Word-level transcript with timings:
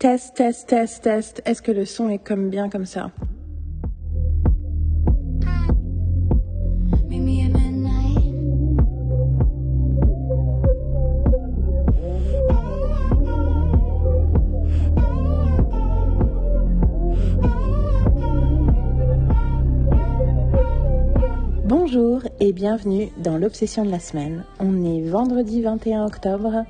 Test, 0.00 0.34
test, 0.34 0.66
test, 0.66 1.02
test. 1.02 1.42
Est-ce 1.44 1.60
que 1.60 1.72
le 1.72 1.84
son 1.84 2.08
est 2.08 2.16
comme 2.16 2.48
bien 2.48 2.70
comme 2.70 2.86
ça? 2.86 3.10
Bonjour 21.66 22.22
et 22.40 22.54
bienvenue 22.54 23.10
dans 23.22 23.36
l'obsession 23.36 23.84
de 23.84 23.90
la 23.90 24.00
semaine. 24.00 24.44
On 24.60 24.82
est 24.82 25.02
vendredi 25.02 25.60
21 25.60 26.06
octobre 26.06 26.64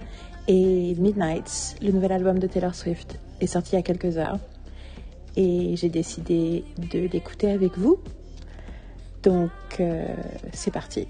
et 0.51 0.97
Midnights, 0.99 1.77
le 1.81 1.93
nouvel 1.93 2.11
album 2.11 2.41
de 2.41 2.49
Taylor 2.49 2.75
Swift, 2.75 3.21
est 3.41 3.47
sorti 3.47 3.73
il 3.73 3.77
y 3.77 3.79
a 3.79 3.83
quelques 3.83 4.19
heures. 4.19 4.41
Et 5.37 5.77
j'ai 5.77 5.89
décidé 5.89 6.65
de 6.77 7.07
l'écouter 7.07 7.53
avec 7.53 7.79
vous. 7.79 8.01
Donc 9.23 9.51
euh, 9.79 10.07
c'est 10.53 10.73
parti 10.73 11.07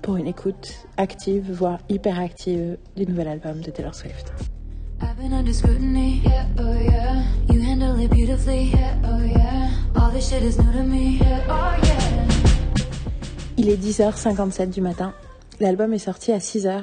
pour 0.00 0.16
une 0.16 0.26
écoute 0.26 0.86
active, 0.96 1.52
voire 1.52 1.78
hyper 1.90 2.18
active 2.18 2.78
du 2.96 3.04
nouvel 3.04 3.28
album 3.28 3.60
de 3.60 3.70
Taylor 3.70 3.94
Swift. 3.94 4.32
I've 5.02 5.14
been 5.18 5.34
under 5.34 5.52
scrutiny. 5.52 6.22
Yeah, 6.24 6.46
oh 6.58 6.72
yeah. 6.72 7.22
You 7.52 7.60
handle 7.60 8.00
it 8.02 8.10
beautifully. 8.10 8.70
Yeah, 8.72 8.94
oh 9.04 9.22
yeah. 9.22 9.68
All 9.94 10.10
this 10.10 10.30
shit 10.30 10.42
is 10.42 10.56
new 10.58 10.72
to 10.72 10.82
me. 10.82 11.18
Yeah, 11.20 11.40
oh 11.50 11.76
yeah. 11.82 12.26
Il 13.58 13.68
est 13.68 13.76
10h57 13.76 14.70
du 14.70 14.80
matin. 14.80 15.12
L'album 15.58 15.92
est 15.92 15.98
sorti 15.98 16.32
à 16.32 16.38
6h 16.38 16.66
euh, 16.68 16.80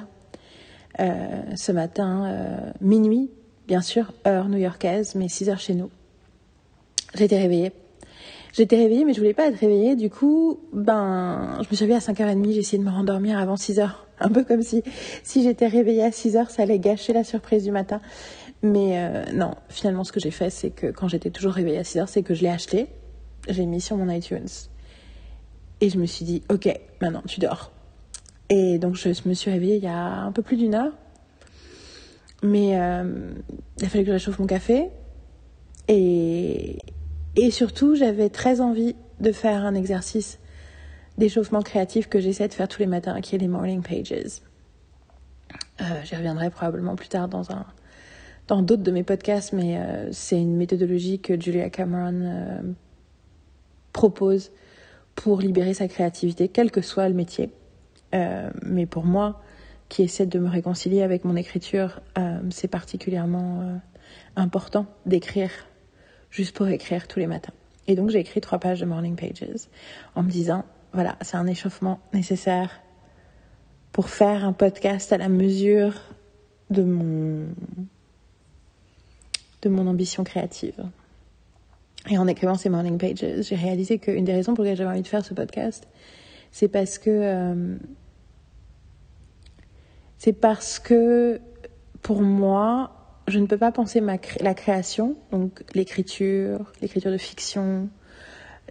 ce 1.00 1.72
matin, 1.72 2.26
euh, 2.26 2.72
minuit, 2.82 3.30
bien 3.68 3.82
sûr, 3.82 4.14
heure 4.26 4.50
new-yorkaise, 4.50 5.16
mais 5.16 5.28
6h 5.28 5.58
chez 5.60 5.73
nous. 5.73 5.90
J'étais 7.16 7.38
réveillée. 7.38 7.72
J'étais 8.54 8.78
réveillée, 8.78 9.06
mais 9.06 9.14
je 9.14 9.20
voulais 9.20 9.34
pas 9.34 9.48
être 9.48 9.59
réveillée. 9.59 9.95
Du 9.95 10.09
coup, 10.09 10.59
ben, 10.73 11.59
je 11.62 11.70
me 11.70 11.76
suis 11.76 11.86
réveillée 11.86 11.98
à 11.98 12.00
5h30. 12.00 12.52
J'ai 12.52 12.59
essayé 12.59 12.78
de 12.80 12.84
me 12.84 12.89
rendormir 12.89 13.38
avant 13.38 13.56
6h. 13.56 13.89
Un 14.20 14.30
peu 14.30 14.44
comme 14.44 14.64
si, 14.64 14.81
si 15.22 15.44
j'étais 15.44 15.67
réveillée 15.67 16.04
à 16.04 16.09
6h, 16.09 16.50
ça 16.50 16.64
allait 16.64 16.80
gâcher 16.80 17.14
la 17.14 17.23
surprise 17.23 17.64
du 17.64 17.72
matin. 17.72 18.02
Mais 18.64 18.98
euh, 18.98 19.26
non, 19.34 19.52
finalement, 19.70 20.04
ce 20.04 20.11
que 20.11 20.20
j'ai 20.20 20.32
fait, 20.32 20.50
c'est 20.50 20.72
que 20.72 20.88
quand 20.88 21.08
j'étais 21.08 21.30
toujours 21.30 21.54
réveillée 21.54 21.78
à 21.78 21.84
6h, 21.84 22.08
c'est 22.08 22.23
que 22.23 22.34
je 22.34 22.42
l'ai 22.42 22.50
acheté. 22.50 22.88
J'ai 23.48 23.66
mis 23.67 23.80
sur 23.80 23.95
mon 23.98 24.09
iTunes. 24.09 24.48
Et 25.80 25.89
je 25.89 26.00
me 26.00 26.08
suis 26.08 26.26
dit, 26.26 26.42
ok, 26.50 26.67
maintenant 27.02 27.22
tu 27.28 27.39
dors. 27.39 27.72
Et 28.50 28.78
donc 28.80 28.95
je 28.95 29.09
me 29.28 29.34
suis 29.34 29.52
réveillée 29.52 29.76
il 29.76 29.84
y 29.84 29.88
a 29.88 30.22
un 30.22 30.31
peu 30.31 30.42
plus 30.42 30.58
d'une 30.58 30.76
heure. 30.76 30.94
Mais 32.44 32.80
euh, 32.80 33.31
il 33.80 33.86
a 33.86 33.89
fallu 33.89 34.04
que 34.04 34.09
je 34.09 34.14
réchauffe 34.14 34.39
mon 34.39 34.48
café. 34.48 34.89
Et, 35.88 36.78
surtout, 37.52 37.95
j'avais 37.95 38.30
très 38.30 38.62
envie 38.62 38.95
de 39.22 39.31
faire 39.31 39.66
un 39.66 39.73
exercice 39.73 40.39
d'échauffement 41.17 41.62
créatif 41.62 42.08
que 42.09 42.20
j'essaie 42.20 42.48
de 42.48 42.54
faire 42.54 42.67
tous 42.67 42.80
les 42.80 42.88
matins, 42.88 43.22
qui 43.22 43.36
est 43.36 43.39
les 43.39 43.48
morning 43.48 43.81
pages. 43.81 44.14
Euh, 45.82 45.84
J'y 46.04 46.16
reviendrai 46.16 46.50
probablement 46.50 46.95
plus 46.95 47.08
tard 47.08 47.28
dans 47.28 48.61
d'autres 48.61 48.84
de 48.84 48.92
mes 48.92 49.04
podcasts, 49.04 49.54
mais 49.54 49.78
euh, 49.78 50.09
c'est 50.11 50.39
une 50.39 50.58
méthodologie 50.58 51.20
que 51.20 51.39
Julia 51.39 51.70
Cameron 51.70 52.76
propose 53.94 54.52
pour 55.16 55.39
libérer 55.39 55.73
sa 55.73 55.88
créativité, 55.88 56.50
quel 56.50 56.70
que 56.70 56.82
soit 56.82 57.09
le 57.09 57.16
métier. 57.16 57.52
Euh, 58.13 58.50
mais 58.63 58.86
pour 58.86 59.05
moi, 59.05 59.41
qui 59.89 60.03
essaie 60.03 60.25
de 60.25 60.39
me 60.39 60.50
réconcilier 60.50 61.02
avec 61.02 61.25
mon 61.25 61.36
écriture, 61.36 62.02
euh, 62.17 62.39
c'est 62.49 62.67
particulièrement 62.67 63.61
euh, 63.61 63.75
important 64.36 64.86
d'écrire 65.05 65.52
juste 66.30 66.55
pour 66.55 66.67
écrire 66.67 67.08
tous 67.08 67.19
les 67.19 67.27
matins. 67.27 67.53
Et 67.88 67.95
donc 67.95 68.09
j'ai 68.09 68.19
écrit 68.19 68.41
trois 68.41 68.59
pages 68.59 68.81
de 68.81 68.86
Morning 68.86 69.16
Pages 69.16 69.69
en 70.16 70.23
me 70.23 70.30
disant, 70.30 70.66
voilà, 70.94 71.16
c'est 71.22 71.38
un 71.38 71.47
échauffement 71.47 71.99
nécessaire 72.14 72.82
pour 73.93 74.09
faire 74.09 74.43
un 74.43 74.53
podcast 74.53 75.11
à 75.14 75.17
la 75.17 75.30
mesure 75.30 75.93
de 76.70 76.83
mon, 76.83 77.45
de 79.61 79.70
mon 79.70 79.87
ambition 79.87 80.23
créative. 80.23 80.83
Et 82.09 82.17
en 82.17 82.27
écrivant 82.27 82.55
ces 82.55 82.70
morning 82.70 82.98
pages, 82.98 83.26
j'ai 83.42 83.55
réalisé 83.55 83.99
qu'une 83.99 84.23
des 84.23 84.33
raisons 84.33 84.53
pour 84.53 84.64
lesquelles 84.64 84.77
j'avais 84.77 84.92
envie 84.92 85.02
de 85.02 85.08
faire 85.08 85.26
ce 85.26 85.33
podcast, 85.33 85.87
c'est 86.58 86.70
parce 86.70 86.98
que 86.98 87.12
euh, 87.12 87.76
c'est 90.18 90.34
parce 90.34 90.80
que 90.80 91.40
pour 92.02 92.23
moi, 92.23 93.22
je 93.28 93.38
ne 93.38 93.45
peux 93.45 93.60
pas 93.60 93.72
penser 93.72 94.02
la 94.40 94.54
création, 94.56 95.16
donc 95.32 95.64
l'écriture, 95.76 96.73
l'écriture 96.82 97.12
de 97.12 97.20
fiction, 97.20 97.90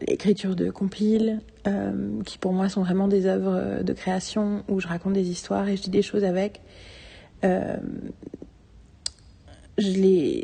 l'écriture 0.01 0.57
de 0.57 0.69
compile, 0.69 1.41
euh, 1.69 2.21
qui 2.25 2.39
pour 2.39 2.53
moi 2.53 2.69
sont 2.69 2.83
vraiment 2.83 3.07
des 3.07 3.27
œuvres 3.27 3.85
de 3.85 3.93
création 3.93 4.65
où 4.67 4.81
je 4.81 4.89
raconte 4.89 5.13
des 5.13 5.31
histoires 5.31 5.69
et 5.69 5.77
je 5.77 5.83
dis 5.83 5.91
des 5.91 6.03
choses 6.03 6.25
avec. 6.25 6.63
Euh, 7.45 7.77
je 9.79 10.43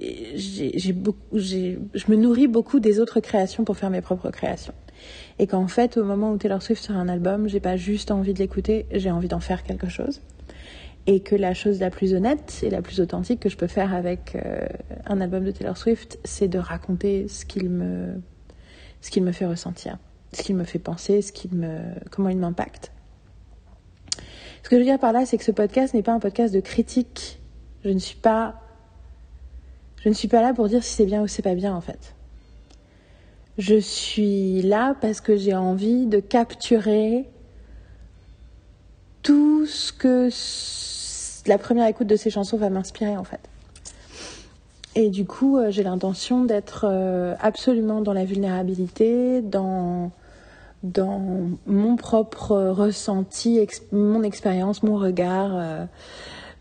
me 2.09 2.15
nourris 2.15 2.47
beaucoup 2.47 2.79
des 2.79 3.01
autres 3.01 3.19
créations 3.19 3.65
pour 3.65 3.77
faire 3.77 3.91
mes 3.91 4.01
propres 4.01 4.31
créations. 4.31 4.75
Et 5.43 5.49
qu'en 5.49 5.67
fait, 5.67 5.97
au 5.97 6.05
moment 6.05 6.31
où 6.31 6.39
Taylor 6.39 6.63
Swift 6.63 6.85
sort 6.85 6.95
un 6.95 7.09
album, 7.09 7.49
j'ai 7.49 7.59
pas 7.59 7.77
juste 7.77 8.13
envie 8.13 8.33
de 8.33 8.39
l'écouter, 8.39 8.87
j'ai 8.93 9.11
envie 9.11 9.27
d'en 9.27 9.41
faire 9.41 9.65
quelque 9.65 9.89
chose. 9.89 10.23
Et 11.09 11.19
que 11.19 11.35
la 11.35 11.53
chose 11.53 11.81
la 11.81 11.91
plus 11.91 12.15
honnête 12.15 12.61
et 12.63 12.71
la 12.71 12.81
plus 12.81 13.01
authentique 13.01 13.41
que 13.41 13.49
je 13.49 13.57
peux 13.57 13.67
faire 13.67 13.93
avec 13.93 14.37
euh, 14.37 14.65
un 15.05 15.21
album 15.21 15.43
de 15.43 15.51
Taylor 15.51 15.77
Swift, 15.77 16.21
c'est 16.23 16.47
de 16.47 16.61
raconter 16.61 17.27
ce 17.27 17.45
qu'il 17.45 17.71
me, 17.71 18.23
ce 19.01 19.11
qu'il 19.11 19.25
me 19.25 19.33
fait 19.33 19.45
ressentir, 19.45 19.99
ce 20.33 20.45
qu'il 20.45 20.55
me 20.55 20.63
fait 20.63 20.79
penser, 20.79 21.23
ce 21.23 21.33
qu'il 21.33 21.53
me, 21.57 21.77
comment 22.13 22.29
il 22.29 22.39
m'impacte. 22.39 22.93
Ce 24.63 24.69
que 24.69 24.77
je 24.77 24.79
veux 24.79 24.87
dire 24.87 25.01
par 25.01 25.13
là, 25.13 25.27
c'est 25.27 25.39
que 25.39 25.45
ce 25.45 25.51
podcast 25.51 25.93
n'est 25.93 26.05
pas 26.05 26.13
un 26.13 26.21
podcast 26.21 26.55
de 26.55 26.61
critique. 26.61 27.41
Je 27.85 27.89
ne 27.89 27.99
suis 27.99 28.15
pas 28.17 28.61
je 30.05 30.09
ne 30.09 30.15
suis 30.15 30.29
pas 30.29 30.41
là 30.41 30.55
pour 30.55 30.69
dire 30.69 30.85
si 30.85 30.95
c'est 30.95 31.07
bien 31.07 31.21
ou 31.21 31.27
c'est 31.27 31.43
pas 31.43 31.57
bien 31.57 31.75
en 31.75 31.81
fait. 31.81 32.15
Je 33.59 33.79
suis 33.79 34.63
là 34.63 34.97
parce 35.01 35.21
que 35.21 35.37
j'ai 35.37 35.55
envie 35.55 36.07
de 36.07 36.21
capturer 36.21 37.27
tout 39.23 39.67
ce 39.67 39.93
que 39.93 40.31
la 41.47 41.59
première 41.59 41.87
écoute 41.87 42.07
de 42.07 42.17
ces 42.17 42.31
chansons 42.31 42.57
va 42.57 42.71
m'inspirer 42.71 43.17
en 43.17 43.25
fait. 43.25 43.41
Et 44.95 45.09
du 45.09 45.25
coup, 45.25 45.57
euh, 45.57 45.71
j'ai 45.71 45.83
l'intention 45.83 46.45
d'être 46.45 46.87
euh, 46.89 47.35
absolument 47.41 48.03
dans 48.03 48.13
la 48.13 48.25
vulnérabilité, 48.25 49.41
dans 49.41 50.11
mon 51.67 51.97
propre 51.97 52.57
ressenti, 52.71 53.67
mon 53.93 54.23
expérience, 54.23 54.83
mon 54.83 54.97
regard. 54.97 55.87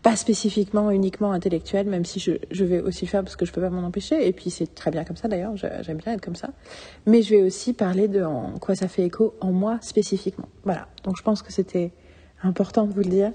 Pas 0.02 0.16
spécifiquement 0.16 0.90
uniquement 0.90 1.32
intellectuel, 1.32 1.86
même 1.86 2.04
si 2.04 2.18
je, 2.18 2.32
je 2.50 2.64
vais 2.64 2.80
aussi 2.80 3.04
le 3.04 3.10
faire 3.10 3.22
parce 3.22 3.36
que 3.36 3.46
je 3.46 3.52
peux 3.52 3.60
pas 3.60 3.70
m'en 3.70 3.86
empêcher. 3.86 4.26
Et 4.26 4.32
puis 4.32 4.50
c'est 4.50 4.74
très 4.74 4.90
bien 4.90 5.04
comme 5.04 5.16
ça 5.16 5.28
d'ailleurs, 5.28 5.56
j'aime 5.56 5.98
bien 5.98 6.14
être 6.14 6.20
comme 6.20 6.34
ça. 6.34 6.50
Mais 7.06 7.22
je 7.22 7.30
vais 7.30 7.42
aussi 7.42 7.72
parler 7.72 8.08
de 8.08 8.22
en 8.22 8.58
quoi 8.58 8.74
ça 8.74 8.88
fait 8.88 9.04
écho 9.04 9.34
en 9.40 9.52
moi 9.52 9.78
spécifiquement. 9.80 10.48
Voilà. 10.64 10.88
Donc 11.04 11.16
je 11.16 11.22
pense 11.22 11.42
que 11.42 11.52
c'était 11.52 11.92
important 12.42 12.86
de 12.86 12.92
vous 12.92 13.02
le 13.02 13.10
dire 13.10 13.32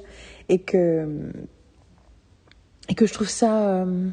et 0.50 0.60
que 0.60 1.32
et 2.90 2.96
que 2.96 3.06
je 3.06 3.14
trouve 3.14 3.30
ça. 3.30 3.84
euh, 3.84 4.10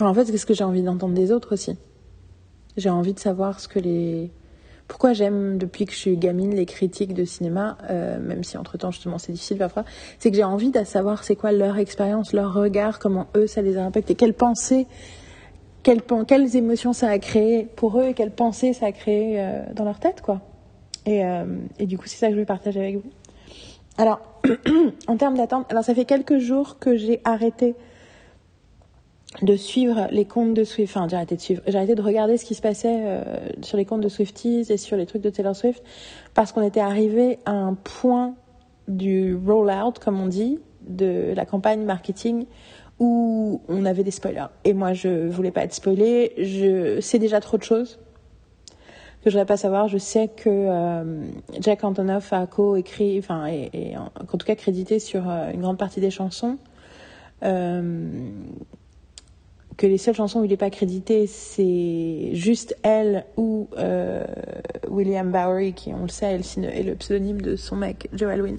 en 0.00 0.14
fait, 0.14 0.26
c'est 0.26 0.36
ce 0.36 0.46
que 0.46 0.54
j'ai 0.54 0.64
envie 0.64 0.82
d'entendre 0.82 1.14
des 1.14 1.32
autres 1.32 1.54
aussi. 1.54 1.76
J'ai 2.76 2.90
envie 2.90 3.14
de 3.14 3.18
savoir 3.18 3.60
ce 3.60 3.68
que 3.68 3.78
les 3.78 4.30
pourquoi 4.88 5.12
j'aime 5.12 5.58
depuis 5.58 5.84
que 5.84 5.92
je 5.92 5.96
suis 5.98 6.16
gamine 6.16 6.54
les 6.54 6.66
critiques 6.66 7.12
de 7.12 7.24
cinéma, 7.24 7.76
euh, 7.90 8.20
même 8.20 8.44
si 8.44 8.56
entre 8.56 8.78
temps 8.78 8.90
justement 8.90 9.18
c'est 9.18 9.32
difficile 9.32 9.58
parfois, 9.58 9.84
c'est 10.18 10.30
que 10.30 10.36
j'ai 10.36 10.44
envie 10.44 10.70
de 10.70 10.84
savoir 10.84 11.24
c'est 11.24 11.36
quoi 11.36 11.52
leur 11.52 11.76
expérience, 11.78 12.32
leur 12.32 12.52
regard, 12.54 12.98
comment 12.98 13.26
eux 13.36 13.46
ça 13.46 13.62
les 13.62 13.76
a 13.78 13.84
impactés, 13.84 14.14
quelles 14.14 14.34
pensées, 14.34 14.86
quelles, 15.82 16.02
pen- 16.02 16.24
quelles 16.26 16.56
émotions 16.56 16.92
ça 16.92 17.08
a 17.08 17.18
créé 17.18 17.64
pour 17.76 17.98
eux 18.00 18.04
et 18.08 18.14
quelles 18.14 18.30
pensées 18.30 18.72
ça 18.72 18.86
a 18.86 18.92
créé 18.92 19.40
euh, 19.40 19.62
dans 19.74 19.84
leur 19.84 19.98
tête 19.98 20.22
quoi. 20.22 20.40
Et, 21.04 21.24
euh, 21.24 21.44
et 21.78 21.86
du 21.86 21.98
coup 21.98 22.06
c'est 22.06 22.18
ça 22.18 22.28
que 22.28 22.34
je 22.34 22.38
vais 22.38 22.46
partager 22.46 22.80
avec 22.80 22.96
vous. 22.96 23.10
Alors 23.98 24.20
en 25.08 25.16
termes 25.16 25.36
d'attente, 25.36 25.66
alors 25.70 25.82
ça 25.84 25.94
fait 25.94 26.04
quelques 26.04 26.38
jours 26.38 26.78
que 26.78 26.96
j'ai 26.96 27.20
arrêté 27.24 27.74
de 29.42 29.56
suivre 29.56 30.08
les 30.10 30.24
comptes 30.24 30.54
de 30.54 30.64
Swift, 30.64 30.96
enfin 30.96 31.06
j'ai 31.08 31.16
arrêté 31.16 31.36
de 31.36 31.40
suivre, 31.40 31.62
j'ai 31.66 31.94
de 31.94 32.02
regarder 32.02 32.36
ce 32.38 32.44
qui 32.44 32.54
se 32.54 32.62
passait 32.62 33.02
euh, 33.04 33.22
sur 33.62 33.76
les 33.76 33.84
comptes 33.84 34.00
de 34.00 34.08
Swifties 34.08 34.66
et 34.70 34.76
sur 34.76 34.96
les 34.96 35.06
trucs 35.06 35.22
de 35.22 35.30
Taylor 35.30 35.54
Swift 35.54 35.82
parce 36.34 36.52
qu'on 36.52 36.62
était 36.62 36.80
arrivé 36.80 37.38
à 37.44 37.52
un 37.52 37.74
point 37.74 38.34
du 38.88 39.34
roll-out, 39.34 39.98
comme 39.98 40.20
on 40.20 40.26
dit, 40.26 40.58
de 40.86 41.32
la 41.34 41.44
campagne 41.44 41.84
marketing 41.84 42.46
où 42.98 43.60
on 43.68 43.84
avait 43.84 44.04
des 44.04 44.10
spoilers. 44.10 44.46
Et 44.64 44.72
moi 44.72 44.94
je 44.94 45.28
voulais 45.28 45.50
pas 45.50 45.64
être 45.64 45.74
spoilée, 45.74 46.32
je 46.38 47.00
sais 47.00 47.18
déjà 47.18 47.40
trop 47.40 47.58
de 47.58 47.62
choses 47.62 47.98
que 49.26 49.30
je 49.30 49.36
voudrais 49.36 49.46
pas 49.46 49.56
savoir. 49.56 49.88
Je 49.88 49.98
sais 49.98 50.28
que 50.28 50.48
euh, 50.48 51.24
Jack 51.58 51.82
Antonoff 51.82 52.32
a 52.32 52.46
co-écrit, 52.46 53.18
enfin, 53.18 53.46
et, 53.46 53.96
en, 53.96 54.04
en 54.04 54.36
tout 54.36 54.46
cas 54.46 54.54
crédité 54.54 55.00
sur 55.00 55.28
euh, 55.28 55.50
une 55.52 55.62
grande 55.62 55.78
partie 55.78 56.00
des 56.00 56.12
chansons. 56.12 56.58
Que 59.76 59.86
les 59.86 59.98
seules 59.98 60.14
chansons 60.14 60.40
où 60.40 60.44
il 60.44 60.50
n'est 60.50 60.56
pas 60.56 60.70
crédité, 60.70 61.26
c'est 61.26 62.30
juste 62.32 62.76
elle 62.82 63.26
ou 63.36 63.68
euh, 63.76 64.24
William 64.88 65.30
Bowery, 65.30 65.74
qui, 65.74 65.92
on 65.92 66.02
le 66.02 66.08
sait, 66.08 66.34
est 66.34 66.82
le 66.82 66.94
pseudonyme 66.94 67.40
de 67.40 67.56
son 67.56 67.76
mec, 67.76 68.08
Joe 68.14 68.30
Alwyn. 68.30 68.56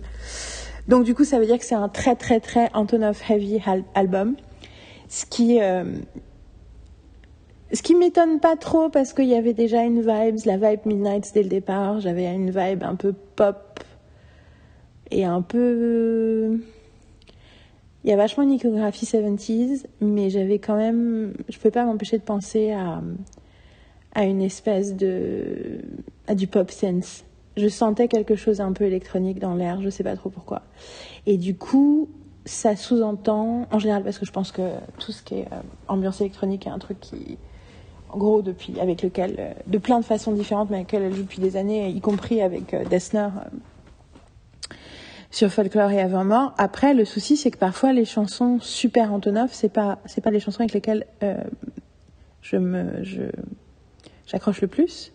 Donc 0.87 1.03
du 1.03 1.15
coup, 1.15 1.25
ça 1.25 1.39
veut 1.39 1.45
dire 1.45 1.57
que 1.57 1.65
c'est 1.65 1.75
un 1.75 1.89
très 1.89 2.15
très 2.15 2.39
très 2.39 2.69
Antonov 2.73 3.21
heavy 3.29 3.61
album, 3.93 4.35
ce 5.09 5.25
qui 5.25 5.61
euh, 5.61 5.83
ce 7.73 7.81
qui 7.81 7.95
m'étonne 7.95 8.39
pas 8.39 8.55
trop 8.55 8.89
parce 8.89 9.13
qu'il 9.13 9.25
y 9.27 9.35
avait 9.35 9.53
déjà 9.53 9.83
une 9.83 9.99
vibe, 9.99 10.37
la 10.45 10.57
vibe 10.57 10.85
Midnight 10.85 11.29
dès 11.33 11.43
le 11.43 11.49
départ. 11.49 11.99
J'avais 11.99 12.25
une 12.33 12.51
vibe 12.51 12.83
un 12.83 12.95
peu 12.95 13.13
pop 13.35 13.81
et 15.11 15.25
un 15.25 15.41
peu 15.41 16.59
il 18.07 18.11
y 18.11 18.13
a 18.13 18.15
vachement 18.15 18.43
une 18.43 18.53
iconographie 18.53 19.05
70s, 19.05 19.83
mais 19.99 20.29
j'avais 20.29 20.59
quand 20.59 20.77
même. 20.77 21.33
Je 21.49 21.59
peux 21.59 21.71
pas 21.71 21.83
m'empêcher 21.83 22.17
de 22.17 22.23
penser 22.23 22.71
à, 22.71 23.01
à 24.15 24.23
une 24.23 24.41
espèce 24.41 24.95
de. 24.95 25.81
à 26.25 26.33
du 26.33 26.47
pop 26.47 26.71
sense. 26.71 27.25
Je 27.57 27.67
sentais 27.67 28.07
quelque 28.07 28.37
chose 28.37 28.61
un 28.61 28.71
peu 28.71 28.85
électronique 28.85 29.39
dans 29.39 29.55
l'air, 29.55 29.81
je 29.81 29.87
ne 29.87 29.89
sais 29.89 30.05
pas 30.05 30.15
trop 30.15 30.29
pourquoi. 30.29 30.61
Et 31.25 31.35
du 31.35 31.57
coup, 31.57 32.07
ça 32.45 32.77
sous-entend, 32.77 33.67
en 33.71 33.79
général, 33.79 34.03
parce 34.03 34.19
que 34.19 34.25
je 34.25 34.31
pense 34.31 34.53
que 34.53 34.61
tout 34.99 35.11
ce 35.11 35.21
qui 35.21 35.39
est 35.39 35.51
euh, 35.51 35.59
ambiance 35.89 36.21
électronique 36.21 36.65
est 36.65 36.69
un 36.69 36.79
truc 36.79 37.01
qui, 37.01 37.37
en 38.07 38.17
gros, 38.17 38.41
depuis, 38.41 38.79
avec 38.79 39.01
lequel, 39.01 39.35
euh, 39.37 39.53
de 39.65 39.77
plein 39.79 39.99
de 39.99 40.05
façons 40.05 40.31
différentes, 40.31 40.69
mais 40.69 40.77
avec 40.77 40.93
lequel 40.93 41.03
elle 41.03 41.13
joue 41.13 41.23
depuis 41.23 41.41
des 41.41 41.57
années, 41.57 41.89
y 41.89 41.99
compris 41.99 42.41
avec 42.41 42.73
euh, 42.73 42.85
Dessner, 42.85 43.27
sur 45.31 45.51
Folklore 45.51 45.91
et 45.91 45.99
Avant 45.99 46.23
Mort. 46.23 46.53
Après, 46.57 46.93
le 46.93 47.05
souci, 47.05 47.37
c'est 47.37 47.51
que 47.51 47.57
parfois 47.57 47.93
les 47.93 48.05
chansons 48.05 48.59
super 48.59 49.13
Antonov, 49.13 49.49
c'est 49.51 49.71
pas 49.71 49.99
c'est 50.05 50.21
pas 50.21 50.31
les 50.31 50.39
chansons 50.39 50.61
avec 50.61 50.73
lesquelles 50.73 51.05
euh, 51.23 51.35
je 52.41 52.57
me 52.57 53.03
je 53.03 53.23
j'accroche 54.25 54.61
le 54.61 54.67
plus. 54.67 55.11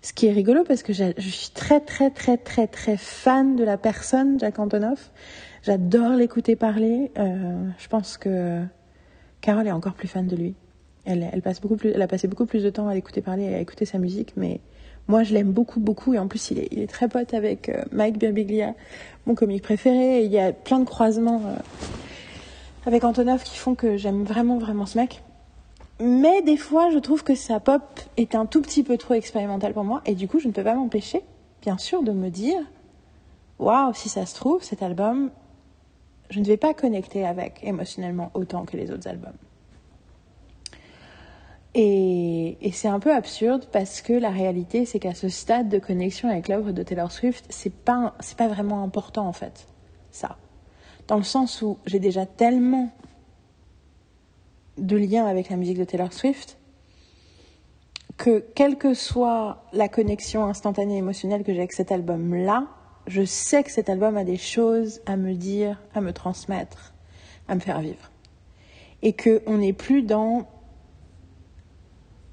Ce 0.00 0.12
qui 0.12 0.26
est 0.26 0.32
rigolo 0.32 0.64
parce 0.64 0.82
que 0.82 0.92
je 0.92 1.12
suis 1.18 1.50
très 1.50 1.80
très 1.80 2.10
très 2.10 2.36
très 2.36 2.66
très 2.66 2.96
fan 2.96 3.56
de 3.56 3.64
la 3.64 3.76
personne 3.76 4.38
Jacques 4.38 4.58
Antonoff. 4.58 5.10
J'adore 5.62 6.12
l'écouter 6.12 6.56
parler. 6.56 7.10
Euh, 7.18 7.68
je 7.78 7.88
pense 7.88 8.16
que 8.16 8.62
Carole 9.40 9.66
est 9.66 9.72
encore 9.72 9.94
plus 9.94 10.08
fan 10.08 10.26
de 10.26 10.36
lui. 10.36 10.54
Elle, 11.04 11.28
elle 11.32 11.42
passe 11.42 11.60
beaucoup 11.60 11.76
plus, 11.76 11.90
elle 11.90 12.02
a 12.02 12.06
passé 12.06 12.28
beaucoup 12.28 12.46
plus 12.46 12.62
de 12.62 12.70
temps 12.70 12.88
à 12.88 12.94
l'écouter 12.94 13.22
parler 13.22 13.44
et 13.44 13.54
à 13.54 13.60
écouter 13.60 13.86
sa 13.86 13.98
musique, 13.98 14.34
mais 14.36 14.60
moi, 15.08 15.22
je 15.22 15.32
l'aime 15.32 15.50
beaucoup, 15.50 15.80
beaucoup. 15.80 16.14
Et 16.14 16.18
en 16.18 16.28
plus, 16.28 16.50
il 16.50 16.58
est, 16.58 16.86
très 16.86 17.08
pote 17.08 17.32
avec 17.34 17.70
euh, 17.70 17.82
Mike 17.92 18.18
Birbiglia, 18.18 18.74
mon 19.26 19.34
comique 19.34 19.62
préféré. 19.62 20.20
Et 20.20 20.24
il 20.24 20.30
y 20.30 20.38
a 20.38 20.52
plein 20.52 20.78
de 20.78 20.84
croisements 20.84 21.42
euh, 21.46 21.56
avec 22.86 23.04
Antonov 23.04 23.42
qui 23.42 23.56
font 23.56 23.74
que 23.74 23.96
j'aime 23.96 24.24
vraiment, 24.24 24.58
vraiment 24.58 24.86
ce 24.86 24.98
mec. 24.98 25.22
Mais 26.00 26.42
des 26.42 26.58
fois, 26.58 26.90
je 26.90 26.98
trouve 26.98 27.24
que 27.24 27.34
sa 27.34 27.58
pop 27.58 27.82
est 28.18 28.34
un 28.34 28.46
tout 28.46 28.60
petit 28.60 28.82
peu 28.82 28.98
trop 28.98 29.14
expérimentale 29.14 29.72
pour 29.72 29.84
moi. 29.84 30.02
Et 30.04 30.14
du 30.14 30.28
coup, 30.28 30.38
je 30.38 30.46
ne 30.46 30.52
peux 30.52 30.62
pas 30.62 30.74
m'empêcher, 30.74 31.22
bien 31.62 31.78
sûr, 31.78 32.02
de 32.02 32.12
me 32.12 32.28
dire 32.28 32.60
Waouh, 33.58 33.94
si 33.94 34.08
ça 34.08 34.26
se 34.26 34.34
trouve, 34.34 34.62
cet 34.62 34.82
album, 34.82 35.30
je 36.30 36.38
ne 36.38 36.44
vais 36.44 36.58
pas 36.58 36.74
connecter 36.74 37.26
avec 37.26 37.60
émotionnellement 37.62 38.30
autant 38.34 38.64
que 38.64 38.76
les 38.76 38.90
autres 38.90 39.08
albums. 39.08 39.32
Et, 41.74 42.56
c'est 42.72 42.88
un 42.88 42.98
peu 42.98 43.14
absurde 43.14 43.66
parce 43.72 44.00
que 44.00 44.12
la 44.12 44.30
réalité, 44.30 44.84
c'est 44.84 44.98
qu'à 44.98 45.14
ce 45.14 45.28
stade 45.28 45.68
de 45.68 45.78
connexion 45.78 46.28
avec 46.28 46.48
l'œuvre 46.48 46.72
de 46.72 46.82
Taylor 46.82 47.12
Swift, 47.12 47.44
c'est 47.50 47.72
pas, 47.72 48.14
c'est 48.20 48.36
pas 48.36 48.48
vraiment 48.48 48.82
important 48.82 49.26
en 49.26 49.32
fait, 49.32 49.66
ça. 50.10 50.38
Dans 51.06 51.16
le 51.16 51.22
sens 51.22 51.62
où 51.62 51.78
j'ai 51.86 51.98
déjà 51.98 52.26
tellement 52.26 52.90
de 54.76 54.96
liens 54.96 55.26
avec 55.26 55.50
la 55.50 55.56
musique 55.56 55.78
de 55.78 55.84
Taylor 55.84 56.12
Swift 56.12 56.58
que 58.16 58.44
quelle 58.54 58.76
que 58.76 58.94
soit 58.94 59.64
la 59.72 59.88
connexion 59.88 60.44
instantanée 60.44 60.96
émotionnelle 60.96 61.44
que 61.44 61.52
j'ai 61.52 61.60
avec 61.60 61.72
cet 61.72 61.92
album-là, 61.92 62.66
je 63.06 63.24
sais 63.24 63.62
que 63.62 63.70
cet 63.70 63.88
album 63.88 64.16
a 64.16 64.24
des 64.24 64.36
choses 64.36 65.00
à 65.06 65.16
me 65.16 65.34
dire, 65.34 65.80
à 65.94 66.00
me 66.00 66.12
transmettre, 66.12 66.92
à 67.46 67.54
me 67.54 67.60
faire 67.60 67.80
vivre. 67.80 68.10
Et 69.02 69.14
qu'on 69.14 69.58
n'est 69.58 69.72
plus 69.72 70.02
dans 70.02 70.48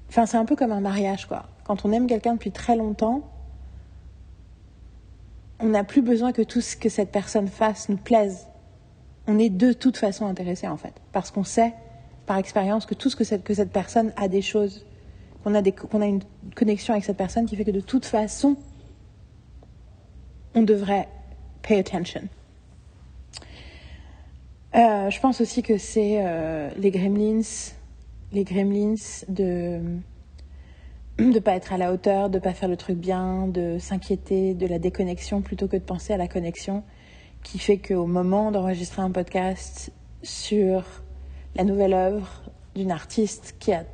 Enfin, 0.08 0.26
c'est 0.26 0.36
un 0.36 0.44
peu 0.44 0.56
comme 0.56 0.72
un 0.72 0.80
mariage, 0.80 1.26
quoi. 1.26 1.46
Quand 1.64 1.84
on 1.84 1.92
aime 1.92 2.06
quelqu'un 2.06 2.34
depuis 2.34 2.52
très 2.52 2.76
longtemps, 2.76 3.22
on 5.58 5.66
n'a 5.66 5.84
plus 5.84 6.02
besoin 6.02 6.32
que 6.32 6.42
tout 6.42 6.60
ce 6.60 6.76
que 6.76 6.88
cette 6.88 7.10
personne 7.10 7.48
fasse 7.48 7.88
nous 7.88 7.96
plaise. 7.96 8.46
On 9.26 9.38
est 9.38 9.48
de 9.48 9.72
toute 9.72 9.96
façon 9.96 10.26
intéressé, 10.26 10.68
en 10.68 10.76
fait. 10.76 10.94
Parce 11.12 11.30
qu'on 11.30 11.44
sait, 11.44 11.74
par 12.26 12.36
expérience, 12.36 12.86
que 12.86 12.94
tout 12.94 13.10
ce 13.10 13.16
que 13.16 13.24
cette, 13.24 13.42
que 13.42 13.54
cette 13.54 13.72
personne 13.72 14.12
a 14.16 14.28
des 14.28 14.42
choses, 14.42 14.86
qu'on 15.42 15.54
a, 15.54 15.62
a 15.62 16.06
une 16.06 16.22
connexion 16.54 16.94
avec 16.94 17.04
cette 17.04 17.16
personne 17.16 17.46
qui 17.46 17.56
fait 17.56 17.64
que 17.64 17.70
de 17.70 17.80
toute 17.80 18.04
façon, 18.04 18.56
on 20.54 20.62
devrait 20.62 21.08
pay 21.62 21.78
attention. 21.78 22.22
Euh, 24.74 25.10
je 25.10 25.20
pense 25.20 25.40
aussi 25.40 25.62
que 25.62 25.78
c'est 25.78 26.18
euh, 26.20 26.70
les 26.76 26.90
gremlins 26.90 27.40
les 28.32 28.44
gremlins 28.44 28.94
de 29.28 29.80
ne 31.18 31.38
pas 31.38 31.54
être 31.54 31.72
à 31.72 31.78
la 31.78 31.92
hauteur, 31.92 32.28
de 32.28 32.38
pas 32.38 32.52
faire 32.52 32.68
le 32.68 32.76
truc 32.76 32.98
bien, 32.98 33.46
de 33.48 33.78
s'inquiéter 33.78 34.54
de 34.54 34.66
la 34.66 34.78
déconnexion 34.78 35.40
plutôt 35.40 35.68
que 35.68 35.76
de 35.76 35.82
penser 35.82 36.12
à 36.12 36.16
la 36.16 36.28
connexion, 36.28 36.82
qui 37.42 37.58
fait 37.58 37.78
qu'au 37.78 38.06
moment 38.06 38.50
d'enregistrer 38.50 39.02
un 39.02 39.10
podcast 39.10 39.92
sur 40.22 40.84
la 41.54 41.64
nouvelle 41.64 41.94
œuvre 41.94 42.42
d'une 42.74 42.90
artiste 42.90 43.56
qui, 43.58 43.72
a, 43.72 43.84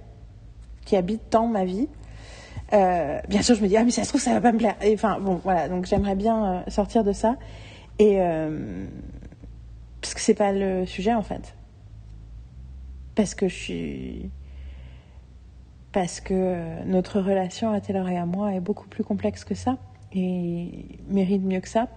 qui 0.85 0.96
habite 0.96 1.31
tant 1.31 1.46
ma 1.46 1.64
vie, 1.64 1.88
euh, 2.73 3.20
bien 3.28 3.43
sûr 3.43 3.55
je 3.55 3.62
me 3.62 3.69
dis 3.69 3.76
ah 3.76 3.85
mais 3.85 3.90
ça 3.90 4.02
se 4.02 4.08
trouve 4.08 4.20
ça 4.20 4.32
va 4.32 4.40
pas 4.40 4.52
me 4.52 4.58
plaire. 4.58 4.76
enfin 4.94 5.20
bon 5.20 5.40
voilà. 5.44 5.69
Donc 5.69 5.87
j'aimerais 5.87 6.17
bien 6.17 6.44
euh, 6.44 6.70
sortir 6.70 7.05
de 7.05 7.12
ça. 7.12 7.37
Et 7.99 8.20
euh, 8.20 8.87
parce 10.00 10.14
que 10.14 10.20
c'est 10.20 10.35
pas 10.35 10.52
le 10.52 10.87
sujet 10.87 11.12
en 11.12 11.23
fait 11.23 11.55
parce 13.14 13.35
que 13.35 13.49
je 13.49 13.55
suis 13.55 14.31
parce 15.93 16.20
que 16.20 16.32
euh, 16.32 16.85
notre 16.87 17.20
relation 17.20 17.70
à 17.70 17.81
Taylor 17.81 18.09
et 18.09 18.17
à 18.17 18.25
moi 18.25 18.55
est 18.55 18.61
beaucoup 18.61 18.88
plus 18.88 19.05
complexe 19.05 19.44
que 19.44 19.55
ça 19.55 19.76
et 20.14 20.87
mérite 21.09 21.43
mieux 21.43 21.61
que 21.61 21.69
ça. 21.69 21.88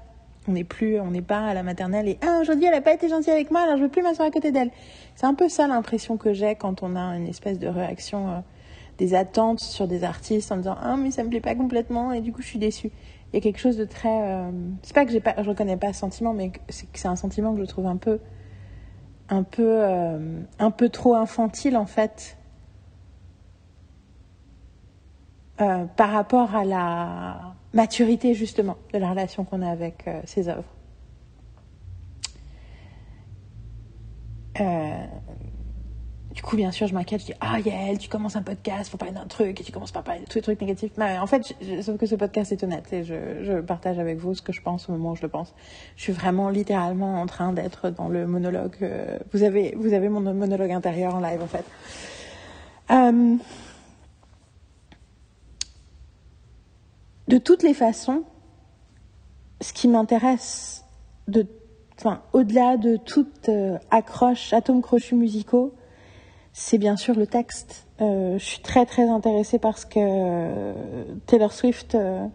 On 0.47 0.51
n'est 0.51 0.63
plus, 0.63 0.99
on 0.99 1.11
n'est 1.11 1.21
pas 1.21 1.47
à 1.47 1.53
la 1.53 1.63
maternelle 1.63 2.07
et 2.07 2.19
ah 2.21 2.39
aujourd'hui 2.41 2.65
elle 2.65 2.73
n'a 2.73 2.81
pas 2.81 2.93
été 2.93 3.09
gentille 3.09 3.31
avec 3.31 3.49
moi 3.49 3.61
alors 3.61 3.77
je 3.77 3.83
veux 3.83 3.89
plus 3.89 4.03
m'asseoir 4.03 4.27
à 4.27 4.31
côté 4.31 4.51
d'elle. 4.51 4.69
C'est 5.15 5.25
un 5.25 5.33
peu 5.33 5.49
ça 5.49 5.65
l'impression 5.67 6.17
que 6.17 6.33
j'ai 6.33 6.55
quand 6.55 6.83
on 6.83 6.95
a 6.95 7.17
une 7.17 7.27
espèce 7.27 7.57
de 7.57 7.67
réaction, 7.67 8.29
euh, 8.29 8.39
des 8.97 9.15
attentes 9.15 9.59
sur 9.59 9.87
des 9.87 10.03
artistes 10.03 10.51
en 10.51 10.57
disant 10.57 10.77
ah 10.79 10.97
mais 10.97 11.11
ça 11.11 11.23
me 11.23 11.29
plaît 11.29 11.41
pas 11.41 11.55
complètement 11.55 12.11
et 12.11 12.21
du 12.21 12.31
coup 12.31 12.41
je 12.41 12.47
suis 12.47 12.59
déçue. 12.59 12.91
Il 13.33 13.37
y 13.37 13.39
a 13.39 13.41
quelque 13.41 13.59
chose 13.59 13.75
de 13.75 13.85
très, 13.85 14.21
euh, 14.21 14.51
c'est 14.83 14.93
pas 14.93 15.05
que 15.05 15.11
j'ai 15.11 15.19
pas, 15.19 15.35
je 15.41 15.49
reconnais 15.49 15.77
pas 15.77 15.93
ce 15.93 15.99
sentiment 15.99 16.33
mais 16.33 16.51
c'est 16.69 17.07
un 17.07 17.15
sentiment 17.15 17.53
que 17.55 17.61
je 17.61 17.65
trouve 17.65 17.87
un 17.87 17.97
peu 17.97 18.19
un 19.29 19.43
peu, 19.43 19.83
euh, 19.83 20.41
un 20.59 20.71
peu 20.71 20.89
trop 20.89 21.15
infantile 21.15 21.77
en 21.77 21.85
fait 21.85 22.37
euh, 25.61 25.85
par 25.85 26.11
rapport 26.11 26.53
à 26.55 26.65
la 26.65 27.55
maturité 27.73 28.33
justement 28.33 28.77
de 28.93 28.99
la 28.99 29.09
relation 29.09 29.43
qu'on 29.43 29.61
a 29.61 29.69
avec 29.69 30.07
euh, 30.07 30.21
ces 30.25 30.49
œuvres. 30.49 30.63
Du 36.35 36.41
coup, 36.41 36.57
bien 36.57 36.71
sûr, 36.71 36.85
je 36.85 36.93
m'inquiète, 36.93 37.21
je 37.21 37.27
dis 37.27 37.33
Ah, 37.39 37.59
Yael, 37.59 37.97
tu 37.97 38.09
commences 38.09 38.35
un 38.35 38.41
podcast 38.41 38.89
pour 38.89 38.99
parler 38.99 39.15
d'un 39.15 39.25
truc 39.25 39.61
et 39.61 39.63
tu 39.63 39.71
commences 39.71 39.93
par 39.93 40.03
parler 40.03 40.19
de 40.19 40.25
tous 40.25 40.35
les 40.35 40.41
trucs 40.41 40.59
négatifs. 40.59 40.91
Mais 40.97 41.17
en 41.17 41.27
fait, 41.27 41.55
sauf 41.81 41.97
que 41.97 42.05
ce 42.05 42.15
podcast 42.15 42.51
est 42.51 42.61
honnête 42.61 42.91
et 42.91 43.05
je, 43.05 43.61
partage 43.61 43.99
avec 43.99 44.17
vous 44.17 44.35
ce 44.35 44.41
que 44.41 44.51
je 44.51 44.61
pense 44.61 44.89
au 44.89 44.91
moment 44.91 45.11
où 45.11 45.15
je 45.15 45.21
le 45.21 45.29
pense. 45.29 45.53
Je 45.95 46.03
suis 46.03 46.11
vraiment 46.11 46.49
littéralement 46.49 47.21
en 47.21 47.25
train 47.25 47.53
d'être 47.53 47.89
dans 47.89 48.09
le 48.09 48.27
monologue. 48.27 48.75
Euh, 48.81 49.17
vous, 49.31 49.43
avez, 49.43 49.73
vous 49.77 49.93
avez 49.93 50.09
mon 50.09 50.19
monologue 50.19 50.71
intérieur 50.71 51.15
en 51.15 51.21
live, 51.21 51.41
en 51.41 51.47
fait. 51.47 51.63
Euh, 52.91 53.37
de 57.29 57.37
toutes 57.37 57.63
les 57.63 57.73
façons, 57.73 58.23
ce 59.61 59.71
qui 59.71 59.87
m'intéresse 59.87 60.83
enfin, 61.97 62.21
au-delà 62.33 62.75
de 62.75 62.97
toute 62.97 63.47
euh, 63.47 63.77
accroche, 63.89 64.51
atomes 64.51 64.81
crochus 64.81 65.15
musicaux, 65.15 65.73
c'est 66.57 66.77
bien 66.77 66.95
sûr 66.95 67.15
le 67.15 67.27
texte. 67.27 67.85
Euh, 67.99 68.39
je 68.39 68.43
suis 68.45 68.61
très 68.61 68.85
très 68.85 69.09
intéressée 69.09 69.59
parce 69.59 69.83
que 69.83 69.99
euh, 69.99 70.73
Taylor 71.25 71.51
Swift 71.51 71.95
euh, 71.95 72.25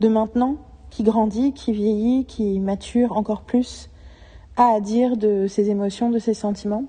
de 0.00 0.08
maintenant, 0.08 0.56
qui 0.90 1.04
grandit, 1.04 1.52
qui 1.52 1.70
vieillit, 1.72 2.24
qui 2.24 2.58
mature 2.58 3.16
encore 3.16 3.42
plus, 3.42 3.90
a 4.56 4.74
à 4.74 4.80
dire 4.80 5.16
de 5.16 5.46
ses 5.46 5.70
émotions, 5.70 6.10
de 6.10 6.18
ses 6.18 6.34
sentiments. 6.34 6.84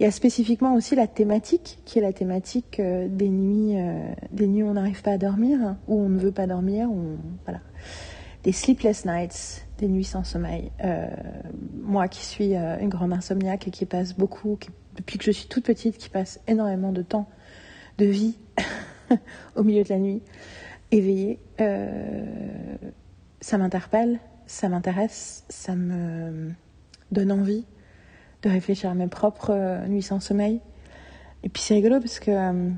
Il 0.00 0.02
y 0.02 0.06
a 0.06 0.10
spécifiquement 0.10 0.74
aussi 0.74 0.96
la 0.96 1.06
thématique, 1.06 1.78
qui 1.84 2.00
est 2.00 2.02
la 2.02 2.12
thématique 2.12 2.80
des 2.80 3.28
nuits, 3.28 3.76
des 4.32 4.46
nuits 4.46 4.62
où 4.64 4.68
on 4.68 4.74
n'arrive 4.74 5.02
pas 5.02 5.12
à 5.12 5.18
dormir, 5.18 5.76
où 5.86 6.00
on 6.00 6.08
ne 6.08 6.18
veut 6.18 6.30
pas 6.30 6.46
dormir, 6.46 6.88
voilà. 7.44 7.60
des 8.44 8.52
sleepless 8.52 9.04
nights, 9.04 9.66
des 9.78 9.88
nuits 9.88 10.04
sans 10.04 10.22
sommeil. 10.22 10.70
Moi 11.82 12.06
qui 12.06 12.24
suis 12.24 12.54
une 12.54 12.88
grande 12.88 13.12
insomniaque 13.12 13.66
et 13.66 13.72
qui 13.72 13.86
passe 13.86 14.14
beaucoup, 14.14 14.56
qui, 14.60 14.70
depuis 14.98 15.16
que 15.16 15.24
je 15.24 15.30
suis 15.30 15.46
toute 15.46 15.64
petite, 15.64 15.96
qui 15.96 16.08
passe 16.08 16.40
énormément 16.48 16.92
de 16.92 17.02
temps 17.02 17.28
de 17.98 18.04
vie 18.04 18.36
au 19.56 19.62
milieu 19.62 19.84
de 19.84 19.88
la 19.88 19.98
nuit, 19.98 20.22
éveillée, 20.90 21.38
euh, 21.60 22.76
ça 23.40 23.58
m'interpelle, 23.58 24.18
ça 24.46 24.68
m'intéresse, 24.68 25.44
ça 25.48 25.76
me 25.76 26.50
donne 27.12 27.30
envie 27.30 27.64
de 28.42 28.50
réfléchir 28.50 28.90
à 28.90 28.94
mes 28.94 29.06
propres 29.06 29.50
euh, 29.50 29.86
nuits 29.86 30.02
sans 30.02 30.18
sommeil. 30.18 30.60
Et 31.44 31.48
puis 31.48 31.62
c'est 31.62 31.74
rigolo 31.74 32.00
parce 32.00 32.18
que 32.18 32.32
euh, 32.32 32.70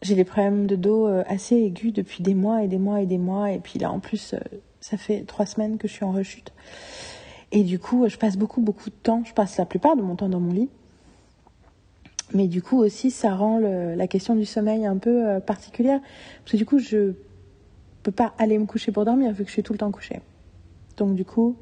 j'ai 0.00 0.14
des 0.14 0.24
problèmes 0.24 0.66
de 0.66 0.76
dos 0.76 1.06
assez 1.26 1.56
aigus 1.56 1.92
depuis 1.92 2.22
des 2.22 2.34
mois 2.34 2.62
et 2.62 2.68
des 2.68 2.78
mois 2.78 3.02
et 3.02 3.06
des 3.06 3.18
mois. 3.18 3.50
Et 3.50 3.58
puis 3.58 3.78
là, 3.78 3.90
en 3.90 4.00
plus, 4.00 4.34
ça 4.80 4.96
fait 4.96 5.24
trois 5.24 5.44
semaines 5.46 5.78
que 5.78 5.88
je 5.88 5.92
suis 5.92 6.04
en 6.04 6.12
rechute. 6.12 6.52
Et 7.56 7.62
du 7.62 7.78
coup, 7.78 8.06
je 8.06 8.18
passe 8.18 8.36
beaucoup, 8.36 8.60
beaucoup 8.60 8.90
de 8.90 8.94
temps. 9.02 9.22
Je 9.24 9.32
passe 9.32 9.56
la 9.56 9.64
plupart 9.64 9.96
de 9.96 10.02
mon 10.02 10.14
temps 10.14 10.28
dans 10.28 10.40
mon 10.40 10.52
lit. 10.52 10.68
Mais 12.34 12.48
du 12.48 12.60
coup 12.60 12.76
aussi, 12.76 13.10
ça 13.10 13.34
rend 13.34 13.58
la 13.58 14.06
question 14.06 14.34
du 14.34 14.44
sommeil 14.44 14.84
un 14.84 14.98
peu 14.98 15.40
particulière. 15.40 16.00
Parce 16.40 16.52
que 16.52 16.56
du 16.58 16.66
coup, 16.66 16.78
je 16.78 17.14
peux 18.02 18.12
pas 18.12 18.34
aller 18.36 18.58
me 18.58 18.66
coucher 18.66 18.92
pour 18.92 19.06
dormir 19.06 19.32
vu 19.32 19.42
que 19.44 19.48
je 19.48 19.54
suis 19.54 19.62
tout 19.62 19.72
le 19.72 19.78
temps 19.78 19.90
couchée. 19.90 20.20
Donc 20.98 21.14
du 21.14 21.24
coup, 21.24 21.56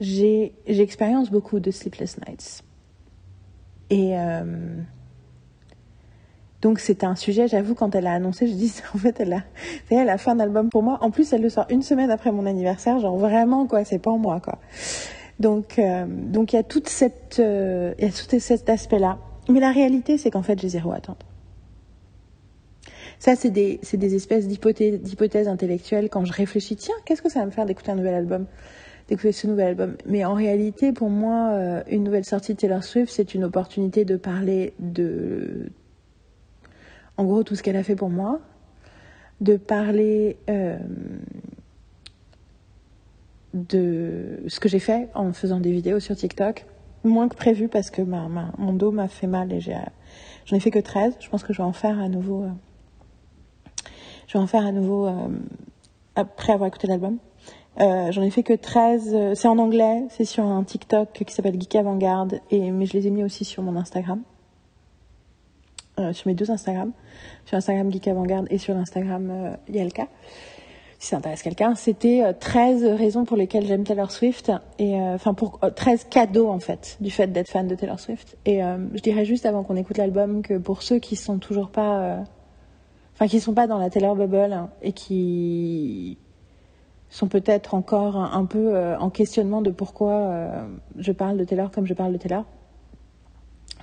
j'expérience 0.00 1.32
beaucoup 1.32 1.58
de 1.58 1.72
sleepless 1.72 2.18
nights. 2.24 2.62
Et 3.90 4.16
euh, 4.16 4.44
donc 6.62 6.80
c'était 6.80 7.06
un 7.06 7.16
sujet, 7.16 7.48
j'avoue, 7.48 7.74
quand 7.74 7.94
elle 7.94 8.06
a 8.06 8.12
annoncé, 8.12 8.46
je 8.46 8.52
dis, 8.52 8.72
en 8.94 8.98
fait, 8.98 9.20
elle 9.20 9.32
a, 9.34 9.42
elle 9.90 10.08
a 10.08 10.18
fait 10.18 10.30
un 10.30 10.40
album 10.40 10.70
pour 10.70 10.82
moi. 10.82 10.98
En 11.02 11.10
plus, 11.10 11.32
elle 11.32 11.42
le 11.42 11.50
sort 11.50 11.66
une 11.70 11.82
semaine 11.82 12.10
après 12.10 12.32
mon 12.32 12.46
anniversaire, 12.46 12.98
genre 12.98 13.16
vraiment, 13.16 13.66
quoi, 13.66 13.84
c'est 13.84 13.98
pas 13.98 14.10
en 14.10 14.18
moi, 14.18 14.40
quoi. 14.40 14.58
Donc, 15.38 15.78
euh, 15.78 16.06
donc 16.08 16.52
il 16.52 16.56
y 16.56 16.58
a 16.58 16.62
toute 16.62 16.88
cette, 16.88 17.36
euh, 17.40 17.92
il 17.98 18.04
y 18.04 18.08
a 18.08 18.10
tout 18.10 18.40
cet 18.40 18.70
aspect-là. 18.70 19.18
Mais 19.48 19.60
la 19.60 19.70
réalité, 19.70 20.18
c'est 20.18 20.30
qu'en 20.30 20.42
fait, 20.42 20.60
j'ai 20.60 20.70
zéro 20.70 20.92
attente. 20.92 21.24
Ça, 23.18 23.34
c'est 23.36 23.50
des, 23.50 23.80
espèces 24.14 24.46
d'hypothèses, 24.46 25.00
d'hypothèses 25.00 25.48
intellectuelles. 25.48 26.08
Quand 26.10 26.24
je 26.24 26.32
réfléchis, 26.32 26.76
tiens, 26.76 26.94
qu'est-ce 27.04 27.22
que 27.22 27.30
ça 27.30 27.40
va 27.40 27.46
me 27.46 27.50
faire 27.50 27.64
d'écouter 27.66 27.90
un 27.92 27.94
nouvel 27.94 28.14
album? 28.14 28.46
D'écouter 29.08 29.32
ce 29.32 29.46
nouvel 29.46 29.68
album. 29.68 29.96
Mais 30.06 30.24
en 30.24 30.34
réalité, 30.34 30.92
pour 30.92 31.10
moi, 31.10 31.50
euh, 31.52 31.82
une 31.88 32.02
nouvelle 32.02 32.24
sortie 32.24 32.54
de 32.54 32.58
Taylor 32.58 32.82
Swift, 32.82 33.12
c'est 33.12 33.34
une 33.34 33.44
opportunité 33.44 34.04
de 34.04 34.16
parler 34.16 34.74
de, 34.80 35.70
en 37.16 37.24
gros, 37.24 37.42
tout 37.42 37.54
ce 37.54 37.62
qu'elle 37.62 37.76
a 37.76 37.82
fait 37.82 37.96
pour 37.96 38.10
moi, 38.10 38.40
de 39.40 39.56
parler 39.56 40.38
euh, 40.48 40.78
de 43.54 44.42
ce 44.48 44.60
que 44.60 44.68
j'ai 44.68 44.78
fait 44.78 45.08
en 45.14 45.32
faisant 45.32 45.60
des 45.60 45.72
vidéos 45.72 46.00
sur 46.00 46.16
TikTok, 46.16 46.66
moins 47.04 47.28
que 47.28 47.36
prévu 47.36 47.68
parce 47.68 47.90
que 47.90 48.02
mon 48.02 48.72
dos 48.72 48.90
m'a 48.90 49.08
fait 49.08 49.26
mal 49.26 49.52
et 49.52 49.60
j'ai, 49.60 49.76
j'en 50.44 50.56
ai 50.56 50.60
fait 50.60 50.70
que 50.70 50.78
13. 50.78 51.16
Je 51.20 51.28
pense 51.28 51.42
que 51.42 51.52
je 51.52 51.58
vais 51.58 51.64
en 51.64 51.72
faire 51.72 51.98
à 51.98 52.08
nouveau. 52.08 52.44
Euh, 52.44 52.50
je 54.26 54.32
vais 54.34 54.42
en 54.42 54.46
faire 54.46 54.66
à 54.66 54.72
nouveau 54.72 55.08
après 56.16 56.52
avoir 56.52 56.66
écouté 56.66 56.88
l'album. 56.88 57.18
Euh, 57.80 58.10
j'en 58.10 58.22
ai 58.22 58.30
fait 58.30 58.42
que 58.42 58.54
13. 58.54 59.10
Euh, 59.14 59.34
c'est 59.34 59.48
en 59.48 59.58
anglais, 59.58 60.06
c'est 60.10 60.24
sur 60.24 60.44
un 60.44 60.64
TikTok 60.64 61.12
qui 61.12 61.32
s'appelle 61.32 61.60
Geek 61.60 61.76
Avant-Garde, 61.76 62.40
mais 62.50 62.86
je 62.86 62.92
les 62.94 63.06
ai 63.06 63.10
mis 63.10 63.22
aussi 63.22 63.44
sur 63.44 63.62
mon 63.62 63.76
Instagram. 63.76 64.22
Euh, 65.98 66.12
sur 66.12 66.28
mes 66.28 66.34
deux 66.34 66.50
Instagram. 66.50 66.92
Sur 67.44 67.56
Instagram 67.56 67.90
Geek 67.90 68.08
Avant-Garde 68.08 68.46
et 68.50 68.58
sur 68.58 68.74
l'Instagram 68.74 69.30
euh, 69.30 69.56
Yelka. 69.68 70.08
Si 70.98 71.08
ça 71.08 71.18
intéresse 71.18 71.42
quelqu'un, 71.42 71.74
c'était 71.74 72.22
13 72.40 72.84
raisons 72.84 73.26
pour 73.26 73.36
lesquelles 73.36 73.66
j'aime 73.66 73.84
Taylor 73.84 74.10
Swift. 74.10 74.50
Et 74.78 74.94
enfin, 74.98 75.34
pour 75.34 75.60
13 75.60 76.06
cadeaux 76.08 76.48
en 76.48 76.58
fait, 76.58 76.96
du 77.02 77.10
fait 77.10 77.26
d'être 77.26 77.50
fan 77.50 77.68
de 77.68 77.74
Taylor 77.74 78.00
Swift. 78.00 78.38
Et 78.46 78.60
je 78.60 79.02
dirais 79.02 79.26
juste 79.26 79.44
avant 79.44 79.62
qu'on 79.62 79.76
écoute 79.76 79.98
l'album 79.98 80.40
que 80.40 80.56
pour 80.56 80.82
ceux 80.82 80.98
qui 80.98 81.14
sont 81.14 81.36
toujours 81.36 81.68
pas. 81.68 82.24
Enfin, 83.12 83.26
qui 83.26 83.40
sont 83.40 83.52
pas 83.52 83.66
dans 83.66 83.76
la 83.76 83.90
Taylor 83.90 84.16
Bubble 84.16 84.54
hein, 84.54 84.70
et 84.80 84.92
qui 84.92 86.16
sont 87.08 87.28
peut-être 87.28 87.74
encore 87.74 88.16
un, 88.16 88.44
peu 88.44 88.74
euh, 88.74 88.98
en 88.98 89.10
questionnement 89.10 89.62
de 89.62 89.70
pourquoi 89.70 90.12
euh, 90.12 90.66
je 90.98 91.12
parle 91.12 91.38
de 91.38 91.44
Taylor 91.44 91.70
comme 91.70 91.86
je 91.86 91.94
parle 91.94 92.12
de 92.12 92.18
Taylor. 92.18 92.44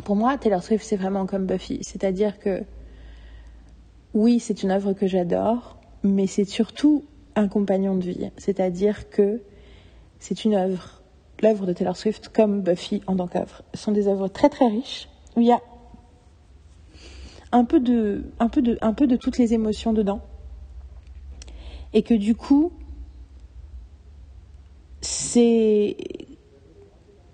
Pour 0.04 0.16
moi, 0.16 0.38
Taylor 0.38 0.64
Swift, 0.64 0.84
c'est 0.86 0.96
vraiment 0.96 1.26
comme 1.26 1.46
Buffy. 1.46 1.80
C'est-à-dire 1.82 2.40
que, 2.40 2.64
oui, 4.14 4.40
c'est 4.40 4.64
une 4.64 4.72
œuvre 4.72 4.94
que 4.94 5.08
j'adore, 5.08 5.78
mais 6.04 6.28
c'est 6.28 6.46
surtout 6.46 7.06
un 7.36 7.48
compagnon 7.48 7.96
de 7.96 8.04
vie. 8.04 8.32
C'est-à-dire 8.38 9.10
que 9.10 9.42
c'est 10.20 10.46
une 10.46 10.56
œuvre, 10.56 11.02
l'œuvre 11.42 11.66
de 11.66 11.74
Taylor 11.74 11.96
Swift, 11.96 12.30
comme 12.30 12.62
Buffy 12.62 13.02
en 13.08 13.16
tant 13.16 13.28
qu'œuvre. 13.28 13.62
Ce 13.74 13.84
sont 13.84 13.92
des 13.92 14.08
œuvres 14.08 14.28
très 14.28 14.50
très 14.50 14.68
riches, 14.68 15.08
où 15.36 15.42
il 15.42 15.48
y 15.48 15.52
a 15.52 15.62
un 17.52 17.66
peu 17.66 17.80
de, 17.80 18.26
un 18.40 18.50
peu 18.50 18.62
de, 18.62 18.78
un 18.82 18.94
peu 18.94 19.08
de 19.08 19.16
toutes 19.16 19.38
les 19.38 19.54
émotions 19.54 19.94
dedans. 19.94 20.22
Et 21.94 22.02
que 22.02 22.16
du 22.16 22.36
coup, 22.36 22.72
c'est 25.02 25.96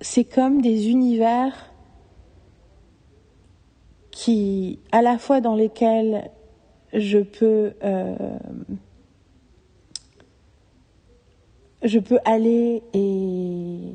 c'est 0.02 0.24
comme 0.24 0.62
des 0.62 0.90
univers 0.90 1.69
qui, 4.20 4.80
à 4.92 5.02
la 5.02 5.18
fois 5.18 5.40
dans 5.40 5.56
lesquels 5.56 6.30
je 6.92 7.20
peux 7.20 7.72
euh, 7.86 8.16
je 11.84 12.00
peux 12.00 12.20
aller 12.26 12.84
et 12.94 13.94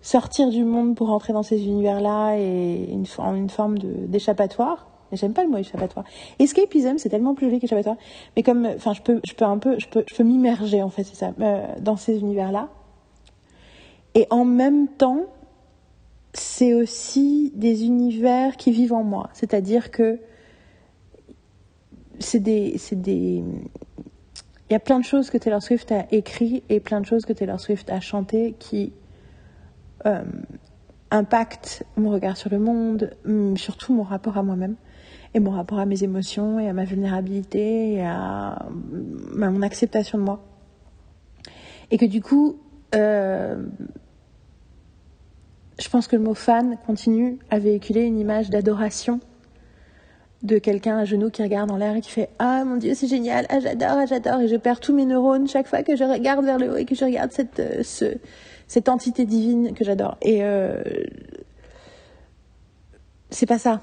sortir 0.00 0.48
du 0.48 0.64
monde 0.64 0.96
pour 0.96 1.10
entrer 1.10 1.34
dans 1.34 1.42
ces 1.42 1.66
univers-là 1.66 2.38
et 2.38 2.90
une, 2.90 3.04
une 3.36 3.50
forme 3.50 3.78
d'échappatoire. 3.78 4.88
J'aime 5.12 5.34
pas 5.34 5.42
le 5.42 5.50
mot 5.50 5.58
échappatoire. 5.58 6.06
Escapism, 6.38 6.96
c'est 6.96 7.10
tellement 7.10 7.34
plus 7.34 7.48
joli 7.48 7.60
qu'échappatoire. 7.60 7.96
Mais 8.36 8.42
comme, 8.42 8.64
enfin, 8.64 8.94
je 8.94 9.02
peux, 9.02 9.20
je 9.26 9.34
peux 9.34 9.44
un 9.44 9.58
peu, 9.58 9.78
je 9.78 9.88
peux, 9.88 10.04
je 10.08 10.14
peux 10.14 10.24
m'immerger 10.24 10.82
en 10.82 10.88
fait, 10.88 11.04
c'est 11.04 11.16
ça, 11.16 11.34
euh, 11.38 11.66
dans 11.80 11.98
ces 11.98 12.20
univers-là. 12.20 12.70
Et 14.14 14.26
en 14.30 14.46
même 14.46 14.88
temps, 14.88 15.26
c'est 16.32 16.74
aussi 16.74 17.52
des 17.54 17.84
univers 17.84 18.56
qui 18.56 18.70
vivent 18.70 18.92
en 18.92 19.02
moi. 19.02 19.30
C'est-à-dire 19.32 19.90
que 19.90 20.18
c'est 22.18 22.40
des, 22.40 22.76
des, 22.92 23.42
il 24.70 24.72
y 24.72 24.76
a 24.76 24.80
plein 24.80 25.00
de 25.00 25.04
choses 25.04 25.30
que 25.30 25.38
Taylor 25.38 25.62
Swift 25.62 25.90
a 25.90 26.06
écrit 26.12 26.62
et 26.68 26.80
plein 26.80 27.00
de 27.00 27.06
choses 27.06 27.24
que 27.24 27.32
Taylor 27.32 27.58
Swift 27.58 27.90
a 27.90 28.00
chanté 28.00 28.54
qui 28.58 28.92
euh, 30.06 30.22
impactent 31.10 31.84
mon 31.96 32.10
regard 32.10 32.36
sur 32.36 32.50
le 32.50 32.58
monde, 32.58 33.16
hum, 33.26 33.56
surtout 33.56 33.94
mon 33.94 34.04
rapport 34.04 34.38
à 34.38 34.42
moi-même 34.42 34.76
et 35.34 35.40
mon 35.40 35.50
rapport 35.50 35.78
à 35.78 35.86
mes 35.86 36.04
émotions 36.04 36.60
et 36.60 36.68
à 36.68 36.72
ma 36.72 36.84
vulnérabilité 36.84 37.94
et 37.94 38.02
à, 38.02 38.50
à 38.52 38.70
mon 38.70 39.62
acceptation 39.62 40.18
de 40.18 40.24
moi. 40.24 40.44
Et 41.90 41.98
que 41.98 42.06
du 42.06 42.20
coup, 42.20 42.60
euh, 42.94 43.64
je 45.80 45.88
pense 45.88 46.06
que 46.06 46.16
le 46.16 46.22
mot 46.22 46.34
fan 46.34 46.76
continue 46.86 47.38
à 47.50 47.58
véhiculer 47.58 48.02
une 48.02 48.18
image 48.18 48.50
d'adoration 48.50 49.18
de 50.42 50.58
quelqu'un 50.58 50.98
à 50.98 51.04
genoux 51.04 51.30
qui 51.30 51.42
regarde 51.42 51.70
en 51.70 51.76
l'air 51.76 51.96
et 51.96 52.00
qui 52.00 52.10
fait 52.10 52.30
Ah 52.38 52.64
mon 52.64 52.76
Dieu, 52.76 52.94
c'est 52.94 53.06
génial, 53.08 53.46
ah 53.48 53.60
j'adore, 53.60 53.92
ah 53.92 54.06
j'adore, 54.06 54.40
et 54.40 54.48
je 54.48 54.56
perds 54.56 54.80
tous 54.80 54.94
mes 54.94 55.04
neurones 55.04 55.48
chaque 55.48 55.66
fois 55.66 55.82
que 55.82 55.96
je 55.96 56.04
regarde 56.04 56.44
vers 56.44 56.58
le 56.58 56.72
haut 56.72 56.76
et 56.76 56.84
que 56.84 56.94
je 56.94 57.04
regarde 57.04 57.32
cette, 57.32 57.60
euh, 57.60 58.80
entité 58.88 59.24
divine 59.24 59.74
que 59.74 59.84
j'adore. 59.84 60.16
Et 60.22 60.44
euh, 60.44 60.82
c'est 63.30 63.46
pas 63.46 63.58
ça. 63.58 63.80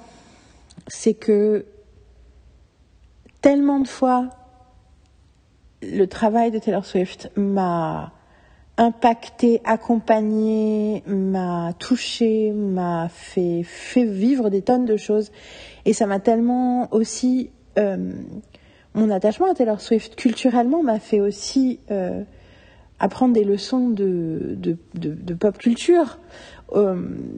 C'est 0.88 1.14
que 1.14 1.66
tellement 3.42 3.80
de 3.80 3.88
fois, 3.88 4.30
le 5.82 6.06
travail 6.06 6.52
de 6.52 6.60
Taylor 6.60 6.86
Swift 6.86 7.30
m'a 7.36 8.14
impacté, 8.78 9.62
accompagné, 9.66 11.04
m'a 11.08 11.74
touché, 11.80 12.52
m'a 12.52 13.10
fait, 13.10 13.66
vivre 13.96 14.50
des 14.50 14.62
tonnes 14.62 14.86
de 14.86 14.98
choses. 14.98 15.32
Et 15.86 15.94
ça 15.94 16.06
m'a 16.06 16.20
tellement 16.20 16.94
aussi... 16.94 17.50
Euh, 17.78 18.12
mon 18.94 19.12
attachement 19.12 19.52
à 19.52 19.54
Taylor 19.54 19.80
Swift 19.80 20.16
culturellement 20.16 20.82
m'a 20.82 21.00
fait 21.00 21.20
aussi 21.20 21.80
euh, 21.92 22.24
apprendre 23.00 23.34
des 23.34 23.44
leçons 23.44 23.90
de, 23.90 24.58
pop 25.40 25.58
culture 25.58 26.18
euh, 26.74 26.96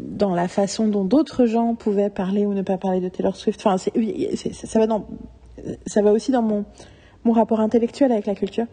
dans 0.09 0.33
la 0.33 0.47
façon 0.47 0.87
dont 0.87 1.03
d'autres 1.03 1.45
gens 1.45 1.75
pouvaient 1.75 2.09
parler 2.09 2.45
ou 2.45 2.53
ne 2.53 2.61
pas 2.61 2.77
parler 2.77 3.01
de 3.01 3.09
Taylor 3.09 3.35
Swift. 3.35 3.59
Enfin, 3.65 3.77
ça, 3.77 4.79
va 4.79 4.87
dans, 4.87 5.05
ça 5.85 6.01
va 6.01 6.13
aussi 6.13 6.31
dans 6.31 6.41
mon, 6.41 6.63
mon 7.25 7.33
rapport 7.33 7.59
intellectuel 7.59 8.13
avec 8.13 8.25
la 8.25 8.35
culture 8.35 8.67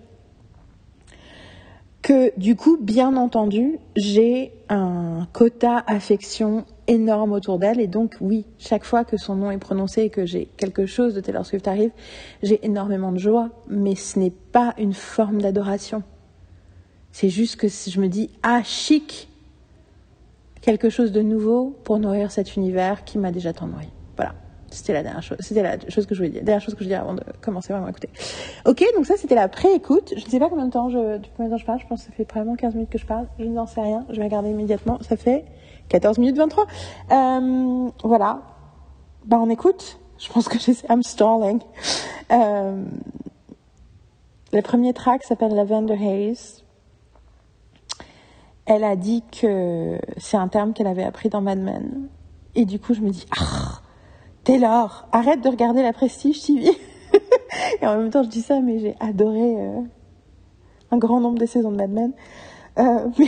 que 2.06 2.38
du 2.38 2.54
coup, 2.54 2.78
bien 2.80 3.16
entendu, 3.16 3.80
j'ai 3.96 4.52
un 4.68 5.26
quota 5.32 5.82
affection 5.88 6.64
énorme 6.86 7.32
autour 7.32 7.58
d'elle. 7.58 7.80
Et 7.80 7.88
donc, 7.88 8.14
oui, 8.20 8.46
chaque 8.58 8.84
fois 8.84 9.04
que 9.04 9.16
son 9.16 9.34
nom 9.34 9.50
est 9.50 9.58
prononcé 9.58 10.02
et 10.02 10.08
que 10.08 10.24
j'ai 10.24 10.46
quelque 10.56 10.86
chose 10.86 11.14
de 11.14 11.20
Taylor 11.20 11.44
Swift 11.44 11.66
arrive, 11.66 11.90
j'ai 12.44 12.64
énormément 12.64 13.10
de 13.10 13.18
joie. 13.18 13.50
Mais 13.68 13.96
ce 13.96 14.20
n'est 14.20 14.30
pas 14.30 14.72
une 14.78 14.92
forme 14.92 15.42
d'adoration. 15.42 16.04
C'est 17.10 17.28
juste 17.28 17.56
que 17.56 17.66
je 17.66 18.00
me 18.00 18.06
dis, 18.06 18.30
ah, 18.44 18.62
chic, 18.62 19.28
quelque 20.60 20.90
chose 20.90 21.10
de 21.10 21.22
nouveau 21.22 21.76
pour 21.82 21.98
nourrir 21.98 22.30
cet 22.30 22.54
univers 22.54 23.02
qui 23.02 23.18
m'a 23.18 23.32
déjà 23.32 23.52
tant 23.52 23.66
nourri. 23.66 23.88
C'était 24.76 24.92
la 24.92 25.02
dernière 25.02 25.22
chose. 25.22 25.38
La 25.50 25.76
que 25.78 26.14
je 26.14 26.16
voulais 26.16 26.28
dire. 26.28 26.42
Dernière 26.42 26.60
chose 26.60 26.74
que 26.74 26.80
je 26.80 26.84
voulais 26.84 26.96
dire 26.96 27.02
avant 27.02 27.14
de 27.14 27.22
commencer 27.40 27.72
vraiment 27.72 27.86
à 27.86 27.90
écouter. 27.90 28.10
Ok, 28.66 28.84
donc 28.94 29.06
ça 29.06 29.16
c'était 29.16 29.34
la 29.34 29.48
pré-écoute. 29.48 30.12
Je 30.16 30.24
ne 30.24 30.30
sais 30.30 30.38
pas 30.38 30.48
combien 30.50 30.66
de 30.66 30.70
temps 30.70 30.90
je, 30.90 31.18
temps 31.18 31.56
je 31.56 31.64
parle. 31.64 31.80
Je 31.80 31.86
pense 31.86 32.00
que 32.02 32.06
ça 32.06 32.12
fait 32.12 32.26
probablement 32.26 32.56
15 32.56 32.74
minutes 32.74 32.90
que 32.90 32.98
je 32.98 33.06
parle. 33.06 33.26
Je 33.38 33.44
n'en 33.44 33.66
sais 33.66 33.80
rien. 33.80 34.04
Je 34.10 34.16
vais 34.16 34.24
regarder 34.24 34.50
immédiatement. 34.50 34.98
Ça 35.00 35.16
fait 35.16 35.46
14 35.88 36.18
minutes 36.18 36.36
23. 36.36 36.66
Euh, 37.10 37.88
voilà. 38.04 38.42
Bah 39.24 39.38
on 39.40 39.48
écoute. 39.48 39.98
Je 40.18 40.30
pense 40.30 40.48
que 40.48 40.58
j'essaie. 40.58 40.86
I'm 40.88 41.02
stalling. 41.02 41.60
Euh, 42.32 42.84
le 44.52 44.62
premier 44.62 44.92
track 44.92 45.22
s'appelle 45.24 45.54
Lavender 45.54 45.94
Haze. 45.94 46.64
Elle 48.66 48.84
a 48.84 48.96
dit 48.96 49.22
que 49.40 49.98
c'est 50.18 50.36
un 50.36 50.48
terme 50.48 50.74
qu'elle 50.74 50.88
avait 50.88 51.04
appris 51.04 51.28
dans 51.28 51.40
Mad 51.40 51.58
Men. 51.58 52.08
Et 52.56 52.64
du 52.64 52.80
coup, 52.80 52.94
je 52.94 53.00
me 53.00 53.10
dis, 53.10 53.26
ah, 53.38 53.80
Taylor, 54.46 55.08
arrête 55.10 55.40
de 55.40 55.48
regarder 55.48 55.82
la 55.82 55.92
Prestige 55.92 56.40
TV. 56.40 56.70
et 57.82 57.86
en 57.86 57.98
même 57.98 58.10
temps, 58.10 58.22
je 58.22 58.28
dis 58.28 58.42
ça, 58.42 58.60
mais 58.60 58.78
j'ai 58.78 58.94
adoré 59.00 59.56
euh, 59.56 59.80
un 60.92 60.98
grand 60.98 61.18
nombre 61.18 61.36
de 61.36 61.46
saisons 61.46 61.72
de 61.72 61.76
Mad 61.76 61.90
Men. 61.90 62.12
Euh, 62.78 62.82
mais 63.18 63.26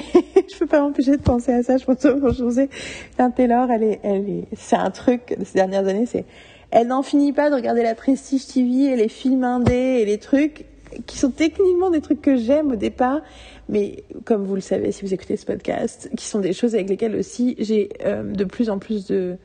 je 0.49 0.57
peux 0.57 0.67
pas 0.67 0.81
m'empêcher 0.81 1.17
de 1.17 1.23
penser 1.23 1.53
à 1.53 1.65
ça. 1.65 1.77
Je 1.77 1.85
pense 1.85 1.97
que 1.97 2.09
je 2.09 3.31
Taylor, 3.35 3.69
elle 3.69 3.83
est, 3.83 4.01
elle 4.05 4.31
est, 4.31 4.45
c'est 4.55 4.77
un 4.77 4.93
truc 4.93 5.37
de 5.37 5.45
ces 5.45 5.55
dernières 5.55 5.89
années, 5.89 6.07
c'est, 6.07 6.25
elle 6.71 6.87
n'en 6.87 7.03
finit 7.03 7.33
pas 7.33 7.51
de 7.51 7.57
regarder 7.57 7.83
la 7.83 7.97
Prestige 7.97 8.47
TV 8.47 8.85
et 8.85 8.97
les 8.97 9.09
films 9.09 9.43
indés 9.43 9.99
et 10.01 10.05
les 10.05 10.19
trucs 10.19 10.67
qui 11.07 11.19
sont 11.19 11.33
techniquement 11.33 11.91
des 11.91 12.01
trucs 12.01 12.23
que 12.23 12.37
j'aime 12.37 12.71
au 12.71 12.77
départ, 12.77 13.23
mais 13.69 14.05
comme 14.25 14.45
vous 14.45 14.55
le 14.55 14.61
savez 14.61 14.93
si 14.93 15.05
vous 15.05 15.13
écoutez 15.13 15.37
ce 15.37 15.47
podcast, 15.47 16.11
qui 16.17 16.27
sont 16.27 16.39
des 16.39 16.53
choses 16.53 16.77
avec 16.77 16.89
lesquelles 16.89 17.17
aussi 17.17 17.57
j'ai 17.59 17.89
euh, 18.05 18.23
de 18.23 18.45
plus 18.45 18.71
en 18.71 18.79
plus 18.79 19.07
de 19.07 19.37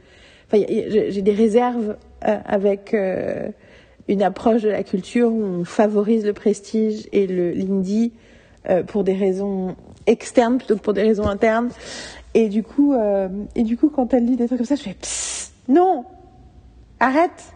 j'ai 0.53 1.21
des 1.21 1.33
réserves 1.33 1.97
euh, 2.25 2.37
avec 2.45 2.93
euh, 2.93 3.49
une 4.07 4.21
approche 4.21 4.61
de 4.61 4.69
la 4.69 4.83
culture 4.83 5.31
où 5.31 5.41
on 5.43 5.65
favorise 5.65 6.25
le 6.25 6.33
prestige 6.33 7.07
et 7.11 7.27
l'indie 7.27 8.13
euh, 8.69 8.83
pour 8.83 9.03
des 9.03 9.15
raisons 9.15 9.75
externes 10.05 10.57
plutôt 10.57 10.75
que 10.75 10.81
pour 10.81 10.93
des 10.93 11.03
raisons 11.03 11.27
internes. 11.27 11.69
Et 12.35 12.49
du 12.49 12.63
coup, 12.63 12.95
et 13.55 13.61
du 13.61 13.77
coup, 13.77 13.89
quand 13.89 14.11
elle 14.11 14.25
dit 14.25 14.35
des 14.35 14.47
trucs 14.47 14.57
comme 14.57 14.65
ça, 14.65 14.73
je 14.73 14.81
fais 14.81 14.95
Psst, 14.95 15.53
non, 15.67 16.03
arrête, 16.99 17.53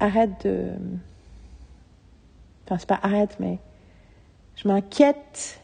arrête 0.00 0.44
de, 0.44 0.66
enfin 2.66 2.76
c'est 2.78 2.88
pas 2.88 3.00
arrête, 3.02 3.36
mais 3.40 3.58
je 4.56 4.68
m'inquiète 4.68 5.60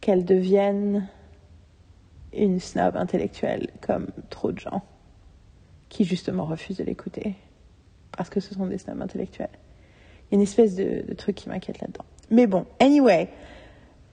qu'elle 0.00 0.24
devienne 0.24 1.08
une 2.32 2.60
snob 2.60 2.96
intellectuelle 2.96 3.68
comme 3.80 4.08
trop 4.30 4.52
de 4.52 4.58
gens 4.58 4.82
qui 5.88 6.04
justement 6.04 6.44
refusent 6.44 6.78
de 6.78 6.84
l'écouter 6.84 7.34
parce 8.16 8.30
que 8.30 8.40
ce 8.40 8.54
sont 8.54 8.66
des 8.66 8.78
snobs 8.78 9.00
intellectuels. 9.00 9.48
Il 10.30 10.34
y 10.34 10.34
a 10.34 10.36
une 10.36 10.42
espèce 10.42 10.74
de, 10.74 11.12
truc 11.14 11.36
qui 11.36 11.48
m'inquiète 11.48 11.80
là-dedans. 11.80 12.04
Mais 12.30 12.46
bon, 12.46 12.64
anyway, 12.80 13.28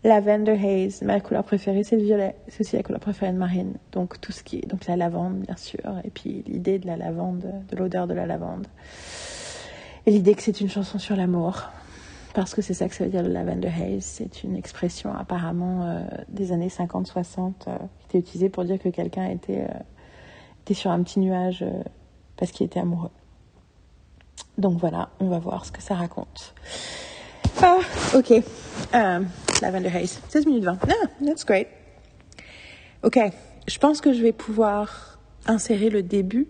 Lavender 0.04 0.54
Haze, 0.54 1.02
ma 1.02 1.20
couleur 1.20 1.44
préférée 1.44 1.84
c'est 1.84 1.96
le 1.96 2.04
violet, 2.04 2.36
c'est 2.48 2.62
aussi 2.62 2.76
la 2.76 2.84
couleur 2.84 3.00
préférée 3.00 3.32
de 3.32 3.38
Marine. 3.38 3.76
Donc 3.92 4.20
tout 4.20 4.32
ce 4.32 4.44
qui 4.44 4.58
est 4.58 4.68
donc 4.68 4.88
la 4.88 4.98
lavande 4.98 5.40
bien 5.40 5.56
sûr 5.56 6.02
et 6.04 6.10
puis 6.10 6.44
l'idée 6.48 6.80
de 6.80 6.88
la 6.88 6.98
lavande, 6.98 7.46
de 7.70 7.76
l'odeur 7.76 8.08
de 8.08 8.14
la 8.14 8.26
lavande. 8.26 8.68
Et 10.06 10.12
l'idée 10.12 10.36
que 10.36 10.42
c'est 10.42 10.60
une 10.62 10.70
chanson 10.70 11.00
sur 11.00 11.16
l'amour 11.16 11.70
parce 12.34 12.54
que 12.56 12.62
c'est 12.62 12.74
ça 12.74 12.88
que 12.88 12.96
ça 12.96 13.04
veut 13.06 13.10
dire 13.10 13.24
le 13.24 13.30
lavender 13.30 13.70
haze. 13.70 14.04
C'est 14.04 14.44
une 14.44 14.56
expression 14.56 15.14
apparemment 15.14 15.84
euh, 15.84 16.02
des 16.30 16.52
années 16.52 16.70
50-60 16.70 17.54
euh, 17.68 17.78
qui 18.10 18.18
était 18.18 18.28
utilisée 18.28 18.50
pour 18.50 18.66
dire 18.66 18.80
que 18.80 18.90
quelqu'un 18.90 19.30
était, 19.30 19.62
euh, 19.62 19.80
était 20.64 20.74
sur 20.74 20.92
un 20.92 21.02
petit 21.04 21.20
nuage 21.20 21.64
parce 22.38 22.52
qu'il 22.52 22.66
était 22.66 22.80
amoureux. 22.80 23.12
Donc 24.58 24.78
voilà, 24.80 25.10
on 25.20 25.28
va 25.28 25.40
voir 25.40 25.66
ce 25.66 25.72
que 25.72 25.82
ça 25.82 25.96
raconte. 25.96 26.54
Ah, 27.62 27.80
ok. 28.16 28.34
lavender 29.62 29.90
haze, 29.90 30.22
16 30.30 30.46
minutes 30.46 30.64
20. 30.64 30.80
Ah, 30.82 30.94
that's 31.26 31.46
great. 31.46 31.68
Ok, 33.04 33.18
je 33.68 33.78
pense 33.80 34.02
que 34.02 34.14
je 34.14 34.22
vais 34.22 34.34
pouvoir 34.34 35.20
insérer 35.48 35.90
le 35.90 36.04
début 36.04 36.48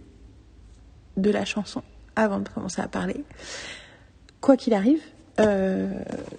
de 1.17 1.30
la 1.30 1.45
chanson 1.45 1.84
avant 2.15 2.39
de 2.39 2.50
commencer 2.50 2.82
à 2.82 2.88
parler. 2.88 3.24
Quoi 4.41 4.58
qu'il 4.58 4.74
arrive, 4.74 5.02
euh, 5.39 5.88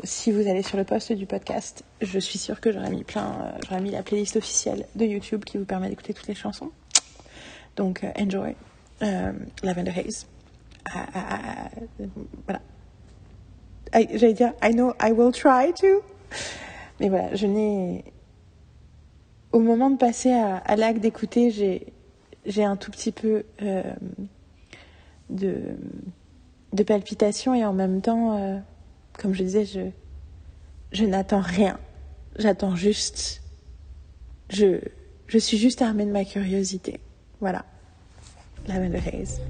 si 0.05 0.31
vous 0.31 0.49
allez 0.49 0.63
sur 0.63 0.77
le 0.77 0.85
post 0.85 1.13
du 1.13 1.27
podcast, 1.27 1.85
je 2.01 2.19
suis 2.19 2.39
sûre 2.39 2.61
que 2.61 2.71
j'aurais 2.71 2.91
mis 2.91 3.05
plein, 3.05 3.55
euh, 3.73 3.81
mis 3.81 3.91
la 3.91 4.03
playlist 4.03 4.37
officielle 4.37 4.87
de 4.95 5.07
YouTube 5.07 5.45
qui 5.45 5.59
vous 5.59 5.65
permet 5.65 5.89
d'écouter 5.89 6.13
toutes 6.13 6.27
les 6.27 6.35
chansons. 6.35 6.71
Donc, 7.77 8.05
euh, 8.05 8.11
enjoy. 8.19 8.55
Lavender 9.63 9.93
Haze. 9.97 10.27
Ah, 10.93 11.07
ah, 11.15 11.29
ah, 11.31 12.05
voilà. 12.47 12.61
J'allais 13.93 14.35
dire, 14.35 14.53
I 14.63 14.73
know 14.73 14.93
I 15.01 15.13
will 15.13 15.33
try 15.33 15.73
to. 15.81 16.03
Mais 17.01 17.09
voilà, 17.09 17.35
je 17.35 17.47
n'ai. 17.47 18.05
Au 19.53 19.61
moment 19.61 19.91
de 19.91 19.97
passer 19.97 20.31
à, 20.31 20.77
l'acte 20.77 21.01
d'écouter, 21.01 21.51
j'ai, 21.51 21.87
j'ai 22.45 22.63
un 22.63 22.77
tout 22.77 22.91
petit 22.91 23.11
peu 23.11 23.45
de, 25.31 25.61
de 26.73 26.83
palpitations 26.85 27.55
et 27.55 27.65
en 27.65 27.73
même 27.73 28.01
temps 28.01 28.63
comme 29.21 29.35
je 29.35 29.43
disais, 29.43 29.65
je, 29.67 29.91
je 30.93 31.05
n'attends 31.05 31.41
rien. 31.41 31.79
J'attends 32.39 32.75
juste. 32.75 33.43
Je, 34.49 34.81
je 35.27 35.39
suis 35.39 35.59
juste 35.59 35.83
armée 35.83 36.07
de 36.07 36.11
ma 36.11 36.25
curiosité. 36.25 37.01
Voilà. 37.41 37.65
Lavender 38.67 39.01
Haze. 39.13 39.41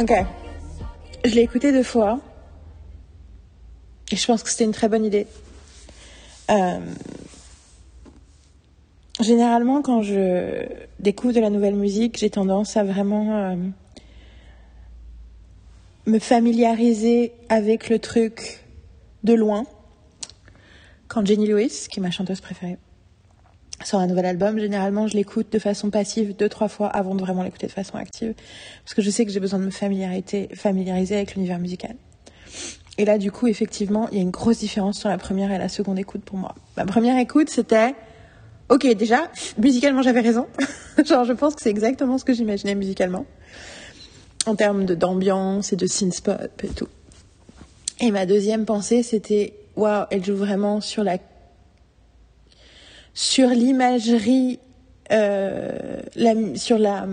Ok. 0.00 0.12
Je 1.24 1.34
l'ai 1.34 1.42
écouté 1.42 1.72
deux 1.72 1.82
fois. 1.82 2.20
Et 4.12 4.16
je 4.16 4.24
pense 4.26 4.44
que 4.44 4.50
c'était 4.50 4.64
une 4.64 4.72
très 4.72 4.88
bonne 4.88 5.04
idée. 5.04 5.26
Euh, 6.50 6.78
généralement, 9.20 9.82
quand 9.82 10.02
je 10.02 10.66
découvre 11.00 11.34
de 11.34 11.40
la 11.40 11.50
nouvelle 11.50 11.74
musique, 11.74 12.16
j'ai 12.16 12.30
tendance 12.30 12.76
à 12.76 12.84
vraiment 12.84 13.34
euh, 13.34 13.56
me 16.06 16.20
familiariser 16.20 17.32
avec 17.48 17.88
le 17.88 17.98
truc 17.98 18.64
de 19.24 19.34
loin. 19.34 19.66
Quand 21.08 21.26
Jenny 21.26 21.48
Lewis, 21.48 21.88
qui 21.90 21.98
est 21.98 22.02
ma 22.02 22.12
chanteuse 22.12 22.40
préférée, 22.40 22.78
sur 23.84 23.98
un 23.98 24.06
nouvel 24.06 24.26
album, 24.26 24.58
généralement, 24.58 25.06
je 25.06 25.16
l'écoute 25.16 25.52
de 25.52 25.58
façon 25.58 25.90
passive 25.90 26.34
deux, 26.36 26.48
trois 26.48 26.68
fois 26.68 26.88
avant 26.88 27.14
de 27.14 27.20
vraiment 27.20 27.42
l'écouter 27.42 27.66
de 27.66 27.72
façon 27.72 27.96
active. 27.96 28.34
Parce 28.84 28.94
que 28.94 29.02
je 29.02 29.10
sais 29.10 29.24
que 29.24 29.30
j'ai 29.30 29.40
besoin 29.40 29.60
de 29.60 29.64
me 29.64 29.70
familiariser, 29.70 31.16
avec 31.16 31.34
l'univers 31.34 31.58
musical. 31.58 31.94
Et 32.98 33.04
là, 33.04 33.18
du 33.18 33.30
coup, 33.30 33.46
effectivement, 33.46 34.08
il 34.10 34.16
y 34.16 34.20
a 34.20 34.22
une 34.22 34.30
grosse 34.30 34.58
différence 34.58 34.98
sur 34.98 35.08
la 35.08 35.18
première 35.18 35.52
et 35.52 35.58
la 35.58 35.68
seconde 35.68 35.98
écoute 35.98 36.22
pour 36.24 36.36
moi. 36.36 36.54
Ma 36.76 36.84
première 36.84 37.16
écoute, 37.18 37.50
c'était, 37.50 37.94
ok, 38.68 38.86
déjà, 38.96 39.30
musicalement, 39.58 40.02
j'avais 40.02 40.20
raison. 40.20 40.46
Genre, 41.04 41.24
je 41.24 41.32
pense 41.32 41.54
que 41.54 41.62
c'est 41.62 41.70
exactement 41.70 42.18
ce 42.18 42.24
que 42.24 42.32
j'imaginais 42.32 42.74
musicalement. 42.74 43.26
En 44.46 44.56
termes 44.56 44.86
d'ambiance 44.86 45.72
et 45.72 45.76
de 45.76 45.86
synth-pop 45.86 46.64
et 46.64 46.68
tout. 46.68 46.88
Et 48.00 48.10
ma 48.10 48.26
deuxième 48.26 48.64
pensée, 48.64 49.04
c'était, 49.04 49.54
waouh, 49.76 50.06
elle 50.10 50.24
joue 50.24 50.36
vraiment 50.36 50.80
sur 50.80 51.04
la 51.04 51.18
sur 53.14 53.48
l'imagerie, 53.48 54.60
euh, 55.12 56.00
sur 56.54 56.78
la, 56.78 57.06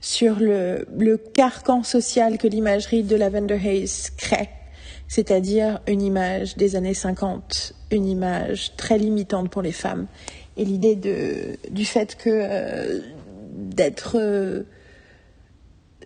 sur 0.00 0.38
le, 0.40 0.86
le 0.98 1.16
carcan 1.16 1.82
social 1.82 2.38
que 2.38 2.48
l'imagerie 2.48 3.02
de 3.02 3.16
Lavender 3.16 3.54
Haze 3.54 4.10
crée, 4.10 4.50
c'est-à-dire 5.08 5.80
une 5.86 6.02
image 6.02 6.56
des 6.56 6.76
années 6.76 6.94
50, 6.94 7.74
une 7.90 8.06
image 8.06 8.76
très 8.76 8.98
limitante 8.98 9.50
pour 9.50 9.62
les 9.62 9.72
femmes, 9.72 10.06
et 10.56 10.64
l'idée 10.64 10.96
de 10.96 11.56
du 11.70 11.84
fait 11.84 12.16
que 12.16 12.30
euh, 12.30 13.00
d'être 13.52 14.16
euh, 14.18 14.64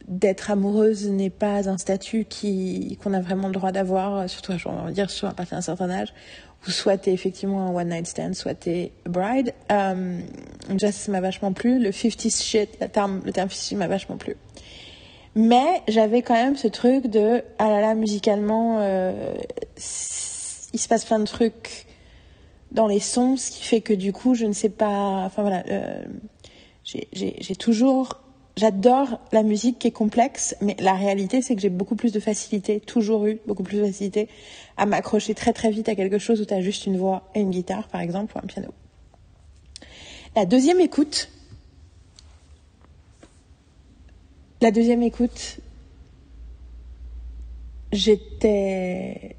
d'être 0.08 0.50
amoureuse 0.50 1.08
n'est 1.08 1.30
pas 1.30 1.68
un 1.68 1.78
statut 1.78 2.26
qui 2.26 2.98
qu'on 3.02 3.12
a 3.12 3.20
vraiment 3.20 3.48
le 3.48 3.54
droit 3.54 3.72
d'avoir, 3.72 4.28
surtout 4.28 4.52
à 4.52 5.32
partir 5.32 5.56
d'un 5.56 5.62
certain 5.62 5.90
âge, 5.90 6.12
soit 6.70 6.98
t'es 6.98 7.12
effectivement 7.12 7.66
un 7.66 7.74
one 7.74 7.88
night 7.88 8.06
stand, 8.06 8.34
soit 8.34 8.54
t'es 8.54 8.92
bride. 9.04 9.54
Euh, 9.70 10.20
ça 10.78 11.12
m'a 11.12 11.20
vachement 11.20 11.52
plu, 11.52 11.78
le 11.78 11.92
50 11.92 12.30
shit, 12.30 12.70
le 12.80 12.88
terme, 12.88 13.22
le 13.24 13.32
terme 13.32 13.50
50 13.50 13.78
m'a 13.78 13.88
vachement 13.88 14.16
plu. 14.16 14.36
Mais 15.34 15.82
j'avais 15.88 16.22
quand 16.22 16.34
même 16.34 16.56
ce 16.56 16.68
truc 16.68 17.08
de 17.08 17.42
ah 17.58 17.68
là 17.68 17.80
là 17.80 17.94
musicalement 17.94 18.78
euh, 18.80 19.34
il 20.72 20.78
se 20.78 20.88
passe 20.88 21.04
plein 21.04 21.18
de 21.18 21.26
trucs 21.26 21.86
dans 22.72 22.86
les 22.86 23.00
sons, 23.00 23.36
ce 23.36 23.50
qui 23.50 23.62
fait 23.62 23.80
que 23.80 23.92
du 23.92 24.12
coup 24.12 24.34
je 24.34 24.46
ne 24.46 24.52
sais 24.52 24.70
pas. 24.70 25.24
Enfin 25.24 25.42
voilà, 25.42 25.62
euh, 25.70 26.02
j'ai 26.84 27.56
toujours 27.56 28.20
j'adore 28.56 29.20
la 29.32 29.42
musique 29.42 29.78
qui 29.78 29.88
est 29.88 29.92
complexe, 29.92 30.56
mais 30.60 30.76
la 30.78 30.94
réalité, 30.94 31.42
c'est 31.42 31.54
que 31.54 31.60
j'ai 31.60 31.68
beaucoup 31.68 31.94
plus 31.94 32.12
de 32.12 32.20
facilité, 32.20 32.80
toujours 32.80 33.26
eu 33.26 33.38
beaucoup 33.46 33.62
plus 33.62 33.78
de 33.78 33.84
facilité 33.84 34.28
à 34.76 34.86
m'accrocher 34.86 35.34
très 35.34 35.52
très 35.52 35.70
vite 35.70 35.88
à 35.88 35.94
quelque 35.94 36.18
chose 36.18 36.40
où 36.40 36.44
tu 36.44 36.54
as 36.54 36.60
juste 36.60 36.86
une 36.86 36.96
voix 36.96 37.30
et 37.34 37.40
une 37.40 37.50
guitare, 37.50 37.88
par 37.88 38.00
exemple, 38.00 38.34
ou 38.36 38.38
un 38.38 38.46
piano. 38.46 38.68
La 40.34 40.46
deuxième 40.46 40.80
écoute, 40.80 41.30
la 44.62 44.70
deuxième 44.70 45.02
écoute, 45.02 45.58
j'étais 47.92 49.36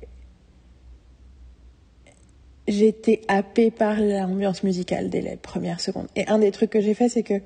j'étais 2.67 3.21
happée 3.27 3.71
par 3.71 3.99
l'ambiance 3.99 4.62
musicale 4.63 5.10
dès 5.10 5.21
les 5.21 5.38
premières 5.38 5.80
secondes. 5.80 6.08
Et 6.15 6.27
un 6.27 6.38
des 6.38 6.51
trucs 6.51 6.69
que 6.69 6.82
j'ai 6.82 6.93
fait, 6.93 7.10
c'est 7.10 7.23
que 7.23 7.41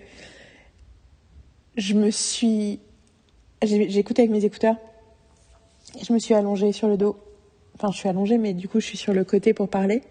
je 1.78 1.94
me 1.94 2.12
suis. 2.12 2.80
J'écoutais 3.64 4.24
avec 4.24 4.32
mes 4.32 4.46
écouteurs. 4.46 4.76
Et 6.00 6.04
je 6.04 6.14
me 6.14 6.20
suis 6.20 6.34
allongée 6.34 6.72
sur 6.72 6.88
le 6.88 6.98
dos. 6.98 7.18
Enfin, 7.76 7.92
je 7.92 7.98
suis 7.98 8.10
allongée, 8.10 8.38
mais 8.38 8.54
du 8.54 8.68
coup, 8.68 8.80
je 8.80 8.86
suis 8.86 8.98
sur 8.98 9.14
le 9.14 9.24
côté 9.24 9.54
pour 9.54 9.70
parler. 9.70 10.02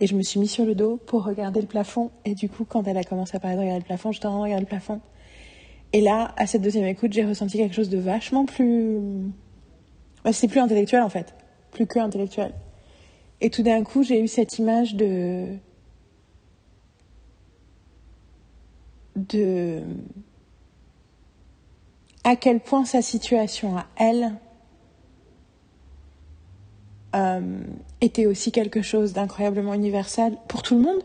Et 0.00 0.06
je 0.06 0.14
me 0.14 0.22
suis 0.22 0.40
mis 0.40 0.48
sur 0.48 0.64
le 0.64 0.74
dos 0.74 0.96
pour 0.96 1.24
regarder 1.24 1.60
le 1.60 1.66
plafond. 1.66 2.10
Et 2.24 2.34
du 2.34 2.48
coup, 2.48 2.64
quand 2.64 2.86
elle 2.86 2.96
a 2.96 3.04
commencé 3.04 3.36
à 3.36 3.40
parler 3.40 3.56
de 3.56 3.60
regarder 3.60 3.80
le 3.80 3.86
plafond, 3.86 4.12
j'étais 4.12 4.26
en 4.26 4.30
train 4.30 4.38
de 4.38 4.44
regarder 4.44 4.64
le 4.64 4.68
plafond. 4.68 5.00
Et 5.92 6.00
là, 6.00 6.32
à 6.36 6.46
cette 6.46 6.62
deuxième 6.62 6.86
écoute, 6.86 7.12
j'ai 7.12 7.24
ressenti 7.24 7.58
quelque 7.58 7.74
chose 7.74 7.90
de 7.90 7.98
vachement 7.98 8.46
plus. 8.46 8.98
c'est 10.32 10.48
plus 10.48 10.60
intellectuel 10.60 11.02
en 11.02 11.08
fait. 11.08 11.34
Plus 11.72 11.86
que 11.86 11.98
intellectuel. 11.98 12.52
Et 13.40 13.50
tout 13.50 13.62
d'un 13.62 13.82
coup, 13.82 14.02
j'ai 14.02 14.20
eu 14.20 14.28
cette 14.28 14.58
image 14.58 14.94
de. 14.94 15.46
de 19.16 19.82
à 22.24 22.36
quel 22.36 22.60
point 22.60 22.84
sa 22.84 23.02
situation 23.02 23.76
à 23.76 23.86
elle 23.96 24.34
euh, 27.16 27.40
était 28.00 28.26
aussi 28.26 28.52
quelque 28.52 28.82
chose 28.82 29.12
d'incroyablement 29.12 29.74
universel 29.74 30.36
pour 30.48 30.62
tout 30.62 30.76
le 30.76 30.82
monde. 30.82 31.02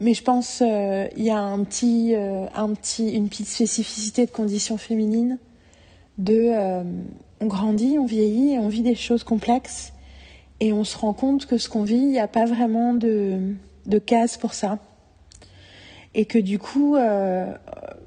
Mais 0.00 0.14
je 0.14 0.22
pense 0.22 0.58
qu'il 0.58 0.66
euh, 0.66 1.08
y 1.16 1.30
a 1.30 1.38
un 1.38 1.62
petit, 1.64 2.14
euh, 2.14 2.46
un 2.54 2.72
petit, 2.74 3.10
une 3.10 3.28
petite 3.28 3.48
spécificité 3.48 4.26
de 4.26 4.30
conditions 4.30 4.78
féminines. 4.78 5.38
De, 6.18 6.82
on 7.40 7.46
grandit, 7.46 7.98
on 7.98 8.06
vieillit, 8.06 8.58
on 8.58 8.68
vit 8.68 8.80
des 8.80 8.94
choses 8.94 9.22
complexes, 9.22 9.92
et 10.60 10.72
on 10.72 10.82
se 10.82 10.96
rend 10.96 11.12
compte 11.12 11.44
que 11.44 11.58
ce 11.58 11.68
qu'on 11.68 11.82
vit, 11.82 11.96
il 11.96 12.08
n'y 12.08 12.18
a 12.18 12.26
pas 12.26 12.46
vraiment 12.46 12.94
de, 12.94 13.52
de 13.84 13.98
case 13.98 14.38
pour 14.38 14.54
ça, 14.54 14.78
et 16.14 16.24
que 16.24 16.38
du 16.38 16.58
coup, 16.58 16.96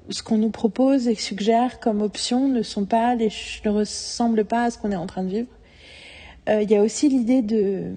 ce 0.10 0.24
qu'on 0.24 0.38
nous 0.38 0.50
propose 0.50 1.08
et 1.08 1.16
suggère 1.16 1.80
comme 1.80 2.02
option 2.02 2.48
ne 2.48 2.64
sont 2.64 2.86
pas 2.86 3.16
ne 3.16 3.70
ressemblent 3.70 4.46
pas 4.46 4.66
à 4.66 4.72
ce 4.72 4.78
qu'on 4.78 4.92
est 4.92 4.96
en 4.96 5.08
train 5.08 5.24
de 5.24 5.30
vivre. 5.30 5.48
Euh, 6.50 6.62
il 6.62 6.72
y 6.72 6.76
a 6.76 6.82
aussi 6.82 7.10
l'idée 7.10 7.42
de 7.42 7.94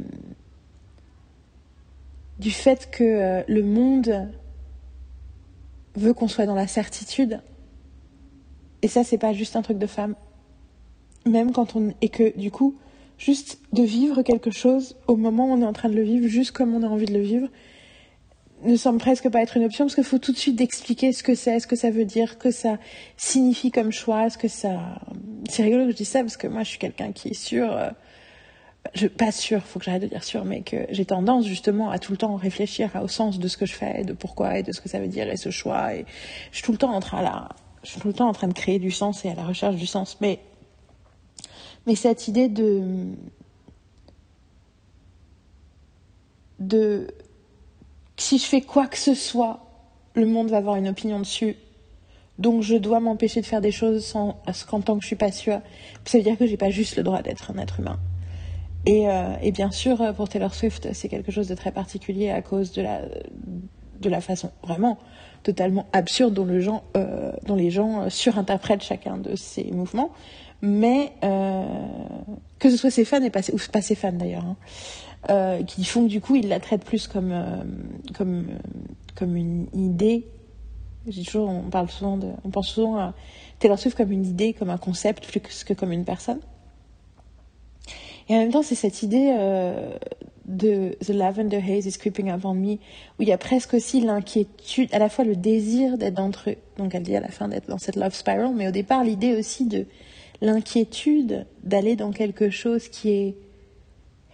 du 2.39 2.51
fait 2.51 2.91
que 2.91 3.05
euh, 3.05 3.43
le 3.47 3.63
monde 3.63 4.29
veut 5.95 6.13
qu'on 6.13 6.29
soit 6.29 6.47
dans 6.47 6.55
la 6.55 6.67
certitude. 6.67 7.41
Et 8.83 8.89
ça, 8.89 9.05
c'est 9.05 9.19
pas 9.19 9.33
juste 9.33 9.55
un 9.55 9.63
truc 9.63 9.79
de 9.79 9.87
femme. 9.87 10.17
Même 11.25 11.53
quand 11.53 11.77
on 11.77 11.95
et 12.01 12.09
que 12.09 12.37
du 12.37 12.51
coup, 12.51 12.75
juste 13.17 13.61
de 13.73 13.83
vivre 13.83 14.23
quelque 14.23 14.51
chose 14.51 14.97
au 15.07 15.17
moment 15.17 15.47
où 15.49 15.53
on 15.53 15.63
est 15.63 15.67
en 15.67 15.73
train 15.73 15.89
de 15.89 15.95
le 15.95 16.03
vivre, 16.03 16.27
juste 16.27 16.51
comme 16.51 16.75
on 16.75 16.83
a 16.83 16.89
envie 16.89 17.07
de 17.07 17.15
le 17.15 17.23
vivre, 17.23 17.49
ne 18.65 18.77
semble 18.77 18.99
presque 18.99 19.29
pas 19.29 19.43
être 19.43 19.57
une 19.57 19.65
option 19.65 19.85
parce 19.85 19.95
qu'il 19.95 20.05
faut 20.05 20.19
tout 20.19 20.33
de 20.33 20.39
suite 20.39 20.61
expliquer 20.61 21.13
ce 21.13 21.23
que 21.23 21.35
c'est, 21.35 21.61
ce 21.61 21.67
que 21.67 21.77
ça 21.77 21.91
veut 21.91 22.05
dire, 22.05 22.39
que 22.39 22.51
ça 22.51 22.79
signifie 23.17 23.71
comme 23.71 23.93
choix, 23.93 24.31
ce 24.31 24.39
que 24.39 24.49
ça. 24.49 25.01
C'est 25.49 25.63
rigolo 25.63 25.87
que 25.87 25.93
je 25.93 25.97
dise 25.97 26.09
ça 26.09 26.21
parce 26.21 26.37
que 26.37 26.47
moi 26.47 26.63
je 26.63 26.71
suis 26.71 26.79
quelqu'un 26.79 27.13
qui 27.13 27.29
est 27.29 27.35
sûr. 27.35 27.73
Euh, 27.73 27.91
je 28.95 29.07
pas 29.07 29.31
sûr, 29.31 29.63
faut 29.63 29.79
que 29.79 29.85
j'arrête 29.85 30.03
de 30.03 30.09
dire 30.09 30.25
sûr, 30.25 30.45
mais 30.45 30.63
que 30.63 30.87
j'ai 30.91 31.05
tendance 31.05 31.47
justement 31.47 31.91
à 31.91 31.99
tout 31.99 32.13
le 32.13 32.19
temps 32.19 32.35
réfléchir 32.37 32.91
au 33.03 33.09
sens 33.09 33.39
de 33.39 33.49
ce 33.49 33.57
que 33.57 33.67
je 33.67 33.75
fais, 33.75 34.05
de 34.05 34.13
pourquoi 34.13 34.59
et 34.59 34.63
de 34.63 34.73
ce 34.73 34.81
que 34.81 34.89
ça 34.89 34.99
veut 34.99 35.09
dire 35.09 35.31
et 35.31 35.37
ce 35.37 35.51
choix. 35.51 35.95
Et 35.95 36.05
je 36.51 36.57
suis 36.57 36.65
tout 36.65 36.73
le 36.73 36.79
temps 36.79 36.93
en 36.93 37.01
train 37.01 37.23
là, 37.23 37.51
je 37.85 37.91
suis 37.91 38.01
tout 38.01 38.09
le 38.09 38.15
temps 38.15 38.29
en 38.29 38.33
train 38.33 38.49
de 38.49 38.55
créer 38.55 38.79
du 38.79 38.91
sens 38.91 39.25
et 39.25 39.29
à 39.29 39.35
la 39.35 39.45
recherche 39.45 39.77
du 39.77 39.87
sens. 39.87 40.19
Mais 40.21 40.41
mais 41.87 41.95
cette 41.95 42.29
idée 42.29 42.49
de 42.49 43.07
de 46.59 47.09
si 48.23 48.39
je 48.39 48.45
fais 48.45 48.61
quoi 48.61 48.87
que 48.87 48.97
ce 48.97 49.15
soit, 49.15 49.61
le 50.15 50.27
monde 50.27 50.49
va 50.49 50.59
avoir 50.59 50.77
une 50.77 50.89
opinion 50.89 51.19
dessus. 51.19 51.57
Donc 52.39 52.63
je 52.63 52.77
dois 52.77 53.01
m'empêcher 53.01 53.41
de 53.41 53.47
faire 53.47 53.61
des 53.61 53.73
choses 53.73 54.05
sans, 54.05 54.41
qu'en 54.69 54.81
tant 54.81 54.97
que 54.97 55.03
je 55.03 55.09
suis 55.09 55.17
pas 55.17 55.33
sûre. 55.33 55.61
Ça 56.05 56.19
veut 56.19 56.25
dire 56.25 56.39
que 56.39 56.47
j'ai 56.47 56.57
pas 56.57 56.71
juste 56.71 56.97
le 56.97 57.03
droit 57.03 57.23
d'être 57.23 57.51
un 57.51 57.59
être 57.59 57.81
humain. 57.81 57.99
Et, 58.87 59.09
euh, 59.09 59.51
bien 59.53 59.71
sûr, 59.71 60.15
pour 60.15 60.29
Taylor 60.29 60.55
Swift, 60.55 60.89
c'est 60.93 61.09
quelque 61.09 61.31
chose 61.31 61.49
de 61.49 61.55
très 61.55 61.73
particulier 61.73 62.31
à 62.31 62.43
cause 62.43 62.73
de 62.73 62.83
la, 64.09 64.21
façon 64.21 64.51
vraiment 64.63 64.99
totalement 65.43 65.87
absurde 65.93 66.35
dont, 66.35 66.47
euh, 66.97 67.33
les 67.57 67.71
gens 67.71 68.09
surinterprètent 68.09 68.83
chacun 68.83 69.19
de 69.19 69.37
ces 69.37 69.65
mouvements. 69.65 70.11
Mais 70.63 71.13
euh, 71.25 71.65
que 72.61 72.71
ce 72.71 72.77
soit 72.77 72.91
ses 72.91 73.05
fans 73.05 73.23
et 73.23 73.31
pas, 73.31 73.41
ou 73.53 73.59
pas 73.73 73.83
ses 73.83 73.97
fans 73.97 74.13
d'ailleurs, 74.13 74.45
hein, 74.45 74.57
euh, 75.31 75.63
qui 75.63 75.85
font 75.85 76.05
que 76.05 76.09
du 76.09 76.21
coup, 76.21 76.37
ils 76.37 76.49
la 76.49 76.61
traitent 76.61 76.85
plus 76.85 77.07
comme, 77.07 77.33
euh, 77.33 77.63
comme, 78.15 78.47
euh, 78.49 78.59
comme 79.15 79.37
une 79.37 79.67
idée. 79.73 80.27
J'ai 81.07 81.23
toujours, 81.25 81.49
on 81.49 81.71
parle 81.71 81.89
souvent 81.89 82.17
de, 82.17 82.29
on 82.45 82.51
pense 82.51 82.69
souvent 82.69 82.99
à 82.99 83.15
Taylor 83.59 83.79
Swift 83.79 83.97
comme 83.97 84.13
une 84.13 84.27
idée, 84.27 84.53
comme 84.53 84.71
un 84.71 84.79
concept, 84.79 85.27
plus 85.27 85.65
que 85.65 85.75
comme 85.75 85.93
une 85.93 86.05
personne. 86.05 86.41
Et 88.29 88.35
en 88.35 88.39
même 88.39 88.53
temps, 88.53 88.63
c'est 88.63 88.75
cette 88.75 89.03
idée 89.03 89.35
euh, 89.37 89.97
de 90.45 90.97
The 91.05 91.11
Lavender 91.11 91.59
Haze 91.59 91.87
is 91.87 91.99
creeping 91.99 92.31
up 92.31 92.45
on 92.45 92.55
me, 92.55 92.75
où 92.75 93.21
il 93.21 93.29
y 93.29 93.33
a 93.33 93.39
presque 93.39 93.75
aussi 93.75 94.01
l'inquiétude, 94.01 94.89
à 94.93 94.99
la 94.99 95.09
fois 95.09 95.25
le 95.25 95.37
désir 95.37 95.99
d'être 95.99 96.15
d'entre 96.15 96.51
eux. 96.51 96.57
Donc 96.79 96.95
elle 96.95 97.03
dit 97.03 97.17
à 97.17 97.21
la 97.21 97.29
fin 97.29 97.49
d'être 97.49 97.69
dans 97.69 97.79
cette 97.79 97.97
love 97.97 98.15
spiral, 98.15 98.53
mais 98.55 98.69
au 98.69 98.71
départ, 98.71 99.05
l'idée 99.05 99.37
aussi 99.37 99.67
de 99.67 99.87
l'inquiétude 100.41 101.47
d'aller 101.63 101.97
dans 101.97 102.11
quelque 102.11 102.51
chose 102.51 102.89
qui 102.89 103.11
est 103.11 103.37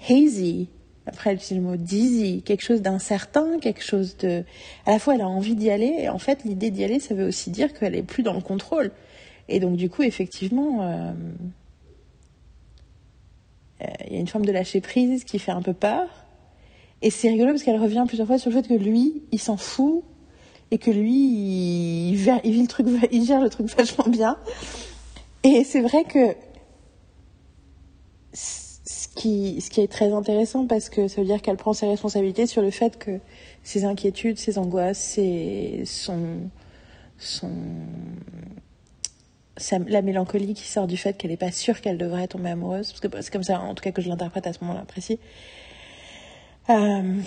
hazy, 0.09 0.69
après, 1.09 1.31
elle 1.31 1.37
utilise 1.37 1.63
le 1.63 1.69
mot 1.69 1.77
dizzy, 1.77 2.43
quelque 2.43 2.63
chose 2.63 2.83
d'incertain, 2.83 3.59
quelque 3.61 3.83
chose 3.83 4.17
de. 4.19 4.45
À 4.85 4.93
la 4.93 4.99
fois, 4.99 5.15
elle 5.15 5.23
a 5.23 5.29
envie 5.29 5.55
d'y 5.55 5.71
aller, 5.71 5.95
et 5.99 6.09
en 6.09 6.19
fait, 6.19 6.45
l'idée 6.45 6.71
d'y 6.71 6.85
aller, 6.85 7.01
ça 7.01 7.15
veut 7.15 7.27
aussi 7.27 7.51
dire 7.51 7.73
qu'elle 7.73 7.95
est 7.95 8.03
plus 8.03 8.23
dans 8.23 8.35
le 8.35 8.41
contrôle. 8.41 8.91
Et 9.49 9.59
donc, 9.59 9.77
du 9.77 9.89
coup, 9.89 10.03
effectivement, 10.03 10.83
euh, 10.83 11.13
euh, 13.83 13.87
il 14.07 14.13
y 14.13 14.17
a 14.17 14.21
une 14.21 14.29
forme 14.29 14.45
de 14.45 14.53
lâcher 14.53 14.83
prise 14.83 15.25
qui 15.25 15.39
fait 15.39 15.53
un 15.53 15.63
peu 15.63 15.73
peur. 15.73 16.09
Et 17.01 17.11
c'est 17.11 17.31
rigolo 17.31 17.53
parce 17.53 17.63
qu'elle 17.63 17.81
revient 17.81 18.05
plusieurs 18.07 18.27
fois 18.27 18.39
sur 18.39 18.51
le 18.51 18.57
fait 18.57 18.69
que 18.69 18.75
lui, 18.75 19.23
il 19.33 19.41
s'en 19.41 19.57
fout 19.57 20.05
et 20.71 20.77
que 20.77 20.91
lui, 20.91 22.11
il, 22.11 22.17
vit 22.17 22.61
le 22.61 22.67
truc, 22.67 22.87
il 23.13 23.25
gère 23.25 23.41
le 23.41 23.49
truc 23.49 23.69
vachement 23.75 24.09
bien. 24.09 24.37
Et 25.43 25.65
c'est 25.65 25.81
vrai 25.81 26.05
que 26.05 26.35
ce 29.21 29.71
qui 29.71 29.81
est 29.81 29.91
très 29.91 30.13
intéressant 30.13 30.67
parce 30.67 30.89
que 30.89 31.09
ça 31.09 31.21
veut 31.21 31.27
dire 31.27 31.43
qu'elle 31.43 31.57
prend 31.57 31.73
ses 31.73 31.87
responsabilités 31.87 32.47
sur 32.47 32.63
le 32.63 32.71
fait 32.71 32.99
que 32.99 33.19
ses 33.63 33.85
inquiétudes, 33.85 34.39
ses 34.39 34.59
angoisses, 34.59 34.99
ses, 34.99 35.83
son, 35.85 36.51
son, 37.19 37.51
la 39.89 40.03
mélancolie 40.03 40.55
qui 40.55 40.67
sort 40.67 40.87
du 40.87 40.97
fait 40.97 41.17
qu'elle 41.17 41.31
n'est 41.31 41.37
pas 41.37 41.53
sûre 41.53 41.81
qu'elle 41.81 41.99
devrait 41.99 42.29
tomber 42.29 42.51
amoureuse, 42.51 42.93
parce 42.93 43.01
que 43.01 43.23
c'est 43.23 43.33
comme 43.33 43.43
ça 43.43 43.61
en 43.61 43.75
tout 43.75 43.83
cas 43.83 43.91
que 43.91 44.03
je 44.03 44.09
l'interprète 44.09 44.47
à 44.47 44.53
ce 44.53 44.59
moment-là 44.63 44.85
précis. 44.87 45.19
Euh, 46.71 47.21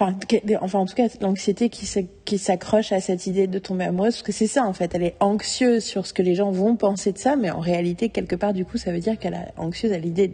enfin, 0.00 0.78
en 0.78 0.86
tout 0.86 0.94
cas, 0.94 1.08
l'anxiété 1.20 1.68
qui 1.68 2.38
s'accroche 2.38 2.92
à 2.92 3.00
cette 3.00 3.26
idée 3.26 3.46
de 3.46 3.58
tomber 3.58 3.84
amoureuse, 3.84 4.14
parce 4.14 4.22
que 4.22 4.32
c'est 4.32 4.46
ça 4.46 4.64
en 4.64 4.72
fait, 4.72 4.94
elle 4.94 5.02
est 5.02 5.16
anxieuse 5.20 5.84
sur 5.84 6.06
ce 6.06 6.12
que 6.12 6.22
les 6.22 6.34
gens 6.34 6.50
vont 6.50 6.76
penser 6.76 7.12
de 7.12 7.18
ça, 7.18 7.36
mais 7.36 7.50
en 7.50 7.60
réalité, 7.60 8.08
quelque 8.08 8.36
part, 8.36 8.52
du 8.52 8.64
coup, 8.64 8.78
ça 8.78 8.92
veut 8.92 9.00
dire 9.00 9.18
qu'elle 9.18 9.34
est 9.34 9.52
anxieuse 9.56 9.92
à 9.92 9.98
l'idée 9.98 10.32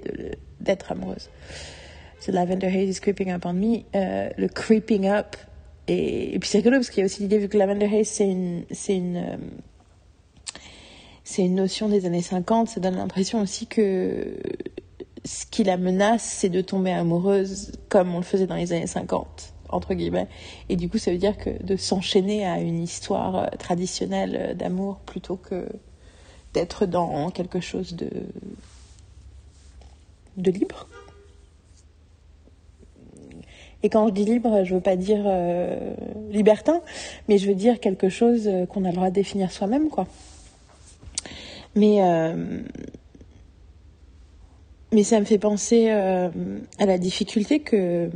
d'être 0.60 0.92
amoureuse. 0.92 1.30
C'est 2.20 2.32
Lavender 2.32 2.66
Haze 2.66 2.96
is 2.96 3.00
creeping 3.00 3.30
up 3.30 3.44
on 3.46 3.52
me, 3.54 3.80
euh, 3.94 4.28
le 4.36 4.48
creeping 4.48 5.06
up, 5.08 5.36
et, 5.88 6.38
puis 6.40 6.48
c'est 6.48 6.58
rigolo 6.58 6.78
parce 6.78 6.90
qu'il 6.90 7.00
y 7.00 7.02
a 7.02 7.06
aussi 7.06 7.22
l'idée, 7.22 7.38
vu 7.38 7.48
que 7.48 7.56
Lavender 7.56 7.86
Haze, 7.86 8.08
c'est 8.08 8.28
une, 8.28 8.64
c'est 8.70 8.96
une, 8.96 9.16
euh, 9.16 9.36
c'est 11.24 11.42
une 11.42 11.54
notion 11.54 11.88
des 11.88 12.04
années 12.06 12.22
50. 12.22 12.68
Ça 12.68 12.80
donne 12.80 12.96
l'impression 12.96 13.40
aussi 13.40 13.66
que 13.66 14.36
ce 15.24 15.46
qui 15.46 15.64
la 15.64 15.78
menace, 15.78 16.22
c'est 16.22 16.50
de 16.50 16.60
tomber 16.60 16.92
amoureuse 16.92 17.72
comme 17.88 18.14
on 18.14 18.18
le 18.18 18.24
faisait 18.24 18.46
dans 18.46 18.56
les 18.56 18.72
années 18.72 18.86
50 18.86 19.53
entre 19.68 19.94
guillemets. 19.94 20.28
Et 20.68 20.76
du 20.76 20.88
coup, 20.88 20.98
ça 20.98 21.10
veut 21.10 21.18
dire 21.18 21.36
que 21.36 21.50
de 21.62 21.76
s'enchaîner 21.76 22.46
à 22.46 22.60
une 22.60 22.82
histoire 22.82 23.36
euh, 23.36 23.46
traditionnelle 23.58 24.36
euh, 24.38 24.54
d'amour 24.54 24.98
plutôt 25.06 25.36
que 25.36 25.66
d'être 26.52 26.86
dans 26.86 27.30
quelque 27.30 27.60
chose 27.60 27.94
de, 27.94 28.08
de 30.36 30.50
libre. 30.50 30.86
Et 33.82 33.88
quand 33.88 34.06
je 34.08 34.12
dis 34.12 34.24
libre, 34.24 34.64
je 34.64 34.74
veux 34.74 34.80
pas 34.80 34.96
dire 34.96 35.24
euh, 35.26 35.94
libertin, 36.30 36.80
mais 37.28 37.38
je 37.38 37.48
veux 37.48 37.54
dire 37.54 37.80
quelque 37.80 38.08
chose 38.08 38.48
qu'on 38.68 38.84
a 38.84 38.88
le 38.88 38.94
droit 38.94 39.10
de 39.10 39.14
définir 39.14 39.50
soi-même, 39.50 39.90
quoi. 39.90 40.06
Mais 41.74 41.98
mais 44.92 45.02
ça 45.02 45.18
me 45.18 45.24
fait 45.24 45.38
penser 45.38 45.90
à 45.90 46.30
la 46.86 46.98
difficulté 46.98 47.58
que 47.58 48.10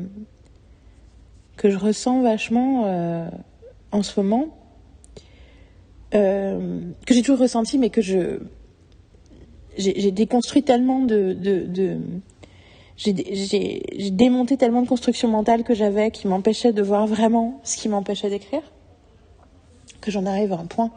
que 1.59 1.68
je 1.68 1.77
ressens 1.77 2.23
vachement 2.23 2.85
euh, 2.87 3.29
en 3.92 4.03
ce 4.03 4.18
moment, 4.18 4.47
euh, 6.14 6.81
que 7.05 7.12
j'ai 7.12 7.21
toujours 7.21 7.40
ressenti, 7.40 7.77
mais 7.77 7.90
que 7.90 8.01
je 8.01 8.38
j'ai 9.77 10.11
déconstruit 10.11 10.64
tellement 10.64 10.99
de, 10.99 11.35
de, 11.35 11.99
j'ai 12.97 14.11
démonté 14.11 14.57
tellement 14.57 14.83
de 14.83 14.88
constructions 14.88 15.29
mentales 15.29 15.62
que 15.62 15.73
j'avais 15.73 16.11
qui 16.11 16.27
m'empêchaient 16.27 16.73
de 16.73 16.83
voir 16.83 17.07
vraiment 17.07 17.61
ce 17.62 17.77
qui 17.77 17.88
m'empêchait 17.88 18.29
d'écrire, 18.29 18.62
que 20.01 20.11
j'en 20.11 20.27
arrive 20.27 20.53
à 20.53 20.57
un 20.57 20.66
point 20.66 20.90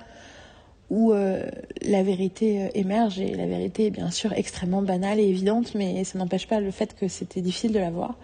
où 0.90 1.14
euh, 1.14 1.48
la 1.84 2.02
vérité 2.02 2.72
émerge 2.74 3.20
et 3.20 3.36
la 3.36 3.46
vérité 3.46 3.86
est 3.86 3.92
bien 3.92 4.10
sûr 4.10 4.34
extrêmement 4.34 4.82
banale 4.82 5.20
et 5.20 5.28
évidente, 5.28 5.76
mais 5.76 6.04
ça 6.04 6.18
n'empêche 6.18 6.48
pas 6.48 6.60
le 6.60 6.72
fait 6.72 6.96
que 6.96 7.08
c'était 7.08 7.42
difficile 7.42 7.74
de 7.74 7.80
la 7.80 7.92
voir 7.92 8.16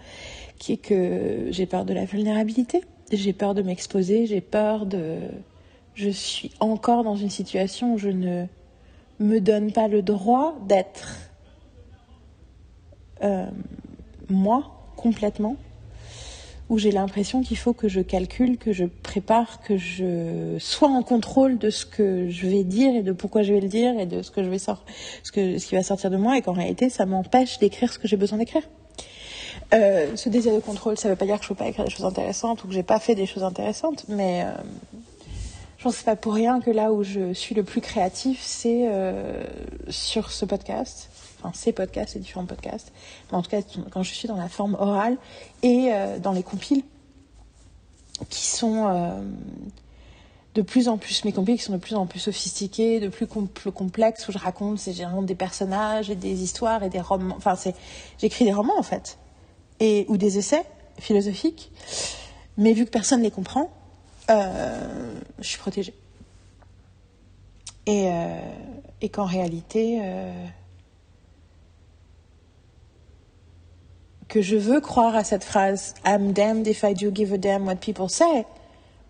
qui 0.60 0.74
est 0.74 0.78
que 0.78 1.48
j'ai 1.50 1.66
peur 1.66 1.86
de 1.86 1.94
la 1.94 2.06
vulnérabilité, 2.06 2.82
j'ai 3.12 3.34
peur 3.34 3.54
de 3.54 3.62
m'exposer, 3.62 4.26
j'ai 4.26 4.42
peur 4.42 4.86
de... 4.86 5.18
Je 5.96 6.10
suis 6.10 6.52
encore 6.60 7.04
dans 7.04 7.16
une 7.16 7.30
situation 7.30 7.96
où 7.96 7.98
je 7.98 8.10
ne 8.10 8.46
me 9.20 9.40
donne 9.40 9.72
pas 9.72 9.88
le 9.88 10.02
droit 10.02 10.56
d'être 10.68 11.18
euh, 13.24 13.48
moi 14.30 14.92
complètement, 14.96 15.56
où 16.70 16.78
j'ai 16.78 16.92
l'impression 16.92 17.42
qu'il 17.42 17.58
faut 17.58 17.74
que 17.74 17.88
je 17.88 18.02
calcule, 18.02 18.58
que 18.58 18.74
je 18.74 18.86
prépare, 18.86 19.62
que 19.62 19.78
je 19.78 20.58
sois 20.60 20.90
en 20.90 21.02
contrôle 21.02 21.58
de 21.58 21.70
ce 21.70 21.86
que 21.86 22.30
je 22.30 22.48
vais 22.48 22.64
dire 22.64 22.96
et 22.96 23.04
de 23.04 23.14
pourquoi 23.14 23.42
je 23.42 23.54
vais 23.54 23.62
le 23.62 23.70
dire 23.70 23.98
et 23.98 24.06
de 24.06 24.22
ce 24.22 24.32
que 24.32 24.44
je 24.44 24.50
vais 24.50 24.58
que, 24.58 25.58
ce 25.58 25.66
qui 25.66 25.76
va 25.76 25.84
sortir 25.84 26.10
de 26.10 26.18
moi 26.18 26.38
et 26.38 26.42
qu'en 26.42 26.54
réalité 26.54 26.90
ça 26.90 27.06
m'empêche 27.06 27.58
d'écrire 27.60 27.92
ce 27.94 28.00
que 28.00 28.08
j'ai 28.08 28.18
besoin 28.18 28.38
d'écrire. 28.38 28.64
Euh, 29.74 30.16
ce 30.16 30.30
désir 30.30 30.54
de 30.54 30.60
contrôle, 30.60 30.98
ça 30.98 31.10
ne 31.10 31.14
veut 31.14 31.18
pas 31.18 31.26
dire 31.26 31.40
que 31.40 31.46
je 31.46 31.52
ne 31.52 31.56
peux 31.56 31.64
pas 31.64 31.70
écrire 31.70 31.86
des 31.86 31.92
choses 31.92 32.06
intéressantes 32.06 32.64
ou 32.64 32.68
que 32.68 32.74
j'ai 32.74 32.84
pas 32.84 33.00
fait 33.00 33.16
des 33.16 33.26
choses 33.26 33.44
intéressantes, 33.44 34.06
mais 34.08 34.44
euh, 34.46 34.52
je 35.78 35.84
pense 35.84 35.98
que 35.98 36.06
pas 36.06 36.16
pour 36.16 36.34
rien 36.34 36.60
que 36.60 36.72
là 36.72 36.92
où 36.92 37.04
je 37.04 37.34
suis 37.34 37.54
le 37.54 37.64
plus 37.64 37.82
créatif, 37.82 38.42
c'est 38.42 38.88
euh, 38.90 39.44
sur 39.90 40.32
ce 40.32 40.44
podcast, 40.46 41.10
enfin 41.40 41.52
ces 41.54 41.72
podcasts, 41.72 42.14
ces 42.14 42.20
différents 42.20 42.46
podcasts, 42.46 42.92
mais 43.32 43.38
en 43.38 43.44
tout 43.44 43.52
cas 43.52 43.62
quand 43.92 44.02
je 44.02 44.14
suis 44.14 44.28
dans 44.28 44.38
la 44.38 44.50
forme 44.50 44.76
orale 44.80 45.18
et 45.62 45.90
euh, 45.92 46.18
dans 46.18 46.32
les 46.32 46.42
compiles 46.42 46.84
qui 48.30 48.48
sont 48.48 48.88
euh, 48.88 49.22
de 50.56 50.64
plus 50.64 50.88
en 50.88 50.98
plus, 50.98 51.24
mes 51.26 51.32
compiles 51.32 51.58
qui 51.58 51.64
sont 51.64 51.74
de 51.74 51.78
plus 51.78 51.94
en 51.94 52.08
plus 52.08 52.20
sophistiqués, 52.20 53.00
de 53.00 53.10
plus 53.10 53.28
complexes, 53.28 54.28
où 54.28 54.32
je 54.32 54.40
raconte, 54.40 54.80
c'est 54.80 54.96
des 55.22 55.36
personnages 55.36 56.10
et 56.10 56.16
des 56.16 56.42
histoires 56.42 56.82
et 56.82 56.90
des 56.90 57.02
romans, 57.02 57.36
enfin 57.38 57.54
j'écris 58.18 58.46
des 58.46 58.54
romans 58.54 58.80
en 58.80 58.84
fait 58.84 59.20
et, 59.80 60.06
ou 60.10 60.18
des 60.18 60.38
essais 60.38 60.66
philosophiques. 61.00 61.72
Mais 62.58 62.74
vu 62.74 62.86
que 62.86 62.90
personne 62.90 63.20
ne 63.20 63.26
les 63.26 63.32
comprend, 63.32 63.72
euh, 64.30 65.20
je 65.40 65.48
suis 65.48 65.60
protégée. 65.60 65.94
Et, 67.86 68.08
euh, 68.08 68.40
qu'en 69.12 69.26
réalité, 69.26 70.00
euh, 70.02 70.46
que 74.28 74.42
je 74.42 74.58
veux 74.58 74.82
croire 74.82 75.16
à 75.16 75.24
cette 75.24 75.44
phrase 75.44 75.94
I'm 76.06 76.34
damned 76.34 76.68
if 76.68 76.84
I 76.84 76.94
do 76.94 77.12
give 77.14 77.32
a 77.32 77.38
damn 77.38 77.66
what 77.66 77.76
people 77.76 78.10
say, 78.10 78.46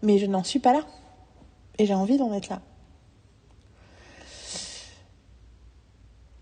mais 0.04 0.20
je 0.20 0.28
n'en 0.28 0.44
suis 0.44 0.60
pas 0.60 0.74
là. 0.74 0.82
Et 1.80 1.86
j'ai 1.86 1.94
envie 1.94 2.18
d'en 2.18 2.34
être 2.34 2.50
là. 2.50 2.62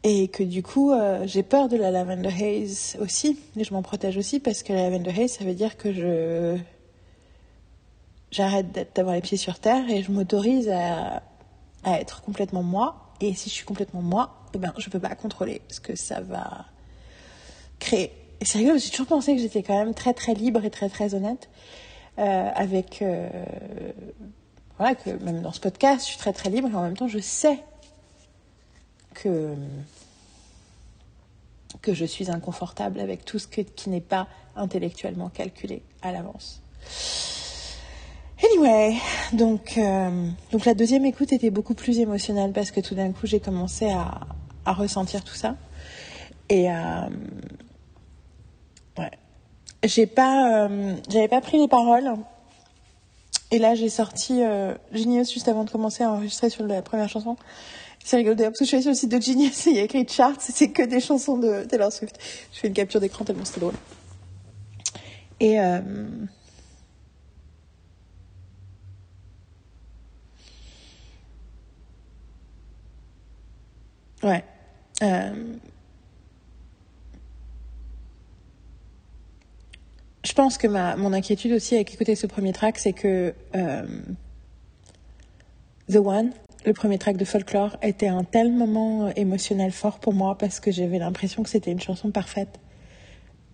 Et 0.08 0.28
que 0.28 0.44
du 0.44 0.62
coup, 0.62 0.92
euh, 0.92 1.24
j'ai 1.26 1.42
peur 1.42 1.68
de 1.68 1.76
la 1.78 1.90
lavender 1.90 2.30
haze 2.30 2.96
aussi, 3.02 3.40
et 3.58 3.64
je 3.64 3.74
m'en 3.74 3.82
protège 3.82 4.18
aussi 4.18 4.40
parce 4.40 4.62
que 4.62 4.72
la 4.72 4.84
lavender 4.84 5.10
haze, 5.10 5.32
ça 5.32 5.44
veut 5.44 5.56
dire 5.56 5.78
que 5.78 5.92
je 5.92 6.56
j'arrête 8.30 8.68
d'avoir 8.96 9.16
les 9.16 9.22
pieds 9.22 9.38
sur 9.38 9.58
terre 9.58 9.90
et 9.90 10.04
je 10.04 10.12
m'autorise 10.12 10.70
à, 10.70 11.24
à, 11.84 12.00
être 12.00 12.22
complètement 12.22 12.62
moi. 12.62 13.14
Et 13.20 13.34
si 13.34 13.50
je 13.50 13.56
suis 13.56 13.66
complètement 13.66 14.04
moi, 14.04 14.44
eh 14.54 14.60
ben, 14.60 14.74
je 14.78 14.92
peux 14.92 15.00
pas 15.00 15.16
contrôler 15.16 15.64
ce 15.70 15.80
que 15.80 15.96
ça 15.96 16.22
va 16.22 16.66
créer. 17.80 18.12
Et 18.42 18.46
c'est 18.46 18.60
rigolo, 18.60 18.78
j'ai 18.78 18.92
toujours 18.92 19.08
pensé 19.08 19.36
que 19.36 19.42
j'étais 19.42 19.64
quand 19.64 19.78
même 19.78 19.96
très 19.96 20.14
très 20.14 20.36
libre 20.36 20.64
et 20.66 20.70
très 20.70 20.90
très 20.90 21.16
honnête 21.16 21.50
euh, 22.20 22.50
avec 22.54 23.02
euh, 23.02 23.28
voilà 24.78 24.94
que 24.94 25.10
même 25.24 25.42
dans 25.42 25.52
ce 25.52 25.60
podcast, 25.60 26.02
je 26.02 26.10
suis 26.10 26.18
très 26.20 26.34
très 26.34 26.52
libre 26.52 26.70
et 26.70 26.76
en 26.76 26.84
même 26.84 26.96
temps, 26.96 27.08
je 27.08 27.18
sais 27.18 27.58
que 29.16 29.56
que 31.82 31.94
je 31.94 32.06
suis 32.06 32.32
inconfortable 32.32 33.00
avec 33.00 33.26
tout 33.26 33.40
ce 33.40 33.48
qui 33.48 33.90
n'est 33.90 34.02
pas 34.02 34.28
intellectuellement 34.56 35.30
calculé 35.30 35.82
à 36.02 36.12
l'avance. 36.12 36.62
Anyway, 38.44 38.96
donc, 39.34 39.78
euh, 39.78 40.30
donc 40.52 40.66
la 40.66 40.74
deuxième 40.74 41.06
écoute 41.06 41.32
était 41.32 41.50
beaucoup 41.50 41.74
plus 41.74 42.00
émotionnelle 42.00 42.52
parce 42.52 42.72
que 42.72 42.82
tout 42.82 42.96
d'un 42.96 43.12
coup 43.12 43.28
j'ai 43.28 43.40
commencé 43.40 43.90
à, 43.90 44.22
à, 44.66 44.74
ressentir 44.74 45.24
tout 45.24 45.36
ça. 45.36 45.56
Et 46.50 46.70
euh, 46.70 47.10
ouais, 48.98 49.12
j'ai 49.84 50.06
pas, 50.06 50.68
euh, 50.68 50.96
j'avais 51.10 51.28
pas 51.28 51.42
pris 51.42 51.60
les 51.60 51.68
paroles. 51.68 52.14
Et 53.52 53.60
là 53.60 53.74
j'ai 53.76 53.90
sorti 53.90 54.44
euh, 54.44 54.74
Genius 54.92 55.32
juste 55.32 55.48
avant 55.48 55.64
de 55.64 55.70
commencer 55.70 56.04
à 56.04 56.12
enregistrer 56.12 56.50
sur 56.50 56.66
la 56.66 56.82
première 56.82 57.10
chanson. 57.10 57.38
C'est 58.06 58.18
rigolo 58.18 58.36
d'ailleurs 58.36 58.52
parce 58.52 58.60
que 58.60 58.66
je 58.66 58.68
suis 58.68 58.76
allée 58.76 58.84
sur 58.84 58.92
le 58.92 58.96
site 58.96 59.12
de 59.12 59.20
Genius 59.20 59.66
et 59.66 59.72
il 59.72 59.76
y 59.78 59.80
a 59.80 59.84
écrit 59.84 60.08
Charts 60.08 60.36
c'est 60.40 60.70
que 60.70 60.84
des 60.84 61.00
chansons 61.00 61.40
de 61.40 61.64
Taylor 61.64 61.92
Swift. 61.92 62.20
Je 62.54 62.60
fais 62.60 62.68
une 62.68 62.76
capture 62.76 63.00
d'écran 63.00 63.26
tellement 63.26 63.46
c'était 63.46 63.62
drôle. 63.62 63.74
Et 65.40 65.60
euh... 65.60 65.82
ouais. 74.22 74.44
Euh... 75.02 75.56
Je 80.24 80.34
pense 80.34 80.60
que 80.60 80.68
ma 80.68 80.96
mon 80.96 81.12
inquiétude 81.12 81.54
aussi 81.54 81.74
avec 81.74 81.92
écouter 81.92 82.16
ce 82.16 82.28
premier 82.28 82.54
track, 82.54 82.78
c'est 82.78 82.94
que 82.94 83.34
euh... 83.56 83.88
The 85.90 85.96
One 85.96 86.32
le 86.66 86.74
premier 86.74 86.98
track 86.98 87.18
de 87.18 87.26
folklore 87.26 87.78
était 87.84 88.08
un 88.08 88.24
tel 88.24 88.52
moment 88.52 89.10
émotionnel 89.16 89.72
fort 89.72 90.00
pour 90.00 90.14
moi 90.14 90.38
parce 90.38 90.60
que 90.60 90.72
j'avais 90.72 90.98
l'impression 90.98 91.44
que 91.44 91.50
c'était 91.50 91.72
une 91.72 91.80
chanson 91.80 92.10
parfaite. 92.10 92.60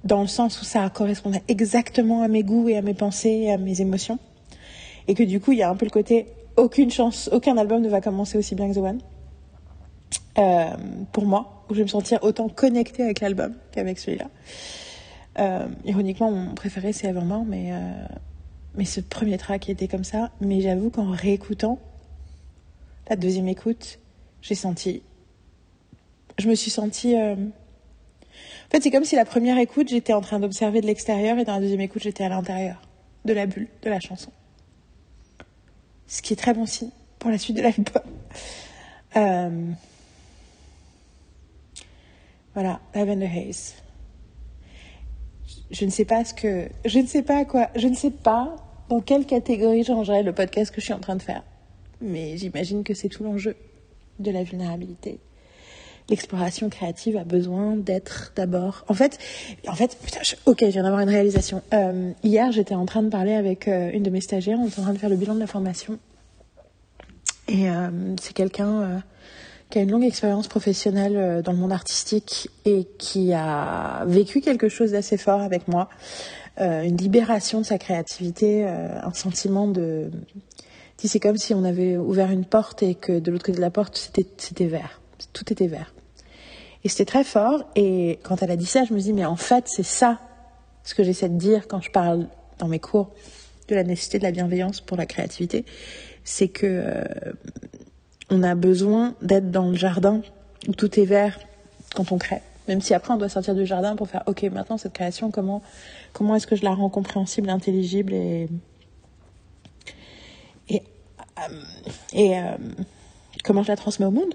Dans 0.04 0.22
le 0.22 0.28
sens 0.28 0.62
où 0.62 0.66
ça 0.66 0.90
correspondait 0.90 1.44
exactement 1.48 2.24
à 2.24 2.28
mes 2.28 2.44
goûts 2.44 2.70
et 2.70 2.78
à 2.78 2.82
mes 2.82 2.94
pensées 2.94 3.42
et 3.44 3.52
à 3.52 3.58
mes 3.58 3.82
émotions. 3.82 4.18
Et 5.08 5.14
que 5.14 5.24
du 5.24 5.40
coup, 5.40 5.52
il 5.52 5.60
y 5.60 5.64
a 5.64 5.70
un 5.70 5.76
peu 5.76 5.86
le 5.86 5.92
côté 5.92 6.28
aucune 6.56 6.90
chance, 6.90 7.30
aucun 7.32 7.58
album 7.58 7.82
ne 7.82 7.90
va 7.90 8.02
commencer 8.02 8.38
aussi 8.38 8.56
bien 8.56 8.70
que 8.70 8.76
The 8.76 8.78
One. 8.78 9.00
Euh, 10.38 10.70
pour 11.12 11.26
moi, 11.26 11.66
où 11.70 11.74
je 11.74 11.80
vais 11.80 11.84
me 11.84 11.90
sentir 11.90 12.20
autant 12.24 12.48
connectée 12.48 13.04
avec 13.04 13.20
l'album 13.20 13.54
qu'avec 13.72 14.00
celui-là. 14.00 14.30
Euh, 15.40 15.68
ironiquement, 15.86 16.32
mon 16.32 16.56
préféré 16.56 16.94
c'est 16.94 17.08
Evermore, 17.08 17.46
mais, 17.46 17.72
euh, 17.72 18.06
mais 18.76 18.86
ce 18.86 19.02
premier 19.02 19.38
track 19.38 19.70
était 19.70 19.88
comme 19.88 20.04
ça. 20.04 20.32
Mais 20.40 20.62
j'avoue 20.62 20.90
qu'en 20.90 21.12
réécoutant, 21.12 21.80
la 23.12 23.18
deuxième 23.18 23.50
écoute, 23.50 24.00
j'ai 24.42 24.56
senti. 24.56 25.04
Je 26.40 26.48
me 26.48 26.56
suis 26.56 26.72
sentie. 26.72 27.14
Euh... 27.18 27.36
En 27.36 28.70
fait, 28.72 28.82
c'est 28.82 28.90
comme 28.90 29.04
si 29.04 29.18
la 29.18 29.26
première 29.26 29.58
écoute, 29.58 29.90
j'étais 29.90 30.14
en 30.14 30.22
train 30.22 30.40
d'observer 30.40 30.80
de 30.80 30.86
l'extérieur 30.86 31.38
et 31.38 31.44
dans 31.44 31.56
la 31.56 31.60
deuxième 31.60 31.82
écoute, 31.82 32.02
j'étais 32.02 32.24
à 32.24 32.30
l'intérieur 32.30 32.82
de 33.26 33.34
la 33.34 33.48
bulle 33.48 33.68
de 33.82 33.90
la 33.90 34.00
chanson. 34.00 34.32
Ce 36.08 36.22
qui 36.22 36.32
est 36.32 36.38
très 36.38 36.54
bon 36.54 36.66
signe 36.66 36.92
pour 37.20 37.30
la 37.30 37.38
suite 37.38 37.58
de 37.58 37.62
l'album. 37.62 38.02
Euh... 39.18 39.72
Voilà, 42.54 42.80
Lavender 42.96 43.28
Haze. 43.28 43.76
Je 45.70 45.84
ne 45.84 45.90
sais 45.90 46.06
pas 46.06 46.24
ce 46.24 46.34
que. 46.34 46.70
Je 46.86 47.00
ne 47.00 47.08
sais 47.08 47.24
pas 47.24 47.40
à 47.40 47.44
quoi. 47.44 47.70
Je 47.76 47.90
ne 47.90 47.94
sais 47.94 48.12
pas 48.12 48.56
dans 48.88 49.02
quelle 49.02 49.26
catégorie 49.26 49.84
j'engerais 49.84 50.24
le 50.24 50.34
podcast 50.34 50.74
que 50.74 50.80
je 50.80 50.86
suis 50.86 50.94
en 50.94 51.00
train 51.00 51.18
de 51.18 51.22
faire 51.22 51.44
mais 52.02 52.38
j'imagine 52.38 52.84
que 52.84 52.94
c'est 52.94 53.10
tout 53.10 53.24
l'enjeu 53.24 53.56
de 54.20 54.32
la 54.32 54.44
vulnérabilité. 54.44 55.20
L'exploration 56.10 56.70
créative 56.70 57.16
a 57.16 57.24
besoin 57.24 57.78
d'être 57.78 58.34
d'abord. 58.36 58.84
En 58.88 58.94
fait, 58.94 59.18
en 59.68 59.76
fait, 59.76 59.98
putain, 60.04 60.20
ok, 60.46 60.58
je 60.62 60.66
viens 60.68 60.84
d'avoir 60.84 61.02
une 61.02 61.10
réalisation. 61.10 61.62
Euh, 61.74 62.12
hier, 62.24 62.52
j'étais 62.52 62.76
en 62.76 62.86
train 62.86 63.04
de 63.04 63.10
parler 63.10 63.34
avec 63.34 63.68
euh, 63.68 63.92
une 63.94 64.04
de 64.04 64.10
mes 64.10 64.20
stagiaires. 64.20 64.58
On 64.60 64.68
était 64.68 64.80
en 64.80 64.84
train 64.84 64.94
de 64.94 64.98
faire 64.98 65.10
le 65.10 65.16
bilan 65.16 65.36
de 65.36 65.40
la 65.40 65.48
formation. 65.48 66.00
Et 67.48 67.70
euh, 67.70 67.90
c'est 68.20 68.34
quelqu'un 68.34 69.02
qui 69.70 69.80
a 69.80 69.82
une 69.84 69.92
longue 69.92 70.04
expérience 70.04 70.48
professionnelle 70.48 71.42
dans 71.44 71.54
le 71.54 71.58
monde 71.58 71.72
artistique 71.72 72.50
et 72.66 72.86
qui 72.98 73.32
a 73.34 74.04
vécu 74.06 74.42
quelque 74.42 74.68
chose 74.68 74.92
d'assez 74.92 75.18
fort 75.18 75.42
avec 75.42 75.68
moi. 75.68 75.88
Une 76.58 76.98
libération 76.98 77.62
de 77.62 77.66
sa 77.66 77.78
créativité, 77.78 78.66
un 78.66 79.14
sentiment 79.14 79.68
de 79.68 80.12
c'est 81.08 81.20
comme 81.20 81.38
si 81.38 81.54
on 81.54 81.64
avait 81.64 81.98
ouvert 81.98 82.32
une 82.32 82.46
porte 82.46 82.84
et 82.84 82.96
que 82.96 83.20
de 83.20 83.32
l'autre 83.32 83.46
côté 83.46 83.58
de 83.58 83.62
la 83.62 83.72
porte, 83.72 83.98
c'était, 83.98 84.68
vert. 84.68 85.02
Tout 85.34 85.52
était 85.52 85.68
vert. 85.68 85.94
Et 86.84 86.90
c'était 86.90 87.06
très 87.06 87.24
fort. 87.24 87.64
Et 87.76 88.20
quand 88.24 88.42
elle 88.44 88.52
a 88.52 88.56
dit 88.56 88.66
ça, 88.66 88.84
je 88.84 88.94
me 88.94 89.00
dis, 89.00 89.14
mais 89.14 89.26
en 89.26 89.36
fait, 89.36 89.66
c'est 89.68 89.84
ça 89.84 90.20
ce 90.84 90.94
que 90.94 91.04
j'essaie 91.04 91.30
de 91.30 91.38
dire 91.38 91.68
quand 91.68 91.82
je 91.82 91.92
parle 91.92 92.28
dans 92.60 92.68
mes 92.68 92.80
cours 92.80 93.10
de 93.68 93.76
la 93.76 93.84
nécessité 93.84 94.20
de 94.20 94.24
la 94.24 94.32
bienveillance 94.32 94.82
pour 94.82 94.98
la 94.98 95.06
créativité. 95.06 95.66
C'est 96.24 96.50
que 96.50 96.68
euh, 96.68 97.04
on 98.30 98.44
a 98.44 98.54
besoin 98.56 99.16
d'être 99.22 99.50
dans 99.50 99.70
le 99.70 99.76
jardin 99.76 100.22
où 100.68 100.74
tout 100.74 101.00
est 101.00 101.06
vert 101.06 101.40
quand 101.96 102.12
on 102.12 102.18
crée. 102.18 102.42
Même 102.68 102.82
si 102.82 102.94
après 102.94 103.14
on 103.14 103.18
doit 103.18 103.30
sortir 103.30 103.56
du 103.56 103.66
jardin 103.66 103.96
pour 103.96 104.08
faire, 104.08 104.24
ok, 104.28 104.44
maintenant 104.44 104.78
cette 104.78 104.94
création, 104.94 105.32
comment, 105.32 105.62
comment 106.14 106.36
est-ce 106.36 106.48
que 106.48 106.56
je 106.56 106.64
la 106.64 106.74
rends 106.74 106.90
compréhensible, 106.90 107.50
intelligible 107.50 108.14
et, 108.14 108.48
et 112.14 112.38
euh, 112.38 112.58
comment 113.44 113.64
je 113.64 113.70
la 113.70 113.76
transmets 113.76 114.06
au 114.06 114.12
monde? 114.12 114.34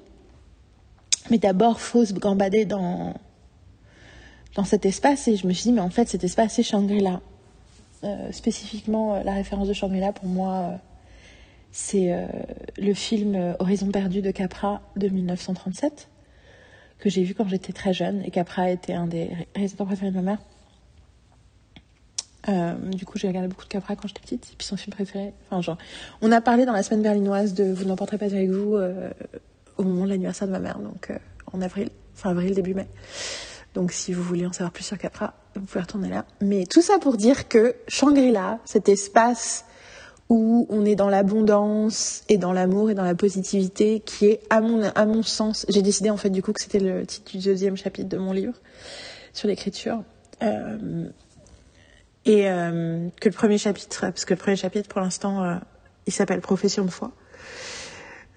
Mais 1.31 1.39
d'abord, 1.39 1.81
faut 1.81 2.05
se 2.05 2.13
gambader 2.13 2.65
dans, 2.65 3.15
dans 4.55 4.65
cet 4.65 4.87
espace. 4.87 5.29
Et 5.29 5.37
je 5.37 5.47
me 5.47 5.53
suis 5.53 5.65
dit, 5.65 5.73
mais 5.73 5.81
en 5.81 5.91
fait, 5.91 6.09
cet 6.09 6.25
espace, 6.25 6.55
c'est 6.55 6.63
Shangri-La. 6.63 7.21
Euh, 8.05 8.31
spécifiquement, 8.31 9.23
la 9.23 9.35
référence 9.35 9.69
de 9.69 9.73
Shangri-La, 9.73 10.13
pour 10.13 10.29
moi, 10.29 10.79
c'est 11.73 12.27
le 12.79 12.95
film 12.95 13.55
Horizon 13.59 13.91
perdu 13.91 14.23
de 14.23 14.31
Capra 14.31 14.81
de 14.97 15.09
1937, 15.09 16.09
que 16.99 17.11
j'ai 17.11 17.23
vu 17.23 17.35
quand 17.35 17.49
j'étais 17.49 17.73
très 17.73 17.93
jeune. 17.93 18.23
Et 18.25 18.31
Capra 18.31 18.71
était 18.71 18.95
un 18.95 19.07
des 19.07 19.31
résidents 19.55 19.87
préférés 19.87 20.11
de 20.11 20.17
ma 20.17 20.23
mère. 20.23 20.39
Euh, 22.49 22.75
du 22.75 23.05
coup, 23.05 23.19
j'ai 23.19 23.29
regardé 23.29 23.49
beaucoup 23.49 23.65
de 23.65 23.69
Capra 23.69 23.97
quand 23.97 24.09
j'étais 24.09 24.21
petite. 24.21 24.51
Et 24.53 24.57
puis 24.57 24.67
son 24.67 24.77
film 24.77 24.95
préféré. 24.95 25.33
Enfin, 25.51 25.61
genre, 25.63 25.79
on 26.23 26.31
a 26.33 26.41
parlé 26.41 26.65
dans 26.65 26.73
la 26.73 26.83
semaine 26.83 27.03
berlinoise 27.03 27.55
de 27.55 27.65
Vous 27.65 27.85
n'emporterez 27.85 28.19
pas 28.19 28.27
avec 28.27 28.51
vous 28.51 28.77
euh, 28.77 29.11
au 29.77 29.83
moment 29.83 30.05
de 30.05 30.11
l'anniversaire 30.11 30.47
de 30.47 30.53
ma 30.53 30.61
mère, 30.61 30.79
donc 30.79 31.11
euh, 31.11 31.19
en 31.53 31.61
avril, 31.61 31.91
fin 32.15 32.31
avril, 32.31 32.55
début 32.55 32.75
mai. 32.75 32.87
Donc, 33.75 33.93
si 33.93 34.13
vous 34.13 34.23
voulez 34.23 34.47
en 34.47 34.53
savoir 34.53 34.73
plus 34.73 34.85
sur 34.85 34.97
Capra, 34.97 35.35
vous 35.55 35.63
pouvez 35.63 35.81
retourner 35.81 36.09
là. 36.09 36.25
Mais 36.41 36.65
tout 36.65 36.83
ça 36.83 36.99
pour 36.99 37.17
dire 37.17 37.49
que 37.49 37.75
Shangri-La, 37.89 38.59
cet 38.65 38.89
espace 38.89 39.65
où 40.29 40.67
on 40.71 40.85
est 40.85 40.97
dans 40.97 41.09
l'abondance 41.09 42.25
et 42.29 42.37
dans 42.37 42.53
l'amour 42.53 42.91
et 42.91 42.95
dans 42.95 43.05
la 43.05 43.15
positivité, 43.15 44.01
qui 44.01 44.27
est, 44.27 44.41
à 44.51 44.61
mon, 44.61 44.83
à 44.83 45.07
mon 45.07 45.23
sens, 45.23 45.67
j'ai 45.69 45.83
décidé 45.83 46.11
en 46.11 46.17
fait 46.17 46.31
du 46.31 46.43
coup 46.43 46.53
que 46.53 46.61
c'était 46.61 46.81
le 46.81 47.07
titre 47.07 47.31
du 47.31 47.39
deuxième 47.39 47.77
chapitre 47.77 48.09
de 48.09 48.17
mon 48.17 48.33
livre 48.33 48.55
sur 49.33 49.47
l'écriture. 49.47 50.03
Euh, 50.43 51.09
et 52.27 52.51
euh, 52.51 53.09
que 53.21 53.29
le 53.29 53.35
premier 53.35 53.57
chapitre, 53.57 54.01
parce 54.01 54.25
que 54.25 54.35
le 54.35 54.39
premier 54.39 54.57
chapitre 54.57 54.89
pour 54.89 55.01
l'instant, 55.01 55.45
euh, 55.45 55.55
il 56.07 56.13
s'appelle 56.13 56.41
Profession 56.41 56.85
de 56.85 56.91
foi, 56.91 57.13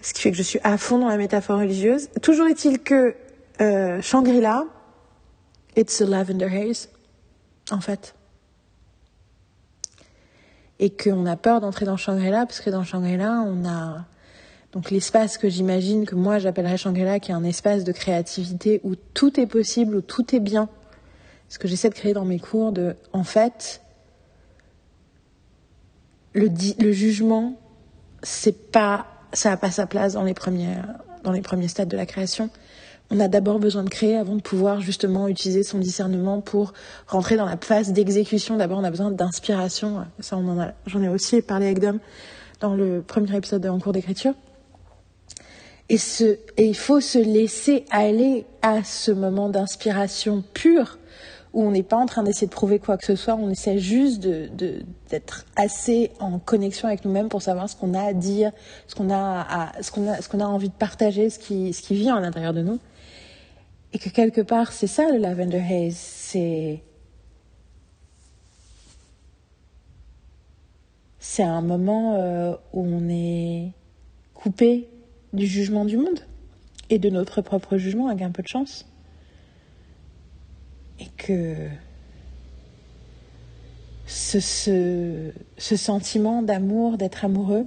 ce 0.02 0.14
qui 0.14 0.22
fait 0.22 0.32
que 0.32 0.38
je 0.38 0.44
suis 0.44 0.60
à 0.64 0.78
fond 0.78 1.00
dans 1.00 1.10
la 1.10 1.18
métaphore 1.18 1.60
religieuse. 1.60 2.10
Toujours 2.22 2.48
est-il 2.48 2.80
que 2.80 3.16
euh, 3.62 4.00
Shangri-La, 4.02 4.66
it's 5.76 6.02
a 6.02 6.06
lavender 6.06 6.46
haze, 6.46 6.90
en 7.72 7.82
fait. 7.82 8.16
Et 10.78 10.92
qu'on 10.92 11.26
a 11.26 11.36
peur 11.36 11.60
d'entrer 11.60 11.86
dans 11.86 11.98
Shangri-La, 11.98 12.46
parce 12.46 12.62
que 12.62 12.70
dans 12.70 12.84
Shangri-La, 12.84 13.44
on 13.46 13.68
a 13.68 14.06
donc 14.72 14.92
l'espace 14.92 15.40
que 15.40 15.50
j'imagine 15.50 16.06
que 16.06 16.14
moi 16.14 16.38
j'appellerais 16.38 16.78
Shangri-La, 16.78 17.20
qui 17.20 17.32
est 17.32 17.34
un 17.34 17.44
espace 17.44 17.84
de 17.84 17.92
créativité 17.92 18.82
où 18.84 18.96
tout 18.96 19.40
est 19.40 19.48
possible, 19.48 19.96
où 19.96 20.02
tout 20.02 20.36
est 20.36 20.40
bien 20.40 20.70
ce 21.50 21.60
que 21.60 21.68
j'essaie 21.68 21.90
de 21.90 21.96
créer 21.96 22.14
dans 22.14 22.26
mes 22.26 22.40
cours, 22.40 22.72
de, 22.72 22.96
en 23.12 23.24
fait, 23.24 23.82
le, 26.34 26.48
le 26.80 26.92
jugement, 26.92 27.60
c'est 28.22 28.72
pas, 28.72 29.08
ça 29.34 29.50
n'a 29.50 29.58
pas 29.58 29.72
sa 29.72 29.88
place 29.88 30.14
dans 30.14 30.24
les 30.24 30.34
premiers, 30.36 30.76
dans 31.24 31.32
les 31.32 31.42
premiers 31.42 31.68
stades 31.68 31.90
de 31.90 31.98
la 31.98 32.06
création. 32.06 32.50
On 33.12 33.20
a 33.20 33.28
d'abord 33.28 33.58
besoin 33.58 33.84
de 33.84 33.90
créer 33.90 34.16
avant 34.16 34.36
de 34.36 34.42
pouvoir 34.42 34.82
justement 34.82 35.28
utiliser 35.28 35.64
son 35.64 35.80
discernement 35.80 36.42
pour 36.42 36.74
rentrer 37.08 37.38
dans 37.38 37.46
la 37.46 37.58
phase 37.58 37.92
d'exécution. 37.92 38.56
D'abord, 38.56 38.78
on 38.78 38.84
a 38.84 38.92
besoin 38.92 39.10
d'inspiration. 39.10 40.06
Ça, 40.20 40.38
on 40.38 40.48
en 40.48 40.60
a, 40.60 40.74
j'en 40.86 41.02
ai 41.02 41.10
aussi 41.10 41.42
parlé 41.42 41.66
avec 41.66 41.80
Dom 41.80 42.00
dans 42.60 42.76
le 42.76 43.02
premier 43.02 43.36
épisode 43.36 43.64
de 43.64 43.70
En 43.70 43.80
cours 43.80 43.94
d'écriture. 43.94 44.36
Et, 45.90 45.98
ce, 45.98 46.38
et 46.58 46.68
il 46.68 46.76
faut 46.76 47.02
se 47.02 47.18
laisser 47.18 47.86
aller 47.90 48.46
à 48.62 48.84
ce 48.84 49.12
moment 49.12 49.50
d'inspiration 49.50 50.44
pure 50.54 50.99
où 51.54 51.64
on 51.64 51.72
n'est 51.72 51.84
pas 51.84 51.98
en 51.98 52.06
train 52.06 52.24
d'essayer 52.24 52.48
de 52.48 52.52
prouver 52.52 52.80
quoi 52.80 52.98
que 52.98 53.06
ce 53.06 53.16
soit, 53.16 53.36
on 53.36 53.50
essaie 53.50 53.80
juste 53.80 54.20
d'être 54.20 55.46
assez 55.56 56.12
en 56.20 56.38
connexion 56.38 56.88
avec 56.88 57.06
nous-mêmes 57.06 57.30
pour 57.30 57.42
savoir 57.42 57.70
ce 57.70 57.76
qu'on 57.76 57.94
a 57.94 58.02
à 58.02 58.14
dire, 58.14 58.52
ce 58.88 58.96
qu'on 58.96 59.10
a, 59.10 59.42
a, 59.42 59.72
a 59.72 60.48
envie 60.48 60.70
de 60.70 60.74
partager, 60.74 61.30
ce 61.30 61.40
qui, 61.40 61.74
ce 61.74 61.82
qui 61.82 61.96
vient 61.96 62.18
à 62.18 62.20
l'intérieur 62.20 62.54
de 62.54 62.62
nous. 62.62 62.80
Et 63.94 63.98
que 63.98 64.10
quelque 64.10 64.42
part, 64.42 64.72
c'est 64.72 64.88
ça 64.88 65.12
le 65.12 65.18
Lavender 65.18 65.64
Haze, 65.68 65.96
c'est 65.96 66.84
c'est 71.20 71.44
un 71.44 71.62
moment 71.62 72.16
euh, 72.16 72.54
où 72.74 72.86
on 72.86 73.10
est 73.10 73.72
coupé 74.34 74.88
du 75.34 75.46
jugement 75.46 75.86
du 75.86 75.98
monde 75.98 76.22
et 76.90 76.98
de 76.98 77.10
notre 77.10 77.42
propre 77.42 77.78
jugement 77.78 78.08
avec 78.08 78.22
un 78.24 78.32
peu 78.32 78.42
de 78.42 78.48
chance 78.48 78.86
et 81.00 81.08
que 81.18 81.56
ce, 84.06 85.32
sentiment 85.58 86.42
d'amour, 86.42 86.98
d'être 86.98 87.26
amoureux, 87.26 87.66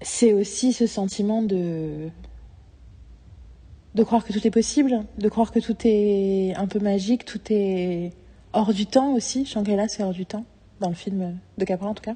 c'est 0.00 0.32
aussi 0.32 0.72
ce 0.72 0.86
sentiment 0.86 1.42
de 1.42 2.10
de 3.94 4.02
croire 4.02 4.24
que 4.24 4.32
tout 4.34 4.46
est 4.46 4.50
possible, 4.50 5.04
de 5.16 5.28
croire 5.30 5.50
que 5.50 5.58
tout 5.58 5.74
est 5.84 6.54
un 6.54 6.66
peu 6.66 6.78
magique, 6.80 7.24
tout 7.24 7.40
est 7.48 8.12
hors 8.52 8.74
du 8.74 8.84
temps 8.84 9.14
aussi. 9.14 9.46
Shangri-La, 9.46 9.88
c'est 9.88 10.02
hors 10.02 10.12
du 10.12 10.26
temps, 10.26 10.44
dans 10.80 10.90
le 10.90 10.94
film 10.94 11.38
de 11.56 11.64
Capra 11.64 11.88
en 11.88 11.94
tout 11.94 12.02
cas. 12.02 12.14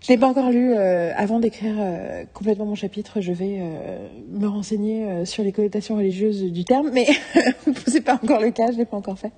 Je 0.00 0.08
l'ai 0.08 0.18
pas 0.18 0.28
encore 0.28 0.50
lu. 0.50 0.72
Euh, 0.72 1.12
avant 1.14 1.40
d'écrire 1.40 1.74
euh, 1.78 2.24
complètement 2.32 2.64
mon 2.64 2.74
chapitre, 2.74 3.20
je 3.20 3.32
vais 3.32 3.58
euh, 3.60 4.08
me 4.30 4.46
renseigner 4.46 5.26
sur 5.26 5.44
les 5.44 5.52
connotations 5.52 5.96
religieuses 5.96 6.42
du 6.42 6.64
terme, 6.64 6.90
mais 6.92 7.06
c'est 7.86 8.00
pas 8.00 8.14
encore 8.14 8.40
le 8.40 8.50
cas, 8.50 8.72
je 8.72 8.78
l'ai 8.78 8.86
pas 8.86 8.96
encore 8.96 9.18
fait. 9.18 9.32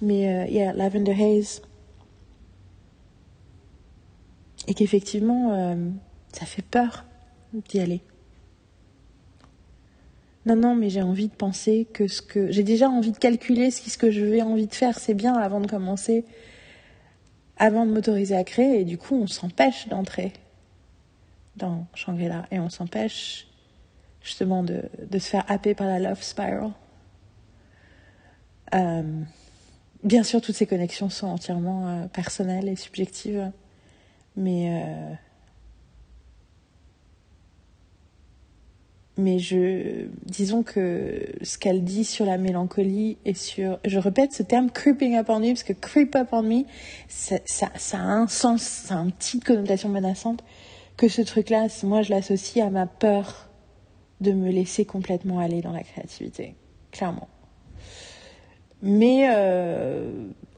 Mais 0.00 0.28
euh, 0.28 0.50
yeah, 0.50 0.72
Lavender 0.72 1.12
Haze. 1.12 1.62
Et 4.68 4.74
qu'effectivement, 4.74 5.76
ça 6.32 6.46
fait 6.46 6.62
peur 6.62 7.04
d'y 7.68 7.80
aller. 7.80 8.00
Non, 10.46 10.54
non, 10.54 10.76
mais 10.76 10.88
j'ai 10.88 11.02
envie 11.02 11.26
de 11.26 11.34
penser 11.34 11.88
que 11.92 12.06
ce 12.06 12.22
que 12.22 12.50
j'ai 12.52 12.62
déjà 12.62 12.88
envie 12.88 13.10
de 13.10 13.18
calculer 13.18 13.72
ce, 13.72 13.90
ce 13.90 13.98
que 13.98 14.12
je 14.12 14.24
vais 14.24 14.40
envie 14.40 14.68
de 14.68 14.74
faire, 14.74 15.00
c'est 15.00 15.14
bien 15.14 15.34
avant 15.34 15.60
de 15.60 15.66
commencer 15.66 16.24
avant 17.62 17.86
de 17.86 17.92
m'autoriser 17.92 18.34
à 18.34 18.42
créer 18.42 18.80
et 18.80 18.84
du 18.84 18.98
coup 18.98 19.14
on 19.14 19.28
s'empêche 19.28 19.86
d'entrer 19.86 20.32
dans 21.54 21.86
Shangri-La 21.94 22.46
et 22.50 22.58
on 22.58 22.68
s'empêche 22.68 23.46
justement 24.20 24.64
de, 24.64 24.82
de, 25.08 25.18
se 25.20 25.28
faire 25.28 25.44
happer 25.48 25.72
par 25.72 25.86
la 25.86 26.00
love 26.00 26.22
spiral. 26.22 26.72
Euh, 28.74 29.02
bien 30.02 30.24
sûr, 30.24 30.40
toutes 30.40 30.56
ces 30.56 30.66
connexions 30.66 31.08
sont 31.08 31.28
entièrement 31.28 31.88
euh, 31.88 32.06
personnelles 32.08 32.68
et 32.68 32.74
subjectives, 32.74 33.52
mais 34.36 34.82
mais 39.22 39.38
je 39.38 40.06
disons 40.26 40.62
que 40.62 41.26
ce 41.42 41.56
qu'elle 41.56 41.84
dit 41.84 42.04
sur 42.04 42.26
la 42.26 42.38
mélancolie 42.38 43.16
et 43.24 43.34
sur 43.34 43.78
je 43.84 43.98
répète 43.98 44.32
ce 44.32 44.42
terme 44.42 44.70
creeping 44.70 45.16
up 45.16 45.26
on 45.28 45.40
me 45.40 45.48
parce 45.48 45.62
que 45.62 45.72
creep 45.72 46.14
up 46.16 46.28
on 46.32 46.42
me 46.42 46.64
ça, 47.08 47.36
a 47.92 47.96
un 47.98 48.26
sens 48.26 48.62
ça 48.62 48.98
a 48.98 49.02
une 49.02 49.12
petite 49.12 49.44
connotation 49.44 49.88
menaçante 49.88 50.42
que 50.96 51.08
ce 51.08 51.22
truc 51.22 51.50
là 51.50 51.68
moi 51.84 52.02
je 52.02 52.10
l'associe 52.10 52.64
à 52.64 52.70
ma 52.70 52.86
peur 52.86 53.48
de 54.20 54.32
me 54.32 54.50
laisser 54.50 54.84
complètement 54.84 55.38
aller 55.38 55.62
dans 55.62 55.72
la 55.72 55.82
créativité 55.82 56.54
clairement. 56.90 57.28
Mais 58.82 59.28
euh, 59.32 60.10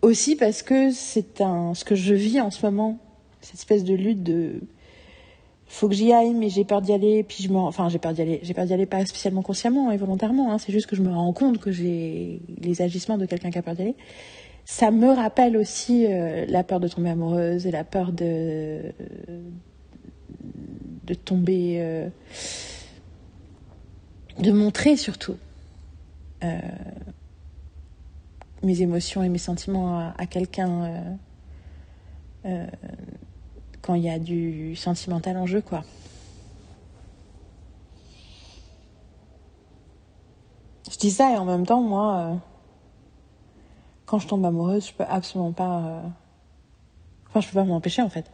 aussi 0.02 0.34
parce 0.34 0.62
que 0.62 0.90
c'est 0.90 1.40
un 1.40 1.74
ce 1.74 1.84
que 1.84 1.94
je 1.94 2.14
vis 2.14 2.40
en 2.40 2.50
ce 2.50 2.64
moment 2.64 2.98
cette 3.40 3.56
espèce 3.56 3.84
de 3.84 3.94
lutte 3.94 4.22
de 4.22 4.60
faut 5.74 5.88
que 5.88 5.94
j'y 5.94 6.12
aille, 6.12 6.34
mais 6.34 6.50
j'ai 6.50 6.64
peur 6.64 6.80
d'y 6.80 6.92
aller, 6.92 7.24
puis 7.24 7.42
je 7.42 7.48
me, 7.48 7.56
enfin 7.56 7.88
j'ai 7.88 7.98
peur 7.98 8.12
d'y 8.12 8.22
aller, 8.22 8.38
j'ai 8.42 8.54
peur 8.54 8.64
d'y 8.64 8.72
aller 8.72 8.86
pas 8.86 9.04
spécialement 9.06 9.42
consciemment 9.42 9.90
et 9.90 9.96
volontairement, 9.96 10.52
hein, 10.52 10.58
c'est 10.58 10.72
juste 10.72 10.86
que 10.86 10.94
je 10.94 11.02
me 11.02 11.12
rends 11.12 11.32
compte 11.32 11.58
que 11.58 11.72
j'ai 11.72 12.40
les 12.60 12.80
agissements 12.80 13.18
de 13.18 13.26
quelqu'un 13.26 13.50
qui 13.50 13.58
a 13.58 13.62
peur 13.62 13.74
d'y 13.74 13.82
aller. 13.82 13.96
Ça 14.64 14.92
me 14.92 15.08
rappelle 15.08 15.56
aussi 15.56 16.06
euh, 16.06 16.46
la 16.48 16.62
peur 16.62 16.78
de 16.78 16.86
tomber 16.86 17.10
amoureuse 17.10 17.66
et 17.66 17.72
la 17.72 17.82
peur 17.82 18.12
de 18.12 18.92
de 21.04 21.14
tomber, 21.14 21.76
euh, 21.80 22.08
de 24.38 24.52
montrer 24.52 24.96
surtout 24.96 25.36
euh, 26.44 26.58
mes 28.62 28.80
émotions 28.80 29.24
et 29.24 29.28
mes 29.28 29.38
sentiments 29.38 29.98
à, 29.98 30.14
à 30.16 30.26
quelqu'un 30.26 31.18
quand 33.84 33.94
il 33.94 34.02
y 34.02 34.10
a 34.10 34.18
du 34.18 34.74
sentimental 34.76 35.36
en 35.36 35.46
jeu, 35.46 35.60
quoi. 35.60 35.84
Je 40.90 40.96
dis 40.96 41.10
ça 41.10 41.32
et 41.32 41.36
en 41.36 41.44
même 41.44 41.66
temps, 41.66 41.82
moi, 41.82 42.16
euh, 42.16 42.34
quand 44.06 44.18
je 44.18 44.28
tombe 44.28 44.44
amoureuse, 44.44 44.88
je 44.88 44.92
peux 44.94 45.04
absolument 45.06 45.52
pas. 45.52 45.78
Euh, 45.78 46.00
enfin, 47.28 47.40
je 47.40 47.48
peux 47.48 47.54
pas 47.54 47.64
m'empêcher 47.64 48.00
en 48.00 48.08
fait. 48.08 48.30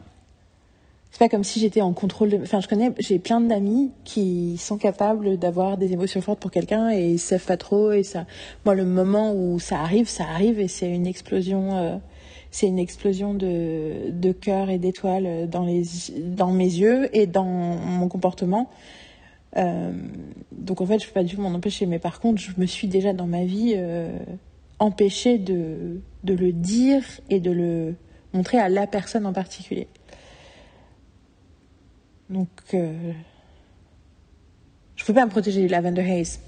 C'est 1.11 1.19
pas 1.19 1.27
comme 1.27 1.43
si 1.43 1.59
j'étais 1.59 1.81
en 1.81 1.91
contrôle. 1.91 2.39
Enfin, 2.41 2.61
je 2.61 2.69
connais, 2.69 2.93
j'ai 2.99 3.19
plein 3.19 3.41
d'amis 3.41 3.91
qui 4.05 4.57
sont 4.57 4.77
capables 4.77 5.37
d'avoir 5.37 5.77
des 5.77 5.91
émotions 5.91 6.21
fortes 6.21 6.39
pour 6.39 6.51
quelqu'un 6.51 6.91
et 6.91 7.11
ils 7.11 7.19
savent 7.19 7.45
pas 7.45 7.57
trop 7.57 7.91
et 7.91 8.03
ça. 8.03 8.25
Moi, 8.63 8.75
le 8.75 8.85
moment 8.85 9.33
où 9.33 9.59
ça 9.59 9.79
arrive, 9.79 10.07
ça 10.07 10.23
arrive 10.23 10.59
et 10.59 10.69
c'est 10.69 10.89
une 10.89 11.07
explosion. 11.07 11.75
Euh, 11.75 11.97
c'est 12.51 12.67
une 12.67 12.79
explosion 12.79 13.33
de, 13.33 14.11
de 14.11 14.31
cœur 14.33 14.69
et 14.69 14.77
d'étoiles 14.77 15.49
dans, 15.49 15.63
les, 15.63 15.83
dans 16.19 16.51
mes 16.51 16.65
yeux 16.65 17.09
et 17.15 17.25
dans 17.25 17.45
mon 17.45 18.09
comportement. 18.09 18.69
Euh, 19.57 19.91
donc 20.51 20.81
en 20.81 20.85
fait, 20.85 20.99
je 20.99 21.07
peux 21.07 21.13
pas 21.13 21.23
du 21.23 21.35
tout 21.35 21.41
m'en 21.41 21.53
empêcher. 21.53 21.85
Mais 21.85 21.99
par 21.99 22.19
contre, 22.19 22.41
je 22.41 22.51
me 22.57 22.65
suis 22.65 22.87
déjà 22.87 23.13
dans 23.13 23.27
ma 23.27 23.45
vie 23.45 23.73
euh, 23.77 24.17
empêchée 24.79 25.37
de, 25.37 26.01
de 26.23 26.33
le 26.33 26.51
dire 26.51 27.03
et 27.29 27.39
de 27.39 27.51
le 27.51 27.95
montrer 28.33 28.59
à 28.59 28.67
la 28.67 28.85
personne 28.85 29.25
en 29.25 29.33
particulier. 29.33 29.87
Donc, 32.29 32.49
euh, 32.73 33.13
je 34.95 35.05
peux 35.05 35.13
pas 35.13 35.25
me 35.25 35.31
protéger 35.31 35.63
de 35.63 35.71
Lavender 35.71 36.09
Haze. 36.09 36.39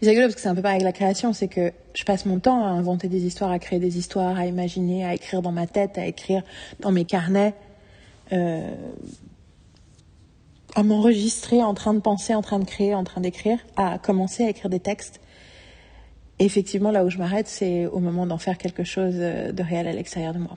C'est 0.00 0.10
rigolo 0.10 0.26
parce 0.26 0.36
que 0.36 0.40
c'est 0.40 0.48
un 0.48 0.54
peu 0.54 0.62
pareil 0.62 0.76
avec 0.76 0.84
la 0.84 0.92
création, 0.92 1.32
c'est 1.32 1.48
que 1.48 1.72
je 1.92 2.04
passe 2.04 2.24
mon 2.24 2.38
temps 2.38 2.64
à 2.64 2.68
inventer 2.68 3.08
des 3.08 3.24
histoires, 3.26 3.50
à 3.50 3.58
créer 3.58 3.80
des 3.80 3.98
histoires, 3.98 4.38
à 4.38 4.46
imaginer, 4.46 5.04
à 5.04 5.14
écrire 5.14 5.42
dans 5.42 5.50
ma 5.50 5.66
tête, 5.66 5.98
à 5.98 6.06
écrire 6.06 6.42
dans 6.78 6.92
mes 6.92 7.04
carnets, 7.04 7.54
euh, 8.32 8.70
à 10.76 10.84
m'enregistrer 10.84 11.64
en 11.64 11.74
train 11.74 11.94
de 11.94 11.98
penser, 11.98 12.32
en 12.34 12.42
train 12.42 12.60
de 12.60 12.64
créer, 12.64 12.94
en 12.94 13.02
train 13.02 13.20
d'écrire, 13.20 13.58
à 13.76 13.98
commencer 13.98 14.44
à 14.44 14.50
écrire 14.50 14.70
des 14.70 14.78
textes. 14.78 15.20
Et 16.38 16.44
effectivement, 16.44 16.92
là 16.92 17.04
où 17.04 17.10
je 17.10 17.18
m'arrête, 17.18 17.48
c'est 17.48 17.86
au 17.86 17.98
moment 17.98 18.24
d'en 18.24 18.38
faire 18.38 18.56
quelque 18.56 18.84
chose 18.84 19.16
de 19.16 19.62
réel 19.62 19.88
à 19.88 19.92
l'extérieur 19.92 20.32
de 20.32 20.38
moi. 20.38 20.56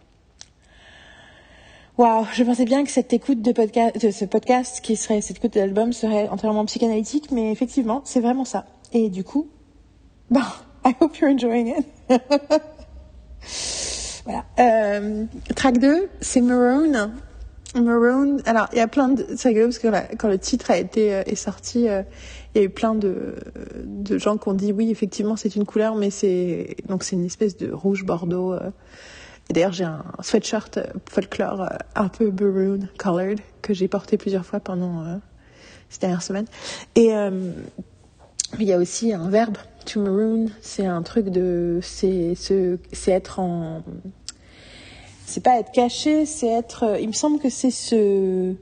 Waouh, 1.98 2.26
je 2.34 2.44
pensais 2.44 2.66
bien 2.66 2.84
que 2.84 2.92
cette 2.92 3.12
écoute 3.12 3.42
de, 3.42 3.52
podcast, 3.52 4.00
de 4.00 4.12
ce 4.12 4.26
podcast, 4.26 4.82
qui 4.82 4.96
serait 4.96 5.22
cette 5.22 5.38
écoute 5.38 5.56
de 5.56 5.60
l'album, 5.60 5.94
serait 5.94 6.30
entièrement 6.30 6.66
psychanalytique, 6.66 7.32
mais 7.32 7.52
effectivement, 7.52 8.02
c'est 8.06 8.22
vraiment 8.22 8.46
ça. 8.46 8.66
Et 8.94 9.10
du 9.10 9.24
coup, 9.24 9.50
bon, 10.30 10.42
I 10.86 10.94
hope 11.00 11.18
you're 11.20 11.30
enjoying 11.30 11.68
it. 11.68 11.86
voilà. 14.26 14.46
Euh, 14.60 15.26
track 15.56 15.78
2, 15.78 16.10
c'est 16.20 16.42
Maroon. 16.42 17.12
Maroon. 17.76 18.40
Alors, 18.46 18.68
il 18.74 18.80
y 18.80 18.82
a 18.82 18.88
plein 18.88 19.10
de. 19.10 19.26
C'est 19.38 19.50
rigolo 19.50 19.68
parce 19.68 19.80
que 19.80 20.16
quand 20.18 20.28
le 20.28 20.38
titre 20.38 20.72
a 20.72 20.78
été 20.78 21.14
euh, 21.14 21.24
est 21.26 21.36
sorti, 21.36 21.88
euh, 21.88 22.04
il 22.54 22.60
y 22.60 22.62
a 22.62 22.66
eu 22.66 22.70
plein 22.70 22.96
de, 22.96 23.36
de 23.86 24.18
gens 24.18 24.38
qui 24.38 24.50
ont 24.50 24.54
dit 24.54 24.74
oui, 24.74 24.92
effectivement, 24.92 25.38
c'est 25.38 25.56
une 25.56 25.66
couleur, 25.66 25.96
mais 25.96 26.10
c'est 26.10 26.76
donc 26.90 27.04
c'est 27.04 27.16
une 27.16 27.26
espèce 27.26 27.56
de 27.56 27.72
rouge 27.72 28.04
bordeaux. 28.04 28.56
Et 29.50 29.54
d'ailleurs, 29.54 29.72
j'ai 29.72 29.86
un 29.86 30.04
sweatshirt 30.22 30.80
folklore 31.10 31.70
un 31.96 32.10
peu 32.10 32.30
maroon 32.30 32.88
colored 32.98 33.40
que 33.62 33.74
j'ai 33.74 33.88
porté 33.88 34.18
plusieurs 34.18 34.46
fois 34.46 34.60
pendant 34.60 35.22
ces 35.90 36.00
dernières 36.00 36.24
semaines. 36.24 36.48
Et 36.96 37.12
il 38.60 38.68
y 38.68 38.74
a 38.74 38.78
aussi 38.78 39.14
un 39.14 39.30
verbe, 39.30 39.58
to 39.86 40.02
maroon, 40.02 40.48
c'est 40.62 40.86
un 40.86 41.02
truc 41.02 41.30
de. 41.30 41.80
C'est 41.82 42.36
être 43.08 43.40
en. 43.40 43.84
C'est 45.26 45.42
pas 45.42 45.60
être 45.60 45.72
caché, 45.72 46.26
c'est 46.26 46.48
être. 46.48 46.98
Il 47.00 47.08
me 47.08 47.14
semble 47.14 47.40
que 47.40 47.50
c'est 47.50 47.72
ce. 47.72 48.54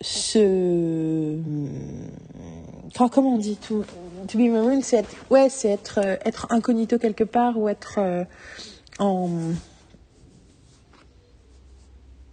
Ce. 0.00 1.38
Comment 3.12 3.34
on 3.34 3.38
dit 3.38 3.56
to, 3.56 3.84
to 4.28 4.38
be 4.38 4.50
maroon, 4.50 4.80
c'est 4.82 4.98
être. 4.98 5.10
Ouais, 5.30 5.48
c'est 5.48 5.70
être, 5.70 5.98
être 6.24 6.46
incognito 6.50 6.98
quelque 6.98 7.24
part 7.24 7.58
ou 7.58 7.68
être 7.68 7.96
euh, 7.98 8.24
en 8.98 9.28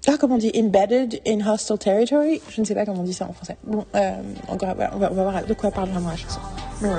ah, 0.08 0.18
comment 0.20 0.36
on 0.36 0.38
dit 0.38 0.52
Embedded 0.56 1.22
in 1.28 1.42
hostile 1.42 1.78
territory 1.78 2.42
Je 2.50 2.62
ne 2.62 2.66
sais 2.66 2.74
pas 2.76 2.86
comment 2.86 3.02
on 3.02 3.04
dit 3.04 3.14
ça 3.14 3.28
en 3.28 3.34
français. 3.34 3.58
Bon, 3.64 3.86
euh, 3.96 4.12
encore, 4.48 4.76
on, 4.94 4.98
va, 4.98 5.10
voir 5.10 5.46
de 5.46 5.54
quoi 5.54 5.72
parle 5.72 5.90
vraiment 5.90 6.10
la 6.10 6.16
chanson. 6.16 6.40
Mais. 6.82 6.90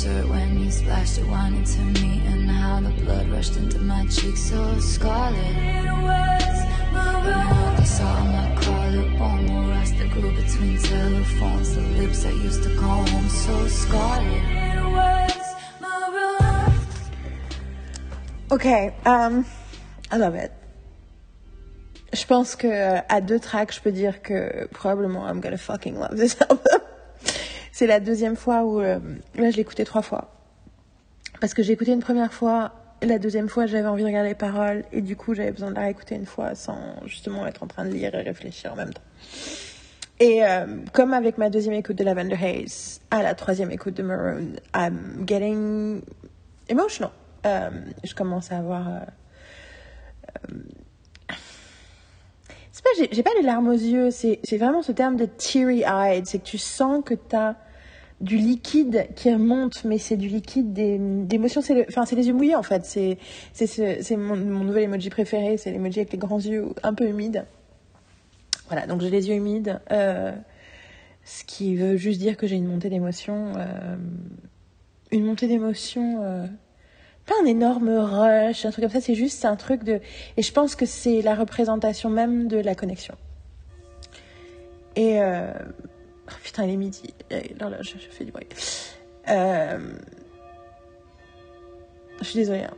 Shirt 0.00 0.26
when 0.28 0.58
you 0.58 0.70
splashed 0.70 1.18
your 1.18 1.26
wine 1.26 1.54
into 1.54 1.80
me 2.00 2.22
and 2.24 2.48
how 2.50 2.80
the 2.80 2.88
blood 3.02 3.28
rushed 3.28 3.56
into 3.56 3.78
my 3.80 4.06
cheeks 4.06 4.40
so 4.48 4.78
scarlet. 4.80 5.36
It 5.36 5.92
was 6.08 6.58
my 6.94 7.76
You 7.78 7.84
saw 7.84 8.24
my 8.24 8.56
collarbone, 8.62 9.46
more 9.46 9.68
rust 9.68 9.98
that 9.98 10.10
grew 10.12 10.34
between 10.34 10.78
telephones, 10.78 11.74
the 11.74 11.82
lips 12.00 12.22
that 12.22 12.34
used 12.34 12.62
to 12.62 12.74
call 12.76 13.04
home 13.08 13.28
so 13.28 13.66
scarlet. 13.68 14.44
It 14.72 14.84
was 14.96 15.46
my 15.82 16.72
Okay, 18.52 18.94
um, 19.04 19.44
I 20.10 20.16
love 20.16 20.34
it. 20.34 20.50
Je 22.14 22.24
pense 22.24 22.56
que 22.56 23.02
à 23.08 23.20
deux 23.20 23.38
tracks, 23.38 23.74
je 23.74 23.80
peux 23.82 23.92
dire 23.92 24.22
que 24.22 24.66
probablement 24.72 25.26
I'm 25.28 25.40
gonna 25.42 25.58
fucking 25.58 25.98
love 25.98 26.16
this 26.16 26.40
album. 26.48 26.89
C'est 27.80 27.86
la 27.86 27.98
deuxième 27.98 28.36
fois 28.36 28.62
où 28.64 28.82
euh, 28.82 28.98
là 29.36 29.50
je 29.50 29.58
écouté 29.58 29.86
trois 29.86 30.02
fois 30.02 30.28
parce 31.40 31.54
que 31.54 31.62
j'ai 31.62 31.72
écouté 31.72 31.92
une 31.92 32.00
première 32.00 32.30
fois, 32.30 32.74
la 33.00 33.18
deuxième 33.18 33.48
fois 33.48 33.64
j'avais 33.64 33.88
envie 33.88 34.02
de 34.02 34.08
regarder 34.08 34.28
les 34.28 34.34
paroles 34.34 34.84
et 34.92 35.00
du 35.00 35.16
coup 35.16 35.32
j'avais 35.32 35.50
besoin 35.50 35.70
de 35.70 35.76
la 35.76 35.80
réécouter 35.84 36.14
une 36.14 36.26
fois 36.26 36.54
sans 36.54 36.76
justement 37.06 37.46
être 37.46 37.62
en 37.62 37.68
train 37.68 37.86
de 37.86 37.90
lire 37.90 38.14
et 38.14 38.20
réfléchir 38.20 38.74
en 38.74 38.76
même 38.76 38.92
temps. 38.92 39.00
Et 40.18 40.44
euh, 40.44 40.66
comme 40.92 41.14
avec 41.14 41.38
ma 41.38 41.48
deuxième 41.48 41.72
écoute 41.72 41.96
de 41.96 42.04
Lavender 42.04 42.36
Haze, 42.36 43.00
à 43.10 43.22
la 43.22 43.34
troisième 43.34 43.70
écoute 43.70 43.94
de 43.94 44.02
Maroon, 44.02 44.56
I'm 44.76 45.24
getting 45.26 46.02
emotional. 46.68 47.12
Euh, 47.46 47.70
je 48.04 48.14
commence 48.14 48.52
à 48.52 48.58
avoir 48.58 49.06
c'est 52.72 52.84
pas 52.84 52.90
j'ai 53.10 53.22
pas 53.22 53.30
les 53.38 53.42
larmes 53.42 53.68
aux 53.68 53.72
yeux 53.72 54.10
c'est 54.10 54.58
vraiment 54.58 54.82
ce 54.82 54.92
terme 54.92 55.16
de 55.16 55.24
teary 55.24 55.82
eyed 55.86 56.26
c'est 56.26 56.40
que 56.40 56.44
tu 56.44 56.58
sens 56.58 57.02
que 57.02 57.14
tu 57.14 57.34
as 57.34 57.56
du 58.20 58.36
liquide 58.36 59.06
qui 59.16 59.32
remonte, 59.32 59.84
mais 59.84 59.98
c'est 59.98 60.16
du 60.16 60.28
liquide 60.28 60.72
d'émotion. 60.72 61.62
C'est 61.62 61.86
enfin, 61.88 62.04
c'est 62.04 62.16
les 62.16 62.28
yeux 62.28 62.34
mouillés 62.34 62.56
en 62.56 62.62
fait. 62.62 62.84
C'est 62.84 63.18
c'est 63.52 64.16
mon, 64.16 64.36
mon 64.36 64.64
nouvel 64.64 64.84
emoji 64.84 65.10
préféré. 65.10 65.56
C'est 65.56 65.70
l'emoji 65.70 66.00
avec 66.00 66.12
les 66.12 66.18
grands 66.18 66.40
yeux 66.40 66.68
un 66.82 66.94
peu 66.94 67.08
humides. 67.08 67.44
Voilà, 68.70 68.86
donc 68.86 69.00
j'ai 69.00 69.10
les 69.10 69.28
yeux 69.28 69.34
humides, 69.34 69.80
euh, 69.90 70.30
ce 71.24 71.42
qui 71.42 71.74
veut 71.74 71.96
juste 71.96 72.20
dire 72.20 72.36
que 72.36 72.46
j'ai 72.46 72.54
une 72.54 72.68
montée 72.68 72.88
d'émotion, 72.88 73.52
euh, 73.56 73.96
une 75.10 75.24
montée 75.24 75.48
d'émotion, 75.48 76.22
euh, 76.22 76.46
pas 77.26 77.34
un 77.42 77.46
énorme 77.46 77.88
rush, 77.88 78.64
un 78.64 78.70
truc 78.70 78.84
comme 78.84 78.92
ça. 78.92 79.00
C'est 79.00 79.16
juste 79.16 79.44
un 79.44 79.56
truc 79.56 79.82
de, 79.82 80.00
et 80.36 80.42
je 80.42 80.52
pense 80.52 80.76
que 80.76 80.86
c'est 80.86 81.20
la 81.20 81.34
représentation 81.34 82.10
même 82.10 82.46
de 82.46 82.58
la 82.58 82.76
connexion. 82.76 83.16
Et 84.94 85.18
Oh, 86.30 86.34
putain, 86.42 86.64
il 86.64 86.74
est 86.74 86.76
midi. 86.76 87.14
Là, 87.30 87.70
là, 87.70 87.78
je, 87.82 87.96
fais 88.10 88.24
du 88.24 88.32
bruit. 88.32 88.46
Euh... 89.28 89.78
Je 92.20 92.24
suis 92.24 92.38
désolée. 92.38 92.64
Hein. 92.64 92.76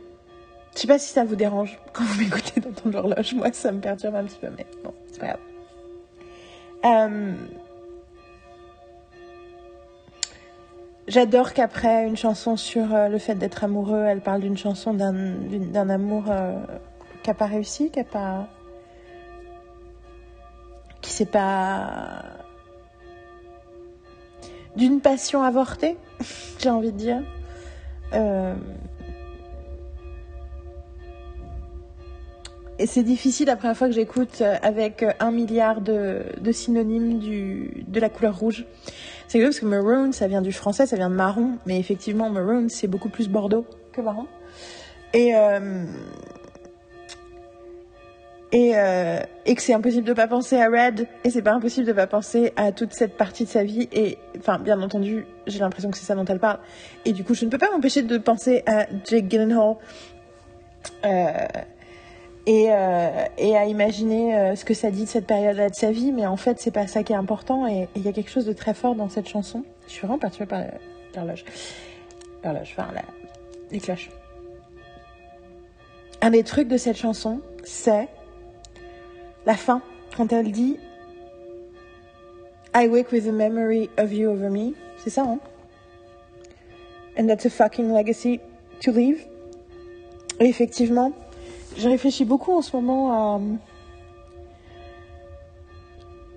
Je 0.75 0.79
sais 0.79 0.87
pas 0.87 0.99
si 0.99 1.11
ça 1.11 1.23
vous 1.23 1.35
dérange 1.35 1.79
quand 1.93 2.03
vous 2.03 2.21
m'écoutez 2.21 2.61
d'entendre 2.61 2.95
l'horloge. 2.95 3.33
Moi, 3.33 3.51
ça 3.53 3.71
me 3.71 3.79
perturbe 3.79 4.15
un 4.15 4.23
petit 4.23 4.39
peu, 4.39 4.47
mais 4.57 4.65
bon, 4.83 4.93
c'est 5.11 5.19
pas 5.19 5.27
grave. 5.27 5.39
Euh... 6.85 7.33
J'adore 11.07 11.53
qu'après 11.53 12.07
une 12.07 12.15
chanson 12.15 12.55
sur 12.55 12.95
euh, 12.95 13.09
le 13.09 13.17
fait 13.17 13.35
d'être 13.35 13.63
amoureux, 13.65 14.05
elle 14.07 14.21
parle 14.21 14.39
d'une 14.39 14.57
chanson 14.57 14.93
d'un, 14.93 15.89
amour 15.89 16.23
qui 17.23 17.29
n'a 17.29 17.33
pas 17.33 17.45
réussi, 17.45 17.89
qui 17.91 17.99
a 17.99 18.03
pas. 18.03 18.47
qui 21.01 21.11
s'est 21.11 21.25
pas. 21.25 22.42
D'une 24.75 25.01
passion 25.01 25.43
avortée, 25.43 25.97
j'ai 26.59 26.69
envie 26.69 26.91
de 26.91 26.97
dire. 26.97 27.21
Euh, 28.13 28.53
Et 32.79 32.87
c'est 32.87 33.03
difficile 33.03 33.47
la 33.47 33.55
première 33.55 33.77
fois 33.77 33.87
que 33.87 33.93
j'écoute 33.93 34.41
euh, 34.41 34.55
avec 34.63 35.03
euh, 35.03 35.11
un 35.19 35.31
milliard 35.31 35.79
de, 35.81 36.23
synonymes 36.51 37.19
du, 37.19 37.85
de 37.87 37.99
la 37.99 38.09
couleur 38.09 38.37
rouge. 38.37 38.65
C'est 39.27 39.37
rigolo 39.37 39.51
parce 39.51 39.59
que 39.59 39.65
maroon, 39.65 40.11
ça 40.11 40.27
vient 40.27 40.41
du 40.41 40.51
français, 40.51 40.87
ça 40.87 40.95
vient 40.95 41.09
de 41.09 41.15
marron, 41.15 41.51
mais 41.65 41.79
effectivement, 41.79 42.29
maroon, 42.29 42.67
c'est 42.69 42.87
beaucoup 42.87 43.09
plus 43.09 43.29
bordeaux 43.29 43.65
que 43.91 44.01
marron. 44.01 44.25
Et, 45.13 45.33
et, 48.53 48.71
euh, 48.75 49.19
et 49.45 49.55
que 49.55 49.61
c'est 49.61 49.73
impossible 49.73 50.05
de 50.07 50.13
pas 50.13 50.27
penser 50.27 50.61
à 50.61 50.67
Red, 50.69 51.07
et 51.25 51.29
c'est 51.29 51.41
pas 51.41 51.51
impossible 51.53 51.85
de 51.87 51.91
pas 51.91 52.07
penser 52.07 52.53
à 52.55 52.71
toute 52.71 52.93
cette 52.93 53.17
partie 53.17 53.43
de 53.43 53.49
sa 53.49 53.63
vie. 53.63 53.89
Et 53.91 54.17
enfin, 54.37 54.59
bien 54.59 54.81
entendu, 54.81 55.25
j'ai 55.47 55.59
l'impression 55.59 55.89
que 55.91 55.97
c'est 55.97 56.05
ça 56.05 56.13
dont 56.15 56.23
elle 56.25 56.39
parle. 56.39 56.59
Et 57.03 57.11
du 57.13 57.23
coup, 57.25 57.33
je 57.33 57.43
ne 57.43 57.49
peux 57.49 57.57
pas 57.57 57.71
m'empêcher 57.71 58.03
de 58.03 58.17
penser 58.17 58.63
à 58.67 58.85
Jake 59.05 59.27
Gyllenhaal. 59.29 59.75
Euh, 61.03 61.31
et, 62.45 62.67
euh, 62.71 63.09
et 63.37 63.57
à 63.57 63.65
imaginer 63.65 64.53
ce 64.55 64.65
que 64.65 64.73
ça 64.73 64.91
dit 64.91 65.05
de 65.05 65.09
cette 65.09 65.25
période-là 65.25 65.69
de 65.69 65.75
sa 65.75 65.91
vie, 65.91 66.11
mais 66.11 66.27
en 66.27 66.35
fait, 66.37 66.59
c'est 66.59 66.71
pas 66.71 66.87
ça 66.87 67.01
qui 67.03 67.13
est 67.13 67.15
important. 67.15 67.67
Et 67.67 67.87
il 67.95 68.03
y 68.03 68.07
a 68.07 68.11
quelque 68.11 68.29
chose 68.29 68.45
de 68.45 68.53
très 68.53 68.73
fort 68.73 68.95
dans 68.95 69.09
cette 69.09 69.27
chanson. 69.29 69.63
Je 69.87 69.93
suis 69.93 70.01
vraiment 70.01 70.19
perturbée 70.19 70.47
par 70.47 70.63
l'horloge. 71.15 71.45
L'horloge, 72.43 72.75
enfin, 72.77 72.89
la- 72.93 73.01
les 73.71 73.79
cloches. 73.79 74.09
Un 76.21 76.29
des 76.29 76.43
trucs 76.43 76.67
de 76.67 76.77
cette 76.77 76.97
chanson, 76.97 77.39
c'est 77.63 78.07
la 79.45 79.55
fin, 79.55 79.81
quand 80.15 80.31
elle 80.31 80.51
dit 80.51 80.77
I 82.75 82.87
wake 82.87 83.11
with 83.11 83.25
the 83.25 83.31
memory 83.31 83.89
of 83.97 84.11
you 84.11 84.29
over 84.29 84.49
me. 84.49 84.73
C'est 84.97 85.09
ça, 85.11 85.23
hein? 85.23 85.39
And 87.17 87.27
that's 87.27 87.45
a 87.45 87.49
fucking 87.49 87.93
legacy 87.93 88.39
to 88.81 88.91
leave. 88.91 89.23
Et 90.39 90.45
effectivement, 90.45 91.13
je 91.77 91.87
réfléchis 91.87 92.25
beaucoup 92.25 92.51
en 92.51 92.61
ce 92.61 92.75
moment 92.75 93.11
à 93.11 93.39
euh, 93.39 93.55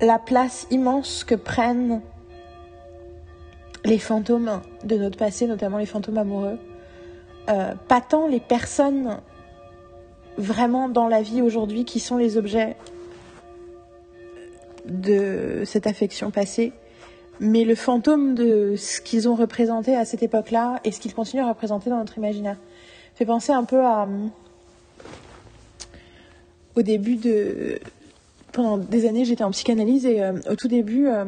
la 0.01 0.19
place 0.19 0.67
immense 0.71 1.25
que 1.25 1.35
prennent 1.35 2.03
les 3.85 3.99
fantômes 3.99 4.61
de 4.85 4.97
notre 4.97 5.17
passé, 5.17 5.47
notamment 5.47 5.79
les 5.79 5.87
fantômes 5.87 6.19
amoureux. 6.19 6.59
Euh, 7.49 7.75
pas 7.89 8.01
tant 8.01 8.27
les 8.27 8.41
personnes 8.41 9.21
vraiment 10.37 10.89
dans 10.89 11.09
la 11.09 11.23
vie 11.23 11.41
aujourd'hui 11.41 11.85
qui 11.85 12.01
sont 12.01 12.17
les 12.17 12.37
objets 12.37 12.77
de 14.89 15.62
cette 15.64 15.87
affection 15.87 16.30
passée, 16.30 16.72
mais 17.41 17.64
le 17.64 17.74
fantôme 17.74 18.34
de 18.34 18.74
ce 18.76 19.01
qu'ils 19.01 19.28
ont 19.28 19.34
représenté 19.34 19.95
à 19.95 20.05
cette 20.05 20.22
époque-là 20.22 20.80
et 20.84 20.93
ce 20.93 21.01
qu'ils 21.01 21.14
continuent 21.14 21.43
à 21.43 21.49
représenter 21.49 21.91
dans 21.91 21.99
notre 21.99 22.16
imaginaire. 22.18 22.57
Fait 23.14 23.26
penser 23.26 23.53
un 23.53 23.64
peu 23.64 23.80
à 23.84 24.09
au 26.76 26.82
début 26.82 27.16
de 27.16 27.80
pendant 28.53 28.78
des 28.78 29.09
années 29.09 29.24
j'étais 29.24 29.45
en 29.45 29.51
psychanalyse 29.51 30.07
et 30.07 30.22
euh, 30.22 30.39
au 30.51 30.57
tout 30.57 30.68
début 30.68 31.09
euh, 31.09 31.24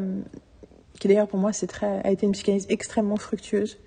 qui 1.00 1.08
d'ailleurs 1.08 1.28
pour 1.28 1.38
moi 1.38 1.52
très 1.52 2.02
a 2.04 2.10
été 2.10 2.26
une 2.26 2.32
psychanalyse 2.32 2.66
extrêmement 2.68 3.16
fructueuse 3.16 3.78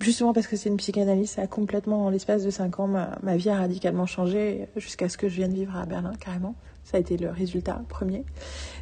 justement 0.00 0.34
parce 0.34 0.46
que 0.46 0.56
c'est 0.56 0.68
une 0.68 0.76
psychanalyse 0.76 1.30
ça 1.30 1.42
a 1.42 1.46
complètement 1.46 2.04
en 2.04 2.10
l'espace 2.10 2.44
de 2.44 2.50
5 2.50 2.80
ans 2.80 2.86
ma, 2.86 3.18
ma 3.22 3.36
vie 3.36 3.48
a 3.48 3.56
radicalement 3.56 4.04
changé 4.04 4.68
jusqu'à 4.76 5.08
ce 5.08 5.16
que 5.16 5.28
je 5.28 5.36
vienne 5.36 5.54
vivre 5.54 5.74
à 5.76 5.86
Berlin 5.86 6.12
carrément 6.20 6.54
ça 6.88 6.96
a 6.96 7.00
été 7.00 7.18
le 7.18 7.30
résultat 7.30 7.82
premier 7.88 8.24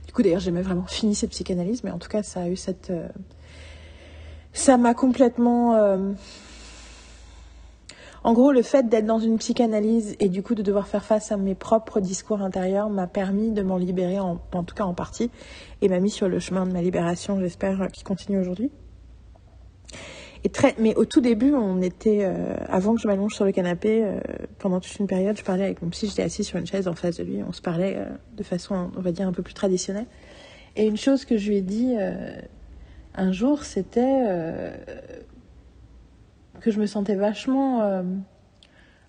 du 0.07 0.13
coup 0.13 0.23
d'ailleurs 0.23 0.41
j'ai 0.41 0.53
vraiment 0.53 0.87
fini 0.87 1.15
cette 1.15 1.31
psychanalyse 1.31 1.83
mais 1.83 1.91
en 1.91 1.99
tout 1.99 2.09
cas 2.09 2.23
ça 2.23 2.43
a 2.43 2.49
eu 2.49 2.57
cette 2.57 2.91
euh, 2.91 3.09
ça 4.53 4.77
m'a 4.77 4.95
complètement 4.95 5.75
euh, 5.75 6.13
en 8.25 8.33
gros, 8.33 8.51
le 8.51 8.63
fait 8.63 8.89
d'être 8.89 9.07
dans 9.07 9.21
une 9.21 9.39
psychanalyse 9.39 10.17
et 10.19 10.29
du 10.29 10.43
coup 10.43 10.57
de 10.57 10.63
devoir 10.63 10.89
faire 10.89 11.05
face 11.05 11.31
à 11.31 11.37
mes 11.37 11.55
propres 11.55 12.01
discours 12.01 12.43
intérieurs 12.43 12.91
m'a 12.91 13.07
permis 13.07 13.53
de 13.53 13.63
m'en 13.63 13.77
libérer, 13.77 14.19
en, 14.19 14.41
en 14.53 14.65
tout 14.65 14.75
cas 14.75 14.83
en 14.83 14.95
partie, 14.95 15.31
et 15.81 15.89
m'a 15.89 16.01
mis 16.01 16.11
sur 16.11 16.29
le 16.29 16.41
chemin 16.41 16.67
de 16.67 16.73
ma 16.73 16.83
libération, 16.83 17.39
j'espère, 17.39 17.87
qui 17.93 18.03
continue 18.03 18.41
aujourd'hui. 18.41 18.73
Mais 20.79 20.95
au 20.95 21.05
tout 21.05 21.21
début, 21.21 21.53
on 21.55 21.81
était, 21.83 22.21
euh, 22.23 22.57
avant 22.69 22.95
que 22.95 23.01
je 23.01 23.07
m'allonge 23.07 23.35
sur 23.35 23.45
le 23.45 23.53
canapé, 23.53 24.05
euh, 24.05 24.19
pendant 24.59 24.81
toute 24.81 24.97
une 24.99 25.07
période, 25.07 25.37
je 25.37 25.45
parlais 25.45 25.65
avec 25.65 25.83
mon 25.83 25.89
psy, 25.91 26.09
j'étais 26.09 26.23
assise 26.23 26.47
sur 26.47 26.59
une 26.59 26.67
chaise 26.67 26.89
en 26.89 26.95
face 26.95 27.17
de 27.17 27.25
lui, 27.25 27.43
on 27.43 27.53
se 27.53 27.63
parlait 27.63 27.97
euh, 27.97 28.07
de 28.37 28.43
façon, 28.43 28.91
on 28.97 29.01
va 29.01 29.13
dire, 29.13 29.27
un 29.27 29.33
peu 29.33 29.43
plus 29.43 29.55
traditionnelle. 29.55 30.07
Et 30.77 30.87
une 30.87 30.97
chose 30.97 31.25
que 31.25 31.37
je 31.37 31.49
lui 31.49 31.57
ai 31.57 31.63
dit 31.63 31.95
un 33.15 33.33
jour, 33.33 33.65
c'était 33.65 34.75
que 36.61 36.71
je 36.71 36.79
me 36.79 36.85
sentais 36.85 37.15
vachement 37.15 38.05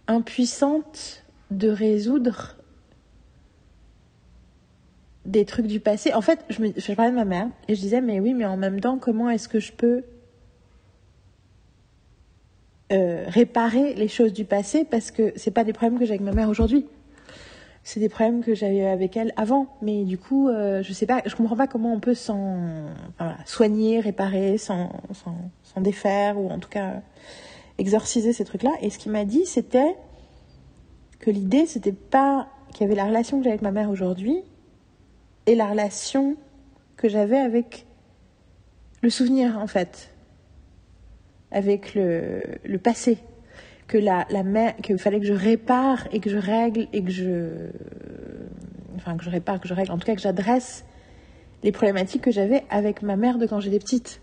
impuissante 0.08 1.26
de 1.52 1.68
résoudre 1.68 2.56
des 5.26 5.44
trucs 5.44 5.68
du 5.68 5.82
passé. 5.82 6.14
En 6.14 6.22
fait, 6.22 6.46
je 6.50 6.94
parlais 6.94 7.12
de 7.12 7.18
ma 7.18 7.26
mère 7.26 7.50
et 7.68 7.76
je 7.76 7.82
disais, 7.82 8.00
mais 8.00 8.22
oui, 8.22 8.34
mais 8.34 8.46
en 8.46 8.56
même 8.56 8.80
temps, 8.80 8.98
comment 8.98 9.30
est-ce 9.30 9.50
que 9.50 9.60
je 9.60 9.74
peux 9.74 10.06
euh, 12.92 13.26
réparer 13.28 13.94
les 13.94 14.08
choses 14.08 14.34
du 14.34 14.46
passé 14.46 14.86
parce 14.86 15.12
que 15.12 15.34
c'est 15.36 15.52
pas 15.52 15.64
des 15.64 15.74
problèmes 15.74 16.00
que 16.00 16.06
j'ai 16.06 16.12
avec 16.12 16.22
ma 16.22 16.32
mère 16.32 16.50
aujourd'hui. 16.50 16.86
C'est 17.84 18.00
des 18.00 18.10
problèmes 18.10 18.44
que 18.44 18.54
j'avais 18.54 18.86
avec 18.86 19.16
elle 19.16 19.34
avant, 19.38 19.68
mais 19.82 20.04
du 20.04 20.18
coup, 20.18 20.50
euh, 20.50 20.84
je 20.84 20.92
sais 20.92 21.06
pas, 21.06 21.22
je 21.26 21.36
comprends 21.36 21.56
pas 21.56 21.68
comment 21.68 21.94
on 21.94 22.02
peut 22.02 22.16
s'en 22.16 22.58
soigner, 23.46 24.02
réparer, 24.02 24.58
s'en 24.58 24.90
défaire 25.78 26.38
ou 26.38 26.50
en 26.50 26.60
tout 26.60 26.70
cas 26.70 27.02
exorciser 27.78 28.34
ces 28.34 28.44
trucs-là. 28.44 28.72
Et 28.82 28.90
ce 28.90 28.98
qu'il 28.98 29.12
m'a 29.12 29.26
dit, 29.26 29.46
c'était 29.46 29.96
que 31.20 31.32
l'idée, 31.32 31.66
c'était 31.66 31.92
pas 31.92 32.48
qu'il 32.74 32.82
y 32.82 32.84
avait 32.86 32.96
la 32.96 33.06
relation 33.06 33.38
que 33.38 33.44
j'ai 33.44 33.50
avec 33.50 33.62
ma 33.62 33.72
mère 33.72 33.90
aujourd'hui 33.90 34.38
et 35.46 35.56
la 35.56 35.68
relation 35.68 36.36
que 36.96 37.10
j'avais 37.10 37.38
avec 37.38 37.86
le 39.02 39.10
souvenir, 39.10 39.58
en 39.60 39.68
fait, 39.68 40.10
avec 41.52 41.96
le, 41.96 42.78
passé. 42.78 43.18
Que 43.88 43.98
la, 43.98 44.28
la 44.30 44.74
qu'il 44.74 44.98
fallait 44.98 45.20
que 45.20 45.26
je 45.26 45.34
répare 45.34 46.08
et 46.12 46.20
que 46.20 46.30
je 46.30 46.38
règle 46.38 46.88
et 46.92 47.04
que 47.04 47.12
je. 47.12 47.70
Enfin, 48.98 49.16
que 49.16 49.24
je 49.24 49.30
répare, 49.30 49.62
que 49.62 49.68
je 49.68 49.74
règle, 49.74 49.92
en 49.92 49.98
tout 49.98 50.06
cas 50.06 50.16
que 50.16 50.22
j'adresse 50.22 50.84
les 51.64 51.72
problématiques 51.72 52.22
que 52.22 52.32
j'avais 52.32 52.64
avec 52.70 53.02
ma 53.02 53.16
mère 53.16 53.38
de 53.38 53.46
quand 53.46 53.60
j'étais 53.60 53.80
petite. 53.80 54.22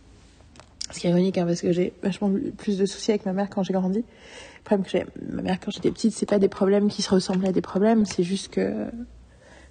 Ce 0.91 1.01
qui 1.01 1.07
est 1.07 1.11
ironique, 1.11 1.39
hein, 1.39 1.47
parce 1.47 1.63
que 1.63 1.73
j'ai 1.73 1.93
vachement 2.03 2.31
plus 2.59 2.79
de 2.79 2.85
soucis 2.85 3.13
avec 3.13 3.25
ma 3.25 3.33
mère 3.33 3.49
quand 3.49 3.63
j'ai 3.63 3.73
grandi. 3.73 4.01
Le 4.01 4.65
problème 4.65 4.85
que 4.85 4.91
j'ai 4.91 5.07
ma 5.33 5.43
mère 5.43 5.59
quand 5.61 5.71
j'étais 5.71 5.91
petite, 5.91 6.13
c'est 6.13 6.29
pas 6.29 6.39
des 6.39 6.49
problèmes 6.49 6.89
qui 6.89 7.03
se 7.03 7.11
ressemblent 7.11 7.47
à 7.47 7.53
des 7.53 7.63
problèmes, 7.63 8.05
c'est 8.05 8.23
juste 8.23 8.53
que 8.53 8.87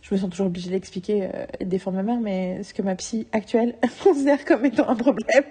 je 0.02 0.14
me 0.14 0.20
sens 0.20 0.30
toujours 0.30 0.48
obligée 0.48 0.70
d'expliquer 0.70 1.24
euh, 1.24 1.46
et 1.60 1.66
de 1.66 1.70
défendre 1.70 1.98
ma 1.98 2.04
mère, 2.04 2.20
mais 2.20 2.62
ce 2.64 2.74
que 2.74 2.82
ma 2.82 2.96
psy 2.96 3.26
actuelle 3.32 3.76
considère 4.04 4.44
comme 4.44 4.66
étant 4.66 4.88
un 4.90 4.96
problème, 4.96 5.46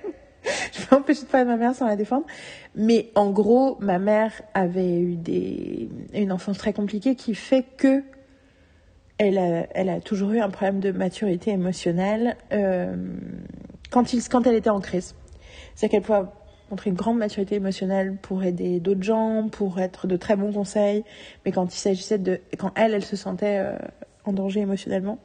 je 0.73 0.87
peux 0.87 0.97
empêcher 0.97 1.23
de 1.23 1.27
parler 1.27 1.45
de 1.45 1.51
ma 1.51 1.57
mère 1.57 1.75
sans 1.75 1.87
la 1.87 1.97
défendre. 1.97 2.27
Mais 2.75 3.11
en 3.15 3.31
gros, 3.31 3.77
ma 3.81 3.99
mère 3.99 4.33
avait 4.55 4.99
eu 4.99 5.17
des, 5.17 5.89
une 6.15 6.33
enfance 6.33 6.59
très 6.59 6.73
compliquée 6.73 7.15
qui 7.15 7.35
fait 7.35 7.65
que 7.77 8.03
elle 9.19 9.39
a, 9.39 9.67
elle 9.75 9.89
a 9.89 10.01
toujours 10.01 10.33
eu 10.33 10.41
un 10.41 10.51
problème 10.51 10.81
de 10.81 10.91
maturité 10.91 11.53
émotionnelle 11.53 12.37
euh, 12.53 12.97
quand, 13.91 14.13
il, 14.13 14.27
quand 14.29 14.47
elle 14.47 14.57
était 14.57 14.71
en 14.71 14.81
crise. 14.81 15.15
C'est-à-dire 15.75 16.01
qu'elle 16.01 16.07
pouvait 16.07 16.29
montrer 16.71 16.91
une 16.91 16.97
grande 16.97 17.19
maturité 17.19 17.55
émotionnelle 17.57 18.17
pour 18.21 18.43
aider 18.43 18.81
d'autres 18.81 19.03
gens, 19.03 19.49
pour 19.49 19.79
être 19.79 20.07
de 20.07 20.17
très 20.17 20.37
bons 20.37 20.53
conseils, 20.53 21.05
mais 21.45 21.53
quand 21.53 21.73
il 21.73 21.79
s'agissait 21.79 22.19
de... 22.19 22.41
quand 22.59 22.73
elle, 22.75 22.95
elle 22.95 23.05
se 23.05 23.15
sentait 23.15 23.59
euh, 23.59 23.77
en 24.25 24.33
danger 24.33 24.61
émotionnellement, 24.61 25.19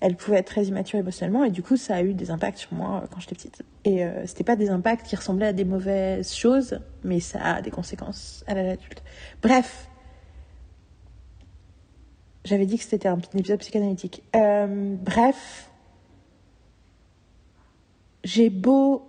elle 0.00 0.16
pouvait 0.16 0.38
être 0.38 0.46
très 0.46 0.64
immature 0.64 0.98
émotionnellement, 0.98 1.44
et 1.44 1.50
du 1.50 1.62
coup, 1.62 1.76
ça 1.76 1.96
a 1.96 2.02
eu 2.02 2.14
des 2.14 2.30
impacts 2.30 2.58
sur 2.58 2.72
moi 2.72 3.02
euh, 3.02 3.06
quand 3.10 3.20
j'étais 3.20 3.34
petite. 3.34 3.62
Et 3.84 4.04
euh, 4.04 4.26
c'était 4.26 4.44
pas 4.44 4.56
des 4.56 4.70
impacts 4.70 5.06
qui 5.06 5.16
ressemblaient 5.16 5.48
à 5.48 5.52
des 5.52 5.64
mauvaises 5.64 6.32
choses, 6.32 6.80
mais 7.02 7.20
ça 7.20 7.40
a 7.42 7.62
des 7.62 7.70
conséquences 7.70 8.44
à 8.46 8.54
l'âge 8.54 8.74
adulte. 8.74 9.02
Bref, 9.42 9.88
j'avais 12.44 12.66
dit 12.66 12.78
que 12.78 12.84
c'était 12.84 13.08
un 13.08 13.18
épisode 13.34 13.58
psychanalytique. 13.58 14.22
Euh, 14.36 14.94
bref, 14.98 15.70
j'ai 18.24 18.50
beau 18.50 19.04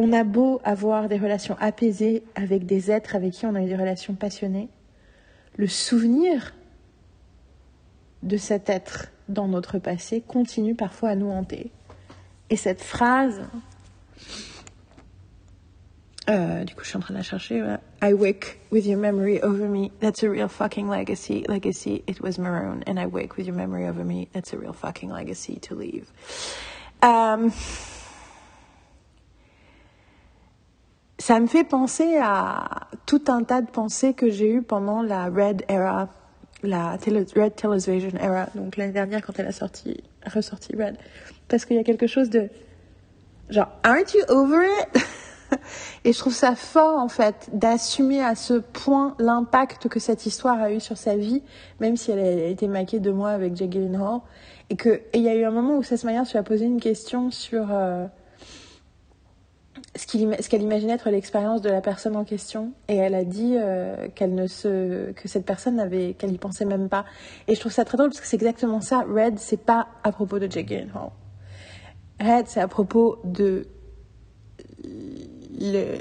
on 0.00 0.12
a 0.12 0.22
beau 0.22 0.60
avoir 0.62 1.08
des 1.08 1.18
relations 1.18 1.56
apaisées 1.58 2.22
avec 2.36 2.64
des 2.66 2.90
êtres 2.90 3.16
avec 3.16 3.32
qui 3.32 3.46
on 3.46 3.54
a 3.56 3.62
eu 3.62 3.66
des 3.66 3.76
relations 3.76 4.14
passionnées, 4.14 4.68
le 5.56 5.66
souvenir 5.66 6.54
de 8.22 8.36
cet 8.36 8.70
être 8.70 9.08
dans 9.28 9.48
notre 9.48 9.78
passé 9.78 10.20
continue 10.20 10.74
parfois 10.74 11.10
à 11.10 11.14
nous 11.14 11.30
hanter. 11.30 11.70
Et 12.50 12.56
cette 12.56 12.82
phrase 12.82 13.42
Euh, 16.28 16.64
du 16.64 16.74
coup, 16.74 16.84
je 16.84 16.88
suis 16.88 16.96
en 16.96 17.00
train 17.00 17.14
de 17.14 17.18
la 17.18 17.24
chercher. 17.24 17.60
Voilà. 17.60 17.80
I 18.02 18.12
wake 18.12 18.58
with 18.70 18.84
your 18.86 18.98
memory 18.98 19.40
over 19.42 19.66
me. 19.66 19.90
That's 20.00 20.22
a 20.22 20.28
real 20.28 20.48
fucking 20.48 20.86
legacy. 20.86 21.44
Legacy, 21.48 22.02
it 22.06 22.20
was 22.20 22.38
maroon. 22.38 22.84
And 22.86 22.98
I 22.98 23.06
wake 23.06 23.38
with 23.38 23.46
your 23.46 23.56
memory 23.56 23.88
over 23.88 24.04
me. 24.04 24.28
That's 24.34 24.52
a 24.52 24.58
real 24.58 24.74
fucking 24.74 25.10
legacy 25.10 25.58
to 25.68 25.74
leave. 25.74 26.06
Euh, 27.02 27.48
ça 31.18 31.40
me 31.40 31.46
fait 31.46 31.64
penser 31.64 32.18
à 32.20 32.88
tout 33.06 33.24
un 33.28 33.42
tas 33.44 33.62
de 33.62 33.70
pensées 33.70 34.12
que 34.12 34.28
j'ai 34.30 34.52
eues 34.52 34.62
pendant 34.62 35.00
la 35.02 35.30
Red 35.30 35.64
Era, 35.68 36.08
la 36.62 36.92
Red 36.92 37.54
Television 37.54 38.18
Era, 38.20 38.48
donc 38.54 38.76
l'année 38.76 38.92
dernière 38.92 39.24
quand 39.24 39.38
elle 39.38 39.46
a 39.46 39.52
sorti, 39.52 40.02
ressorti 40.26 40.74
Red. 40.74 40.96
Parce 41.48 41.64
qu'il 41.64 41.76
y 41.76 41.80
a 41.80 41.84
quelque 41.84 42.06
chose 42.06 42.30
de 42.30 42.48
genre, 43.50 43.68
aren't 43.82 44.14
you 44.14 44.22
over 44.28 44.64
it? 44.64 45.02
Et 46.04 46.12
je 46.12 46.18
trouve 46.18 46.34
ça 46.34 46.54
fort, 46.54 46.98
en 46.98 47.08
fait, 47.08 47.48
d'assumer 47.52 48.22
à 48.22 48.34
ce 48.34 48.54
point 48.54 49.14
l'impact 49.18 49.88
que 49.88 50.00
cette 50.00 50.26
histoire 50.26 50.60
a 50.60 50.72
eu 50.72 50.80
sur 50.80 50.98
sa 50.98 51.16
vie, 51.16 51.42
même 51.80 51.96
si 51.96 52.10
elle 52.10 52.18
a 52.18 52.46
été 52.46 52.66
maquée 52.66 53.00
de 53.00 53.10
moi 53.10 53.30
avec 53.30 53.56
Jake 53.56 53.70
Gyllenhaal. 53.70 54.20
Et 54.70 54.76
que, 54.76 55.00
il 55.14 55.22
y 55.22 55.28
a 55.28 55.34
eu 55.34 55.44
un 55.44 55.50
moment 55.50 55.76
où 55.76 55.82
Seth 55.82 56.04
Meyers 56.04 56.24
lui 56.30 56.38
a 56.38 56.42
posé 56.42 56.66
une 56.66 56.80
question 56.80 57.30
sur 57.30 57.68
euh, 57.70 58.06
ce 59.96 60.48
qu'elle 60.48 60.62
imaginait 60.62 60.94
être 60.94 61.10
l'expérience 61.10 61.60
de 61.62 61.70
la 61.70 61.80
personne 61.80 62.16
en 62.16 62.24
question. 62.24 62.72
Et 62.88 62.96
elle 62.96 63.14
a 63.14 63.24
dit 63.24 63.54
euh, 63.56 64.08
qu'elle 64.14 64.34
ne 64.34 64.46
se, 64.46 65.12
que 65.12 65.28
cette 65.28 65.44
personne 65.44 65.76
n'avait, 65.76 66.14
qu'elle 66.14 66.32
y 66.32 66.38
pensait 66.38 66.64
même 66.64 66.88
pas. 66.88 67.04
Et 67.46 67.54
je 67.54 67.60
trouve 67.60 67.72
ça 67.72 67.84
très 67.84 67.96
drôle 67.96 68.10
parce 68.10 68.20
que 68.20 68.26
c'est 68.26 68.36
exactement 68.36 68.80
ça. 68.80 69.04
Red, 69.08 69.38
c'est 69.38 69.60
pas 69.60 69.88
à 70.04 70.12
propos 70.12 70.38
de 70.38 70.50
Jake 70.50 70.68
Gyllenhaal. 70.68 71.10
Red, 72.20 72.46
c'est 72.48 72.60
à 72.60 72.68
propos 72.68 73.18
de 73.24 73.66
le, 75.60 75.98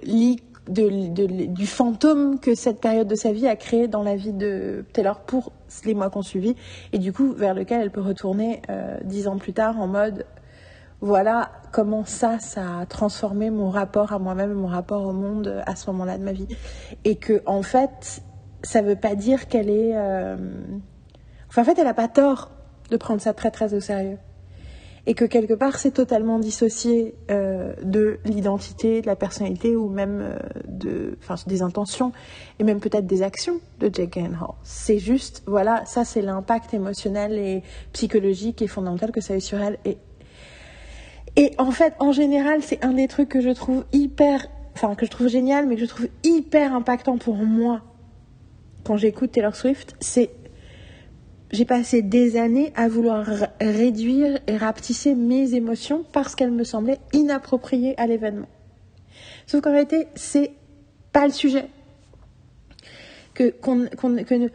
de, 0.69 1.45
du 1.47 1.65
fantôme 1.65 2.39
que 2.39 2.55
cette 2.55 2.79
période 2.79 3.07
de 3.07 3.15
sa 3.15 3.31
vie 3.31 3.47
a 3.47 3.55
créé 3.55 3.87
dans 3.87 4.03
la 4.03 4.15
vie 4.15 4.33
de 4.33 4.85
Taylor 4.93 5.19
pour 5.21 5.51
les 5.85 5.93
mois 5.93 6.09
qu'on 6.09 6.21
suivi 6.21 6.55
et 6.93 6.99
du 6.99 7.13
coup 7.13 7.31
vers 7.33 7.53
lequel 7.53 7.81
elle 7.81 7.91
peut 7.91 8.01
retourner 8.01 8.61
euh, 8.69 8.97
dix 9.03 9.27
ans 9.27 9.37
plus 9.37 9.53
tard 9.53 9.79
en 9.79 9.87
mode 9.87 10.25
voilà 11.01 11.51
comment 11.71 12.05
ça 12.05 12.39
ça 12.39 12.79
a 12.79 12.85
transformé 12.85 13.49
mon 13.49 13.69
rapport 13.69 14.13
à 14.13 14.19
moi-même 14.19 14.53
mon 14.53 14.67
rapport 14.67 15.05
au 15.05 15.13
monde 15.13 15.61
à 15.65 15.75
ce 15.75 15.89
moment-là 15.91 16.17
de 16.17 16.23
ma 16.23 16.31
vie 16.31 16.47
et 17.05 17.15
que 17.15 17.41
en 17.45 17.61
fait 17.61 18.21
ça 18.63 18.81
veut 18.81 18.95
pas 18.95 19.15
dire 19.15 19.47
qu'elle 19.47 19.69
est 19.69 19.95
euh... 19.95 20.37
enfin 21.49 21.61
en 21.61 21.65
fait 21.65 21.77
elle 21.77 21.87
a 21.87 21.93
pas 21.93 22.07
tort 22.07 22.51
de 22.89 22.97
prendre 22.97 23.21
ça 23.21 23.33
très 23.33 23.51
très 23.51 23.73
au 23.73 23.79
sérieux 23.79 24.17
et 25.07 25.13
que 25.13 25.23
quelque 25.23 25.53
part 25.53 25.79
c'est 25.79 25.91
totalement 25.91 26.37
dissocié 26.37 27.15
euh, 27.31 27.73
de 27.81 28.19
l'identité, 28.25 29.01
de 29.01 29.07
la 29.07 29.15
personnalité 29.15 29.75
ou 29.75 29.87
même 29.87 30.19
euh, 30.21 30.37
de, 30.67 31.17
enfin, 31.23 31.35
des 31.47 31.61
intentions 31.61 32.11
et 32.59 32.65
même 32.65 32.81
peut-être 32.81 33.07
des 33.07 33.23
actions 33.23 33.61
de 33.79 33.89
Jake 33.91 34.13
Gyllenhaal. 34.13 34.49
C'est 34.63 34.99
juste, 34.99 35.43
voilà, 35.47 35.85
ça 35.85 36.03
c'est 36.03 36.21
l'impact 36.21 36.73
émotionnel 36.73 37.33
et 37.39 37.63
psychologique 37.93 38.61
et 38.61 38.67
fondamental 38.67 39.11
que 39.11 39.21
ça 39.21 39.33
a 39.33 39.37
eu 39.37 39.41
sur 39.41 39.59
elle. 39.61 39.79
Et, 39.85 39.97
et 41.35 41.51
en 41.57 41.71
fait, 41.71 41.93
en 41.99 42.11
général, 42.11 42.61
c'est 42.63 42.83
un 42.83 42.93
des 42.93 43.07
trucs 43.07 43.29
que 43.29 43.41
je 43.41 43.49
trouve 43.49 43.85
hyper, 43.93 44.47
enfin 44.73 44.95
que 44.95 45.05
je 45.05 45.11
trouve 45.11 45.27
génial, 45.27 45.67
mais 45.67 45.75
que 45.75 45.81
je 45.81 45.87
trouve 45.87 46.07
hyper 46.23 46.73
impactant 46.73 47.17
pour 47.17 47.35
moi 47.35 47.81
quand 48.87 48.95
j'écoute 48.97 49.33
Taylor 49.33 49.55
Swift, 49.55 49.95
c'est 49.99 50.29
j'ai 51.51 51.65
passé 51.65 52.01
des 52.01 52.37
années 52.37 52.73
à 52.75 52.87
vouloir 52.89 53.25
réduire 53.61 54.39
et 54.47 54.57
rapetisser 54.57 55.15
mes 55.15 55.55
émotions 55.55 56.03
parce 56.11 56.35
qu'elles 56.35 56.51
me 56.51 56.63
semblaient 56.63 56.99
inappropriées 57.13 57.95
à 57.97 58.07
l'événement. 58.07 58.47
Sauf 59.45 59.61
qu'en 59.61 59.71
réalité, 59.71 60.07
c'est 60.15 60.51
pas 61.13 61.25
le 61.25 61.33
sujet. 61.33 61.65
Que, 63.33 63.49
qu'on, 63.49 63.85
que, 63.85 64.23
que 64.23 64.51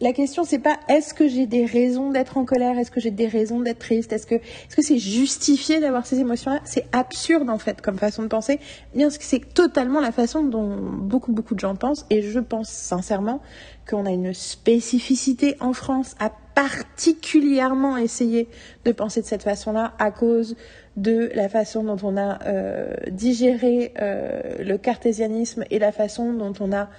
la 0.00 0.12
question 0.12 0.44
c'est 0.44 0.58
pas 0.58 0.78
est-ce 0.88 1.14
que 1.14 1.28
j'ai 1.28 1.46
des 1.46 1.64
raisons 1.64 2.10
d'être 2.10 2.36
en 2.36 2.44
colère, 2.44 2.78
est-ce 2.78 2.90
que 2.90 3.00
j'ai 3.00 3.10
des 3.10 3.26
raisons 3.26 3.60
d'être 3.60 3.78
triste, 3.78 4.12
est-ce 4.12 4.26
que 4.26 4.34
est-ce 4.34 4.76
que 4.76 4.82
c'est 4.82 4.98
justifié 4.98 5.80
d'avoir 5.80 6.06
ces 6.06 6.18
émotions-là? 6.18 6.60
C'est 6.64 6.86
absurde 6.92 7.48
en 7.48 7.58
fait 7.58 7.80
comme 7.80 7.98
façon 7.98 8.22
de 8.22 8.28
penser, 8.28 8.60
bien 8.94 9.08
que 9.08 9.24
c'est 9.24 9.54
totalement 9.54 10.00
la 10.00 10.12
façon 10.12 10.42
dont 10.42 10.76
beaucoup 10.76 11.32
beaucoup 11.32 11.54
de 11.54 11.60
gens 11.60 11.74
pensent. 11.76 12.06
Et 12.10 12.22
je 12.22 12.38
pense 12.38 12.68
sincèrement 12.68 13.40
qu'on 13.88 14.06
a 14.06 14.10
une 14.10 14.34
spécificité 14.34 15.56
en 15.60 15.72
France 15.72 16.14
à 16.18 16.30
particulièrement 16.54 17.96
essayer 17.96 18.48
de 18.84 18.92
penser 18.92 19.22
de 19.22 19.26
cette 19.26 19.42
façon-là 19.42 19.94
à 19.98 20.10
cause 20.10 20.56
de 20.96 21.30
la 21.34 21.48
façon 21.48 21.84
dont 21.84 21.96
on 22.02 22.16
a 22.16 22.38
euh, 22.46 22.92
digéré 23.10 23.94
euh, 24.00 24.62
le 24.62 24.76
cartésianisme 24.76 25.64
et 25.70 25.78
la 25.78 25.92
façon 25.92 26.34
dont 26.34 26.52
on 26.60 26.72
a 26.72 26.90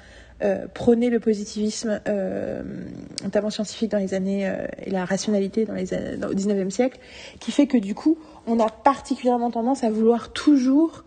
euh, 0.44 0.66
prôné 0.74 1.10
le 1.10 1.20
positivisme, 1.20 2.02
euh, 2.08 2.64
notamment 3.24 3.50
scientifique 3.50 3.92
dans 3.92 4.00
les 4.00 4.14
années 4.14 4.48
euh, 4.48 4.66
et 4.84 4.90
la 4.90 5.06
rationalité 5.06 5.66
dans 5.66 5.74
les 5.74 5.94
au 5.94 6.34
19e 6.34 6.70
siècle, 6.70 7.00
qui 7.40 7.52
fait 7.52 7.68
que 7.68 7.78
du 7.78 7.94
coup, 7.94 8.18
on 8.48 8.60
a 8.60 8.70
particulièrement 8.70 9.52
tendance 9.52 9.84
à 9.84 9.90
vouloir 9.90 10.34
toujours 10.34 11.06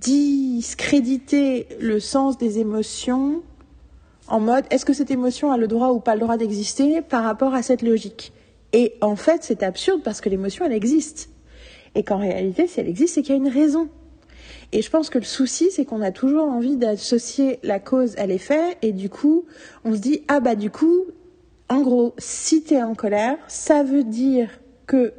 discréditer 0.00 1.68
le 1.78 2.00
sens 2.00 2.38
des 2.38 2.58
émotions 2.58 3.42
en 4.28 4.40
mode 4.40 4.64
est-ce 4.70 4.84
que 4.84 4.92
cette 4.92 5.10
émotion 5.10 5.50
a 5.52 5.56
le 5.56 5.66
droit 5.66 5.88
ou 5.88 6.00
pas 6.00 6.14
le 6.14 6.20
droit 6.20 6.36
d'exister 6.36 7.02
par 7.02 7.24
rapport 7.24 7.54
à 7.54 7.62
cette 7.62 7.82
logique? 7.82 8.32
Et 8.72 8.94
en 9.00 9.16
fait, 9.16 9.42
c'est 9.42 9.62
absurde 9.62 10.02
parce 10.04 10.20
que 10.20 10.28
l'émotion, 10.28 10.64
elle 10.64 10.72
existe. 10.72 11.30
Et 11.94 12.02
qu'en 12.02 12.18
réalité, 12.18 12.66
si 12.66 12.80
elle 12.80 12.88
existe, 12.88 13.14
c'est 13.14 13.22
qu'il 13.22 13.34
y 13.34 13.38
a 13.38 13.40
une 13.40 13.48
raison. 13.48 13.88
Et 14.72 14.82
je 14.82 14.90
pense 14.90 15.08
que 15.08 15.18
le 15.18 15.24
souci, 15.24 15.70
c'est 15.70 15.84
qu'on 15.84 16.02
a 16.02 16.10
toujours 16.10 16.46
envie 16.46 16.76
d'associer 16.76 17.58
la 17.62 17.80
cause 17.80 18.16
à 18.18 18.26
l'effet, 18.26 18.76
et 18.82 18.92
du 18.92 19.08
coup, 19.08 19.46
on 19.84 19.94
se 19.94 20.00
dit, 20.00 20.22
ah 20.28 20.40
bah 20.40 20.54
du 20.54 20.70
coup, 20.70 21.06
en 21.68 21.80
gros, 21.80 22.14
si 22.18 22.62
t'es 22.62 22.82
en 22.82 22.94
colère, 22.94 23.36
ça 23.48 23.82
veut 23.82 24.04
dire 24.04 24.50
que 24.86 25.14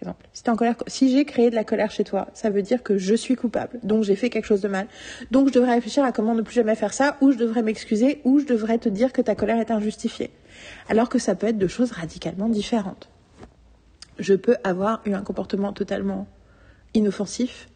exemple, 0.00 0.26
si 0.32 0.48
en 0.48 0.56
colère, 0.56 0.76
si 0.86 1.10
j'ai 1.10 1.24
créé 1.24 1.50
de 1.50 1.54
la 1.54 1.64
colère 1.64 1.90
chez 1.90 2.04
toi, 2.04 2.28
ça 2.32 2.50
veut 2.50 2.62
dire 2.62 2.82
que 2.82 2.96
je 2.96 3.14
suis 3.14 3.36
coupable, 3.36 3.78
donc 3.82 4.04
j'ai 4.04 4.16
fait 4.16 4.30
quelque 4.30 4.46
chose 4.46 4.60
de 4.60 4.68
mal. 4.68 4.86
Donc 5.30 5.48
je 5.48 5.52
devrais 5.52 5.74
réfléchir 5.74 6.04
à 6.04 6.12
comment 6.12 6.34
ne 6.34 6.42
plus 6.42 6.54
jamais 6.54 6.74
faire 6.74 6.94
ça, 6.94 7.16
ou 7.20 7.32
je 7.32 7.36
devrais 7.36 7.62
m'excuser, 7.62 8.20
ou 8.24 8.38
je 8.38 8.46
devrais 8.46 8.78
te 8.78 8.88
dire 8.88 9.12
que 9.12 9.22
ta 9.22 9.34
colère 9.34 9.58
est 9.58 9.70
injustifiée. 9.70 10.30
Alors 10.88 11.08
que 11.08 11.18
ça 11.18 11.34
peut 11.34 11.48
être 11.48 11.58
deux 11.58 11.68
choses 11.68 11.92
radicalement 11.92 12.48
différentes. 12.48 13.10
Je 14.18 14.34
peux 14.34 14.56
avoir 14.64 15.02
eu 15.06 15.12
un 15.12 15.22
comportement 15.22 15.72
totalement 15.72 16.26
inoffensif 16.94 17.68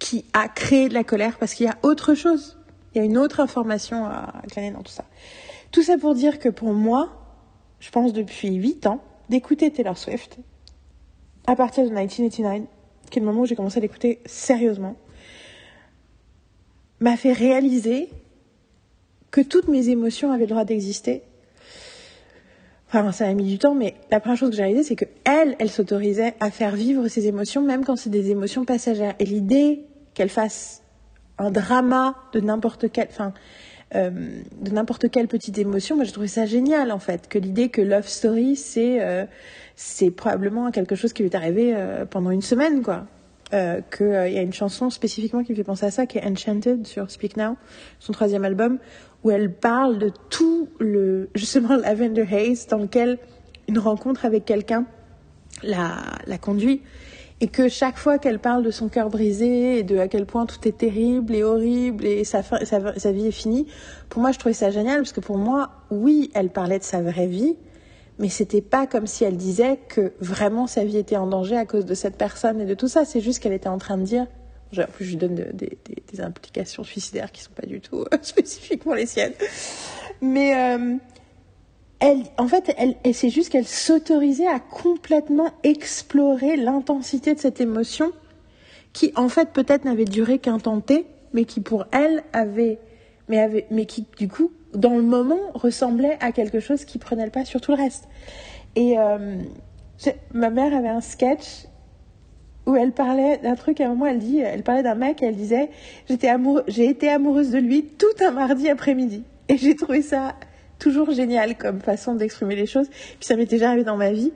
qui 0.00 0.24
a 0.32 0.48
créé 0.48 0.88
de 0.88 0.94
la 0.94 1.04
colère 1.04 1.38
parce 1.38 1.54
qu'il 1.54 1.66
y 1.66 1.68
a 1.68 1.78
autre 1.84 2.14
chose. 2.14 2.58
Il 2.92 2.98
y 2.98 3.00
a 3.00 3.04
une 3.04 3.18
autre 3.18 3.38
information 3.38 4.04
à 4.06 4.42
glaner 4.50 4.72
dans 4.72 4.82
tout 4.82 4.90
ça. 4.90 5.04
Tout 5.70 5.82
ça 5.82 5.96
pour 5.96 6.16
dire 6.16 6.40
que 6.40 6.48
pour 6.48 6.72
moi, 6.72 7.10
je 7.78 7.90
pense 7.90 8.12
depuis 8.12 8.52
8 8.52 8.86
ans, 8.88 9.00
d'écouter 9.28 9.70
Taylor 9.70 9.96
Swift, 9.96 10.38
à 11.46 11.54
partir 11.54 11.84
de 11.84 11.90
1989, 11.90 12.66
qui 13.10 13.18
est 13.18 13.20
le 13.20 13.26
moment 13.26 13.42
où 13.42 13.46
j'ai 13.46 13.54
commencé 13.54 13.78
à 13.78 13.80
l'écouter 13.80 14.20
sérieusement, 14.26 14.96
m'a 16.98 17.16
fait 17.16 17.32
réaliser 17.32 18.08
que 19.30 19.40
toutes 19.40 19.68
mes 19.68 19.88
émotions 19.90 20.32
avaient 20.32 20.44
le 20.44 20.50
droit 20.50 20.64
d'exister. 20.64 21.22
Enfin, 22.88 23.12
ça 23.12 23.28
a 23.28 23.32
mis 23.32 23.44
du 23.44 23.58
temps, 23.58 23.76
mais 23.76 23.94
la 24.10 24.18
première 24.18 24.36
chose 24.36 24.50
que 24.50 24.56
j'ai 24.56 24.64
réalisée, 24.64 24.82
c'est 24.82 24.96
que 24.96 25.04
elle, 25.24 25.54
elle 25.60 25.70
s'autorisait 25.70 26.34
à 26.40 26.50
faire 26.50 26.74
vivre 26.74 27.06
ses 27.06 27.28
émotions, 27.28 27.62
même 27.62 27.84
quand 27.84 27.94
c'est 27.94 28.10
des 28.10 28.30
émotions 28.30 28.64
passagères. 28.64 29.14
Et 29.20 29.24
l'idée 29.24 29.84
qu'elle 30.20 30.28
fasse 30.28 30.82
un 31.38 31.50
drama 31.50 32.14
de 32.34 32.40
n'importe 32.40 32.92
quel, 32.92 33.08
enfin, 33.08 33.32
euh, 33.94 34.10
de 34.60 34.70
n'importe 34.70 35.10
quelle 35.10 35.28
petite 35.28 35.56
émotion, 35.56 35.96
moi 35.96 36.04
j'ai 36.04 36.12
trouvé 36.12 36.26
ça 36.26 36.44
génial 36.44 36.92
en 36.92 36.98
fait, 36.98 37.26
que 37.26 37.38
l'idée 37.38 37.70
que 37.70 37.80
Love 37.80 38.06
Story 38.06 38.54
c'est 38.54 39.02
euh, 39.02 39.24
c'est 39.76 40.10
probablement 40.10 40.70
quelque 40.72 40.94
chose 40.94 41.14
qui 41.14 41.22
lui 41.22 41.30
est 41.30 41.34
arrivé 41.34 41.72
euh, 41.74 42.04
pendant 42.04 42.30
une 42.30 42.42
semaine 42.42 42.82
quoi. 42.82 43.06
Qu'il 43.50 44.06
y 44.06 44.38
a 44.38 44.42
une 44.42 44.52
chanson 44.52 44.90
spécifiquement 44.90 45.42
qui 45.42 45.52
me 45.52 45.56
fait 45.56 45.64
penser 45.64 45.86
à 45.86 45.90
ça, 45.90 46.06
qui 46.06 46.18
est 46.18 46.24
Enchanted 46.24 46.86
sur 46.86 47.10
Speak 47.10 47.36
Now, 47.36 47.56
son 47.98 48.12
troisième 48.12 48.44
album, 48.44 48.78
où 49.24 49.30
elle 49.30 49.52
parle 49.52 49.98
de 49.98 50.12
tout 50.28 50.68
le 50.78 51.30
justement 51.34 51.76
Lavender 51.78 52.26
Haze 52.30 52.66
dans 52.66 52.78
lequel 52.78 53.18
une 53.68 53.78
rencontre 53.78 54.26
avec 54.26 54.44
quelqu'un 54.44 54.84
la, 55.62 55.96
la 56.26 56.36
conduit 56.36 56.82
et 57.40 57.48
que 57.48 57.68
chaque 57.68 57.96
fois 57.96 58.18
qu'elle 58.18 58.38
parle 58.38 58.62
de 58.62 58.70
son 58.70 58.88
cœur 58.88 59.08
brisé 59.08 59.78
et 59.78 59.82
de 59.82 59.98
à 59.98 60.08
quel 60.08 60.26
point 60.26 60.46
tout 60.46 60.66
est 60.68 60.76
terrible 60.76 61.34
et 61.34 61.42
horrible 61.42 62.04
et 62.06 62.24
sa, 62.24 62.42
sa, 62.42 62.98
sa 62.98 63.12
vie 63.12 63.26
est 63.26 63.32
finie, 63.32 63.66
pour 64.08 64.20
moi 64.20 64.32
je 64.32 64.38
trouvais 64.38 64.54
ça 64.54 64.70
génial 64.70 64.98
parce 64.98 65.12
que 65.12 65.20
pour 65.20 65.38
moi, 65.38 65.70
oui, 65.90 66.30
elle 66.34 66.50
parlait 66.50 66.78
de 66.78 66.84
sa 66.84 67.00
vraie 67.00 67.26
vie, 67.26 67.56
mais 68.20 68.28
c'était 68.28 68.60
pas 68.60 68.86
comme 68.86 69.06
si 69.06 69.24
elle 69.24 69.38
disait 69.38 69.78
que 69.88 70.12
vraiment 70.20 70.66
sa 70.66 70.84
vie 70.84 70.98
était 70.98 71.16
en 71.16 71.26
danger 71.26 71.56
à 71.56 71.64
cause 71.64 71.86
de 71.86 71.94
cette 71.94 72.16
personne 72.16 72.60
et 72.60 72.66
de 72.66 72.74
tout 72.74 72.86
ça. 72.86 73.06
C'est 73.06 73.20
juste 73.20 73.42
qu'elle 73.42 73.54
était 73.54 73.68
en 73.68 73.78
train 73.78 73.96
de 73.96 74.04
dire. 74.04 74.26
En 74.78 74.84
plus, 74.84 75.06
je 75.06 75.10
lui 75.10 75.16
donne 75.16 75.34
de, 75.34 75.44
de, 75.44 75.66
de, 75.66 75.94
des 76.12 76.20
implications 76.20 76.84
suicidaires 76.84 77.32
qui 77.32 77.42
sont 77.42 77.50
pas 77.52 77.66
du 77.66 77.80
tout 77.80 78.02
euh, 78.02 78.16
spécifiquement 78.22 78.92
les 78.92 79.06
siennes. 79.06 79.32
Mais 80.20 80.54
euh, 80.54 80.96
elle, 82.00 82.22
en 82.38 82.48
fait, 82.48 82.74
elle, 82.78 82.96
et 83.04 83.12
c'est 83.12 83.28
juste 83.28 83.50
qu'elle 83.50 83.66
s'autorisait 83.66 84.46
à 84.46 84.58
complètement 84.58 85.50
explorer 85.62 86.56
l'intensité 86.56 87.34
de 87.34 87.38
cette 87.38 87.60
émotion 87.60 88.12
qui, 88.92 89.12
en 89.16 89.28
fait, 89.28 89.50
peut-être 89.50 89.84
n'avait 89.84 90.06
duré 90.06 90.38
qu'un 90.38 90.58
temps 90.58 90.80
T, 90.80 91.06
mais 91.34 91.44
qui 91.44 91.60
pour 91.60 91.86
elle 91.92 92.22
avait, 92.32 92.78
mais 93.28 93.38
avait, 93.38 93.66
mais 93.70 93.84
qui, 93.84 94.06
du 94.18 94.28
coup, 94.28 94.50
dans 94.74 94.96
le 94.96 95.02
moment, 95.02 95.38
ressemblait 95.54 96.16
à 96.20 96.32
quelque 96.32 96.58
chose 96.58 96.84
qui 96.84 96.98
prenait 96.98 97.26
le 97.26 97.30
pas 97.30 97.44
sur 97.44 97.60
tout 97.60 97.72
le 97.72 97.76
reste. 97.76 98.08
Et 98.76 98.98
euh, 98.98 99.36
ma 100.32 100.50
mère 100.50 100.74
avait 100.74 100.88
un 100.88 101.02
sketch 101.02 101.66
où 102.66 102.76
elle 102.76 102.92
parlait 102.92 103.38
d'un 103.38 103.56
truc 103.56 103.80
à 103.80 103.86
un 103.86 103.88
moment 103.88 104.06
elle 104.06 104.18
dit 104.18 104.38
elle 104.38 104.62
parlait 104.62 104.82
d'un 104.82 104.94
mec 104.94 105.22
et 105.22 105.26
elle 105.26 105.34
disait 105.34 105.70
j'étais 106.08 106.28
amoureux 106.28 106.62
j'ai 106.68 106.88
été 106.88 107.08
amoureuse 107.08 107.50
de 107.50 107.58
lui 107.58 107.84
tout 107.84 108.24
un 108.24 108.30
mardi 108.30 108.68
après-midi 108.68 109.24
et 109.48 109.56
j'ai 109.56 109.74
trouvé 109.74 110.02
ça 110.02 110.34
toujours 110.80 111.12
génial 111.12 111.56
comme 111.56 111.80
façon 111.80 112.16
d'exprimer 112.16 112.56
les 112.56 112.66
choses. 112.66 112.88
Puis 112.88 113.18
ça 113.20 113.36
m'est 113.36 113.46
déjà 113.46 113.68
arrivé 113.68 113.84
dans 113.84 113.96
ma 113.96 114.10
vie. 114.10 114.32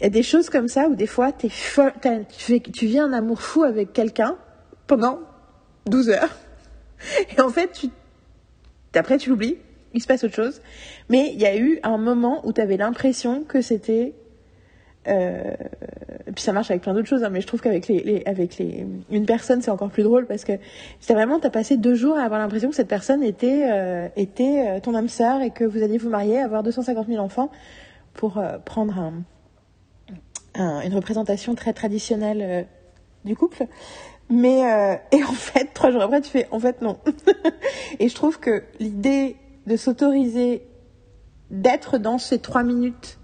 Il 0.00 0.04
y 0.04 0.06
a 0.06 0.10
des 0.10 0.22
choses 0.22 0.50
comme 0.50 0.68
ça 0.68 0.88
où 0.88 0.94
des 0.94 1.06
fois 1.06 1.32
es 1.42 1.48
folle, 1.48 1.92
tu, 2.38 2.60
tu 2.60 2.86
vis 2.86 3.00
un 3.00 3.12
amour 3.12 3.42
fou 3.42 3.64
avec 3.64 3.92
quelqu'un 3.92 4.36
pendant 4.86 5.20
12 5.86 6.10
heures. 6.10 6.36
Et 7.36 7.40
en 7.40 7.48
fait, 7.48 7.72
tu, 7.72 7.88
après 8.94 9.18
tu 9.18 9.30
l'oublies, 9.30 9.58
il 9.92 10.02
se 10.02 10.06
passe 10.06 10.24
autre 10.24 10.34
chose. 10.34 10.60
Mais 11.08 11.30
il 11.32 11.40
y 11.40 11.46
a 11.46 11.56
eu 11.56 11.80
un 11.82 11.98
moment 11.98 12.46
où 12.46 12.52
tu 12.52 12.60
avais 12.60 12.76
l'impression 12.76 13.44
que 13.44 13.60
c'était 13.60 14.14
euh, 15.08 15.54
et 16.26 16.32
puis 16.32 16.42
ça 16.42 16.52
marche 16.52 16.70
avec 16.70 16.82
plein 16.82 16.94
d'autres 16.94 17.08
choses, 17.08 17.22
hein, 17.22 17.30
mais 17.30 17.40
je 17.40 17.46
trouve 17.46 17.60
qu'avec 17.60 17.88
les, 17.88 18.22
avec 18.26 18.58
les, 18.58 18.86
une 19.10 19.26
personne, 19.26 19.60
c'est 19.62 19.70
encore 19.70 19.90
plus 19.90 20.02
drôle 20.02 20.26
parce 20.26 20.44
que 20.44 20.52
c'est 21.00 21.14
vraiment, 21.14 21.38
t'as 21.38 21.50
passé 21.50 21.76
deux 21.76 21.94
jours 21.94 22.16
à 22.16 22.22
avoir 22.22 22.40
l'impression 22.40 22.70
que 22.70 22.76
cette 22.76 22.88
personne 22.88 23.22
était, 23.22 23.68
euh, 23.70 24.08
était 24.16 24.66
euh, 24.66 24.80
ton 24.80 24.94
âme 24.94 25.08
sœur 25.08 25.42
et 25.42 25.50
que 25.50 25.64
vous 25.64 25.82
alliez 25.82 25.98
vous 25.98 26.08
marier, 26.08 26.38
avoir 26.38 26.62
250 26.62 27.08
000 27.08 27.22
enfants 27.22 27.50
pour 28.14 28.40
prendre 28.64 28.96
un, 28.96 29.12
un, 30.54 30.80
une 30.82 30.94
représentation 30.94 31.56
très 31.56 31.72
traditionnelle 31.72 32.64
du 33.24 33.34
couple. 33.34 33.66
Mais, 34.30 34.60
et 35.10 35.24
en 35.24 35.32
fait, 35.32 35.74
trois 35.74 35.90
jours 35.90 36.02
après, 36.02 36.20
tu 36.20 36.30
fais, 36.30 36.46
en 36.52 36.60
fait, 36.60 36.80
non. 36.80 36.96
et 37.98 38.08
je 38.08 38.14
trouve 38.14 38.38
que 38.38 38.62
l'idée 38.78 39.34
de 39.66 39.76
s'autoriser 39.76 40.62
d'être 41.50 41.98
dans 41.98 42.18
ces 42.18 42.38
trois 42.38 42.62
minutes 42.62 43.18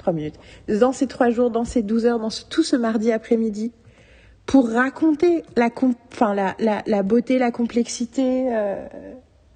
trois 0.00 0.12
minutes, 0.12 0.36
dans 0.68 0.92
ces 0.92 1.06
trois 1.06 1.30
jours, 1.30 1.50
dans 1.50 1.64
ces 1.64 1.82
douze 1.82 2.06
heures, 2.06 2.18
dans 2.18 2.30
tout 2.48 2.62
ce 2.62 2.76
mardi 2.76 3.12
après-midi, 3.12 3.72
pour 4.46 4.68
raconter 4.68 5.44
la, 5.56 7.02
beauté, 7.02 7.38
la 7.38 7.52
complexité 7.52 8.48
euh, 8.52 8.84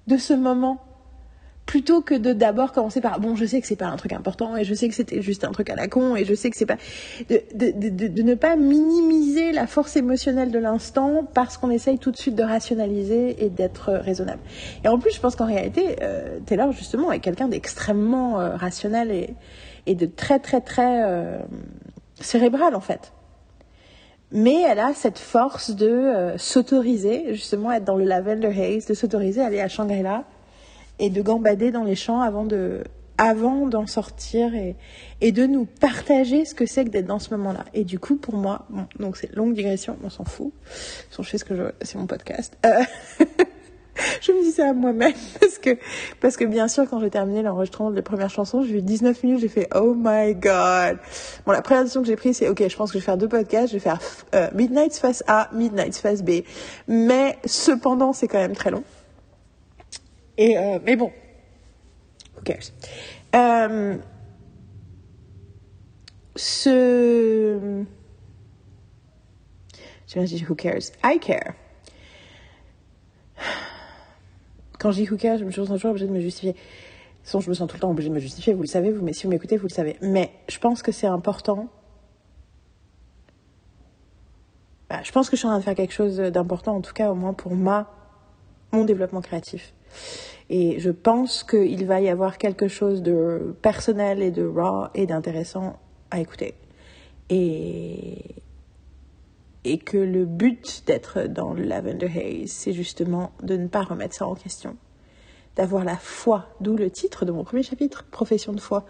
de 0.07 0.17
ce 0.17 0.33
moment, 0.33 0.79
plutôt 1.65 2.01
que 2.01 2.13
de 2.13 2.31
d'abord 2.31 2.71
commencer 2.71 3.01
par 3.01 3.19
bon, 3.19 3.35
je 3.35 3.45
sais 3.45 3.59
que 3.59 3.67
c'est 3.67 3.75
pas 3.75 3.87
un 3.87 3.97
truc 3.97 4.13
important 4.13 4.55
et 4.55 4.63
je 4.63 4.73
sais 4.73 4.87
que 4.87 4.95
c'était 4.95 5.21
juste 5.21 5.43
un 5.43 5.51
truc 5.51 5.69
à 5.69 5.75
la 5.75 5.87
con 5.87 6.15
et 6.15 6.23
je 6.23 6.33
sais 6.33 6.49
que 6.49 6.57
c'est 6.57 6.65
pas 6.65 6.77
de, 7.29 8.21
ne 8.21 8.35
pas 8.35 8.55
minimiser 8.55 9.51
la 9.51 9.67
force 9.67 9.95
émotionnelle 9.95 10.51
de 10.51 10.59
l'instant 10.59 11.27
parce 11.33 11.57
qu'on 11.57 11.71
essaye 11.71 11.97
tout 11.97 12.11
de 12.11 12.17
suite 12.17 12.35
de 12.35 12.43
rationaliser 12.43 13.43
et 13.43 13.49
d'être 13.49 13.91
raisonnable. 13.91 14.41
Et 14.83 14.87
en 14.87 14.99
plus, 14.99 15.13
je 15.13 15.19
pense 15.19 15.35
qu'en 15.35 15.47
réalité, 15.47 15.97
euh, 16.01 16.39
Taylor 16.45 16.71
justement 16.71 17.11
est 17.11 17.19
quelqu'un 17.19 17.47
d'extrêmement 17.47 18.39
euh, 18.39 18.55
rationnel 18.55 19.11
et 19.11 19.33
et 19.85 19.95
de 19.95 20.05
très 20.05 20.39
très 20.39 20.61
très 20.61 21.03
euh, 21.03 21.39
cérébrale 22.19 22.75
en 22.75 22.81
fait. 22.81 23.11
Mais 24.31 24.63
elle 24.63 24.79
a 24.79 24.93
cette 24.93 25.19
force 25.19 25.71
de 25.71 25.87
euh, 25.87 26.37
s'autoriser, 26.37 27.33
justement 27.33 27.71
être 27.71 27.85
dans 27.85 27.95
le 27.95 28.05
lavender 28.05 28.47
haze, 28.47 28.85
de 28.85 28.93
s'autoriser 28.93 29.41
à 29.41 29.45
aller 29.45 29.61
à 29.61 29.67
Shangri-La 29.67 30.23
et 30.99 31.09
de 31.09 31.21
gambader 31.21 31.71
dans 31.71 31.83
les 31.83 31.95
champs 31.95 32.21
avant 32.21 32.45
de 32.45 32.83
avant 33.17 33.65
d'en 33.67 33.87
sortir 33.87 34.53
et, 34.55 34.75
et 35.21 35.31
de 35.31 35.45
nous 35.45 35.65
partager 35.65 36.43
ce 36.43 36.53
que 36.53 36.65
c'est 36.65 36.83
que 36.83 36.89
d'être 36.89 37.05
dans 37.05 37.19
ce 37.19 37.33
moment-là. 37.35 37.63
Et 37.73 37.85
du 37.85 37.97
coup, 37.97 38.17
pour 38.17 38.35
moi, 38.35 38.65
bon, 38.69 38.87
donc 38.99 39.15
c'est 39.15 39.33
longue 39.33 39.53
digression, 39.53 39.97
on 40.03 40.09
s'en 40.09 40.25
fout. 40.25 40.51
Je 41.17 41.23
fais 41.23 41.37
ce 41.37 41.45
que 41.45 41.55
je 41.55 41.63
c'est 41.81 41.97
mon 41.97 42.07
podcast. 42.07 42.57
Euh, 42.65 42.83
je 44.21 44.31
me 44.31 44.43
dis 44.43 44.51
ça 44.51 44.69
à 44.69 44.73
moi-même 44.73 45.13
parce 45.39 45.57
que, 45.57 45.77
parce 46.19 46.37
que 46.37 46.45
bien 46.45 46.67
sûr, 46.67 46.89
quand 46.89 46.99
j'ai 46.99 47.09
terminé 47.09 47.41
l'enregistrement 47.41 47.91
de 47.91 47.95
la 47.95 48.01
première 48.01 48.29
chanson, 48.29 48.63
j'ai 48.63 48.77
eu 48.77 48.81
19 48.81 49.23
minutes, 49.23 49.39
j'ai 49.39 49.47
fait 49.47 49.67
Oh 49.75 49.93
my 49.95 50.35
god. 50.35 50.99
Bon, 51.45 51.51
la 51.51 51.61
première 51.61 51.83
décision 51.83 52.01
que 52.01 52.07
j'ai 52.07 52.15
prise, 52.15 52.37
c'est 52.37 52.49
ok, 52.49 52.67
je 52.67 52.75
pense 52.75 52.91
que 52.91 52.97
je 52.97 53.03
vais 53.03 53.05
faire 53.05 53.17
deux 53.17 53.27
podcasts, 53.27 53.69
je 53.69 53.73
vais 53.73 53.79
faire 53.79 53.99
euh, 54.33 54.49
Midnight's 54.53 54.99
face 54.99 55.23
A, 55.27 55.49
Midnight's 55.53 55.99
face 55.99 56.23
B. 56.23 56.41
Mais 56.87 57.37
cependant, 57.45 58.13
c'est 58.13 58.27
quand 58.27 58.39
même 58.39 58.55
très 58.55 58.71
long. 58.71 58.83
Et, 60.37 60.57
euh, 60.57 60.79
mais 60.83 60.95
bon, 60.95 61.11
who 62.35 62.41
cares. 62.43 62.71
Euh, 63.35 63.95
ce. 66.35 67.83
Je 70.07 70.19
me 70.19 70.25
dis 70.25 70.45
who 70.47 70.55
cares? 70.55 70.91
I 71.03 71.19
care 71.19 71.55
quand 74.85 74.91
je 74.91 75.01
dis 75.01 75.09
hooker, 75.11 75.39
je 75.39 75.45
me 75.45 75.49
sens 75.49 75.67
toujours 75.67 75.89
obligée 75.89 76.05
de 76.05 76.11
me 76.11 76.19
justifier. 76.19 76.55
Sinon, 77.23 77.41
je 77.41 77.49
me 77.49 77.55
sens 77.55 77.67
tout 77.67 77.75
le 77.75 77.79
temps 77.79 77.89
obligée 77.89 78.09
de 78.09 78.13
me 78.13 78.19
justifier, 78.19 78.53
vous 78.53 78.61
le 78.61 78.67
savez, 78.67 78.91
vous, 78.91 79.03
mais 79.03 79.13
si 79.13 79.23
vous 79.23 79.31
m'écoutez, 79.31 79.57
vous 79.57 79.65
le 79.65 79.73
savez. 79.73 79.95
Mais 80.03 80.29
je 80.47 80.59
pense 80.59 80.83
que 80.83 80.91
c'est 80.91 81.07
important. 81.07 81.69
Bah, 84.87 84.99
je 85.01 85.11
pense 85.11 85.31
que 85.31 85.35
je 85.35 85.39
suis 85.39 85.47
en 85.47 85.49
train 85.49 85.57
de 85.57 85.63
faire 85.63 85.73
quelque 85.73 85.91
chose 85.95 86.17
d'important, 86.17 86.75
en 86.75 86.81
tout 86.81 86.93
cas, 86.93 87.09
au 87.09 87.15
moins 87.15 87.33
pour 87.33 87.55
ma, 87.55 87.89
mon 88.73 88.85
développement 88.85 89.21
créatif. 89.21 89.73
Et 90.51 90.79
je 90.79 90.91
pense 90.91 91.43
qu'il 91.43 91.83
va 91.87 91.99
y 91.99 92.07
avoir 92.07 92.37
quelque 92.37 92.67
chose 92.67 93.01
de 93.01 93.55
personnel 93.63 94.21
et 94.21 94.29
de 94.29 94.45
raw 94.45 94.89
et 94.93 95.07
d'intéressant 95.07 95.79
à 96.11 96.19
écouter. 96.19 96.53
Et, 97.31 98.19
et 99.65 99.79
que 99.79 99.97
le 99.97 100.25
but 100.25 100.83
d'être 100.85 101.23
dans 101.23 101.53
le 101.53 101.63
Lavender 101.63 102.05
Haze, 102.07 102.51
c'est 102.51 102.71
justement 102.71 103.31
de 103.41 103.57
ne 103.57 103.67
pas 103.67 103.81
remettre 103.81 104.15
ça 104.15 104.27
en 104.27 104.35
question, 104.35 104.77
d'avoir 105.55 105.83
la 105.83 105.97
foi, 105.97 106.45
d'où 106.61 106.77
le 106.77 106.89
titre 106.91 107.25
de 107.25 107.31
mon 107.31 107.43
premier 107.43 107.63
chapitre, 107.63 108.05
Profession 108.11 108.53
de 108.53 108.61
foi. 108.61 108.85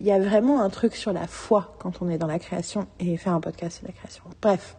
Il 0.00 0.06
y 0.06 0.12
a 0.12 0.18
vraiment 0.18 0.60
un 0.60 0.68
truc 0.68 0.94
sur 0.94 1.12
la 1.12 1.26
foi 1.26 1.74
quand 1.78 2.02
on 2.02 2.10
est 2.10 2.18
dans 2.18 2.26
la 2.26 2.38
création, 2.38 2.86
et 3.00 3.16
faire 3.16 3.32
un 3.32 3.40
podcast, 3.40 3.78
c'est 3.80 3.86
la 3.86 3.94
création. 3.94 4.24
Bref. 4.42 4.76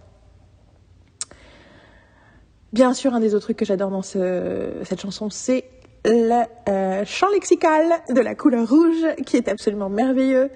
Bien 2.71 2.93
sûr, 2.93 3.13
un 3.13 3.19
des 3.19 3.33
autres 3.33 3.45
trucs 3.45 3.57
que 3.57 3.65
j'adore 3.65 3.89
dans 3.89 4.01
ce, 4.03 4.81
cette 4.83 5.01
chanson, 5.01 5.29
c'est 5.29 5.65
le 6.03 6.43
euh, 6.69 7.03
chant 7.05 7.29
lexical 7.29 7.85
de 8.09 8.21
la 8.21 8.35
couleur 8.35 8.69
rouge, 8.69 9.05
qui 9.25 9.37
est 9.37 9.47
absolument 9.47 9.89
merveilleux. 9.89 10.51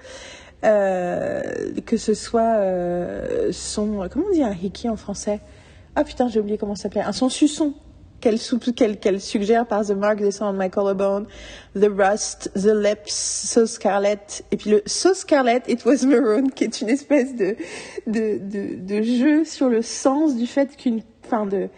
Euh, 0.62 1.72
que 1.86 1.96
ce 1.96 2.12
soit 2.12 2.56
euh, 2.56 3.50
son 3.50 4.06
comment 4.10 4.26
on 4.28 4.34
dit 4.34 4.42
un 4.42 4.52
hiki 4.52 4.88
en 4.88 4.96
français? 4.96 5.40
Ah 5.96 6.04
putain 6.04 6.28
j'ai 6.28 6.40
oublié 6.40 6.58
comment 6.58 6.74
ça 6.74 6.84
s'appelait. 6.84 7.02
Un 7.02 7.12
son 7.12 7.28
suçon 7.28 7.74
qu'elle 8.20 8.38
qu'elle 8.98 9.20
suggère 9.20 9.66
par 9.66 9.86
The 9.86 9.92
Mark 9.92 10.18
This 10.18 10.42
on 10.42 10.52
My 10.52 10.68
Collarbone, 10.68 11.26
The 11.74 11.88
Rust, 11.96 12.50
The 12.54 12.74
Lips, 12.74 13.14
So 13.14 13.66
Scarlet, 13.66 14.20
et 14.50 14.56
puis 14.58 14.70
le 14.70 14.82
So 14.84 15.14
Scarlet, 15.14 15.62
It 15.68 15.84
Was 15.86 16.04
Maroon, 16.06 16.50
qui 16.50 16.64
est 16.64 16.80
une 16.82 16.90
espèce 16.90 17.34
de, 17.34 17.56
de, 18.06 18.38
de, 18.38 18.76
de 18.76 19.02
jeu 19.02 19.44
sur 19.46 19.70
le 19.70 19.80
sens 19.80 20.36
du 20.36 20.46
fait 20.46 20.76
qu'une, 20.76 21.00
enfin 21.24 21.46
de, 21.46 21.70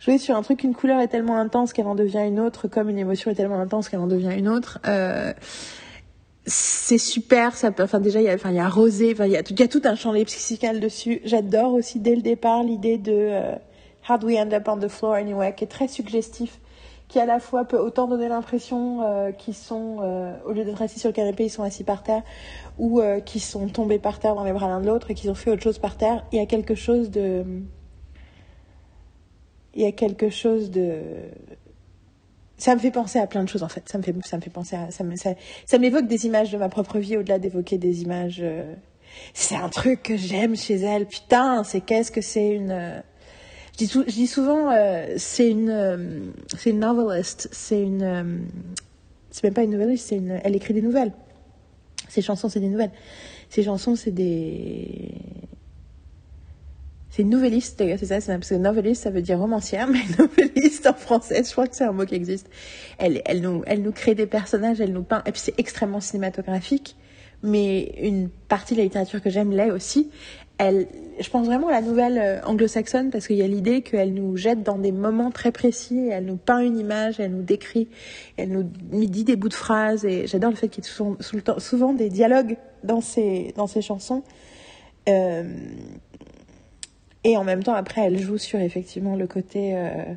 jouer 0.00 0.18
sur 0.18 0.36
un 0.36 0.42
truc, 0.42 0.64
une 0.64 0.74
couleur 0.74 1.00
est 1.00 1.08
tellement 1.08 1.36
intense 1.36 1.72
qu'elle 1.72 1.86
en 1.86 1.94
devient 1.94 2.24
une 2.26 2.40
autre, 2.40 2.68
comme 2.68 2.88
une 2.88 2.98
émotion 2.98 3.30
est 3.30 3.34
tellement 3.34 3.60
intense 3.60 3.88
qu'elle 3.88 4.00
en 4.00 4.06
devient 4.06 4.34
une 4.36 4.48
autre. 4.48 4.78
Euh, 4.86 5.32
c'est 6.46 6.98
super. 6.98 7.56
Ça 7.56 7.70
peut, 7.70 7.82
enfin 7.82 8.00
déjà 8.00 8.20
il 8.20 8.24
y 8.24 8.28
a, 8.28 8.34
enfin 8.34 8.50
il 8.50 8.56
y 8.56 8.60
a 8.60 8.68
Rosé, 8.68 9.12
enfin 9.12 9.26
il 9.26 9.32
y 9.32 9.36
a, 9.36 9.42
il 9.48 9.60
y 9.60 9.62
a 9.62 9.68
tout 9.68 9.82
un 9.84 9.94
champ 9.94 10.12
lexical 10.12 10.80
dessus. 10.80 11.20
J'adore 11.24 11.74
aussi 11.74 12.00
dès 12.00 12.14
le 12.14 12.22
départ 12.22 12.62
l'idée 12.62 12.98
de 12.98 13.12
euh, 13.12 13.54
How 14.08 14.18
do 14.18 14.26
we 14.26 14.38
end 14.38 14.52
up 14.52 14.66
on 14.66 14.78
the 14.78 14.88
floor 14.88 15.14
anyway, 15.14 15.54
qui 15.54 15.64
est 15.64 15.68
très 15.68 15.86
suggestif, 15.86 16.58
qui 17.08 17.18
à 17.18 17.26
la 17.26 17.38
fois 17.38 17.64
peut 17.64 17.78
autant 17.78 18.08
donner 18.08 18.28
l'impression 18.28 19.02
euh, 19.02 19.32
qu'ils 19.32 19.54
sont 19.54 19.98
euh, 20.00 20.34
au 20.46 20.52
lieu 20.52 20.64
d'être 20.64 20.80
assis 20.80 20.98
sur 20.98 21.10
le 21.10 21.12
canapé, 21.12 21.44
ils 21.44 21.50
sont 21.50 21.62
assis 21.62 21.84
par 21.84 22.02
terre, 22.02 22.22
ou 22.78 23.00
euh, 23.00 23.20
qu'ils 23.20 23.42
sont 23.42 23.68
tombés 23.68 23.98
par 23.98 24.18
terre 24.18 24.34
dans 24.34 24.44
les 24.44 24.52
bras 24.52 24.68
l'un 24.68 24.80
de 24.80 24.86
l'autre 24.86 25.10
et 25.10 25.14
qu'ils 25.14 25.30
ont 25.30 25.34
fait 25.34 25.50
autre 25.50 25.62
chose 25.62 25.78
par 25.78 25.96
terre. 25.96 26.24
Il 26.32 26.38
y 26.38 26.42
a 26.42 26.46
quelque 26.46 26.74
chose 26.74 27.10
de, 27.10 27.44
il 29.74 29.82
y 29.82 29.86
a 29.86 29.92
quelque 29.92 30.30
chose 30.30 30.70
de 30.70 31.02
ça 32.60 32.74
me 32.74 32.80
fait 32.80 32.90
penser 32.90 33.18
à 33.18 33.26
plein 33.26 33.42
de 33.42 33.48
choses 33.48 33.62
en 33.62 33.68
fait. 33.68 33.88
Ça 33.88 33.96
me 33.96 34.02
fait, 34.02 34.14
ça 34.24 34.36
me 34.36 34.42
fait 34.42 34.50
penser 34.50 34.76
à, 34.76 34.90
ça, 34.90 35.02
me, 35.02 35.16
ça, 35.16 35.30
ça 35.64 35.78
m'évoque 35.78 36.06
des 36.06 36.26
images 36.26 36.52
de 36.52 36.58
ma 36.58 36.68
propre 36.68 36.98
vie 36.98 37.16
au-delà 37.16 37.38
d'évoquer 37.38 37.78
des 37.78 38.02
images. 38.02 38.40
Euh, 38.42 38.74
c'est 39.32 39.56
un 39.56 39.70
truc 39.70 40.02
que 40.02 40.16
j'aime 40.16 40.54
chez 40.54 40.76
elle. 40.76 41.06
Putain, 41.06 41.64
c'est 41.64 41.80
qu'est-ce 41.80 42.12
que 42.12 42.20
c'est 42.20 42.50
une. 42.50 42.70
Euh, 42.70 43.00
je, 43.80 44.02
dis 44.02 44.26
souvent, 44.26 44.70
euh, 44.70 45.14
c'est 45.16 45.48
une, 45.50 46.32
c'est 46.56 46.70
une 46.70 46.80
novelist. 46.80 47.48
C'est 47.50 47.80
une, 47.80 48.44
c'est 49.30 49.44
même 49.44 49.54
pas 49.54 49.62
une 49.62 49.70
noveliste. 49.70 50.08
C'est 50.08 50.16
une, 50.16 50.38
elle 50.44 50.54
écrit 50.54 50.74
des 50.74 50.82
nouvelles. 50.82 51.12
Ses 52.08 52.20
chansons, 52.20 52.50
c'est 52.50 52.60
des 52.60 52.68
nouvelles. 52.68 52.92
Ses 53.48 53.62
chansons, 53.62 53.96
c'est 53.96 54.10
des 54.10 55.14
c'est 57.20 57.26
nouvelliste, 57.26 57.78
d'ailleurs, 57.78 57.98
c'est 57.98 58.06
ça, 58.06 58.32
parce 58.32 58.48
que 58.48 58.54
noveliste, 58.54 59.02
ça 59.02 59.10
veut 59.10 59.20
dire 59.20 59.38
romancière, 59.38 59.86
mais 59.92 60.00
noveliste 60.18 60.86
en 60.86 60.94
français, 60.94 61.42
je 61.44 61.52
crois 61.52 61.66
que 61.66 61.76
c'est 61.76 61.84
un 61.84 61.92
mot 61.92 62.06
qui 62.06 62.14
existe. 62.14 62.48
Elle, 62.96 63.20
elle, 63.26 63.42
nous, 63.42 63.62
elle 63.66 63.82
nous 63.82 63.92
crée 63.92 64.14
des 64.14 64.24
personnages, 64.24 64.80
elle 64.80 64.94
nous 64.94 65.02
peint, 65.02 65.22
et 65.26 65.32
puis 65.32 65.42
c'est 65.44 65.58
extrêmement 65.58 66.00
cinématographique, 66.00 66.96
mais 67.42 67.92
une 68.00 68.30
partie 68.48 68.72
de 68.72 68.78
la 68.78 68.84
littérature 68.84 69.20
que 69.20 69.28
j'aime 69.28 69.52
l'est 69.52 69.70
aussi. 69.70 70.10
Elle, 70.56 70.86
je 71.20 71.28
pense 71.28 71.44
vraiment 71.44 71.68
à 71.68 71.72
la 71.72 71.82
nouvelle 71.82 72.18
euh, 72.18 72.40
anglo-saxonne 72.44 73.10
parce 73.10 73.26
qu'il 73.26 73.36
y 73.36 73.42
a 73.42 73.46
l'idée 73.46 73.82
qu'elle 73.82 74.14
nous 74.14 74.38
jette 74.38 74.62
dans 74.62 74.78
des 74.78 74.92
moments 74.92 75.30
très 75.30 75.52
précis, 75.52 76.08
elle 76.10 76.24
nous 76.24 76.36
peint 76.36 76.60
une 76.60 76.78
image, 76.78 77.20
elle 77.20 77.32
nous 77.32 77.42
décrit, 77.42 77.88
elle 78.38 78.50
nous 78.50 78.64
dit 78.92 79.24
des 79.24 79.36
bouts 79.36 79.50
de 79.50 79.54
phrases, 79.54 80.06
et 80.06 80.26
j'adore 80.26 80.50
le 80.50 80.56
fait 80.56 80.68
qu'il 80.68 80.84
y 80.84 80.86
ait 80.86 80.90
souvent, 80.90 81.16
souvent 81.58 81.92
des 81.92 82.08
dialogues 82.08 82.56
dans 82.82 83.02
ces, 83.02 83.52
dans 83.56 83.66
ces 83.66 83.82
chansons. 83.82 84.22
Euh, 85.08 85.44
et 87.24 87.36
en 87.36 87.44
même 87.44 87.62
temps, 87.62 87.74
après, 87.74 88.02
elle 88.02 88.18
joue 88.18 88.38
sur 88.38 88.60
effectivement 88.60 89.14
le 89.14 89.26
côté 89.26 89.76
euh, 89.76 90.14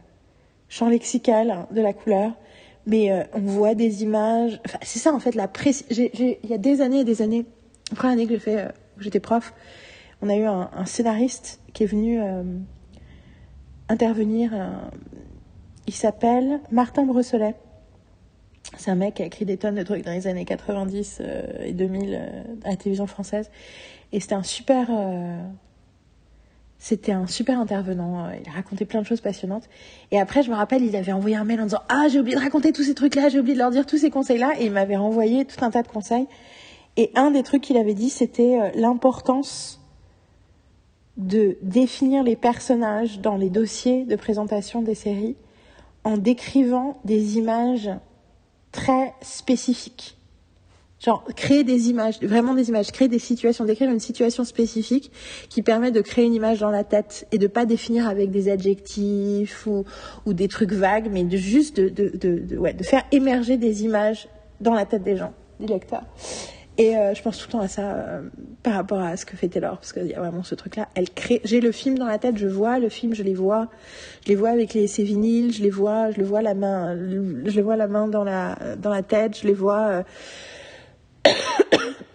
champ 0.70 0.90
lexical 0.90 1.68
de 1.72 1.82
la 1.82 1.94
couleur. 1.94 2.32
Mais 2.86 3.12
euh, 3.12 3.24
on 3.34 3.40
voit 3.40 3.76
des 3.76 4.04
images. 4.04 4.60
Enfin, 4.66 4.80
c'est 4.82 5.00
ça 5.00 5.14
en 5.14 5.20
fait 5.20 5.36
la 5.36 5.48
précision. 5.48 6.10
Il 6.14 6.50
y 6.50 6.54
a 6.54 6.58
des 6.58 6.82
années 6.82 7.02
et 7.02 7.04
des 7.04 7.22
années, 7.22 7.46
la 7.92 7.96
première 7.96 8.14
année 8.14 8.26
que 8.26 8.34
j'ai 8.34 8.40
fait, 8.40 8.60
euh, 8.60 8.70
j'étais 9.00 9.20
prof, 9.20 9.54
on 10.22 10.30
a 10.30 10.36
eu 10.36 10.44
un, 10.44 10.70
un 10.74 10.86
scénariste 10.86 11.62
qui 11.74 11.84
est 11.84 11.88
venu 11.88 12.22
euh, 12.22 12.44
intervenir. 13.90 14.52
il 15.88 15.94
s'appelle 15.94 16.60
Martin 16.72 17.04
Brosselet. 17.04 17.56
C'est 18.78 18.92
un 18.92 18.96
mec 18.96 19.16
qui 19.16 19.24
a 19.24 19.26
écrit 19.26 19.46
des 19.46 19.58
tonnes 19.58 19.76
de 19.76 19.84
trucs 19.84 20.04
dans 20.04 20.12
les 20.12 20.28
années 20.28 20.46
90 20.46 21.22
et 21.64 21.74
2000 21.74 22.16
à 22.64 22.70
la 22.70 22.76
télévision 22.76 23.08
française. 23.08 23.52
Et 24.12 24.20
c'était 24.20 24.36
un 24.36 24.44
super 24.44 24.90
c'était 26.84 27.14
un 27.14 27.28
super 27.28 27.62
intervenant. 27.62 28.26
Euh, 28.26 28.36
il 28.42 28.50
a 28.50 28.52
raconté 28.52 28.84
plein 28.84 29.02
de 29.02 29.08
choses 29.08 29.22
passionnantes. 29.22 29.70
Et 30.12 30.20
après, 30.20 30.44
je 30.44 30.50
me 30.50 30.56
rappelle, 30.56 30.84
il 30.84 30.98
avait 30.98 31.14
envoyé 31.14 31.38
un 31.38 31.46
mail 31.46 31.62
en 31.62 31.64
disant 31.64 31.82
Ah, 31.88 32.10
j'ai 32.10 32.20
oublié 32.20 32.36
de 32.36 32.42
raconter 32.42 32.74
tous 32.74 32.84
ces 32.84 32.94
trucs-là, 32.94 33.30
j'ai 33.30 33.40
oublié 33.40 33.54
de 33.54 33.60
leur 33.60 33.72
dire 33.72 33.86
tous 33.86 33.98
ces 33.98 34.10
conseils-là. 34.10 34.52
Et 34.60 34.66
il 34.66 34.72
m'avait 34.74 34.98
renvoyé 34.98 35.46
tout 35.46 35.64
un 35.64 35.72
tas 35.72 35.82
de 35.82 35.88
conseils. 35.88 36.28
Et 36.98 37.10
un 37.16 37.32
des 37.32 37.42
trucs 37.42 37.62
qu'il 37.62 37.78
avait 37.78 37.94
dit, 37.94 38.10
c'était 38.10 38.60
euh, 38.60 38.70
l'importance 38.76 39.80
de 41.16 41.58
définir 41.62 42.22
les 42.22 42.36
personnages 42.36 43.22
dans 43.22 43.38
les 43.38 43.50
dossiers 43.50 44.04
de 44.04 44.18
présentation 44.18 44.82
des 44.82 44.96
séries 44.96 45.38
en 46.04 46.18
décrivant 46.18 47.00
des 47.06 47.38
images 47.38 47.92
très 48.74 49.14
spécifiques. 49.22 50.18
Genre, 51.04 51.24
créer 51.36 51.66
des 51.66 51.90
images, 51.90 52.22
vraiment 52.22 52.54
des 52.54 52.70
images, 52.70 52.92
créer 52.94 53.10
des 53.10 53.20
situations, 53.20 53.66
décrire 53.66 53.92
une 53.92 54.00
situation 54.00 54.46
spécifique 54.46 55.12
qui 55.50 55.62
permet 55.62 55.92
de 55.92 56.00
créer 56.00 56.24
une 56.24 56.34
image 56.34 56.60
dans 56.60 56.70
la 56.72 56.86
tête 56.86 57.28
et 57.34 57.38
de 57.38 57.48
pas 57.48 57.66
définir 57.66 58.08
avec 58.08 58.32
des 58.32 58.50
adjectifs 58.50 59.68
ou, 59.68 59.84
ou 60.26 60.34
des 60.34 60.48
trucs 60.48 60.72
vagues, 60.72 61.10
mais 61.12 61.26
de 61.26 61.36
juste 61.36 61.76
de, 61.76 61.90
de, 61.90 62.16
de, 62.18 62.40
de, 62.40 62.58
ouais, 62.58 62.74
de 62.74 62.84
faire 62.84 63.04
émerger 63.12 63.58
des 63.58 63.84
images 63.84 64.30
dans 64.62 64.74
la 64.74 64.86
tête 64.86 65.04
des 65.04 65.18
gens, 65.18 65.34
des 65.60 65.68
lecteurs. 65.68 66.06
Et 66.78 66.96
euh, 66.96 67.14
je 67.14 67.22
pense 67.22 67.38
tout 67.38 67.48
le 67.50 67.52
temps 67.52 67.60
à 67.60 67.68
ça 67.68 67.92
euh, 67.92 68.22
par 68.64 68.74
rapport 68.74 69.00
à 69.00 69.18
ce 69.18 69.26
que 69.26 69.36
fait 69.36 69.50
Taylor, 69.50 69.76
parce 69.76 69.92
qu'il 69.92 70.08
y 70.08 70.14
a 70.14 70.20
vraiment 70.20 70.42
ce 70.42 70.56
truc-là. 70.56 70.88
Elle 70.96 71.10
crée. 71.10 71.42
J'ai 71.44 71.60
le 71.60 71.72
film 71.72 71.98
dans 71.98 72.08
la 72.08 72.18
tête, 72.18 72.38
je 72.38 72.48
vois 72.48 72.80
le 72.80 72.88
film, 72.90 73.14
je 73.14 73.24
les 73.24 73.36
vois, 73.36 73.68
je 74.24 74.30
les 74.30 74.36
vois 74.36 74.50
avec 74.50 74.74
les 74.74 74.88
ses 74.88 75.04
vinyles, 75.04 75.54
je 75.54 75.62
les 75.62 75.70
vois, 75.70 76.12
je 76.12 76.18
le 76.18 76.24
vois 76.24 76.42
la 76.42 76.56
main, 76.56 76.96
je 76.96 77.56
les 77.56 77.62
vois 77.62 77.76
la 77.76 77.88
main 77.88 78.08
dans 78.08 78.24
la 78.24 78.58
dans 78.82 78.90
la 78.90 79.04
tête, 79.04 79.38
je 79.38 79.48
les 79.48 79.54
vois. 79.54 79.82
Euh, 79.82 80.04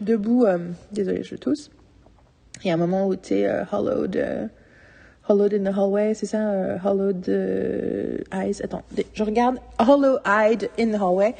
debout, 0.00 0.44
euh, 0.44 0.58
désolé, 0.92 1.22
je 1.22 1.36
tousse. 1.36 1.70
Il 2.64 2.68
y 2.68 2.70
a 2.70 2.74
un 2.74 2.78
moment 2.78 3.06
où 3.06 3.14
tu 3.14 3.34
es 3.34 3.46
euh, 3.46 3.64
hollowed, 3.70 4.16
euh, 4.16 4.48
hollowed 5.28 5.54
in 5.54 5.70
the 5.70 5.76
hallway, 5.76 6.14
c'est 6.14 6.26
ça, 6.26 6.50
euh, 6.50 6.76
hollowed 6.82 7.28
eyes. 8.32 8.60
Attends, 8.62 8.82
je 9.14 9.22
regarde 9.22 9.58
hollow-eyed 9.78 10.70
in 10.78 10.90
the 10.90 11.00
hallway. 11.00 11.34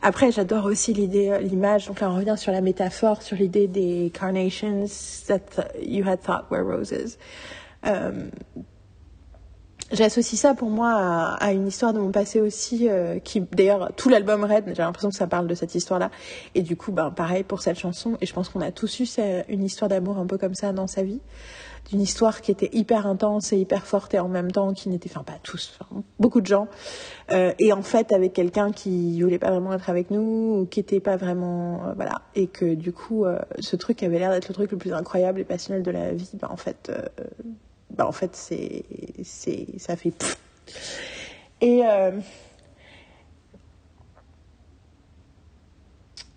Après, 0.00 0.30
j'adore 0.32 0.64
aussi 0.66 0.94
l'idée, 0.94 1.38
l'image. 1.40 1.86
Donc 1.86 2.00
là, 2.00 2.10
on 2.10 2.16
revient 2.16 2.36
sur 2.38 2.52
la 2.52 2.60
métaphore, 2.60 3.22
sur 3.22 3.36
l'idée 3.36 3.68
des 3.68 4.10
carnations 4.14 4.86
that 5.26 5.68
you 5.82 6.04
had 6.06 6.20
thought 6.22 6.50
were 6.50 6.62
roses. 6.62 7.18
J'associe 9.94 10.40
ça 10.40 10.54
pour 10.54 10.70
moi 10.70 10.92
à, 11.40 11.52
une 11.52 11.68
histoire 11.68 11.92
de 11.92 12.00
mon 12.00 12.10
passé 12.10 12.40
aussi, 12.40 12.88
euh, 12.88 13.20
qui 13.20 13.40
d'ailleurs 13.40 13.92
tout 13.96 14.08
l'album 14.08 14.44
Red, 14.44 14.64
j'ai 14.66 14.82
l'impression 14.82 15.10
que 15.10 15.16
ça 15.16 15.28
parle 15.28 15.46
de 15.46 15.54
cette 15.54 15.74
histoire-là. 15.74 16.10
Et 16.56 16.62
du 16.62 16.76
coup, 16.76 16.90
ben 16.90 17.10
pareil 17.10 17.44
pour 17.44 17.62
cette 17.62 17.78
chanson. 17.78 18.18
Et 18.20 18.26
je 18.26 18.32
pense 18.32 18.48
qu'on 18.48 18.60
a 18.60 18.72
tous 18.72 19.00
eu 19.00 19.06
une 19.48 19.62
histoire 19.62 19.88
d'amour 19.88 20.18
un 20.18 20.26
peu 20.26 20.36
comme 20.36 20.54
ça 20.54 20.72
dans 20.72 20.88
sa 20.88 21.04
vie, 21.04 21.20
d'une 21.90 22.00
histoire 22.00 22.40
qui 22.40 22.50
était 22.50 22.70
hyper 22.72 23.06
intense 23.06 23.52
et 23.52 23.58
hyper 23.58 23.86
forte 23.86 24.14
et 24.14 24.18
en 24.18 24.28
même 24.28 24.50
temps 24.50 24.72
qui 24.72 24.88
n'était, 24.88 25.10
enfin 25.10 25.22
pas 25.22 25.38
tous, 25.42 25.78
beaucoup 26.18 26.40
de 26.40 26.46
gens. 26.46 26.66
Euh, 27.32 27.52
et 27.58 27.72
en 27.72 27.82
fait, 27.82 28.12
avec 28.12 28.32
quelqu'un 28.32 28.72
qui 28.72 29.20
voulait 29.22 29.38
pas 29.38 29.50
vraiment 29.50 29.72
être 29.74 29.90
avec 29.90 30.10
nous 30.10 30.60
ou 30.60 30.66
qui 30.66 30.80
était 30.80 31.00
pas 31.00 31.16
vraiment, 31.16 31.86
euh, 31.86 31.92
voilà, 31.94 32.22
et 32.34 32.46
que 32.46 32.74
du 32.74 32.92
coup, 32.92 33.24
euh, 33.24 33.38
ce 33.60 33.76
truc 33.76 34.02
avait 34.02 34.18
l'air 34.18 34.30
d'être 34.30 34.48
le 34.48 34.54
truc 34.54 34.72
le 34.72 34.78
plus 34.78 34.92
incroyable 34.92 35.40
et 35.40 35.44
passionnel 35.44 35.82
de 35.82 35.90
la 35.90 36.12
vie, 36.12 36.30
ben 36.34 36.48
en 36.50 36.56
fait 36.56 36.90
euh, 36.90 37.02
bah, 37.96 38.06
en 38.06 38.12
fait, 38.12 38.34
c'est, 38.34 38.84
c'est, 39.22 39.66
ça 39.78 39.96
fait. 39.96 40.10
Pff. 40.10 40.38
Et, 41.60 41.82
euh, 41.86 42.10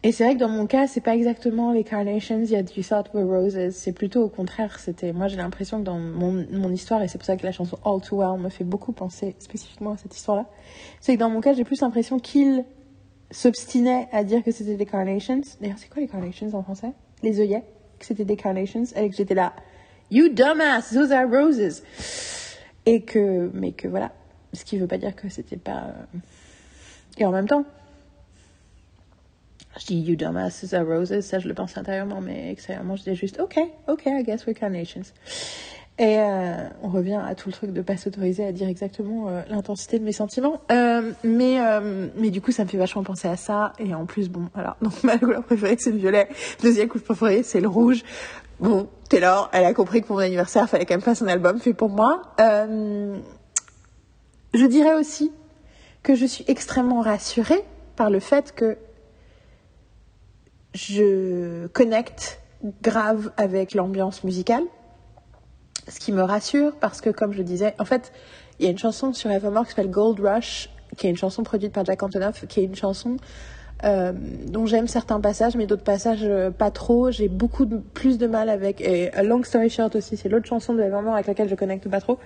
et 0.04 0.12
c'est 0.12 0.24
vrai 0.24 0.36
que 0.36 0.40
dans 0.40 0.50
mon 0.50 0.68
cas, 0.68 0.88
c'est 0.88 1.02
pas 1.02 1.16
exactement 1.16 1.72
les 1.72 1.84
carnations, 1.84 2.40
il 2.40 2.50
y 2.50 2.56
a 2.56 2.64
du 2.64 2.84
thought 2.84 3.14
were 3.14 3.26
roses. 3.26 3.72
C'est 3.72 3.92
plutôt 3.92 4.24
au 4.24 4.30
contraire. 4.30 4.80
C'était, 4.80 5.12
moi, 5.12 5.28
j'ai 5.28 5.38
l'impression 5.38 5.80
que 5.80 5.84
dans 5.84 5.98
mon, 5.98 6.46
mon 6.52 6.72
histoire, 6.72 7.02
et 7.02 7.08
c'est 7.08 7.18
pour 7.18 7.26
ça 7.26 7.36
que 7.36 7.46
la 7.46 7.52
chanson 7.52 7.78
All 7.84 8.00
Too 8.02 8.18
Well 8.18 8.40
me 8.40 8.50
fait 8.50 8.64
beaucoup 8.64 8.92
penser 8.92 9.36
spécifiquement 9.40 9.94
à 9.94 9.98
cette 9.98 10.16
histoire-là, 10.16 10.46
c'est 11.02 11.16
que 11.16 11.20
dans 11.20 11.30
mon 11.30 11.42
cas, 11.42 11.54
j'ai 11.54 11.64
plus 11.64 11.82
l'impression 11.82 12.20
qu'il 12.20 12.64
s'obstinait 13.32 14.08
à 14.14 14.24
dire 14.24 14.44
que 14.44 14.52
c'était 14.52 14.76
des 14.76 14.86
carnations. 14.86 15.42
D'ailleurs, 15.60 15.78
c'est 15.78 15.90
quoi 15.90 16.02
les 16.02 16.08
carnations 16.08 16.54
en 16.54 16.64
français? 16.64 16.94
Les 17.24 17.42
œillets, 17.42 17.64
que 18.00 18.06
c'était 18.06 18.24
des 18.24 18.38
carnations, 18.38 18.84
et 18.96 19.10
que 19.10 19.16
j'étais 19.16 19.36
là. 19.36 19.54
You 20.10 20.30
dumbass, 20.30 20.94
those 20.94 21.12
are 21.12 21.28
roses. 21.28 21.84
Et 22.86 23.02
que, 23.02 23.52
mais 23.54 23.74
que 23.74 23.88
voilà. 23.88 24.12
Ce 24.54 24.64
qui 24.64 24.78
veut 24.78 24.88
pas 24.88 24.98
dire 24.98 25.16
que 25.16 25.28
c'était 25.28 25.58
pas. 25.58 25.88
Euh, 25.88 26.20
et 27.18 27.26
en 27.26 27.32
même 27.32 27.48
temps, 27.48 27.66
je 29.78 29.86
dis 29.88 30.00
you 30.00 30.16
dumbass, 30.16 30.62
those 30.62 30.74
are 30.74 30.86
roses, 30.86 31.20
ça 31.22 31.40
je 31.40 31.48
le 31.48 31.54
pense 31.54 31.78
intérieurement, 31.78 32.22
mais 32.22 32.52
extérieurement 32.52 32.96
je 32.96 33.04
dis 33.04 33.16
juste 33.16 33.40
ok, 33.40 33.60
ok, 33.88 34.04
I 34.06 34.24
guess 34.24 34.46
we're 34.46 34.56
carnations. 34.56 35.14
Et 36.00 36.20
euh, 36.20 36.70
on 36.84 36.90
revient 36.90 37.20
à 37.28 37.34
tout 37.34 37.50
le 37.50 37.54
truc 37.54 37.74
de 37.74 37.82
pas 37.82 37.98
s'autoriser 37.98 38.46
à 38.46 38.52
dire 38.52 38.68
exactement 38.68 39.30
euh, 39.30 39.42
l'intensité 39.50 39.98
de 39.98 40.04
mes 40.04 40.12
sentiments. 40.12 40.62
Mais, 40.70 41.58
mais 42.16 42.30
du 42.30 42.40
coup, 42.40 42.52
ça 42.52 42.66
me 42.66 42.70
fait 42.70 42.78
vachement 42.78 43.04
penser 43.04 43.28
à 43.28 43.36
ça. 43.36 43.74
Et 43.80 43.96
en 43.96 44.06
plus, 44.06 44.30
bon, 44.30 44.48
voilà. 44.54 44.78
Donc 44.84 45.04
ma 45.04 45.18
couleur 45.18 45.44
préférée, 45.44 45.76
c'est 45.80 45.90
le 45.90 45.98
violet. 45.98 46.30
Deuxième 46.62 46.88
couleur 46.88 47.04
préférée, 47.04 47.42
c'est 47.42 47.60
le 47.60 47.68
rouge. 47.68 48.04
Bon, 48.60 48.90
Taylor, 49.10 49.50
elle 49.54 49.66
a 49.66 49.74
compris 49.74 50.02
que 50.02 50.08
pour 50.08 50.16
mon 50.16 50.24
anniversaire, 50.24 50.68
fallait 50.68 50.86
quand 50.86 50.96
même 50.96 51.02
faire 51.02 51.16
son 51.16 51.28
album 51.28 51.60
fait 51.60 51.74
pour 51.74 51.90
moi. 51.90 52.22
Euh, 52.40 53.18
je 54.54 54.66
dirais 54.66 54.94
aussi 54.94 55.32
que 56.04 56.16
je 56.16 56.26
suis 56.26 56.44
extrêmement 56.48 57.02
rassurée 57.02 57.64
par 57.96 58.10
le 58.10 58.20
fait 58.20 58.54
que 58.56 58.78
je 60.74 61.68
connecte 61.68 62.40
grave 62.82 63.32
avec 63.38 63.74
l'ambiance 63.74 64.24
musicale 64.24 64.64
ce 65.88 66.00
qui 66.00 66.12
me 66.12 66.22
rassure 66.22 66.74
parce 66.80 67.02
que, 67.02 67.10
comme 67.10 67.34
je 67.34 67.42
disais, 67.42 67.74
en 67.80 67.86
fait, 67.86 68.12
il 68.60 68.66
y 68.66 68.68
a 68.68 68.72
une 68.72 68.78
chanson 68.78 69.14
sur 69.14 69.32
Evermore 69.32 69.66
qui 69.66 69.70
s'appelle 69.72 69.90
Gold 69.90 70.20
Rush, 70.20 70.70
qui 70.98 71.08
est 71.08 71.10
une 71.10 71.18
chanson 71.18 71.44
produite 71.44 71.74
par 71.74 71.86
Jack 71.86 72.04
Antonoff, 72.04 72.46
qui 72.48 72.62
est 72.62 72.64
une 72.64 72.76
chanson 72.76 73.18
euh, 73.84 74.14
dont 74.48 74.66
j'aime 74.66 74.88
certains 74.88 75.20
passages, 75.22 75.56
mais 75.56 75.68
d'autres 75.68 75.84
passages 75.84 76.24
euh, 76.24 76.52
pas 76.52 76.72
trop. 76.72 77.12
J'ai 77.12 77.28
beaucoup 77.28 77.66
plus 77.68 78.18
de 78.18 78.28
mal 78.28 78.50
avec. 78.50 78.82
Et 78.82 79.12
A 79.14 79.24
Long 79.24 79.44
Story 79.44 79.70
Short 79.70 79.96
aussi, 79.96 80.18
c'est 80.18 80.30
l'autre 80.30 80.48
chanson 80.48 80.74
de 80.74 80.82
Evermore 80.82 81.14
avec 81.14 81.28
laquelle 81.28 81.50
je 81.50 81.56
connecte 81.56 81.88
pas 81.90 82.02
trop. 82.02 82.18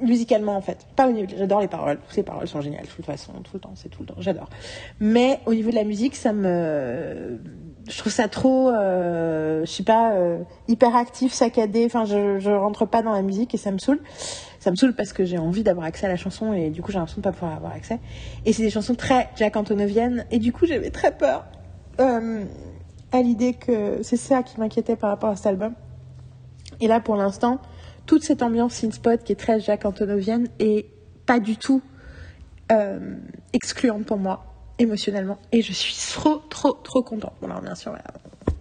Musicalement, 0.00 0.56
en 0.56 0.60
fait. 0.60 0.86
Pas 0.96 1.08
au 1.08 1.12
niveau. 1.12 1.32
J'adore 1.36 1.60
les 1.60 1.68
paroles. 1.68 1.98
Les 2.16 2.22
paroles 2.22 2.48
sont 2.48 2.60
géniales, 2.60 2.84
de 2.84 2.88
toute 2.88 3.04
façon, 3.04 3.32
tout 3.42 3.54
le 3.54 3.60
temps, 3.60 3.72
c'est 3.74 3.88
tout 3.88 4.02
le 4.02 4.06
temps. 4.06 4.16
J'adore. 4.18 4.48
Mais 5.00 5.40
au 5.46 5.54
niveau 5.54 5.70
de 5.70 5.76
la 5.76 5.84
musique, 5.84 6.16
ça 6.16 6.32
me 6.32 7.38
je 7.88 7.98
trouve 7.98 8.12
ça 8.12 8.28
trop, 8.28 8.70
euh, 8.70 9.64
je 9.64 9.70
sais 9.70 9.82
pas, 9.82 10.12
euh, 10.12 10.38
hyper 10.68 10.96
actif, 10.96 11.32
saccadé. 11.32 11.84
Enfin, 11.84 12.04
je, 12.04 12.38
je 12.38 12.50
rentre 12.50 12.86
pas 12.86 13.02
dans 13.02 13.12
la 13.12 13.22
musique 13.22 13.54
et 13.54 13.58
ça 13.58 13.70
me 13.70 13.78
saoule. 13.78 14.00
Ça 14.64 14.70
me 14.70 14.76
saoule 14.76 14.94
parce 14.94 15.12
que 15.12 15.26
j'ai 15.26 15.36
envie 15.36 15.62
d'avoir 15.62 15.84
accès 15.84 16.06
à 16.06 16.08
la 16.08 16.16
chanson 16.16 16.54
et 16.54 16.70
du 16.70 16.80
coup 16.80 16.90
j'ai 16.90 16.96
l'impression 16.96 17.20
de 17.20 17.22
pas 17.22 17.32
pouvoir 17.32 17.54
avoir 17.54 17.72
accès. 17.72 18.00
Et 18.46 18.54
c'est 18.54 18.62
des 18.62 18.70
chansons 18.70 18.94
très 18.94 19.28
Jack 19.36 19.58
Antonovienne 19.58 20.24
et 20.30 20.38
du 20.38 20.54
coup 20.54 20.64
j'avais 20.64 20.88
très 20.88 21.14
peur 21.14 21.44
euh, 22.00 22.46
à 23.12 23.20
l'idée 23.20 23.52
que 23.52 24.02
c'est 24.02 24.16
ça 24.16 24.42
qui 24.42 24.58
m'inquiétait 24.58 24.96
par 24.96 25.10
rapport 25.10 25.28
à 25.28 25.36
cet 25.36 25.48
album. 25.48 25.74
Et 26.80 26.88
là 26.88 27.00
pour 27.00 27.16
l'instant, 27.16 27.60
toute 28.06 28.24
cette 28.24 28.40
ambiance 28.40 28.72
synth-spot 28.72 29.22
qui 29.22 29.32
est 29.32 29.36
très 29.36 29.60
Jack 29.60 29.84
Antonovienne 29.84 30.48
est 30.58 30.86
pas 31.26 31.40
du 31.40 31.58
tout 31.58 31.82
euh, 32.72 33.16
excluante 33.52 34.06
pour 34.06 34.16
moi 34.16 34.46
émotionnellement 34.78 35.36
et 35.52 35.60
je 35.60 35.74
suis 35.74 35.94
trop 36.14 36.36
trop 36.36 36.72
trop 36.72 37.02
contente. 37.02 37.34
Bon 37.42 37.48
alors 37.48 37.60
bien 37.60 37.74
sûr, 37.74 37.90
on 37.90 37.96
va 37.96 38.02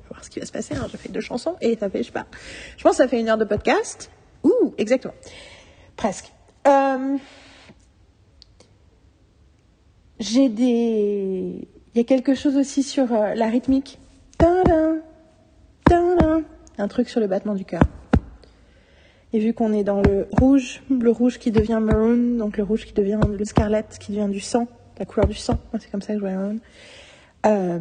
voir 0.09 0.21
ce 0.21 0.29
qui 0.29 0.41
va 0.41 0.45
se 0.45 0.51
passer. 0.51 0.75
Hein. 0.75 0.85
Je 0.91 0.97
fais 0.97 1.07
deux 1.07 1.21
chansons 1.21 1.55
et 1.61 1.77
ça 1.77 1.89
fait 1.89 1.99
je 1.99 2.07
sais 2.07 2.11
pas. 2.11 2.25
Je 2.75 2.83
pense 2.83 2.97
que 2.97 3.03
ça 3.03 3.07
fait 3.07 3.21
une 3.21 3.29
heure 3.29 3.37
de 3.37 3.45
podcast. 3.45 4.11
Ouh, 4.43 4.73
exactement. 4.77 5.13
Presque. 5.95 6.31
Euh, 6.67 7.17
j'ai 10.19 10.49
des... 10.49 11.67
Il 11.93 11.97
y 11.97 12.01
a 12.01 12.03
quelque 12.03 12.33
chose 12.33 12.57
aussi 12.57 12.81
sur 12.83 13.13
euh, 13.13 13.33
la 13.35 13.47
rythmique. 13.47 13.99
Un 16.79 16.87
truc 16.87 17.07
sur 17.07 17.19
le 17.19 17.27
battement 17.27 17.53
du 17.53 17.65
cœur. 17.65 17.83
Et 19.31 19.39
vu 19.39 19.53
qu'on 19.53 19.73
est 19.73 19.83
dans 19.83 20.01
le 20.01 20.27
rouge, 20.31 20.83
le 20.89 21.11
rouge 21.11 21.39
qui 21.39 21.51
devient 21.51 21.79
maroon, 21.81 22.37
donc 22.37 22.57
le 22.57 22.63
rouge 22.63 22.85
qui 22.85 22.93
devient 22.93 23.19
le 23.27 23.45
scarlet, 23.45 23.85
qui 23.99 24.11
devient 24.11 24.31
du 24.31 24.39
sang, 24.39 24.67
la 24.97 25.05
couleur 25.05 25.27
du 25.27 25.35
sang, 25.35 25.57
c'est 25.79 25.89
comme 25.89 26.01
ça 26.01 26.13
que 26.13 26.19
je 26.19 26.19
vois 26.19 26.31
maroon, 26.31 26.59
euh, 27.45 27.79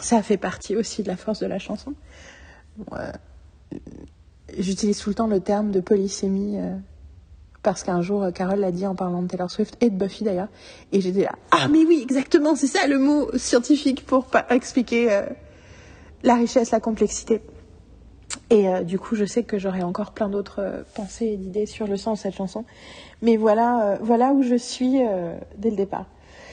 ça 0.00 0.22
fait 0.22 0.36
partie 0.36 0.76
aussi 0.76 1.02
de 1.02 1.08
la 1.08 1.16
force 1.16 1.40
de 1.40 1.46
la 1.46 1.58
chanson. 1.58 1.94
J'utilise 4.56 4.98
tout 4.98 5.10
le 5.10 5.14
temps 5.14 5.26
le 5.26 5.40
terme 5.40 5.70
de 5.70 5.80
polysémie 5.80 6.58
parce 7.66 7.82
qu'un 7.82 8.00
jour, 8.00 8.22
euh, 8.22 8.30
Carole 8.30 8.60
l'a 8.60 8.70
dit 8.70 8.86
en 8.86 8.94
parlant 8.94 9.22
de 9.22 9.26
Taylor 9.26 9.50
Swift 9.50 9.76
et 9.80 9.90
de 9.90 9.96
Buffy 9.96 10.22
d'ailleurs. 10.22 10.46
Et 10.92 11.00
j'étais 11.00 11.24
là, 11.24 11.32
ah 11.50 11.66
mais 11.66 11.84
oui, 11.84 11.98
exactement, 12.00 12.54
c'est 12.54 12.68
ça 12.68 12.86
le 12.86 12.96
mot 12.96 13.28
scientifique 13.36 14.06
pour 14.06 14.28
expliquer 14.50 15.12
euh, 15.12 15.22
la 16.22 16.36
richesse, 16.36 16.70
la 16.70 16.78
complexité. 16.78 17.42
Et 18.50 18.68
euh, 18.68 18.84
du 18.84 19.00
coup, 19.00 19.16
je 19.16 19.24
sais 19.24 19.42
que 19.42 19.58
j'aurai 19.58 19.82
encore 19.82 20.12
plein 20.12 20.28
d'autres 20.28 20.84
pensées 20.94 21.26
et 21.26 21.36
d'idées 21.36 21.66
sur 21.66 21.88
le 21.88 21.96
sens 21.96 22.20
de 22.20 22.22
cette 22.22 22.36
chanson. 22.36 22.64
Mais 23.20 23.36
voilà, 23.36 23.98
voilà 24.00 24.30
où 24.30 24.42
je 24.42 24.54
suis 24.54 25.00
dès 25.58 25.70
le 25.70 25.76
départ. 25.76 26.06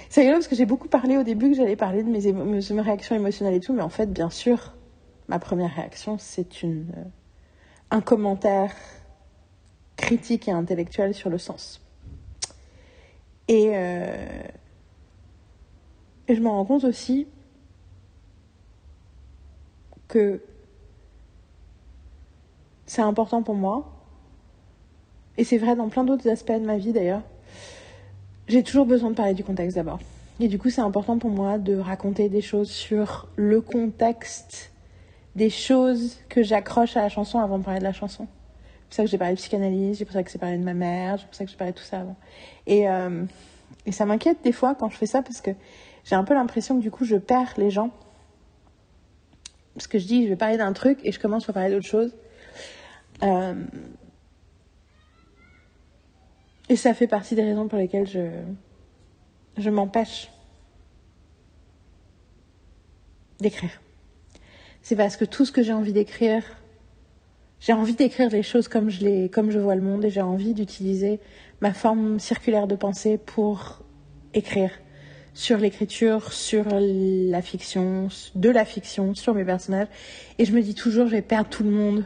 C'est 0.09 0.22
rigolo 0.22 0.38
parce 0.38 0.47
que 0.47 0.55
j'ai 0.55 0.66
beaucoup 0.66 0.88
parlé 0.88 1.16
au 1.18 1.24
début 1.24 1.51
que 1.51 1.57
j'allais 1.57 1.76
parler 1.76 2.01
de 2.01 2.09
mes, 2.09 2.82
réactions 2.82 3.16
émotionnelles 3.16 3.53
et 3.53 3.59
tout, 3.59 3.74
mais 3.74 3.84
en 3.84 3.89
fait, 3.89 4.11
bien 4.11 4.32
sûr, 4.32 4.74
ma 5.28 5.38
première 5.38 5.76
réaction, 5.76 6.18
c'est 6.18 6.47
un 7.91 8.01
commentaire 8.01 8.72
critique 10.04 10.47
et 10.47 10.51
intellectuel 10.51 11.14
sur 11.14 11.30
le 11.30 11.38
sens. 11.38 11.82
Et, 13.47 13.72
euh, 13.74 14.43
et 16.28 16.36
je 16.36 16.41
me 16.41 16.49
rends 16.49 16.66
compte 16.66 16.84
aussi 16.84 17.28
que 20.08 20.41
c'est 22.86 23.01
important 23.01 23.43
pour 23.43 23.56
moi. 23.56 23.89
Et 25.38 25.43
c'est 25.43 25.58
vrai 25.58 25.76
dans 25.76 25.89
plein 25.89 26.04
d'autres 26.04 26.30
aspects 26.30 26.51
de 26.51 26.66
ma 26.66 26.78
vie 26.78 26.91
d'ailleurs. 26.91 27.24
J'ai 28.47 28.62
toujours 28.62 28.86
besoin 28.86 29.10
de 29.10 29.16
parler 29.16 29.34
du 29.34 29.43
contexte 29.43 29.76
d'abord. 29.76 29.99
Et 30.39 30.47
du 30.47 30.60
coup, 30.60 30.70
c'est 30.70 30.82
important 30.82 31.18
pour 31.18 31.30
moi 31.30 31.58
de 31.58 31.78
raconter 31.78 32.28
des 32.28 32.41
choses 32.41 32.70
sur 32.70 33.28
le 33.36 33.62
contexte 33.62 34.72
des 35.36 35.49
choses 35.49 36.18
que 36.30 36.43
j'accroche 36.43 36.95
à 36.97 37.01
la 37.01 37.10
chanson 37.10 37.39
avant 37.39 37.58
de 37.58 37.64
parler 37.64 37.80
de 37.80 37.86
la 37.86 37.93
chanson. 37.93 38.28
C'est 38.94 38.98
pour 38.98 39.06
ça 39.06 39.08
que 39.08 39.10
j'ai 39.10 39.18
parlé 39.18 39.34
de 39.34 39.39
psychanalyse, 39.39 39.98
c'est 39.98 40.06
pour 40.06 40.14
ça 40.14 40.22
que 40.22 40.30
j'ai 40.30 40.38
parlé 40.38 40.56
de 40.56 40.64
ma 40.64 40.76
mère, 40.76 41.18
c'est 41.18 41.26
pour 41.26 41.34
ça 41.34 41.46
que 41.46 41.50
j'ai 41.50 41.58
parlé 41.58 41.74
de 41.74 41.78
tout 41.80 41.84
ça 41.84 42.02
avant. 42.02 42.16
Et, 42.68 42.88
euh, 42.88 43.26
et 43.88 43.91
ça 43.91 44.06
m'inquiète 44.06 44.44
des 44.44 44.52
fois 44.52 44.76
quand 44.76 44.88
je 44.88 44.98
fais 44.98 45.08
ça 45.08 45.24
parce 45.24 45.41
que 45.41 45.50
j'ai 46.04 46.14
un 46.14 46.24
peu 46.24 46.36
l'impression 46.36 46.78
que 46.78 46.82
du 46.84 46.91
coup 46.91 47.04
je 47.04 47.16
perds 47.16 47.56
les 47.58 47.72
gens. 47.72 47.89
Parce 49.74 49.88
que 49.88 49.98
je 49.98 50.06
dis 50.06 50.26
je 50.26 50.30
vais 50.30 50.36
parler 50.36 50.58
d'un 50.58 50.74
truc 50.74 51.00
et 51.04 51.12
je 51.12 51.20
commence 51.20 51.44
par 51.44 51.56
parler 51.56 51.72
d'autre 51.72 51.88
chose. 51.88 52.16
Euh, 53.24 53.66
et 56.70 56.76
ça 56.76 56.94
fait 56.94 57.08
partie 57.08 57.34
des 57.34 57.44
raisons 57.44 57.68
pour 57.68 57.80
lesquelles 57.80 58.08
je 59.58 59.70
m'empêche 59.72 60.30
d'écrire. 63.39 63.82
C'est 64.84 64.96
parce 64.96 65.18
que 65.18 65.26
tout 65.26 65.46
ce 65.46 65.52
que 65.52 65.64
j'ai 65.64 65.74
envie 65.74 65.94
d'écrire, 65.94 66.44
j'ai 67.66 67.72
envie 67.72 67.93
d'écrire 67.93 68.30
les 68.30 68.43
choses 68.43 68.68
comme 68.68 68.89
je, 68.89 69.05
les, 69.05 69.30
comme 69.30 69.49
je 69.49 69.57
vois 69.57 69.76
le 69.76 69.82
monde 69.82 70.03
et 70.03 70.09
j'ai 70.09 70.22
envie 70.22 70.53
d'utiliser 70.53 71.22
ma 71.61 71.74
forme 71.74 72.20
circulaire 72.20 72.68
de 72.68 72.76
pensée 72.76 73.18
pour 73.18 73.84
écrire 74.34 74.70
sur 75.34 75.57
l'écriture, 75.57 76.34
sur 76.34 76.66
la 76.70 77.41
fiction, 77.41 78.09
de 78.36 78.49
la 78.49 78.66
fiction, 78.66 79.16
sur 79.16 79.34
mes 79.34 79.45
personnages. 79.45 79.88
Et 80.39 80.45
je 80.45 80.51
me 80.51 80.61
dis 80.61 80.76
toujours, 80.76 81.05
je 81.05 81.11
vais 81.11 81.22
perdre 81.22 81.49
tout 81.49 81.64
le 81.64 81.72
monde 81.72 82.05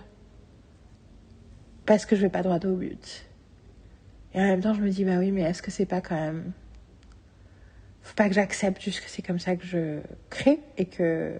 parce 1.88 2.06
que 2.06 2.16
je 2.16 2.22
vais 2.22 2.30
pas 2.30 2.44
droit 2.44 2.60
au 2.64 2.76
but. 2.76 3.26
Et 4.36 4.40
en 4.40 4.44
même 4.44 4.62
temps, 4.62 4.76
je 4.76 4.82
me 4.82 4.90
dis, 4.90 5.06
bah 5.06 5.18
oui, 5.18 5.32
mais 5.32 5.42
est-ce 5.42 5.64
que 5.64 5.72
c'est 5.72 5.88
pas 5.88 6.02
quand 6.02 6.16
même. 6.16 6.52
Faut 8.04 8.16
pas 8.16 8.30
que 8.30 8.36
j'accepte 8.36 8.80
juste 8.80 9.04
que 9.04 9.10
c'est 9.10 9.24
comme 9.24 9.40
ça 9.40 9.56
que 9.56 9.66
je 9.66 10.02
crée 10.30 10.60
et 10.78 10.86
que. 10.86 11.34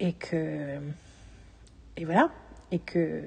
Et 0.00 0.14
que. 0.14 0.80
Et 1.96 2.04
voilà. 2.04 2.30
Et 2.70 2.78
que 2.78 3.22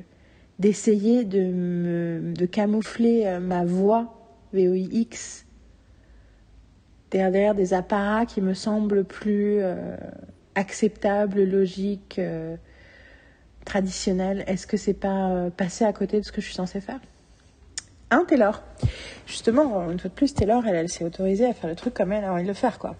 d'essayer 0.59 1.23
de 1.25 2.45
camoufler 2.45 3.25
euh, 3.25 3.39
ma 3.39 3.65
voix 3.65 4.15
VOIX 4.53 5.45
derrière 7.11 7.55
des 7.55 7.73
apparats 7.73 8.25
qui 8.25 8.41
me 8.41 8.53
semblent 8.53 9.03
plus 9.03 9.59
euh, 9.61 9.95
acceptables, 10.55 11.43
logiques, 11.43 12.19
euh, 12.19 12.55
traditionnels. 13.65 14.43
Est-ce 14.47 14.67
que 14.67 14.77
c'est 14.77 14.93
pas 14.93 15.29
euh, 15.29 15.49
passer 15.49 15.85
à 15.85 15.93
côté 15.93 16.19
de 16.19 16.25
ce 16.25 16.31
que 16.31 16.41
je 16.41 16.47
suis 16.47 16.55
censée 16.55 16.81
faire? 16.81 16.99
Hein, 18.11 18.25
Taylor 18.27 18.63
Justement, 19.25 19.89
une 19.89 19.99
fois 19.99 20.09
de 20.09 20.15
plus, 20.15 20.33
Taylor, 20.33 20.65
elle, 20.67 20.89
s'est 20.89 21.03
autorisée 21.03 21.45
à 21.45 21.53
faire 21.53 21.69
le 21.69 21.75
truc 21.75 21.93
comme 21.93 22.11
elle 22.11 22.23
a 22.23 22.31
envie 22.31 22.43
de 22.43 22.47
le 22.47 22.53
faire, 22.53 22.79
quoi. 22.79 22.95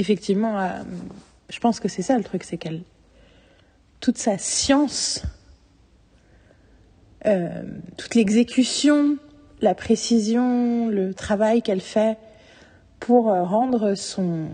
Effectivement, 0.00 0.58
euh, 0.58 0.82
je 1.50 1.60
pense 1.60 1.78
que 1.78 1.86
c'est 1.86 2.00
ça 2.00 2.16
le 2.16 2.24
truc, 2.24 2.42
c'est 2.42 2.56
qu'elle. 2.56 2.84
Toute 4.00 4.16
sa 4.16 4.38
science, 4.38 5.22
euh, 7.26 7.62
toute 7.98 8.14
l'exécution, 8.14 9.18
la 9.60 9.74
précision, 9.74 10.88
le 10.88 11.12
travail 11.12 11.60
qu'elle 11.60 11.82
fait 11.82 12.16
pour 12.98 13.28
euh, 13.28 13.44
rendre 13.44 13.94
son, 13.94 14.48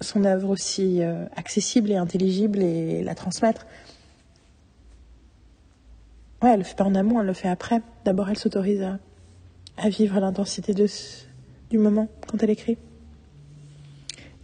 son 0.00 0.24
œuvre 0.24 0.50
aussi 0.50 1.00
accessible 1.36 1.92
et 1.92 1.96
intelligible 1.96 2.60
et 2.60 3.04
la 3.04 3.14
transmettre. 3.14 3.66
Ouais, 6.42 6.50
elle 6.54 6.58
le 6.58 6.64
fait 6.64 6.74
pas 6.74 6.82
en 6.82 6.96
amont, 6.96 7.20
elle 7.20 7.28
le 7.28 7.34
fait 7.34 7.48
après. 7.48 7.82
D'abord, 8.04 8.28
elle 8.28 8.38
s'autorise 8.38 8.82
à, 9.76 9.88
vivre 9.88 10.18
l'intensité 10.18 10.74
du 11.70 11.78
moment 11.78 12.08
quand 12.26 12.42
elle 12.42 12.50
écrit. 12.50 12.78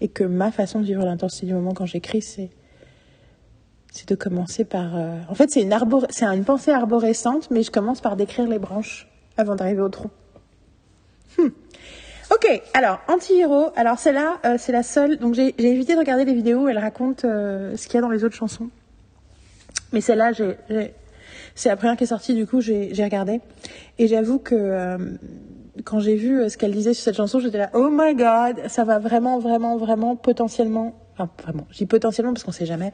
Et 0.00 0.08
que 0.08 0.24
ma 0.24 0.50
façon 0.52 0.80
de 0.80 0.84
vivre 0.84 1.04
l'intensité 1.04 1.46
du 1.46 1.54
moment 1.54 1.74
quand 1.74 1.86
j'écris, 1.86 2.22
c'est 2.22 2.50
c'est 3.92 4.08
de 4.08 4.14
commencer 4.14 4.64
par. 4.64 4.96
euh, 4.96 5.18
En 5.28 5.34
fait, 5.34 5.50
c'est 5.50 5.62
une, 5.62 5.72
arbor... 5.72 6.06
une 6.20 6.44
pensée 6.44 6.70
arborescente, 6.70 7.50
mais 7.50 7.62
je 7.62 7.70
commence 7.70 8.00
par 8.00 8.16
décrire 8.16 8.46
les 8.46 8.58
branches 8.58 9.08
avant 9.36 9.56
d'arriver 9.56 9.80
au 9.80 9.88
tronc. 9.88 10.10
Hmm. 11.38 11.48
Ok, 12.30 12.62
alors 12.74 13.00
anti-héros. 13.08 13.70
Alors 13.76 13.98
celle-là, 13.98 14.38
euh, 14.44 14.56
c'est 14.58 14.72
la 14.72 14.82
seule. 14.82 15.16
Donc 15.16 15.34
j'ai 15.34 15.54
évité 15.58 15.94
de 15.94 15.98
regarder 15.98 16.24
les 16.26 16.34
vidéos 16.34 16.64
où 16.64 16.68
elle 16.68 16.78
raconte 16.78 17.24
euh, 17.24 17.76
ce 17.76 17.86
qu'il 17.86 17.94
y 17.94 17.98
a 17.98 18.02
dans 18.02 18.10
les 18.10 18.22
autres 18.22 18.36
chansons. 18.36 18.68
Mais 19.92 20.02
celle-là, 20.02 20.32
j'ai, 20.32 20.56
c'est 21.54 21.70
la 21.70 21.76
première 21.76 21.96
qui 21.96 22.04
est 22.04 22.08
sortie. 22.08 22.34
Du 22.34 22.46
coup, 22.46 22.60
j'ai 22.60 22.94
j'ai 22.94 23.02
regardé 23.04 23.40
et 23.98 24.06
j'avoue 24.06 24.38
que 24.38 24.54
euh, 24.54 24.98
quand 25.84 26.00
j'ai 26.00 26.14
vu 26.16 26.40
euh, 26.40 26.48
ce 26.48 26.56
qu'elle 26.56 26.72
disait 26.72 26.94
sur 26.94 27.04
cette 27.04 27.16
chanson, 27.16 27.40
j'étais 27.40 27.58
là, 27.58 27.70
oh 27.74 27.88
my 27.90 28.14
god, 28.14 28.68
ça 28.68 28.84
va 28.84 28.98
vraiment, 28.98 29.38
vraiment, 29.38 29.76
vraiment 29.76 30.16
potentiellement. 30.16 30.94
Enfin, 31.14 31.30
vraiment, 31.42 31.66
je 31.70 31.78
dis 31.78 31.86
potentiellement 31.86 32.32
parce 32.32 32.44
qu'on 32.44 32.52
sait 32.52 32.66
jamais, 32.66 32.92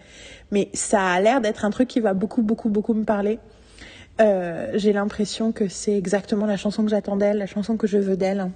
mais 0.50 0.70
ça 0.72 1.02
a 1.02 1.20
l'air 1.20 1.40
d'être 1.40 1.64
un 1.64 1.70
truc 1.70 1.88
qui 1.88 2.00
va 2.00 2.14
beaucoup, 2.14 2.42
beaucoup, 2.42 2.70
beaucoup 2.70 2.94
me 2.94 3.04
parler. 3.04 3.38
Euh, 4.20 4.70
j'ai 4.74 4.92
l'impression 4.92 5.52
que 5.52 5.68
c'est 5.68 5.96
exactement 5.96 6.46
la 6.46 6.56
chanson 6.56 6.84
que 6.84 6.90
j'attends 6.90 7.16
d'elle, 7.16 7.38
la 7.38 7.46
chanson 7.46 7.76
que 7.76 7.86
je 7.86 7.98
veux 7.98 8.16
d'elle. 8.16 8.50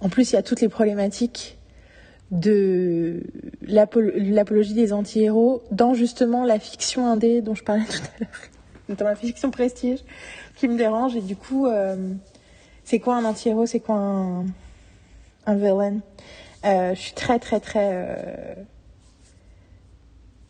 En 0.00 0.08
plus, 0.08 0.30
il 0.32 0.34
y 0.34 0.38
a 0.38 0.42
toutes 0.42 0.60
les 0.60 0.68
problématiques 0.68 1.58
de 2.30 3.22
l'apo- 3.62 4.00
l'apologie 4.14 4.74
des 4.74 4.92
anti-héros 4.92 5.62
dans 5.70 5.94
justement 5.94 6.44
la 6.44 6.58
fiction 6.58 7.06
indé 7.06 7.40
dont 7.42 7.54
je 7.54 7.64
parlais 7.64 7.84
tout 7.88 7.96
à 7.96 8.20
l'heure, 8.20 8.96
dans 8.98 9.04
la 9.06 9.14
fiction 9.16 9.50
prestige, 9.50 10.00
qui 10.56 10.68
me 10.68 10.76
dérange. 10.76 11.16
Et 11.16 11.20
du 11.20 11.36
coup, 11.36 11.66
euh, 11.66 11.96
c'est 12.84 12.98
quoi 13.00 13.16
un 13.16 13.24
anti-héros? 13.24 13.66
C'est 13.66 13.80
quoi 13.80 13.96
un, 13.96 14.44
un 15.46 15.54
villain? 15.54 15.98
Euh, 16.64 16.94
Je 16.94 17.00
suis 17.00 17.12
très, 17.14 17.38
très, 17.38 17.60
très. 17.60 17.90
euh, 17.92 18.54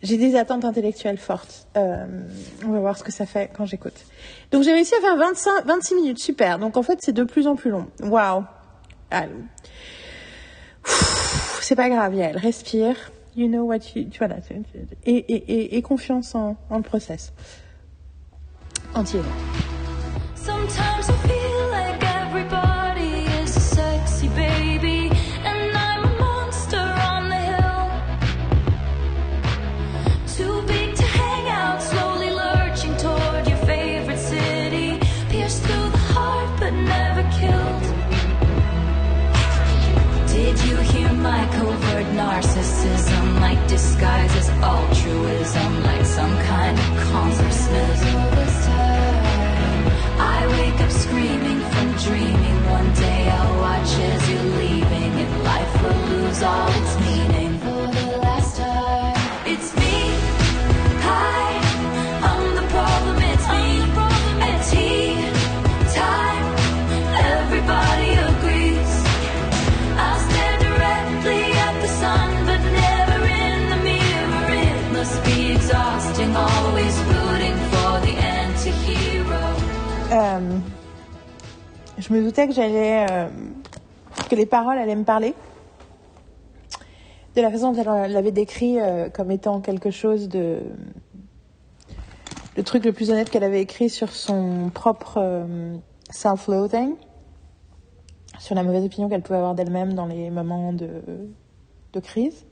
J'ai 0.03 0.17
des 0.19 0.37
attentes 0.37 0.65
intellectuelles 0.65 1.19
fortes. 1.19 1.67
Euh, 1.77 2.05
on 2.67 2.71
va 2.71 2.81
voir 2.81 2.97
ce 2.99 3.03
que 3.05 3.13
ça 3.13 3.27
fait 3.27 3.51
quand 3.57 3.65
j'écoute. 3.67 4.05
Donc 4.53 4.63
j'ai 4.63 4.73
réussi 4.73 4.95
à 4.95 5.01
faire 5.01 5.17
25, 5.17 5.65
26 5.65 5.95
minutes, 5.97 6.19
super. 6.19 6.59
Donc 6.59 6.77
en 6.77 6.83
fait 6.83 6.99
c'est 7.03 7.13
de 7.13 7.25
plus 7.25 7.47
en 7.47 7.57
plus 7.57 7.71
long. 7.71 7.87
Waouh. 8.03 8.45
C'est 11.61 11.77
pas 11.77 11.89
grave, 11.89 12.15
Yael, 12.15 12.37
respire. 12.37 12.97
You 13.37 13.49
know 13.49 13.65
what 13.65 13.79
you... 13.97 14.05
tu- 14.11 14.19
Voilà. 14.19 14.37
Et, 15.07 15.17
et, 15.17 15.35
et, 15.35 15.77
et 15.77 15.83
confiance 15.83 16.35
en, 16.35 16.57
en 16.71 16.77
le 16.77 16.83
process. 16.83 17.33
Entier. 18.95 19.21
Disguises 43.85 44.49
altruism 44.73 45.83
like 45.83 46.07
some 46.07 46.35
kind 46.53 46.79
of 46.79 46.87
consciousness. 47.13 48.01
I 50.37 50.47
wake 50.57 50.81
up 50.81 50.91
screaming 50.91 51.61
from 51.73 51.89
dreaming. 52.07 52.59
One 52.79 52.91
day 52.95 53.29
I'll 53.29 53.57
watch 53.61 53.93
as 54.11 54.31
you're 54.31 54.51
leaving, 54.63 55.13
and 55.23 55.45
life 55.45 55.75
will 55.83 56.01
lose 56.13 56.43
all 56.43 56.69
its 56.81 56.94
je 81.99 82.13
me 82.13 82.23
doutais 82.23 82.49
euh, 82.59 83.29
que 84.29 84.35
les 84.35 84.47
paroles 84.47 84.79
allaient 84.79 84.97
me 84.97 85.05
parler. 85.05 85.35
De 87.37 87.43
la 87.43 87.51
façon 87.51 87.73
dont 87.73 87.83
elle 87.83 88.13
l'avait 88.13 88.33
décrit 88.33 88.81
euh, 88.81 89.09
comme 89.09 89.31
étant 89.31 89.61
quelque 89.61 89.91
chose 89.91 90.29
de. 90.29 90.61
Le 92.57 92.63
truc 92.63 92.85
le 92.85 92.93
plus 92.93 93.11
honnête 93.11 93.31
qu'elle 93.31 93.43
avait 93.43 93.63
écrit 93.63 93.91
sur 93.91 94.11
son 94.11 94.71
propre 94.73 95.19
euh, 95.19 95.75
self-loathing, 96.11 96.95
sur 98.39 98.55
la 98.55 98.63
mauvaise 98.63 98.85
opinion 98.85 99.09
qu'elle 99.09 99.23
pouvait 99.23 99.39
avoir 99.39 99.55
d'elle-même 99.55 99.95
dans 99.95 100.07
les 100.07 100.31
moments 100.31 100.73
de 100.73 102.01
crise. 102.01 102.47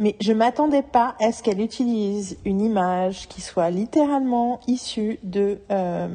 Mais 0.00 0.16
je 0.18 0.32
m'attendais 0.32 0.82
pas 0.82 1.14
à 1.20 1.30
ce 1.30 1.42
qu'elle 1.42 1.60
utilise 1.60 2.38
une 2.46 2.62
image 2.62 3.28
qui 3.28 3.42
soit 3.42 3.68
littéralement 3.68 4.58
issue 4.66 5.18
de, 5.22 5.60
euh, 5.70 6.08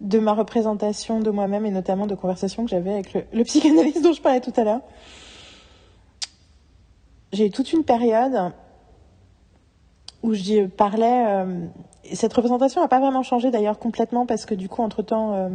de 0.00 0.20
ma 0.20 0.32
représentation 0.32 1.18
de 1.18 1.30
moi-même 1.30 1.66
et 1.66 1.72
notamment 1.72 2.06
de 2.06 2.14
conversations 2.14 2.62
que 2.62 2.70
j'avais 2.70 2.92
avec 2.92 3.14
le, 3.32 3.42
psychanalyste 3.42 4.00
dont 4.00 4.12
je 4.12 4.22
parlais 4.22 4.40
tout 4.40 4.52
à 4.56 4.62
l'heure. 4.62 4.80
J'ai 7.32 7.46
eu 7.46 7.50
toute 7.50 7.72
une 7.72 7.82
période 7.82 8.52
où 10.22 10.34
je 10.34 10.66
parlais. 10.66 11.26
euh, 11.26 11.66
et 12.04 12.14
cette 12.14 12.32
représentation 12.32 12.80
n'a 12.80 12.86
pas 12.86 13.00
vraiment 13.00 13.24
changé 13.24 13.50
d'ailleurs 13.50 13.80
complètement 13.80 14.24
parce 14.24 14.46
que 14.46 14.54
du 14.54 14.68
coup, 14.68 14.82
entre-temps, 14.82 15.34
euh, 15.34 15.48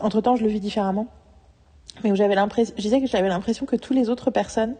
entre-temps, 0.00 0.34
je 0.34 0.42
le 0.42 0.48
vis 0.48 0.58
différemment. 0.58 1.06
Mais 2.02 2.10
où 2.10 2.16
j'avais 2.16 2.34
l'impression, 2.34 2.74
je 2.76 2.82
disais 2.82 3.00
que 3.00 3.06
j'avais 3.06 3.28
l'impression 3.28 3.66
que 3.66 3.76
toutes 3.76 3.94
les 3.94 4.10
autres 4.10 4.32
personnes 4.32 4.74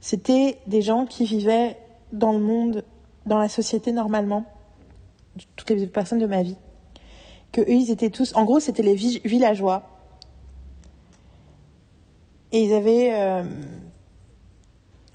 c'était 0.00 0.58
des 0.66 0.82
gens 0.82 1.06
qui 1.06 1.24
vivaient 1.24 1.76
dans 2.12 2.32
le 2.32 2.40
monde, 2.40 2.84
dans 3.26 3.38
la 3.38 3.48
société 3.48 3.92
normalement, 3.92 4.44
toutes 5.56 5.70
les 5.70 5.86
personnes 5.86 6.18
de 6.18 6.26
ma 6.26 6.42
vie. 6.42 6.56
Que 7.52 7.60
eux, 7.60 7.70
ils 7.70 7.90
étaient 7.90 8.10
tous, 8.10 8.34
en 8.34 8.44
gros, 8.44 8.60
c'était 8.60 8.82
les 8.82 8.94
vi- 8.94 9.20
villageois. 9.24 9.82
Et 12.52 12.62
ils 12.64 12.72
avaient 12.72 13.10
euh, 13.12 13.44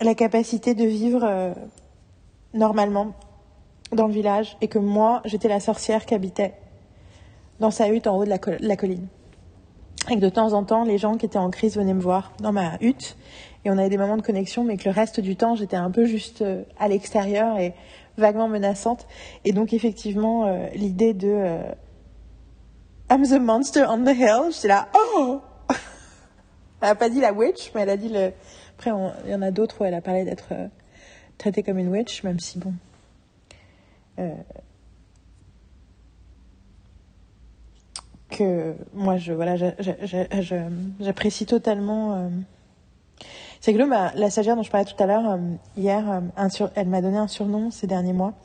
la 0.02 0.16
capacité 0.16 0.74
de 0.74 0.86
vivre 0.86 1.24
euh, 1.24 1.54
normalement 2.54 3.14
dans 3.92 4.08
le 4.08 4.14
village. 4.14 4.58
Et 4.62 4.68
que 4.68 4.80
moi, 4.80 5.22
j'étais 5.26 5.48
la 5.48 5.60
sorcière 5.60 6.06
qui 6.06 6.14
habitait 6.14 6.54
dans 7.60 7.72
sa 7.72 7.90
hutte 7.90 8.08
en 8.08 8.18
haut 8.18 8.26
de 8.26 8.30
la, 8.30 8.40
la 8.60 8.76
colline. 8.76 9.08
Et 10.10 10.16
que 10.16 10.20
de 10.20 10.30
temps 10.30 10.54
en 10.54 10.64
temps, 10.64 10.84
les 10.84 10.98
gens 10.98 11.16
qui 11.18 11.26
étaient 11.26 11.38
en 11.40 11.50
crise 11.50 11.76
venaient 11.78 11.94
me 11.94 12.02
voir 12.02 12.34
dans 12.40 12.52
ma 12.52 12.78
hutte. 12.82 13.18
Et 13.66 13.72
on 13.72 13.78
avait 13.80 13.90
des 13.90 13.98
moments 13.98 14.16
de 14.16 14.22
connexion, 14.22 14.64
mais 14.64 14.78
que 14.78 14.86
le 14.86 14.92
reste 14.92 15.20
du 15.20 15.36
temps, 15.36 15.56
j'étais 15.56 15.76
un 15.76 15.90
peu 15.90 16.06
juste 16.06 16.44
euh, 16.44 16.64
à 16.80 16.88
l'extérieur 16.88 17.58
et 17.58 17.74
vaguement 18.16 18.48
menaçante. 18.48 19.08
Et 19.44 19.54
donc, 19.54 19.74
effectivement, 19.74 20.46
euh, 20.46 20.68
l'idée 20.76 21.16
de 21.16 21.28
euh, 21.28 21.64
I'm 23.10 23.24
the 23.28 23.42
monster 23.42 23.86
on 23.90 24.04
the 24.04 24.16
hill, 24.16 24.52
j'étais 24.54 24.68
là, 24.68 24.88
oh 24.94 25.42
Elle 26.82 26.90
a 26.90 26.96
pas 26.96 27.10
dit 27.10 27.20
la 27.20 27.34
witch, 27.34 27.72
mais 27.74 27.82
elle 27.82 27.90
a 27.90 27.98
dit 27.98 28.10
le. 28.10 28.32
Après, 28.78 28.92
il 29.26 29.32
y 29.32 29.36
en 29.36 29.42
a 29.42 29.50
d'autres 29.50 29.82
où 29.82 29.86
elle 29.86 29.96
a 29.96 30.02
parlé 30.02 30.26
d'être 30.26 30.54
traitée 31.40 31.64
comme 31.64 31.80
une 31.80 31.88
witch, 31.88 32.24
même 32.24 32.40
si 32.40 32.60
bon. 32.60 32.74
que 38.30 38.76
moi, 38.94 39.18
je 39.18 39.34
voilà, 39.34 39.56
j'apprécie 41.00 41.46
totalement. 41.46 42.30
C'est 43.66 43.74
que 43.74 43.82
ma, 43.82 44.14
la 44.14 44.30
stagiaire 44.30 44.56
dont 44.56 44.62
je 44.62 44.70
parlais 44.70 44.86
tout 44.86 45.02
à 45.02 45.08
l'heure, 45.08 45.28
euh, 45.28 45.38
hier, 45.76 46.08
euh, 46.08 46.68
elle 46.76 46.88
m'a 46.88 47.02
donné 47.02 47.18
un 47.18 47.28
surnom 47.28 47.72
ces 47.72 47.88
derniers 47.88 48.14
mois. 48.14 48.36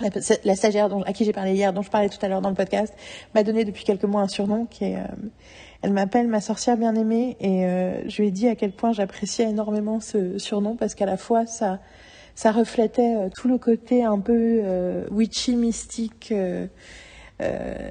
La, 0.00 0.08
la 0.44 0.54
stagiaire 0.54 0.88
dont, 0.88 1.02
à 1.02 1.12
qui 1.12 1.24
j'ai 1.24 1.32
parlé 1.32 1.52
hier, 1.54 1.72
dont 1.72 1.82
je 1.82 1.90
parlais 1.90 2.08
tout 2.08 2.24
à 2.24 2.28
l'heure 2.28 2.40
dans 2.40 2.48
le 2.48 2.54
podcast, 2.54 2.94
m'a 3.34 3.42
donné 3.42 3.64
depuis 3.64 3.82
quelques 3.82 4.04
mois 4.04 4.22
un 4.22 4.28
surnom 4.28 4.66
qui 4.66 4.84
est. 4.84 4.98
euh, 4.98 5.00
elle 5.82 5.92
m'appelle 5.92 6.28
ma 6.28 6.40
sorcière 6.40 6.76
bien-aimée 6.76 7.38
et 7.40 7.62
je 8.06 8.20
lui 8.20 8.28
ai 8.28 8.30
dit 8.30 8.46
à 8.48 8.54
quel 8.54 8.70
point 8.70 8.92
j'appréciais 8.92 9.48
énormément 9.48 9.98
ce 9.98 10.36
surnom 10.36 10.76
parce 10.76 10.94
qu'à 10.94 11.06
la 11.06 11.16
fois 11.16 11.46
ça, 11.46 11.78
ça 12.34 12.52
reflétait 12.52 13.30
tout 13.34 13.48
le 13.48 13.56
côté 13.56 14.04
un 14.04 14.18
peu 14.18 14.62
witchy, 15.10 15.56
mystique. 15.56 16.34
euh, 17.40 17.88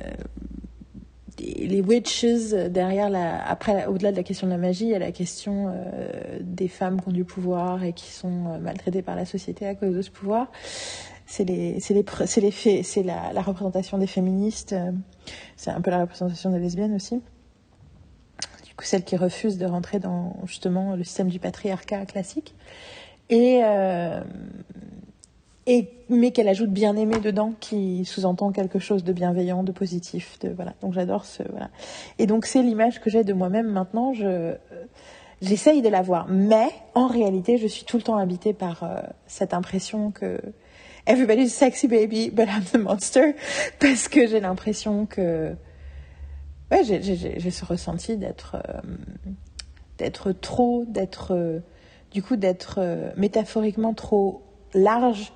les 1.40 1.82
witches 1.82 2.54
derrière 2.70 3.10
la 3.10 3.46
après 3.48 3.86
au-delà 3.86 4.12
de 4.12 4.18
la 4.18 4.24
question 4.24 4.48
de 4.48 4.52
la 4.52 4.58
magie 4.58 4.86
il 4.86 4.92
y 4.92 4.96
a 4.96 5.00
la 5.00 5.12
question 5.12 5.68
euh, 5.70 6.40
des 6.42 6.68
femmes 6.68 7.02
qui 7.02 7.08
ont 7.08 7.12
du 7.12 7.26
pouvoir 7.26 7.84
et 7.84 7.94
qui 7.94 8.12
sont 8.12 8.48
euh, 8.48 8.60
maltraitées 8.60 9.02
par 9.02 9.16
la 9.16 9.26
société 9.26 9.66
à 9.68 9.76
cause 9.76 9.96
de 9.96 10.02
ce 10.02 10.12
pouvoir. 10.12 10.52
C'est 11.26 11.46
les 11.46 11.80
c'est 11.80 11.94
les 11.94 12.52
c'est 12.52 12.84
c'est 12.84 13.04
la, 13.04 13.42
représentation 13.42 13.98
des 13.98 14.08
féministes 14.08 14.74
euh, 14.74 14.92
c'est 15.56 15.70
un 15.70 15.82
peu 15.82 15.92
la 15.92 16.02
représentation 16.02 16.50
des 16.50 16.60
lesbiennes 16.60 16.96
aussi. 16.96 17.22
Du 18.66 18.76
coup 18.76 18.84
celles 18.84 19.04
qui 19.04 19.16
refusent 19.16 19.58
de 19.58 19.66
rentrer 19.66 20.00
dans 20.00 20.38
justement 20.46 20.96
le 20.96 21.04
système 21.04 21.30
du 21.30 21.40
patriarcat 21.40 22.06
classique. 22.06 22.56
Et 23.30 23.62
euh, 23.64 24.22
mais 26.10 26.32
qu'elle 26.32 26.48
ajoute 26.48 26.72
bien 26.72 26.96
aimé 26.96 27.20
dedans 27.22 27.54
qui 27.60 28.04
sous-entend 28.06 28.52
quelque 28.52 28.80
chose 28.80 29.04
de 29.04 29.14
bienveillant 29.14 29.64
de 29.64 29.72
positif 29.72 30.40
donc 30.82 30.94
j'adore 30.94 31.26
ce 31.26 31.44
et 32.18 32.26
donc 32.26 32.46
c'est 32.46 32.62
l'image 32.62 33.00
que 33.00 33.10
j'ai 33.10 33.24
de 33.24 33.34
moi-même 33.34 33.68
maintenant. 33.68 34.14
Euh, 34.22 34.56
j'essaye 35.42 35.82
de 35.82 35.90
la 35.90 36.02
voir. 36.02 36.28
Mais 36.30 36.70
en 36.96 37.08
réalité 37.08 37.58
je 37.58 37.68
suis 37.68 37.86
tout 37.86 37.98
le 37.98 38.04
temps 38.04 38.18
habitée 38.18 38.54
par 38.54 38.84
euh, 38.84 39.00
cette 39.28 39.54
impression 39.54 40.12
que 40.12 40.42
everybody's 41.06 41.54
sexy 41.54 41.88
baby 41.88 42.30
but 42.30 42.48
I'm 42.48 42.64
the 42.64 42.78
monster 42.78 43.36
parce 43.80 44.08
que 44.08 44.28
j'ai 44.28 44.40
l'impression 44.40 45.06
que 45.06 45.56
ouais 46.72 46.84
j'ai 46.84 47.52
ce 47.52 47.66
ressenti 47.66 48.18
d'être 48.18 48.56
euh, 48.56 48.82
d'être 49.98 50.32
trop 50.32 50.86
d'être 50.88 51.62
du 52.12 52.24
coup 52.24 52.36
d'être 52.36 52.80
métaphoriquement 53.18 53.94
trop 53.94 54.42
large 54.74 55.34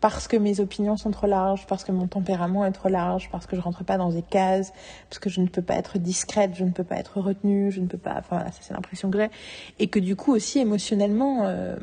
parce 0.00 0.28
que 0.28 0.36
mes 0.36 0.60
opinions 0.60 0.96
sont 0.96 1.10
trop 1.10 1.26
larges, 1.26 1.66
parce 1.66 1.82
que 1.82 1.90
mon 1.90 2.06
tempérament 2.06 2.64
est 2.64 2.72
trop 2.72 2.88
large, 2.88 3.28
parce 3.30 3.46
que 3.46 3.56
je 3.56 3.60
rentre 3.60 3.84
pas 3.84 3.98
dans 3.98 4.10
des 4.10 4.22
cases, 4.22 4.72
parce 5.10 5.18
que 5.18 5.28
je 5.28 5.40
ne 5.40 5.48
peux 5.48 5.62
pas 5.62 5.74
être 5.74 5.98
discrète, 5.98 6.52
je 6.54 6.64
ne 6.64 6.70
peux 6.70 6.84
pas 6.84 6.96
être 6.96 7.20
retenue, 7.20 7.72
je 7.72 7.80
ne 7.80 7.86
peux 7.86 7.98
pas. 7.98 8.14
Enfin 8.18 8.36
voilà, 8.36 8.52
ça 8.52 8.58
c'est 8.60 8.74
l'impression 8.74 9.10
que 9.10 9.18
j'ai, 9.18 9.30
et 9.78 9.88
que 9.88 9.98
du 9.98 10.14
coup 10.14 10.32
aussi 10.32 10.60
émotionnellement, 10.60 11.46
euh... 11.46 11.76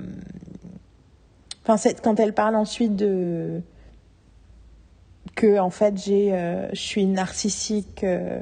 enfin 1.68 1.76
quand 2.02 2.20
elle 2.20 2.34
parle 2.34 2.56
ensuite 2.56 2.96
de 2.96 3.62
que 5.36 5.60
en 5.60 5.70
fait 5.70 5.98
j'ai, 5.98 6.34
euh, 6.34 6.70
je 6.72 6.80
suis 6.80 7.06
narcissique 7.06 8.06
euh, 8.06 8.40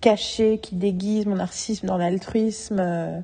cachée 0.00 0.58
qui 0.58 0.74
déguise 0.74 1.26
mon 1.26 1.36
narcissisme 1.36 1.86
dans 1.86 1.96
l'altruisme. 1.96 2.78
Euh... 2.80 3.20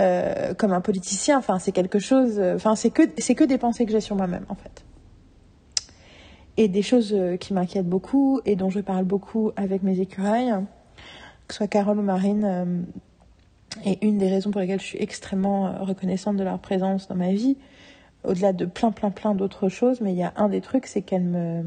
Euh, 0.00 0.54
comme 0.54 0.72
un 0.72 0.80
politicien, 0.80 1.36
enfin 1.36 1.58
c'est 1.58 1.70
quelque 1.70 1.98
chose, 1.98 2.40
enfin 2.40 2.76
c'est 2.76 2.88
que 2.88 3.02
c'est 3.18 3.34
que 3.34 3.44
des 3.44 3.58
pensées 3.58 3.84
que 3.84 3.92
j'ai 3.92 4.00
sur 4.00 4.16
moi-même 4.16 4.46
en 4.48 4.54
fait 4.54 4.82
et 6.56 6.68
des 6.68 6.82
choses 6.82 7.12
euh, 7.14 7.36
qui 7.36 7.54
m'inquiètent 7.54 7.88
beaucoup 7.88 8.40
et 8.44 8.56
dont 8.56 8.70
je 8.70 8.80
parle 8.80 9.04
beaucoup 9.04 9.52
avec 9.56 9.82
mes 9.82 10.00
écureuils, 10.00 10.52
que 11.48 11.54
ce 11.54 11.58
soit 11.58 11.68
Carole 11.68 11.98
ou 11.98 12.02
Marine. 12.02 12.44
euh, 12.44 12.82
et 13.84 14.06
une 14.06 14.18
des 14.18 14.28
raisons 14.28 14.50
pour 14.50 14.60
lesquelles 14.60 14.80
je 14.80 14.86
suis 14.86 15.02
extrêmement 15.02 15.66
euh, 15.66 15.78
reconnaissante 15.80 16.36
de 16.36 16.44
leur 16.44 16.58
présence 16.58 17.08
dans 17.08 17.14
ma 17.14 17.32
vie, 17.32 17.56
au-delà 18.24 18.52
de 18.52 18.66
plein, 18.66 18.92
plein, 18.92 19.10
plein 19.10 19.34
d'autres 19.34 19.68
choses, 19.68 20.00
mais 20.00 20.12
il 20.12 20.18
y 20.18 20.22
a 20.22 20.32
un 20.36 20.48
des 20.48 20.60
trucs, 20.60 20.86
c'est 20.86 21.02
qu'elles 21.02 21.24
me, 21.24 21.64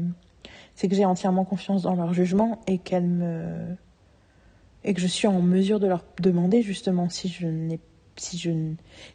c'est 0.74 0.88
que 0.88 0.94
j'ai 0.94 1.04
entièrement 1.04 1.44
confiance 1.44 1.82
dans 1.82 1.94
leur 1.94 2.14
jugement 2.14 2.60
et 2.66 2.78
qu'elles 2.78 3.06
me, 3.06 3.76
et 4.84 4.94
que 4.94 5.00
je 5.00 5.06
suis 5.06 5.26
en 5.26 5.42
mesure 5.42 5.80
de 5.80 5.86
leur 5.86 6.04
demander 6.20 6.62
justement 6.62 7.08
si 7.08 7.28
je 7.28 7.46
n'ai 7.46 7.80
si 8.18 8.38
je, 8.38 8.50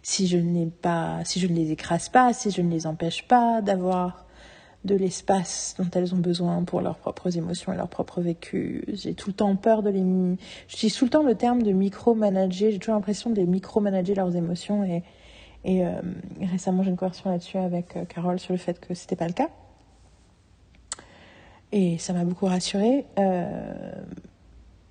si 0.04 0.28
je 0.28 0.38
n'ai 0.38 0.68
pas, 0.68 1.22
si 1.26 1.40
je 1.40 1.48
ne 1.48 1.56
les 1.56 1.72
écrase 1.72 2.10
pas, 2.10 2.34
si 2.34 2.52
je 2.52 2.62
ne 2.62 2.70
les 2.70 2.86
empêche 2.86 3.28
pas 3.28 3.64
d'avoir 3.64 4.28
de 4.84 4.96
l'espace 4.96 5.76
dont 5.78 5.90
elles 5.94 6.14
ont 6.16 6.20
besoin 6.20 6.64
pour 6.64 6.82
leurs 6.82 6.98
propres 6.98 7.38
émotions 7.38 7.72
et 7.72 7.78
leur 7.78 7.88
propre 7.88 8.22
vécu. 8.22 8.84
J'ai 8.92 9.14
tout 9.14 9.30
le 9.30 9.36
temps 9.36 9.56
peur 9.56 9.84
de 9.84 9.90
les... 9.90 10.04
J'utilise 10.68 10.96
tout 10.96 11.06
le 11.06 11.12
temps 11.12 11.24
le 11.24 11.36
terme 11.36 11.62
de 11.62 11.72
micro-manager. 11.72 12.72
J'ai 12.72 12.80
toujours 12.80 12.96
l'impression 12.96 13.30
de 13.30 13.36
les 13.36 13.46
micro-manager 13.46 14.16
leurs 14.16 14.36
émotions 14.36 14.84
et, 14.84 15.04
Et 15.64 15.86
euh, 15.86 15.92
récemment, 16.42 16.82
j'ai 16.82 16.90
une 16.90 16.98
conversation 16.98 17.30
là-dessus 17.30 17.58
avec 17.58 17.96
euh, 17.96 18.06
Carole 18.06 18.40
sur 18.40 18.54
le 18.54 18.58
fait 18.58 18.80
que 18.80 18.96
c'était 18.96 19.16
pas 19.16 19.28
le 19.28 19.34
cas. 19.34 19.50
Et 21.72 22.00
ça 22.00 22.14
m'a 22.14 22.26
beaucoup 22.26 22.48
rassurée. 22.48 23.06
Euh, 23.20 23.94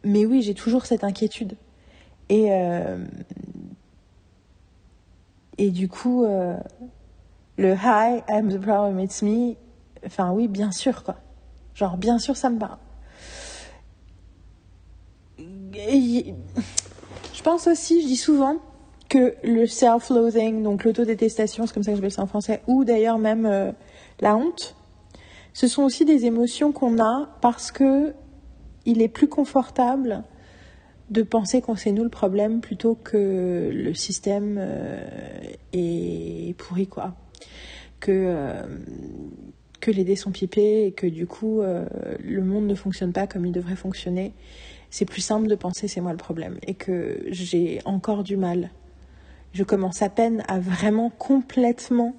mais 0.04 0.24
oui, 0.24 0.42
j'ai 0.42 0.54
toujours 0.54 0.86
cette 0.86 1.02
inquiétude. 1.04 1.56
Et, 2.28 2.48
et 5.58 5.70
du 5.72 5.88
coup, 5.88 6.24
le 6.24 7.74
hi, 7.74 8.22
I'm 8.28 8.48
the 8.48 8.60
problem, 8.60 9.00
it's 9.00 9.20
me. 9.20 9.56
Enfin, 10.04 10.32
oui, 10.32 10.48
bien 10.48 10.72
sûr, 10.72 11.04
quoi. 11.04 11.16
Genre, 11.74 11.96
bien 11.96 12.18
sûr, 12.18 12.36
ça 12.36 12.50
me 12.50 12.58
parle. 12.58 12.78
Je 15.38 17.42
pense 17.42 17.66
aussi, 17.66 18.02
je 18.02 18.06
dis 18.06 18.16
souvent, 18.16 18.56
que 19.08 19.34
le 19.42 19.66
self-loathing, 19.66 20.62
donc 20.62 20.84
l'autodétestation, 20.84 21.66
c'est 21.66 21.74
comme 21.74 21.82
ça 21.82 21.90
que 21.90 21.96
j'appelle 21.96 22.12
ça 22.12 22.22
en 22.22 22.26
français, 22.26 22.62
ou 22.66 22.84
d'ailleurs 22.84 23.18
même 23.18 23.44
euh, 23.44 23.72
la 24.20 24.36
honte, 24.36 24.76
ce 25.52 25.66
sont 25.66 25.82
aussi 25.82 26.04
des 26.04 26.26
émotions 26.26 26.72
qu'on 26.72 27.02
a 27.02 27.28
parce 27.42 27.72
que 27.72 28.14
il 28.86 29.02
est 29.02 29.08
plus 29.08 29.28
confortable 29.28 30.22
de 31.10 31.22
penser 31.22 31.60
qu'on 31.60 31.74
c'est 31.74 31.90
nous 31.90 32.04
le 32.04 32.08
problème 32.08 32.60
plutôt 32.60 32.94
que 32.94 33.68
le 33.72 33.94
système 33.94 34.56
euh, 34.58 35.00
est 35.72 36.56
pourri 36.56 36.86
quoi 36.86 37.14
que 37.98 38.12
euh, 38.12 38.62
que 39.80 39.90
les 39.90 40.04
dés 40.04 40.16
sont 40.16 40.30
pipés 40.30 40.86
et 40.86 40.92
que 40.92 41.06
du 41.06 41.26
coup 41.26 41.60
euh, 41.60 41.86
le 42.22 42.42
monde 42.42 42.66
ne 42.66 42.74
fonctionne 42.74 43.12
pas 43.12 43.26
comme 43.26 43.46
il 43.46 43.52
devrait 43.52 43.76
fonctionner 43.76 44.32
c'est 44.90 45.04
plus 45.04 45.20
simple 45.20 45.46
de 45.46 45.54
penser 45.54 45.88
c'est 45.88 46.00
moi 46.00 46.12
le 46.12 46.18
problème 46.18 46.58
et 46.66 46.74
que 46.74 47.22
j'ai 47.28 47.80
encore 47.84 48.22
du 48.22 48.36
mal 48.36 48.70
je 49.52 49.64
commence 49.64 50.02
à 50.02 50.08
peine 50.08 50.42
à 50.48 50.58
vraiment 50.58 51.10
complètement 51.10 52.14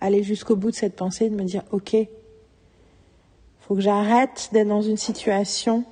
aller 0.00 0.22
jusqu'au 0.22 0.56
bout 0.56 0.70
de 0.70 0.76
cette 0.76 0.96
pensée 0.96 1.28
de 1.28 1.34
me 1.34 1.44
dire 1.44 1.62
ok 1.72 1.96
faut 3.60 3.74
que 3.74 3.80
j'arrête 3.80 4.50
d'être 4.52 4.68
dans 4.68 4.82
une 4.82 4.98
situation 4.98 5.84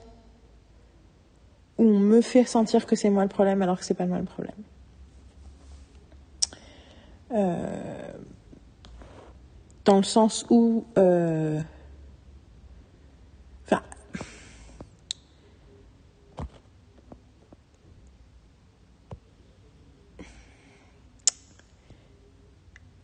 où 1.79 1.85
on 1.85 1.99
me 1.99 2.21
fait 2.21 2.45
sentir 2.45 2.85
que 2.87 2.97
c'est 2.97 3.09
moi 3.09 3.23
le 3.23 3.29
problème 3.29 3.63
alors 3.63 3.79
que 3.79 3.85
c'est 3.85 3.95
pas 3.95 4.07
moi 4.07 4.19
le 4.19 4.25
problème. 4.25 4.55
Euh, 7.33 8.13
dans 9.85 9.97
le 9.97 10.03
sens 10.03 10.47
où, 10.51 10.85
euh, 10.99 11.61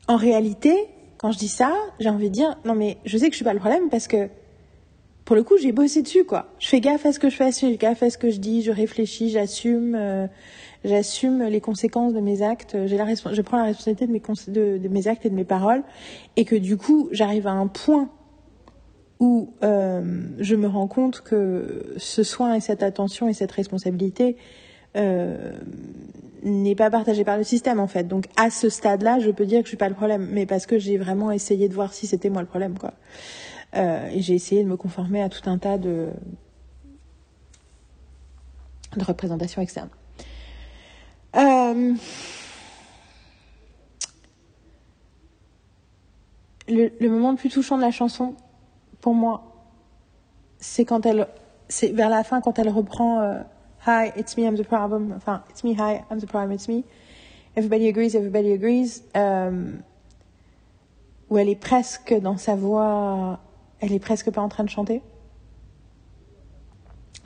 en 0.06 0.16
réalité, 0.16 0.74
quand 1.18 1.32
je 1.32 1.38
dis 1.38 1.48
ça, 1.48 1.72
j'ai 2.00 2.08
envie 2.08 2.30
de 2.30 2.34
dire 2.34 2.56
non 2.64 2.74
mais 2.74 2.98
je 3.04 3.18
sais 3.18 3.26
que 3.26 3.32
je 3.32 3.36
suis 3.36 3.44
pas 3.44 3.52
le 3.52 3.58
problème 3.58 3.90
parce 3.90 4.08
que 4.08 4.28
pour 5.28 5.36
le 5.36 5.42
coup, 5.42 5.58
j'ai 5.58 5.72
bossé 5.72 6.00
dessus, 6.00 6.24
quoi. 6.24 6.54
Je 6.58 6.68
fais 6.68 6.80
gaffe 6.80 7.04
à 7.04 7.12
ce 7.12 7.18
que 7.18 7.28
je 7.28 7.36
fais, 7.36 7.52
je 7.52 7.58
fais 7.58 7.76
gaffe 7.76 8.02
à 8.02 8.08
ce 8.08 8.16
que 8.16 8.30
je 8.30 8.38
dis, 8.38 8.62
je 8.62 8.72
réfléchis, 8.72 9.28
j'assume, 9.28 9.94
euh, 9.94 10.26
j'assume 10.84 11.44
les 11.44 11.60
conséquences 11.60 12.12
de 12.12 12.20
mes 12.20 12.42
actes. 12.42 12.76
J'ai 12.86 12.96
la 12.96 13.06
je 13.06 13.42
prends 13.42 13.58
la 13.58 13.64
responsabilité 13.64 14.06
de 14.06 14.88
mes, 14.88 15.08
actes 15.08 15.26
et 15.26 15.30
de 15.30 15.34
mes 15.34 15.44
paroles, 15.44 15.82
et 16.36 16.44
que 16.44 16.56
du 16.56 16.76
coup, 16.76 17.08
j'arrive 17.12 17.46
à 17.46 17.52
un 17.52 17.66
point 17.66 18.10
où 19.20 19.52
euh, 19.64 20.22
je 20.38 20.54
me 20.54 20.68
rends 20.68 20.86
compte 20.86 21.22
que 21.22 21.94
ce 21.96 22.22
soin 22.22 22.54
et 22.54 22.60
cette 22.60 22.82
attention 22.82 23.28
et 23.28 23.32
cette 23.32 23.50
responsabilité 23.50 24.36
euh, 24.96 25.52
n'est 26.44 26.76
pas 26.76 26.88
partagé 26.88 27.24
par 27.24 27.36
le 27.36 27.42
système 27.42 27.80
en 27.80 27.88
fait. 27.88 28.04
Donc 28.04 28.26
à 28.36 28.50
ce 28.50 28.68
stade-là, 28.68 29.18
je 29.18 29.30
peux 29.30 29.44
dire 29.44 29.60
que 29.60 29.64
je 29.64 29.70
suis 29.70 29.76
pas 29.76 29.88
le 29.88 29.96
problème, 29.96 30.28
mais 30.30 30.46
parce 30.46 30.66
que 30.66 30.78
j'ai 30.78 30.98
vraiment 30.98 31.32
essayé 31.32 31.68
de 31.68 31.74
voir 31.74 31.92
si 31.92 32.06
c'était 32.06 32.30
moi 32.30 32.42
le 32.42 32.48
problème, 32.48 32.78
quoi. 32.78 32.94
Euh, 33.76 34.08
et 34.08 34.22
j'ai 34.22 34.34
essayé 34.34 34.62
de 34.62 34.68
me 34.68 34.76
conformer 34.76 35.20
à 35.20 35.28
tout 35.28 35.50
un 35.50 35.58
tas 35.58 35.78
de 35.78 36.08
représentations 38.96 39.60
externes. 39.60 39.90
Euh, 41.36 41.94
le, 46.68 46.90
le, 47.00 47.10
moment 47.10 47.30
le 47.32 47.36
plus 47.36 47.50
touchant 47.50 47.76
de 47.76 47.82
la 47.82 47.90
chanson, 47.90 48.34
pour 49.00 49.14
moi, 49.14 49.42
c'est 50.58 50.84
quand 50.84 51.06
elle, 51.06 51.28
c'est 51.68 51.92
vers 51.92 52.08
la 52.08 52.24
fin 52.24 52.40
quand 52.40 52.58
elle 52.58 52.70
reprend 52.70 53.20
euh, 53.20 53.40
Hi, 53.86 54.12
it's 54.16 54.36
me, 54.36 54.44
I'm 54.44 54.56
the 54.56 54.66
problem. 54.66 55.12
Enfin, 55.16 55.44
it's 55.50 55.62
me, 55.62 55.70
hi, 55.70 56.02
I'm 56.10 56.18
the 56.18 56.26
problem, 56.26 56.52
it's 56.52 56.68
me. 56.68 56.82
Everybody 57.56 57.88
agrees, 57.88 58.14
everybody 58.14 58.52
agrees. 58.52 59.02
Euh, 59.16 59.72
où 61.30 61.38
elle 61.38 61.48
est 61.48 61.56
presque 61.56 62.14
dans 62.20 62.38
sa 62.38 62.54
voix 62.54 63.38
elle 63.80 63.92
est 63.92 63.98
presque 63.98 64.30
pas 64.30 64.40
en 64.40 64.48
train 64.48 64.64
de 64.64 64.70
chanter. 64.70 65.02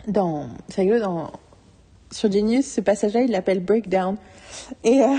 Dans, 0.06 0.48
rigolo, 0.74 0.98
dans, 1.00 1.30
sur 2.12 2.30
Genius, 2.30 2.66
ce 2.66 2.80
passage-là, 2.80 3.22
il 3.22 3.30
l'appelle 3.30 3.60
Breakdown. 3.60 4.16
Et, 4.84 5.00
euh, 5.02 5.16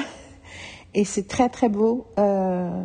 et 0.94 1.06
c'est 1.06 1.28
très 1.28 1.50
très 1.50 1.70
beau. 1.70 2.08
Euh... 2.18 2.84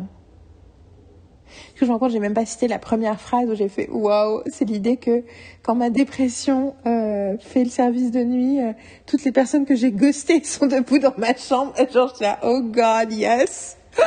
Que 1.75 1.85
je 1.85 1.85
me 1.85 1.91
rends 1.91 1.99
compte, 1.99 2.11
j'ai 2.11 2.19
même 2.19 2.33
pas 2.33 2.45
cité 2.45 2.67
la 2.67 2.77
première 2.77 3.19
phrase 3.19 3.49
où 3.49 3.55
j'ai 3.55 3.69
fait 3.69 3.89
waouh, 3.89 4.41
c'est 4.47 4.65
l'idée 4.65 4.97
que 4.97 5.23
quand 5.63 5.75
ma 5.75 5.89
dépression 5.89 6.75
euh, 6.85 7.37
fait 7.39 7.63
le 7.63 7.69
service 7.69 8.11
de 8.11 8.23
nuit, 8.23 8.61
euh, 8.61 8.73
toutes 9.05 9.23
les 9.23 9.31
personnes 9.31 9.65
que 9.65 9.75
j'ai 9.75 9.91
ghostées 9.91 10.43
sont 10.43 10.67
debout 10.67 10.99
dans 10.99 11.13
ma 11.17 11.35
chambre. 11.35 11.73
Et 11.79 11.91
genre, 11.91 12.09
je 12.09 12.15
suis 12.15 12.25
là, 12.25 12.39
oh 12.43 12.61
god, 12.61 13.11
yes! 13.11 13.77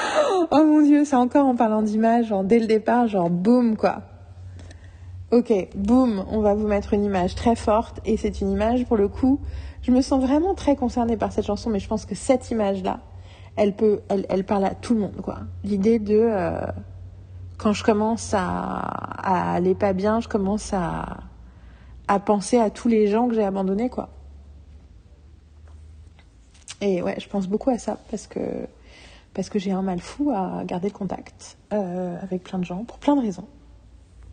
Oh 0.50 0.64
mon 0.64 0.82
dieu, 0.82 1.04
c'est 1.04 1.16
encore 1.16 1.46
en 1.46 1.56
parlant 1.56 1.82
d'image, 1.82 2.26
genre 2.26 2.44
dès 2.44 2.58
le 2.58 2.66
départ, 2.66 3.08
genre 3.08 3.30
boum 3.30 3.76
quoi. 3.76 4.02
Ok, 5.30 5.52
boum, 5.74 6.24
on 6.30 6.40
va 6.40 6.54
vous 6.54 6.66
mettre 6.66 6.92
une 6.92 7.04
image 7.04 7.34
très 7.34 7.56
forte 7.56 8.00
et 8.04 8.16
c'est 8.16 8.40
une 8.40 8.50
image 8.50 8.84
pour 8.84 8.96
le 8.96 9.08
coup, 9.08 9.40
je 9.82 9.90
me 9.90 10.00
sens 10.00 10.22
vraiment 10.22 10.54
très 10.54 10.76
concernée 10.76 11.16
par 11.16 11.32
cette 11.32 11.46
chanson, 11.46 11.70
mais 11.70 11.78
je 11.78 11.88
pense 11.88 12.06
que 12.06 12.14
cette 12.14 12.50
image-là, 12.50 13.00
elle 13.56 13.74
peut, 13.74 14.00
elle, 14.09 14.26
elle 14.28 14.44
parle 14.44 14.64
à 14.64 14.74
tout 14.74 14.94
le 14.94 15.00
monde 15.00 15.20
quoi. 15.22 15.40
L'idée 15.64 15.98
de 15.98 16.18
euh, 16.18 16.66
quand 17.59 17.72
je 17.72 17.84
commence 17.84 18.32
à, 18.34 18.40
à 18.40 19.54
aller 19.54 19.74
pas 19.74 19.92
bien, 19.92 20.20
je 20.20 20.28
commence 20.28 20.72
à 20.72 21.18
à 22.09 22.18
penser 22.18 22.59
à 22.59 22.70
tous 22.70 22.88
les 22.88 23.06
gens 23.09 23.28
que 23.28 23.34
j'ai 23.34 23.44
abandonnés 23.44 23.88
quoi. 23.88 24.09
Et 26.80 27.00
ouais, 27.02 27.18
je 27.20 27.28
pense 27.28 27.46
beaucoup 27.46 27.70
à 27.70 27.78
ça 27.78 27.98
parce 28.10 28.26
que 28.26 28.40
parce 29.34 29.48
que 29.48 29.59
j'ai 29.59 29.70
un 29.70 29.82
mal 29.82 30.00
fou 30.00 30.30
à 30.30 30.62
garder 30.64 30.88
le 30.88 30.92
contact 30.92 31.56
euh, 31.72 32.16
avec 32.20 32.42
plein 32.42 32.59
de 32.59 32.64
gens 32.64 32.84
pour 32.84 32.98
plein 32.98 33.16
de 33.16 33.22
raisons. 33.22 33.46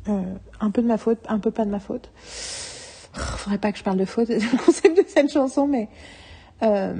Euh, 0.08 0.36
un 0.60 0.72
peu 0.72 0.82
de 0.82 0.88
ma 0.88 0.98
faute, 0.98 1.20
un 1.28 1.40
peu 1.40 1.52
pas 1.52 1.66
de 1.66 1.70
ma 1.70 1.80
faute. 1.80 2.10
Faudrait 3.14 3.58
pas 3.58 3.72
que 3.72 3.78
je 3.78 3.84
parle 3.84 3.98
de 3.98 4.06
faute, 4.06 4.30
le 4.30 4.66
concept 4.66 4.98
de 4.98 5.04
cette 5.08 5.32
chanson, 5.32 5.68
mais 5.68 5.90
euh, 6.62 6.94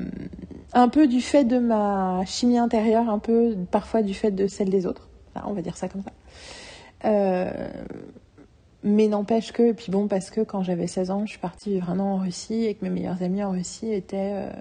un 0.74 0.90
peu 0.90 1.08
du 1.08 1.22
fait 1.22 1.44
de 1.44 1.60
ma 1.60 2.24
chimie 2.26 2.58
intérieure, 2.58 3.10
un 3.10 3.20
peu 3.20 3.56
parfois 3.72 4.02
du 4.02 4.14
fait 4.14 4.32
de 4.32 4.48
celle 4.48 4.70
des 4.70 4.86
autres. 4.86 5.10
On 5.46 5.54
va 5.54 5.62
dire 5.62 5.78
ça 5.78 5.88
comme 5.88 6.02
ça. 6.02 6.12
Euh, 7.06 7.70
mais 8.84 9.08
n'empêche 9.08 9.52
que, 9.52 9.64
et 9.64 9.74
puis 9.74 9.92
bon, 9.92 10.08
parce 10.08 10.30
que 10.30 10.42
quand 10.42 10.64
j'avais 10.64 10.88
16 10.88 11.12
ans, 11.12 11.26
je 11.26 11.32
suis 11.32 11.40
partie 11.40 11.72
vivre 11.72 11.90
un 11.90 12.00
an 12.00 12.14
en 12.14 12.18
Russie 12.18 12.66
et 12.66 12.76
que 12.76 12.84
mes 12.84 12.90
meilleurs 12.90 13.22
amis 13.24 13.44
en 13.44 13.52
Russie 13.52 13.92
étaient 13.92 14.32
euh, 14.34 14.52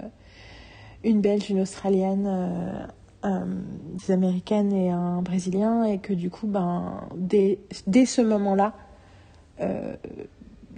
une 1.04 1.20
Belge, 1.20 1.50
une 1.50 1.60
Australienne, 1.60 2.88
des 3.22 4.12
Américaines 4.12 4.72
et 4.72 4.90
un 4.90 5.22
Brésilien, 5.22 5.84
et 5.84 5.98
que 5.98 6.12
du 6.12 6.30
coup, 6.30 6.46
ben, 6.46 7.08
dès, 7.16 7.58
ce 8.06 8.20
moment-là, 8.22 8.74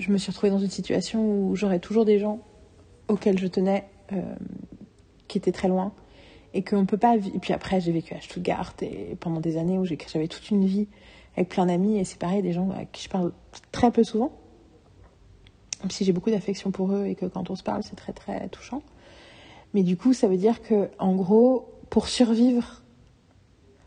je 0.01 0.11
me 0.11 0.19
suis 0.19 0.31
retrouvée 0.31 0.51
dans 0.51 0.59
une 0.59 0.71
situation 0.71 1.23
où 1.23 1.55
j'aurais 1.55 1.79
toujours 1.79 2.05
des 2.05 2.19
gens 2.19 2.41
auxquels 3.09 3.39
je 3.39 3.47
tenais 3.47 3.89
euh, 4.13 4.23
qui 5.29 5.39
étaient 5.39 5.53
très 5.53 5.69
loin 5.69 5.93
et 6.55 6.63
qu'on 6.63 6.87
peut 6.87 6.97
pas. 6.97 7.17
Et 7.17 7.39
puis 7.39 7.53
après, 7.53 7.81
j'ai 7.81 7.93
vécu 7.93 8.15
à 8.15 8.21
Stuttgart 8.21 8.75
et 8.81 9.17
pendant 9.21 9.41
des 9.41 9.57
années 9.57 9.79
où 9.79 9.85
j'avais 9.85 10.29
toute 10.29 10.51
une 10.51 10.65
vie 10.65 10.89
avec 11.37 11.49
plein 11.49 11.67
d'amis 11.67 11.99
et 11.99 12.05
c'est 12.05 12.19
pareil, 12.19 12.43
des 12.43 12.53
gens 12.53 12.71
à 12.71 12.85
qui 12.87 13.05
je 13.05 13.09
parle 13.09 13.33
très 13.73 13.91
peu 13.91 14.03
souvent, 14.03 14.33
même 15.83 15.91
si 15.91 16.05
j'ai 16.05 16.13
beaucoup 16.13 16.31
d'affection 16.31 16.71
pour 16.71 16.93
eux 16.93 17.07
et 17.07 17.15
que 17.15 17.27
quand 17.27 17.51
on 17.51 17.57
se 17.57 17.63
parle, 17.63 17.83
c'est 17.83 17.97
très 17.97 18.13
très 18.13 18.49
touchant. 18.49 18.83
Mais 19.75 19.83
du 19.83 19.97
coup, 19.97 20.13
ça 20.15 20.27
veut 20.27 20.37
dire 20.37 20.63
que 20.63 20.89
en 20.99 21.15
gros, 21.15 21.69
pour 21.91 22.09
survivre, 22.09 22.83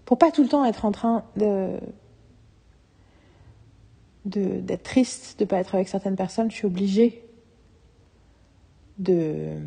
pour 0.06 0.18
pas 0.18 0.32
tout 0.32 0.44
le 0.44 0.50
temps 0.50 0.64
être 0.64 0.86
en 0.86 0.92
train 0.92 1.24
de 1.36 1.80
d'être 4.26 4.84
triste 4.84 5.40
de 5.40 5.46
pas 5.46 5.58
être 5.58 5.76
avec 5.76 5.88
certaines 5.88 6.16
personnes, 6.16 6.50
je 6.50 6.56
suis 6.56 6.66
obligée 6.66 7.24
de 9.00 9.58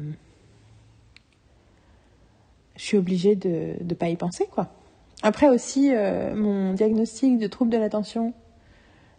je 2.76 2.82
suis 2.82 2.96
obligée 2.96 3.36
de 3.36 3.74
ne 3.82 3.94
pas 3.94 4.08
y 4.08 4.16
penser 4.16 4.46
quoi. 4.50 4.68
Après 5.22 5.48
aussi 5.48 5.90
euh, 5.92 6.34
mon 6.34 6.72
diagnostic 6.72 7.38
de 7.38 7.46
trouble 7.46 7.70
de 7.70 7.78
l'attention 7.78 8.34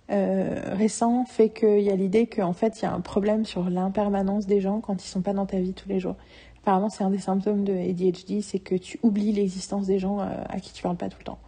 euh, 0.09 0.73
récent 0.73 1.25
fait 1.25 1.49
qu'il 1.49 1.81
y 1.81 1.89
a 1.89 1.95
l'idée 1.95 2.27
qu'en 2.27 2.53
fait 2.53 2.79
il 2.79 2.83
y 2.83 2.87
a 2.87 2.93
un 2.93 3.01
problème 3.01 3.45
sur 3.45 3.69
l'impermanence 3.69 4.47
des 4.47 4.61
gens 4.61 4.79
quand 4.79 5.03
ils 5.03 5.07
sont 5.07 5.21
pas 5.21 5.33
dans 5.33 5.45
ta 5.45 5.59
vie 5.59 5.73
tous 5.73 5.89
les 5.89 5.99
jours 5.99 6.15
Apparemment, 6.67 6.89
c'est 6.89 7.05
un 7.05 7.09
des 7.09 7.17
symptômes 7.17 7.63
de 7.63 7.71
ADHD, 7.71 8.41
c'est 8.41 8.59
que 8.59 8.75
tu 8.75 8.99
oublies 9.01 9.31
l'existence 9.31 9.87
des 9.87 9.99
gens 9.99 10.19
euh, 10.19 10.25
à 10.49 10.59
qui 10.59 10.73
tu 10.73 10.83
parles 10.83 10.97
pas 10.97 11.07
tout 11.07 11.15
le 11.19 11.23
temps. 11.23 11.39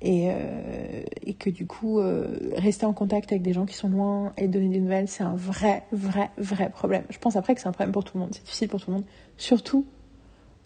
Et, 0.00 0.30
euh, 0.30 1.02
et 1.22 1.34
que 1.34 1.50
du 1.50 1.66
coup, 1.66 1.98
euh, 1.98 2.52
rester 2.56 2.86
en 2.86 2.92
contact 2.92 3.32
avec 3.32 3.42
des 3.42 3.52
gens 3.52 3.66
qui 3.66 3.74
sont 3.74 3.88
loin 3.88 4.32
et 4.36 4.46
donner 4.46 4.68
des 4.68 4.78
nouvelles, 4.78 5.08
c'est 5.08 5.24
un 5.24 5.34
vrai, 5.34 5.84
vrai, 5.90 6.30
vrai 6.38 6.70
problème. 6.70 7.02
Je 7.10 7.18
pense 7.18 7.34
après 7.34 7.54
que 7.54 7.60
c'est 7.60 7.66
un 7.66 7.72
problème 7.72 7.92
pour 7.92 8.04
tout 8.04 8.16
le 8.16 8.22
monde. 8.22 8.30
C'est 8.32 8.44
difficile 8.44 8.68
pour 8.68 8.80
tout 8.80 8.90
le 8.90 8.98
monde, 8.98 9.06
surtout 9.36 9.86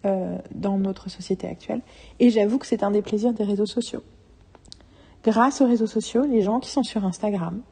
euh, 0.04 0.36
dans 0.54 0.76
notre 0.76 1.08
société 1.08 1.46
actuelle. 1.48 1.80
Et 2.20 2.28
j'avoue 2.28 2.58
que 2.58 2.66
c'est 2.66 2.82
un 2.82 2.90
des 2.90 3.00
plaisirs 3.00 3.32
des 3.32 3.44
réseaux 3.44 3.66
sociaux. 3.66 4.02
Grâce 5.24 5.62
aux 5.62 5.66
réseaux 5.66 5.86
sociaux, 5.86 6.26
les 6.26 6.42
gens 6.42 6.60
qui 6.60 6.70
sont 6.70 6.82
sur 6.82 7.04
Instagram, 7.04 7.62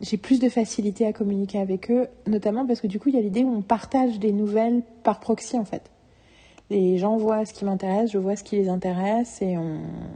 j'ai 0.00 0.16
plus 0.16 0.40
de 0.40 0.48
facilité 0.48 1.06
à 1.06 1.12
communiquer 1.12 1.60
avec 1.60 1.90
eux, 1.90 2.08
notamment 2.26 2.66
parce 2.66 2.80
que 2.80 2.86
du 2.86 2.98
coup, 2.98 3.08
il 3.08 3.14
y 3.14 3.18
a 3.18 3.20
l'idée 3.20 3.44
où 3.44 3.54
on 3.54 3.62
partage 3.62 4.18
des 4.18 4.32
nouvelles 4.32 4.82
par 5.02 5.20
proxy 5.20 5.56
en 5.56 5.64
fait. 5.64 5.90
Les 6.70 6.98
gens 6.98 7.16
voient 7.16 7.44
ce 7.44 7.52
qui 7.52 7.64
m'intéresse, 7.64 8.10
je 8.10 8.18
vois 8.18 8.36
ce 8.36 8.44
qui 8.44 8.56
les 8.56 8.68
intéresse, 8.68 9.42
et 9.42 9.56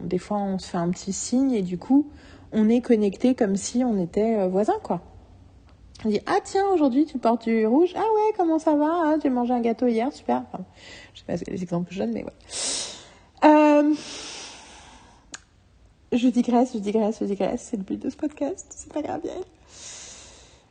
des 0.03 0.19
fois, 0.19 0.39
on 0.39 0.59
se 0.59 0.67
fait 0.67 0.79
un 0.79 0.91
petit 0.91 1.13
signe, 1.13 1.53
et 1.53 1.63
du 1.63 1.79
coup, 1.79 2.07
on 2.53 2.69
est 2.69 2.81
connecté 2.81 3.35
comme 3.35 3.57
si 3.57 3.85
on 3.85 3.99
était 3.99 4.37
euh, 4.39 4.49
voisins, 4.49 4.79
quoi. 4.83 5.03
On 6.05 6.11
dit 6.11 6.21
ah 6.27 6.39
tiens 6.45 6.65
aujourd'hui 6.73 7.07
tu 7.07 7.19
portes 7.19 7.49
du 7.49 7.67
rouge. 7.67 7.93
Ah 7.97 7.99
ouais 7.99 8.33
comment 8.37 8.61
ça 8.61 8.77
va? 8.77 8.87
Ah, 8.89 9.17
j'ai 9.21 9.31
mangé 9.31 9.53
un 9.53 9.61
gâteau 9.61 9.89
hier 9.89 10.13
super 10.13 10.45
enfin, 10.47 10.65
je 11.13 11.19
sais 11.19 11.25
pas 11.27 11.37
c'est 11.37 11.51
les 11.51 11.61
exemples 11.61 11.89
que 11.89 11.95
je 11.95 11.99
donne 11.99 12.13
mais 12.13 12.23
ouais. 12.23 12.31
Euh... 13.45 13.93
je 16.13 16.29
digresse 16.29 16.73
je 16.75 16.79
digresse 16.79 17.19
je 17.21 17.25
digresse. 17.25 17.67
C'est 17.69 17.77
le 17.77 17.83
but 17.83 18.01
de 18.01 18.11
ce 18.11 18.17
podcast. 18.17 18.67
C'est 18.71 18.93
pas 18.93 19.03
grave 19.03 19.23
Yael. 19.25 19.43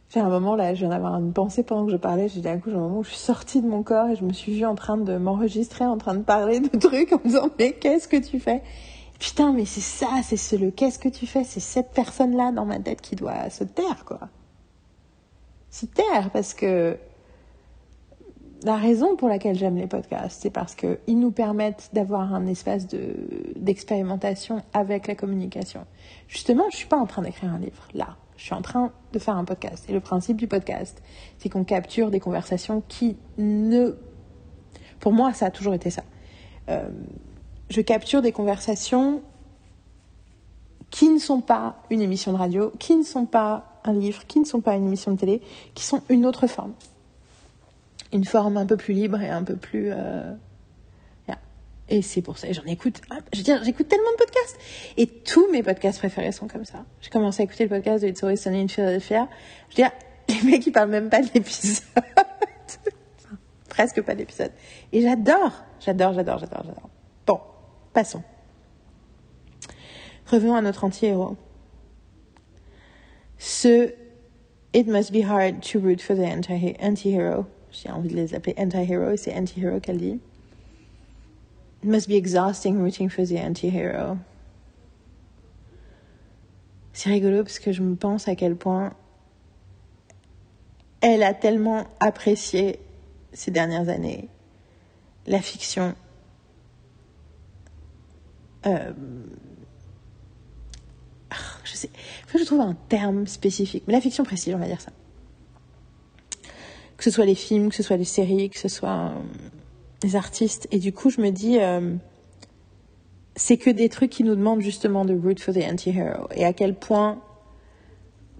J'ai 0.09 0.19
un 0.19 0.29
moment 0.29 0.55
là 0.55 0.73
je 0.73 0.79
viens 0.79 0.89
d'avoir 0.89 1.15
une 1.15 1.33
pensée 1.33 1.63
pendant 1.63 1.85
que 1.85 1.91
je 1.91 1.97
parlais 1.97 2.29
j'ai 2.29 2.41
d'un 2.41 2.57
coup 2.59 2.69
j'ai 2.69 2.75
un 2.75 2.79
moment 2.79 2.99
où 2.99 3.03
je 3.03 3.09
suis 3.09 3.19
sortie 3.19 3.61
de 3.61 3.67
mon 3.67 3.83
corps 3.83 4.09
et 4.09 4.15
je 4.15 4.23
me 4.23 4.33
suis 4.33 4.53
vue 4.53 4.65
en 4.65 4.75
train 4.75 4.97
de 4.97 5.17
m'enregistrer 5.17 5.85
en 5.85 5.97
train 5.97 6.15
de 6.15 6.23
parler 6.23 6.59
de 6.59 6.77
trucs 6.77 7.11
en 7.11 7.17
me 7.17 7.23
disant 7.23 7.49
mais 7.59 7.73
qu'est-ce 7.73 8.07
que 8.07 8.17
tu 8.17 8.39
fais? 8.39 8.61
Putain 9.19 9.53
mais 9.53 9.65
c'est 9.65 9.81
ça 9.81 10.07
c'est 10.23 10.37
ce 10.37 10.55
le 10.55 10.71
qu'est-ce 10.71 10.99
que 10.99 11.09
tu 11.09 11.27
fais? 11.27 11.43
C'est 11.43 11.59
cette 11.59 11.91
personne 11.91 12.35
là 12.35 12.51
dans 12.51 12.65
ma 12.65 12.79
tête 12.79 13.01
qui 13.01 13.15
doit 13.15 13.49
se 13.49 13.63
taire 13.63 14.05
quoi 14.05 14.29
se 15.69 15.85
taire 15.85 16.29
parce 16.31 16.53
que 16.53 16.97
la 18.63 18.75
raison 18.75 19.15
pour 19.15 19.29
laquelle 19.29 19.55
j'aime 19.55 19.75
les 19.75 19.87
podcasts, 19.87 20.41
c'est 20.41 20.49
parce 20.49 20.75
qu'ils 20.75 21.19
nous 21.19 21.31
permettent 21.31 21.89
d'avoir 21.93 22.33
un 22.33 22.47
espace 22.47 22.87
de, 22.87 23.15
d'expérimentation 23.55 24.63
avec 24.73 25.07
la 25.07 25.15
communication. 25.15 25.85
Justement, 26.27 26.63
je 26.71 26.77
suis 26.77 26.87
pas 26.87 26.97
en 26.97 27.05
train 27.05 27.21
d'écrire 27.21 27.53
un 27.53 27.59
livre, 27.59 27.87
là. 27.93 28.17
Je 28.37 28.43
suis 28.43 28.53
en 28.53 28.61
train 28.61 28.91
de 29.13 29.19
faire 29.19 29.35
un 29.35 29.45
podcast. 29.45 29.85
Et 29.89 29.93
le 29.93 29.99
principe 29.99 30.37
du 30.37 30.47
podcast, 30.47 31.01
c'est 31.39 31.49
qu'on 31.49 31.63
capture 31.63 32.11
des 32.11 32.19
conversations 32.19 32.83
qui 32.87 33.17
ne... 33.37 33.95
Pour 34.99 35.11
moi, 35.11 35.33
ça 35.33 35.47
a 35.47 35.51
toujours 35.51 35.73
été 35.73 35.89
ça. 35.89 36.03
Euh, 36.69 36.89
je 37.69 37.81
capture 37.81 38.21
des 38.21 38.31
conversations 38.31 39.21
qui 40.89 41.09
ne 41.09 41.19
sont 41.19 41.41
pas 41.41 41.81
une 41.89 42.01
émission 42.01 42.31
de 42.31 42.37
radio, 42.37 42.71
qui 42.79 42.95
ne 42.95 43.03
sont 43.03 43.25
pas 43.25 43.81
un 43.83 43.93
livre, 43.93 44.25
qui 44.27 44.39
ne 44.39 44.45
sont 44.45 44.61
pas 44.61 44.75
une 44.75 44.87
émission 44.87 45.11
de 45.11 45.17
télé, 45.17 45.41
qui 45.73 45.83
sont 45.83 46.01
une 46.09 46.25
autre 46.25 46.47
forme. 46.47 46.73
Une 48.13 48.25
forme 48.25 48.57
un 48.57 48.65
peu 48.65 48.77
plus 48.77 48.93
libre 48.93 49.19
et 49.21 49.29
un 49.29 49.43
peu 49.43 49.55
plus... 49.55 49.89
Euh... 49.91 50.33
Et 51.89 52.01
c'est 52.01 52.21
pour 52.21 52.37
ça, 52.37 52.51
j'en 52.51 52.65
écoute, 52.65 53.01
je 53.33 53.39
veux 53.43 53.63
j'écoute 53.63 53.87
tellement 53.87 54.11
de 54.11 54.17
podcasts. 54.17 54.57
Et 54.97 55.07
tous 55.07 55.49
mes 55.51 55.63
podcasts 55.63 55.99
préférés 55.99 56.33
sont 56.33 56.47
comme 56.47 56.65
ça. 56.65 56.85
J'ai 57.01 57.09
commencé 57.09 57.41
à 57.41 57.45
écouter 57.45 57.63
le 57.63 57.69
podcast 57.69 58.03
de 58.03 58.09
It's 58.09 58.21
Always 58.23 58.37
Sunny 58.37 58.61
in 58.61 58.67
Philadelphia. 58.67 59.29
Je 59.69 59.77
veux 59.77 59.83
dire, 59.83 59.91
les 60.29 60.49
mecs, 60.49 60.67
ils 60.67 60.71
parlent 60.71 60.89
même 60.89 61.09
pas 61.09 61.21
de 61.21 61.29
l'épisode. 61.33 61.83
Presque 63.69 64.01
pas 64.01 64.15
d'épisode. 64.15 64.51
Et 64.91 65.01
j'adore, 65.01 65.63
j'adore, 65.79 66.13
j'adore, 66.13 66.39
j'adore, 66.39 66.63
j'adore. 66.65 66.89
Bon, 67.25 67.39
passons. 67.93 68.23
Revenons 70.25 70.55
à 70.55 70.61
notre 70.61 70.83
anti-héros. 70.83 71.37
Ce 73.37 73.93
It 74.73 74.87
must 74.87 75.11
be 75.11 75.21
hard 75.21 75.61
to 75.71 75.79
root 75.79 76.01
for 76.01 76.15
the 76.15 76.25
anti-hero. 76.81 77.45
J'ai 77.71 77.89
envie 77.89 78.09
de 78.09 78.15
les 78.15 78.35
appeler 78.35 78.55
anti-hero, 78.57 79.15
c'est 79.15 79.33
anti-hero 79.33 79.79
qu'elle 79.79 79.97
dit. 79.97 80.19
It 81.83 81.89
must 81.89 82.07
be 82.07 82.15
exhausting 82.15 82.79
rooting 82.79 83.09
for 83.09 83.25
the 83.25 83.37
anti-hero. 83.37 84.17
C'est 86.93 87.09
rigolo 87.09 87.43
parce 87.43 87.59
que 87.59 87.71
je 87.71 87.83
me 87.83 87.95
pense 87.95 88.27
à 88.27 88.35
quel 88.35 88.55
point 88.55 88.93
elle 91.01 91.21
a 91.21 91.33
tellement 91.33 91.85
apprécié 91.99 92.79
ces 93.33 93.51
dernières 93.51 93.89
années 93.89 94.29
la 95.27 95.41
fiction. 95.41 95.93
Euh, 98.65 98.93
je 101.63 101.75
sais, 101.75 101.89
faut 102.25 102.33
que 102.33 102.39
je 102.39 102.45
trouve 102.45 102.61
un 102.61 102.75
terme 102.89 103.27
spécifique, 103.27 103.83
mais 103.87 103.93
la 103.93 104.01
fiction 104.01 104.23
précise, 104.23 104.55
on 104.55 104.57
va 104.57 104.67
dire 104.67 104.81
ça. 104.81 104.91
Que 106.95 107.03
ce 107.03 107.11
soit 107.11 107.25
les 107.25 107.35
films, 107.35 107.69
que 107.69 107.75
ce 107.75 107.83
soit 107.83 107.97
les 107.97 108.05
séries, 108.05 108.49
que 108.49 108.57
ce 108.57 108.69
soit 108.69 109.11
euh, 109.11 109.21
artistes, 110.13 110.67
et 110.71 110.79
du 110.79 110.93
coup, 110.93 111.09
je 111.09 111.21
me 111.21 111.31
dis, 111.31 111.59
euh, 111.59 111.95
c'est 113.35 113.57
que 113.57 113.69
des 113.69 113.89
trucs 113.89 114.11
qui 114.11 114.23
nous 114.23 114.35
demandent 114.35 114.61
justement 114.61 115.05
de 115.05 115.13
root 115.13 115.39
for 115.39 115.53
the 115.53 115.63
anti-hero, 115.63 116.27
et 116.35 116.45
à 116.45 116.53
quel 116.53 116.75
point, 116.75 117.21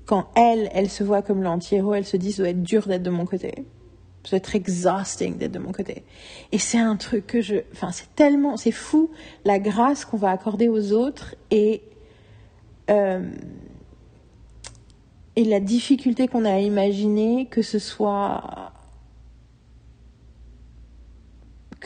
quand 0.06 0.28
elle, 0.36 0.70
elle 0.74 0.90
se 0.90 1.04
voit 1.04 1.22
comme 1.22 1.42
l'anti-héros, 1.42 1.94
elle 1.94 2.06
se 2.06 2.18
dit, 2.18 2.32
ça 2.32 2.44
doit 2.44 2.50
être 2.50 2.64
dur 2.64 2.88
d'être 2.88 3.04
de 3.04 3.10
mon 3.10 3.26
côté. 3.26 3.66
Ça 4.24 4.32
doit 4.32 4.38
être 4.38 4.56
exhausting 4.56 5.38
d'être 5.38 5.54
de 5.54 5.60
mon 5.60 5.72
côté. 5.72 6.04
Et 6.52 6.60
c'est 6.60 6.80
un 6.80 6.98
truc 6.98 7.28
que 7.28 7.42
je, 7.42 7.56
enfin, 7.72 7.92
c'est 7.92 8.14
tellement, 8.16 8.58
c'est 8.58 8.72
fou 8.72 9.10
la 9.46 9.58
grâce 9.58 10.04
qu'on 10.06 10.18
va 10.18 10.32
accorder 10.32 10.68
aux 10.68 10.92
autres 10.92 11.36
et 11.50 11.82
euh, 12.90 13.30
et 15.38 15.44
la 15.44 15.60
difficulté 15.60 16.28
qu'on 16.28 16.46
a 16.46 16.54
à 16.54 16.60
imaginer 16.60 17.46
que 17.46 17.62
ce 17.62 17.78
soit 17.78 18.72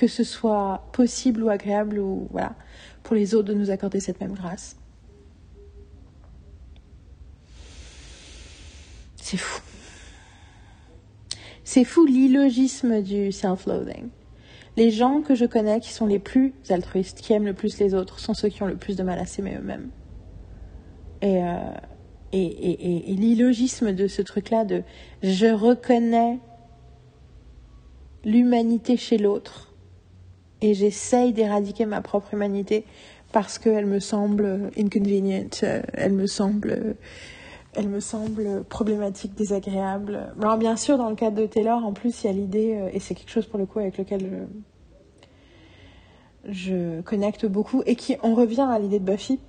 que 0.01 0.07
ce 0.07 0.23
soit 0.23 0.87
possible 0.93 1.43
ou 1.43 1.49
agréable 1.49 1.99
ou 1.99 2.27
voilà 2.31 2.55
pour 3.03 3.15
les 3.15 3.35
autres 3.35 3.49
de 3.49 3.53
nous 3.53 3.69
accorder 3.69 3.99
cette 3.99 4.19
même 4.19 4.33
grâce. 4.33 4.75
C'est 9.17 9.37
fou. 9.37 9.61
C'est 11.63 11.83
fou 11.83 12.03
l'illogisme 12.07 13.03
du 13.03 13.31
self-loathing. 13.31 14.09
Les 14.75 14.89
gens 14.89 15.21
que 15.21 15.35
je 15.35 15.45
connais 15.45 15.79
qui 15.79 15.93
sont 15.93 16.07
les 16.07 16.17
plus 16.17 16.55
altruistes, 16.69 17.21
qui 17.21 17.33
aiment 17.33 17.45
le 17.45 17.53
plus 17.53 17.77
les 17.77 17.93
autres, 17.93 18.17
sont 18.17 18.33
ceux 18.33 18.49
qui 18.49 18.63
ont 18.63 18.67
le 18.67 18.77
plus 18.77 18.95
de 18.95 19.03
mal 19.03 19.19
à 19.19 19.27
s'aimer 19.27 19.55
eux-mêmes. 19.55 19.91
Et, 21.21 21.43
euh, 21.43 21.57
et, 22.31 22.41
et, 22.41 23.11
et 23.11 23.15
l'illogisme 23.15 23.93
de 23.93 24.07
ce 24.07 24.23
truc-là 24.23 24.65
de 24.65 24.81
je 25.21 25.45
reconnais 25.45 26.39
l'humanité 28.25 28.97
chez 28.97 29.19
l'autre 29.19 29.70
et 30.61 30.73
j'essaye 30.73 31.33
d'éradiquer 31.33 31.85
ma 31.85 32.01
propre 32.01 32.33
humanité 32.33 32.85
parce 33.31 33.59
qu'elle 33.59 33.85
me 33.85 33.99
semble 33.99 34.71
inconvenient, 34.77 35.49
elle 35.93 36.13
me 36.13 36.27
semble, 36.27 36.95
elle 37.73 37.87
me 37.87 37.99
semble 37.99 38.63
problématique, 38.65 39.35
désagréable. 39.35 40.33
Alors 40.39 40.57
bien 40.57 40.75
sûr, 40.75 40.97
dans 40.97 41.09
le 41.09 41.15
cas 41.15 41.31
de 41.31 41.45
Taylor, 41.45 41.83
en 41.85 41.93
plus, 41.93 42.23
il 42.23 42.27
y 42.27 42.29
a 42.29 42.33
l'idée, 42.33 42.75
euh, 42.75 42.89
et 42.93 42.99
c'est 42.99 43.15
quelque 43.15 43.31
chose 43.31 43.45
pour 43.45 43.59
le 43.59 43.65
coup 43.65 43.79
avec 43.79 43.97
lequel 43.97 44.47
je, 46.47 47.01
connecte 47.01 47.45
beaucoup, 47.45 47.83
et 47.85 47.95
qui, 47.95 48.17
on 48.23 48.35
revient 48.35 48.67
à 48.69 48.79
l'idée 48.79 48.99
de 48.99 49.05
Buffy, 49.05 49.39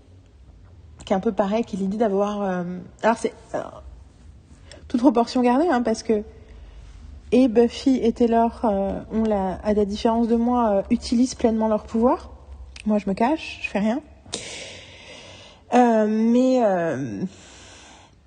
qui 1.05 1.13
est 1.13 1.17
un 1.17 1.21
peu 1.21 1.33
pareil, 1.33 1.65
qui 1.65 1.77
est 1.77 1.81
l'idée 1.81 1.97
d'avoir. 1.97 2.43
Euh... 2.43 2.79
Alors, 3.03 3.17
c'est. 3.17 3.35
toute 4.89 5.01
proportion 5.01 5.43
gardée, 5.43 5.69
hein, 5.69 5.83
parce 5.83 6.03
que. 6.03 6.23
Et 7.33 7.49
Buffy 7.49 7.99
et 8.03 8.13
Taylor, 8.13 8.61
euh, 8.65 9.01
ont 9.11 9.25
la, 9.25 9.55
à 9.55 9.73
la 9.73 9.85
différence 9.85 10.29
de 10.29 10.37
moi, 10.37 10.71
euh, 10.71 10.83
utilisent 10.91 11.35
pleinement 11.35 11.67
leur 11.67 11.85
pouvoir. 11.85 12.31
Moi, 12.87 12.99
je 12.99 13.09
me 13.09 13.15
cache, 13.15 13.61
je 13.63 13.69
fais 13.69 13.79
rien. 13.79 14.01
Euh, 15.75 16.07
mais. 16.07 16.61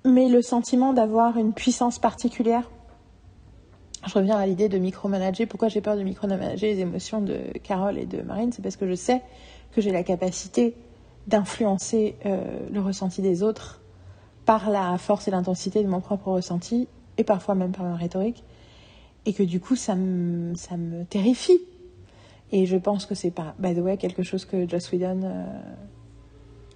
mais 0.04 0.28
le 0.28 0.42
sentiment 0.42 0.92
d'avoir 0.92 1.36
une 1.36 1.52
puissance 1.52 1.98
particulière. 1.98 2.68
Je 4.06 4.14
reviens 4.14 4.36
à 4.36 4.46
l'idée 4.46 4.68
de 4.68 4.78
micromanager. 4.78 5.46
Pourquoi 5.46 5.68
j'ai 5.68 5.80
peur 5.80 5.96
de 5.96 6.02
micromanager 6.02 6.74
les 6.74 6.80
émotions 6.80 7.20
de 7.20 7.38
Carole 7.62 7.98
et 7.98 8.06
de 8.06 8.22
Marine? 8.22 8.52
C'est 8.52 8.62
parce 8.62 8.76
que 8.76 8.86
je 8.88 8.94
sais 8.94 9.22
que 9.72 9.80
j'ai 9.80 9.90
la 9.90 10.04
capacité 10.04 10.76
d'influencer 11.26 12.16
euh, 12.24 12.60
le 12.72 12.80
ressenti 12.80 13.20
des 13.20 13.42
autres 13.42 13.80
par 14.44 14.70
la 14.70 14.96
force 14.96 15.26
et 15.26 15.30
l'intensité 15.32 15.82
de 15.82 15.88
mon 15.88 16.00
propre 16.00 16.28
ressenti, 16.28 16.88
et 17.18 17.24
parfois 17.24 17.56
même 17.56 17.72
par 17.72 17.84
ma 17.84 17.96
rhétorique, 17.96 18.44
et 19.26 19.32
que 19.32 19.42
du 19.42 19.60
coup 19.60 19.76
ça 19.76 19.94
me, 19.94 20.54
ça 20.54 20.76
me 20.76 21.04
terrifie. 21.04 21.60
Et 22.52 22.64
je 22.64 22.76
pense 22.76 23.06
que 23.06 23.14
c'est 23.14 23.32
pas, 23.32 23.54
by 23.58 23.74
the 23.74 23.78
way, 23.78 23.96
quelque 23.96 24.22
chose 24.22 24.44
que 24.44 24.68
Joss 24.68 24.92
Whedon 24.92 25.22
euh, 25.24 25.44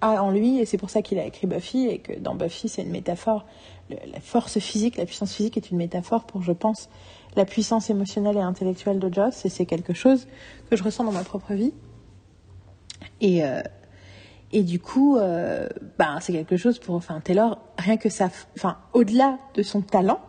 a 0.01 0.23
en 0.23 0.33
lui, 0.33 0.59
et 0.59 0.67
c'est 0.67 0.79
pour 0.79 0.91
ça 0.91 1.01
qu'il 1.01 1.19
a 1.19 1.25
écrit 1.25 1.47
Buffy, 1.47 1.87
et 1.87 1.99
que 1.99 2.19
dans 2.19 2.35
Buffy, 2.35 2.69
c'est 2.69 2.83
une 2.83 2.91
métaphore. 2.91 3.47
La 3.89 4.21
force 4.21 4.59
physique, 4.59 4.97
la 4.97 5.07
puissance 5.07 5.33
physique 5.33 5.57
est 5.57 5.71
une 5.71 5.77
métaphore 5.77 6.25
pour, 6.25 6.43
je 6.43 6.53
pense, 6.53 6.89
la 7.37 7.45
puissance 7.45 7.89
émotionnelle 7.89 8.37
et 8.37 8.41
intellectuelle 8.41 8.99
de 8.99 9.13
Joss, 9.13 9.45
et 9.45 9.49
c'est 9.49 9.67
quelque 9.67 9.95
chose 9.95 10.27
que 10.69 10.77
je 10.77 10.83
ressens 10.83 11.05
dans 11.05 11.13
ma 11.13 11.23
propre 11.23 11.55
vie. 11.55 11.73
Et, 13.21 13.45
euh, 13.45 13.63
et 14.51 14.65
du 14.65 14.81
coup, 14.81 15.19
euh, 15.19 15.69
ben, 15.99 16.19
c'est 16.21 16.33
quelque 16.33 16.57
chose 16.57 16.81
pour, 16.81 16.97
enfin, 16.97 17.21
Taylor, 17.21 17.59
rien 17.79 17.97
que 17.97 18.09
ça, 18.09 18.29
enfin, 18.57 18.79
au-delà 18.93 19.39
de 19.55 19.63
son 19.63 19.83
talent, 19.83 20.21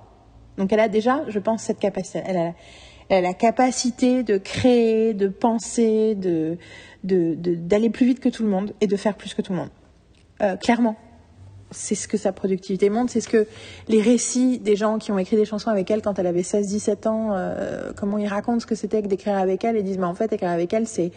donc 0.61 0.71
elle 0.71 0.79
a 0.79 0.89
déjà, 0.89 1.23
je 1.27 1.39
pense, 1.39 1.63
cette 1.63 1.79
capacité. 1.79 2.21
Elle 2.23 2.37
a, 2.37 2.53
la 3.21 3.33
capacité 3.33 4.21
de 4.21 4.37
créer, 4.37 5.15
de 5.15 5.27
penser, 5.27 6.15
d'aller 7.03 7.89
plus 7.89 8.05
vite 8.05 8.19
que 8.19 8.29
tout 8.29 8.43
le 8.43 8.49
monde 8.49 8.73
et 8.79 8.85
de 8.85 8.95
faire 8.95 9.15
plus 9.15 9.33
que 9.33 9.41
tout 9.41 9.53
le 9.53 9.57
monde. 9.57 9.71
Euh, 10.43 10.55
clairement, 10.57 10.97
c'est 11.71 11.95
ce 11.95 12.07
que 12.07 12.15
sa 12.15 12.31
productivité 12.31 12.91
montre, 12.91 13.11
c'est 13.11 13.21
ce 13.21 13.27
que 13.27 13.47
les 13.87 14.01
récits 14.01 14.59
des 14.59 14.75
gens 14.75 14.99
qui 14.99 15.11
ont 15.11 15.17
écrit 15.17 15.35
des 15.35 15.45
chansons 15.45 15.71
avec 15.71 15.89
elle 15.89 16.03
quand 16.03 16.19
elle 16.19 16.27
avait 16.27 16.41
16-17 16.41 17.07
ans, 17.07 17.29
euh, 17.31 17.91
comment 17.95 18.19
ils 18.19 18.27
racontent 18.27 18.59
ce 18.59 18.67
que 18.67 18.75
c'était 18.75 19.01
que 19.01 19.07
d'écrire 19.07 19.37
avec 19.37 19.63
elle 19.63 19.77
et 19.77 19.83
disent 19.83 19.97
mais 19.97 20.05
en 20.05 20.13
fait 20.13 20.31
écrire 20.31 20.51
avec 20.51 20.73
elle 20.73 20.87
c'est 20.87 21.11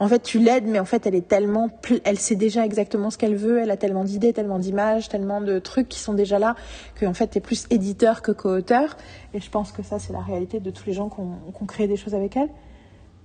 en 0.00 0.08
fait 0.08 0.22
tu 0.22 0.38
l'aides 0.38 0.66
mais 0.66 0.78
en 0.78 0.84
fait 0.84 1.06
elle 1.06 1.14
est 1.14 1.28
tellement 1.28 1.70
elle 2.04 2.18
sait 2.18 2.34
déjà 2.34 2.64
exactement 2.64 3.10
ce 3.10 3.18
qu'elle 3.18 3.36
veut, 3.36 3.60
elle 3.60 3.70
a 3.70 3.76
tellement 3.76 4.04
d'idées, 4.04 4.32
tellement 4.32 4.58
d'images, 4.58 5.08
tellement 5.08 5.40
de 5.40 5.58
trucs 5.58 5.88
qui 5.88 5.98
sont 5.98 6.14
déjà 6.14 6.38
là 6.38 6.56
que 6.94 7.06
en 7.06 7.14
fait 7.14 7.28
t'es 7.28 7.40
plus 7.40 7.66
éditeur 7.70 8.22
que 8.22 8.32
co-auteur 8.32 8.96
et 9.32 9.40
je 9.40 9.50
pense 9.50 9.72
que 9.72 9.82
ça 9.82 9.98
c'est 9.98 10.12
la 10.12 10.20
réalité 10.20 10.60
de 10.60 10.70
tous 10.70 10.86
les 10.86 10.92
gens 10.92 11.08
qui 11.08 11.20
ont 11.20 11.66
créé 11.66 11.86
des 11.86 11.96
choses 11.96 12.14
avec 12.14 12.36
elle. 12.36 12.48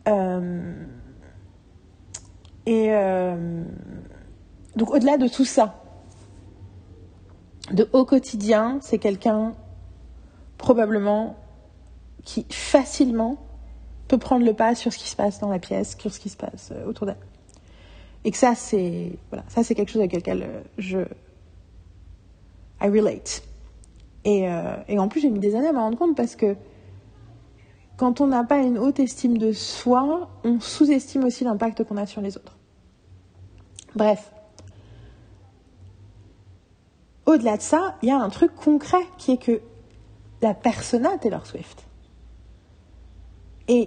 Euh, 0.07 0.73
et 2.65 2.87
euh, 2.89 3.63
donc 4.75 4.93
au-delà 4.93 5.17
de 5.17 5.27
tout 5.27 5.45
ça, 5.45 5.83
de 7.71 7.89
au 7.93 8.05
quotidien, 8.05 8.79
c'est 8.81 8.97
quelqu'un 8.97 9.53
probablement 10.57 11.35
qui 12.23 12.45
facilement 12.49 13.37
peut 14.09 14.17
prendre 14.17 14.45
le 14.45 14.53
pas 14.53 14.75
sur 14.75 14.91
ce 14.91 14.97
qui 14.97 15.07
se 15.07 15.15
passe 15.15 15.39
dans 15.39 15.49
la 15.49 15.59
pièce, 15.59 15.95
sur 15.97 16.11
ce 16.11 16.19
qui 16.19 16.29
se 16.29 16.35
passe 16.35 16.71
euh, 16.73 16.85
autour 16.85 17.05
d'elle. 17.05 17.15
Et 18.25 18.31
que 18.31 18.37
ça, 18.37 18.55
c'est 18.55 19.13
voilà, 19.29 19.45
ça 19.47 19.63
c'est 19.63 19.75
quelque 19.75 19.91
chose 19.91 20.01
avec 20.01 20.13
lequel 20.13 20.43
euh, 20.43 20.61
je 20.77 20.99
I 22.81 22.89
relate. 22.89 23.43
Et, 24.25 24.49
euh, 24.49 24.75
et 24.87 24.99
en 24.99 25.07
plus, 25.07 25.21
j'ai 25.21 25.29
mis 25.29 25.39
des 25.39 25.55
années 25.55 25.69
à 25.69 25.73
me 25.73 25.77
rendre 25.77 25.97
compte 25.97 26.17
parce 26.17 26.35
que 26.35 26.55
quand 27.97 28.19
on 28.19 28.27
n'a 28.27 28.43
pas 28.43 28.57
une 28.57 28.77
haute 28.77 28.99
estime 28.99 29.37
de 29.37 29.53
soi, 29.53 30.29
on 30.43 30.59
sous-estime 30.59 31.23
aussi 31.23 31.43
l'impact 31.43 31.83
qu'on 31.83 31.97
a 31.97 32.05
sur 32.05 32.21
les 32.21 32.35
autres. 32.35 32.57
Bref. 33.95 34.31
Au-delà 37.25 37.57
de 37.57 37.61
ça, 37.61 37.95
il 38.01 38.09
y 38.09 38.11
a 38.11 38.17
un 38.17 38.29
truc 38.29 38.55
concret 38.55 39.05
qui 39.17 39.33
est 39.33 39.37
que 39.37 39.61
la 40.41 40.53
persona 40.53 41.17
Taylor 41.17 41.45
Swift 41.45 41.88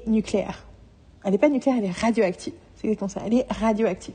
nucléaire. 0.07 0.65
Elle 1.25 1.33
n'est 1.33 1.39
pas 1.39 1.49
nucléaire, 1.49 1.79
elle 1.79 1.87
est 1.87 1.91
radioactive. 1.91 2.55
C'est 2.77 2.87
exactement 2.89 3.09
ça. 3.09 3.23
Elle 3.27 3.35
est 3.35 3.47
radioactive. 3.53 4.15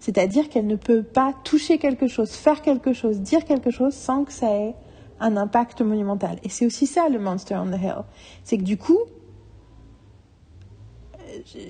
C'est-à-dire 0.00 0.48
qu'elle 0.48 0.66
ne 0.66 0.76
peut 0.76 1.02
pas 1.02 1.34
toucher 1.44 1.78
quelque 1.78 2.08
chose, 2.08 2.30
faire 2.30 2.62
quelque 2.62 2.92
chose, 2.92 3.20
dire 3.20 3.44
quelque 3.44 3.70
chose 3.70 3.94
sans 3.94 4.24
que 4.24 4.32
ça 4.32 4.50
ait 4.50 4.74
un 5.20 5.36
impact 5.36 5.82
monumental. 5.82 6.38
Et 6.42 6.48
c'est 6.48 6.66
aussi 6.66 6.86
ça 6.86 7.08
le 7.08 7.18
Monster 7.18 7.56
on 7.56 7.66
the 7.66 7.80
Hill. 7.80 8.04
C'est 8.44 8.58
que 8.58 8.62
du 8.62 8.76
coup, 8.76 8.98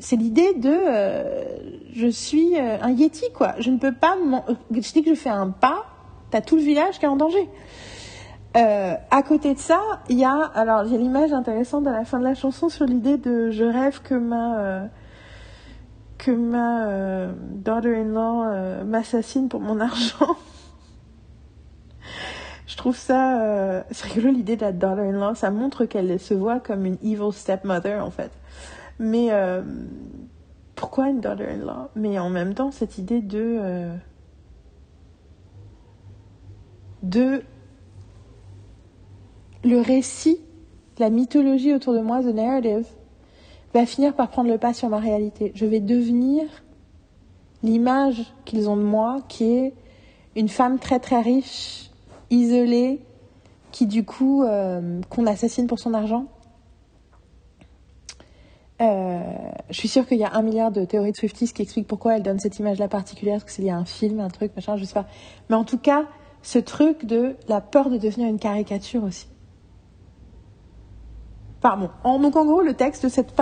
c'est 0.01 0.17
l'idée 0.17 0.55
de 0.55 0.71
euh, 0.71 1.45
je 1.93 2.09
suis 2.09 2.57
euh, 2.57 2.79
un 2.81 2.91
yeti 2.91 3.25
quoi 3.35 3.55
je 3.59 3.71
ne 3.71 3.79
peux 3.79 3.93
pas 3.93 4.17
je 4.71 4.93
dis 4.93 5.03
que 5.03 5.11
je 5.11 5.19
fais 5.19 5.29
un 5.29 5.51
pas 5.51 5.85
t'as 6.31 6.41
tout 6.41 6.57
le 6.57 6.63
village 6.63 6.99
qui 6.99 7.05
est 7.05 7.09
en 7.09 7.17
danger 7.17 7.49
Euh, 8.59 8.97
à 9.11 9.23
côté 9.23 9.55
de 9.55 9.59
ça 9.59 9.81
il 10.09 10.19
y 10.19 10.25
a 10.25 10.35
alors 10.35 10.83
l'image 10.83 11.33
intéressante 11.33 11.87
à 11.87 11.93
la 11.93 12.05
fin 12.05 12.19
de 12.19 12.25
la 12.25 12.35
chanson 12.35 12.69
sur 12.69 12.87
l'idée 12.87 13.17
de 13.17 13.51
je 13.51 13.63
rêve 13.63 14.03
que 14.03 14.15
ma 14.15 14.59
euh, 14.59 14.87
que 16.17 16.33
ma 16.33 16.89
euh, 16.89 17.33
daughter-in-law 17.53 18.85
m'assassine 18.85 19.49
pour 19.49 19.61
mon 19.61 19.79
argent. 19.81 20.37
Je 22.67 22.77
trouve 22.77 22.97
ça 22.97 23.85
c'est 23.93 24.07
rigolo 24.07 24.33
l'idée 24.33 24.57
de 24.57 24.63
la 24.63 24.73
daughter-in-law 24.73 25.37
ça 25.37 25.51
montre 25.51 25.85
qu'elle 25.85 26.19
se 26.19 26.35
voit 26.35 26.59
comme 26.59 26.85
une 26.85 26.99
evil 27.03 27.33
stepmother 27.33 28.05
en 28.05 28.11
fait. 28.11 28.33
Mais 28.99 29.31
pourquoi 30.75 31.11
une 31.11 31.21
daughter-in-law? 31.21 31.91
Mais 31.95 32.19
en 32.19 32.31
même 32.31 32.55
temps, 32.55 32.73
cette 32.73 32.99
idée 32.99 33.21
de 33.21 33.91
de 37.05 37.43
le 39.65 39.81
récit, 39.81 40.39
la 40.99 41.11
mythologie 41.11 41.75
autour 41.75 41.95
de 41.95 42.01
moi, 42.01 42.23
the 42.23 42.35
narrative, 42.35 42.87
va 43.75 43.87
finir 43.87 44.15
par 44.15 44.29
prendre 44.31 44.51
le 44.51 44.59
pas 44.59 44.73
sur 44.73 44.89
ma 44.89 44.99
réalité. 44.99 45.53
Je 45.55 45.67
vais 45.67 45.81
devenir 45.81 46.45
l'image 47.63 48.33
qu'ils 48.45 48.69
ont 48.69 48.77
de 48.77 48.83
moi, 48.83 49.21
qui 49.29 49.45
est 49.45 49.75
une 50.37 50.49
femme 50.49 50.79
très 50.79 51.01
très 51.01 51.21
riche, 51.21 51.91
isolée, 52.31 53.01
qui 53.73 53.87
du 53.87 54.05
coup 54.05 54.43
euh, 54.43 55.01
qu'on 55.11 55.27
assassine 55.27 55.67
pour 55.67 55.79
son 55.79 55.95
argent. 55.95 56.27
Euh, 58.81 59.19
je 59.71 59.77
suis 59.77 59.89
sûre 59.89 60.07
qu'il 60.07 60.19
y 60.19 60.25
a 60.25 60.33
un 60.35 60.43
milliard 60.43 60.71
de 60.71 60.85
théories 60.85 61.11
de 61.11 61.17
Swifties 61.17 61.53
qui 61.53 61.63
expliquent 61.63 61.89
pourquoi 61.89 62.17
elle 62.17 62.23
donne 62.23 62.39
cette 62.39 62.59
image-là 62.59 62.87
particulière, 62.87 63.35
parce 63.37 63.45
que 63.45 63.51
c'est 63.51 63.63
lié 63.63 63.71
à 63.71 63.77
un 63.77 63.85
film, 63.85 64.21
un 64.21 64.29
truc, 64.29 64.53
machin, 64.55 64.77
je 64.77 64.85
sais 64.85 64.95
pas. 64.95 65.07
Mais 65.51 65.57
en 65.57 65.65
tout 65.65 65.79
cas, 65.79 66.05
ce 66.43 66.61
truc 66.61 67.05
de 67.05 67.37
la 67.49 67.61
peur 67.61 67.91
de 67.91 67.99
devenir 67.99 68.29
une 68.29 68.39
caricature 68.39 69.03
aussi. 69.03 69.27
En, 72.05 72.19
donc 72.21 72.37
en 72.37 72.45
gros, 72.45 72.63
le 72.63 72.75
texte 72.75 73.05
de 73.05 73.09
cette, 73.09 73.35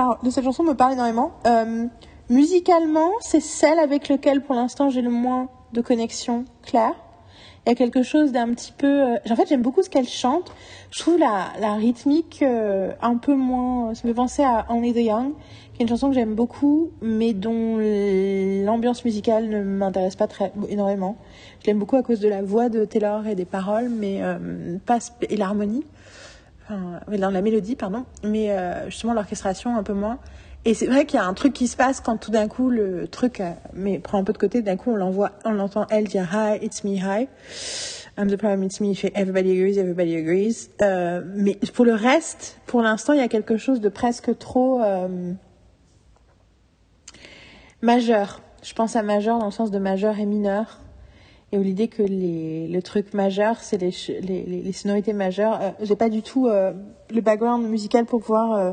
chanson 0.42 0.62
me 0.62 0.74
parle 0.74 0.94
énormément. 0.94 1.32
Euh, 1.46 1.86
musicalement, 2.30 3.10
c'est 3.20 3.40
celle 3.40 3.78
avec 3.78 4.08
laquelle 4.08 4.42
pour 4.42 4.54
l'instant 4.54 4.88
j'ai 4.90 5.02
le 5.02 5.10
moins 5.10 5.48
de 5.72 5.80
connexion 5.80 6.44
claire. 6.62 6.94
Il 7.66 7.70
y 7.70 7.72
a 7.72 7.74
quelque 7.74 8.04
chose 8.04 8.30
d'un 8.30 8.54
petit 8.54 8.72
peu... 8.72 8.86
euh, 8.86 9.16
En 9.28 9.34
fait, 9.34 9.48
j'aime 9.48 9.60
beaucoup 9.60 9.82
ce 9.82 9.90
qu'elle 9.90 10.06
chante. 10.06 10.52
Je 10.92 11.00
trouve 11.00 11.18
la, 11.18 11.74
rythmique 11.74 12.42
euh, 12.42 12.92
un 13.02 13.16
peu 13.16 13.34
moins... 13.34 13.92
Ça 13.94 14.02
me 14.04 14.12
fait 14.12 14.16
penser 14.16 14.44
à 14.44 14.66
Only 14.70 14.92
the 14.94 14.98
Young, 14.98 15.32
qui 15.74 15.80
est 15.80 15.82
une 15.82 15.88
chanson 15.88 16.08
que 16.08 16.14
j'aime 16.14 16.36
beaucoup, 16.36 16.90
mais 17.02 17.34
dont 17.34 17.76
l'ambiance 18.64 19.04
musicale 19.04 19.48
ne 19.48 19.62
m'intéresse 19.62 20.14
pas 20.14 20.28
très 20.28 20.52
énormément. 20.68 21.16
Je 21.60 21.66
l'aime 21.66 21.80
beaucoup 21.80 21.96
à 21.96 22.04
cause 22.04 22.20
de 22.20 22.28
la 22.28 22.40
voix 22.40 22.68
de 22.68 22.84
Taylor 22.84 23.26
et 23.26 23.34
des 23.34 23.44
paroles, 23.44 23.88
mais 23.88 24.22
pas 24.86 24.98
et 25.28 25.36
l'harmonie. 25.36 25.84
Enfin, 26.68 27.00
dans 27.16 27.30
la 27.30 27.42
mélodie, 27.42 27.76
pardon. 27.76 28.04
Mais 28.24 28.50
euh, 28.50 28.86
justement, 28.86 29.14
l'orchestration, 29.14 29.76
un 29.76 29.82
peu 29.82 29.94
moins. 29.94 30.18
Et 30.66 30.74
c'est 30.74 30.86
vrai 30.86 31.06
qu'il 31.06 31.16
y 31.16 31.22
a 31.22 31.24
un 31.24 31.32
truc 31.32 31.52
qui 31.52 31.68
se 31.68 31.76
passe 31.76 32.00
quand 32.00 32.16
tout 32.16 32.32
d'un 32.32 32.48
coup 32.48 32.70
le 32.70 33.06
truc 33.06 33.40
euh, 33.40 33.52
mais 33.72 34.00
prend 34.00 34.18
un 34.18 34.24
peu 34.24 34.32
de 34.32 34.38
côté, 34.38 34.62
d'un 34.62 34.76
coup 34.76 34.90
on 34.90 34.96
l'envoie, 34.96 35.30
on 35.44 35.52
l'entend 35.52 35.86
elle 35.90 36.08
dire 36.08 36.28
hi, 36.32 36.58
it's 36.60 36.82
me, 36.82 36.96
hi. 36.96 37.28
I'm 38.18 38.28
the 38.28 38.36
problem, 38.36 38.64
it's 38.64 38.80
me, 38.80 38.88
il 38.88 38.96
fait 38.96 39.12
everybody 39.14 39.52
agrees, 39.52 39.78
everybody 39.78 40.16
agrees. 40.16 40.70
Euh, 40.82 41.22
mais 41.36 41.56
pour 41.72 41.84
le 41.84 41.94
reste, 41.94 42.58
pour 42.66 42.82
l'instant, 42.82 43.12
il 43.12 43.20
y 43.20 43.22
a 43.22 43.28
quelque 43.28 43.58
chose 43.58 43.80
de 43.80 43.88
presque 43.88 44.36
trop 44.38 44.82
euh, 44.82 45.34
majeur. 47.80 48.40
Je 48.64 48.74
pense 48.74 48.96
à 48.96 49.04
majeur 49.04 49.38
dans 49.38 49.46
le 49.46 49.52
sens 49.52 49.70
de 49.70 49.78
majeur 49.78 50.18
et 50.18 50.26
mineur. 50.26 50.80
Et 51.52 51.58
où 51.58 51.62
l'idée 51.62 51.88
que 51.88 52.02
les, 52.02 52.66
le 52.66 52.82
truc 52.82 53.14
majeur, 53.14 53.60
c'est 53.60 53.78
les, 53.78 53.92
les, 54.20 54.44
les 54.44 54.72
sonorités 54.72 55.12
majeures. 55.12 55.58
Euh, 55.62 55.70
J'ai 55.80 55.94
pas 55.96 56.08
du 56.08 56.22
tout 56.22 56.48
euh, 56.48 56.72
le 57.10 57.20
background 57.20 57.64
musical 57.68 58.04
pour 58.04 58.20
pouvoir 58.20 58.52
euh, 58.52 58.72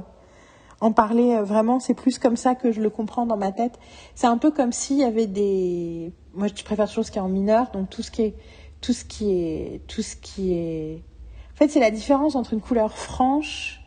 en 0.82 0.92
parler 0.92 1.36
euh, 1.36 1.44
vraiment. 1.44 1.80
C'est 1.80 1.94
plus 1.94 2.18
comme 2.18 2.36
ça 2.36 2.56
que 2.56 2.72
je 2.72 2.82
le 2.82 2.90
comprends 2.90 3.26
dans 3.28 3.38
ma 3.38 3.52
tête. 3.52 3.80
C'est 4.16 4.28
un 4.28 4.40
peu 4.40 4.50
comme 4.50 4.72
s'il 4.72 4.98
y 4.98 5.04
avait 5.04 5.28
des. 5.28 6.12
Moi, 6.34 6.48
je 6.48 6.64
préfère 6.64 6.88
toujours 6.88 7.06
ce 7.06 7.12
qui 7.12 7.20
est 7.20 7.22
en 7.22 7.30
mineur, 7.30 7.70
donc 7.72 7.90
tout 7.92 8.02
ce 8.02 8.10
qui 8.10 8.24
est, 8.24 8.36
tout 8.82 8.94
ce 8.94 9.06
qui 9.06 9.32
est, 9.32 9.82
tout 9.88 10.02
ce 10.02 10.16
qui 10.16 10.54
est. 10.54 11.04
En 11.54 11.56
fait, 11.56 11.70
c'est 11.70 11.80
la 11.80 11.92
différence 11.92 12.36
entre 12.36 12.54
une 12.54 12.62
couleur 12.62 12.98
franche 12.98 13.82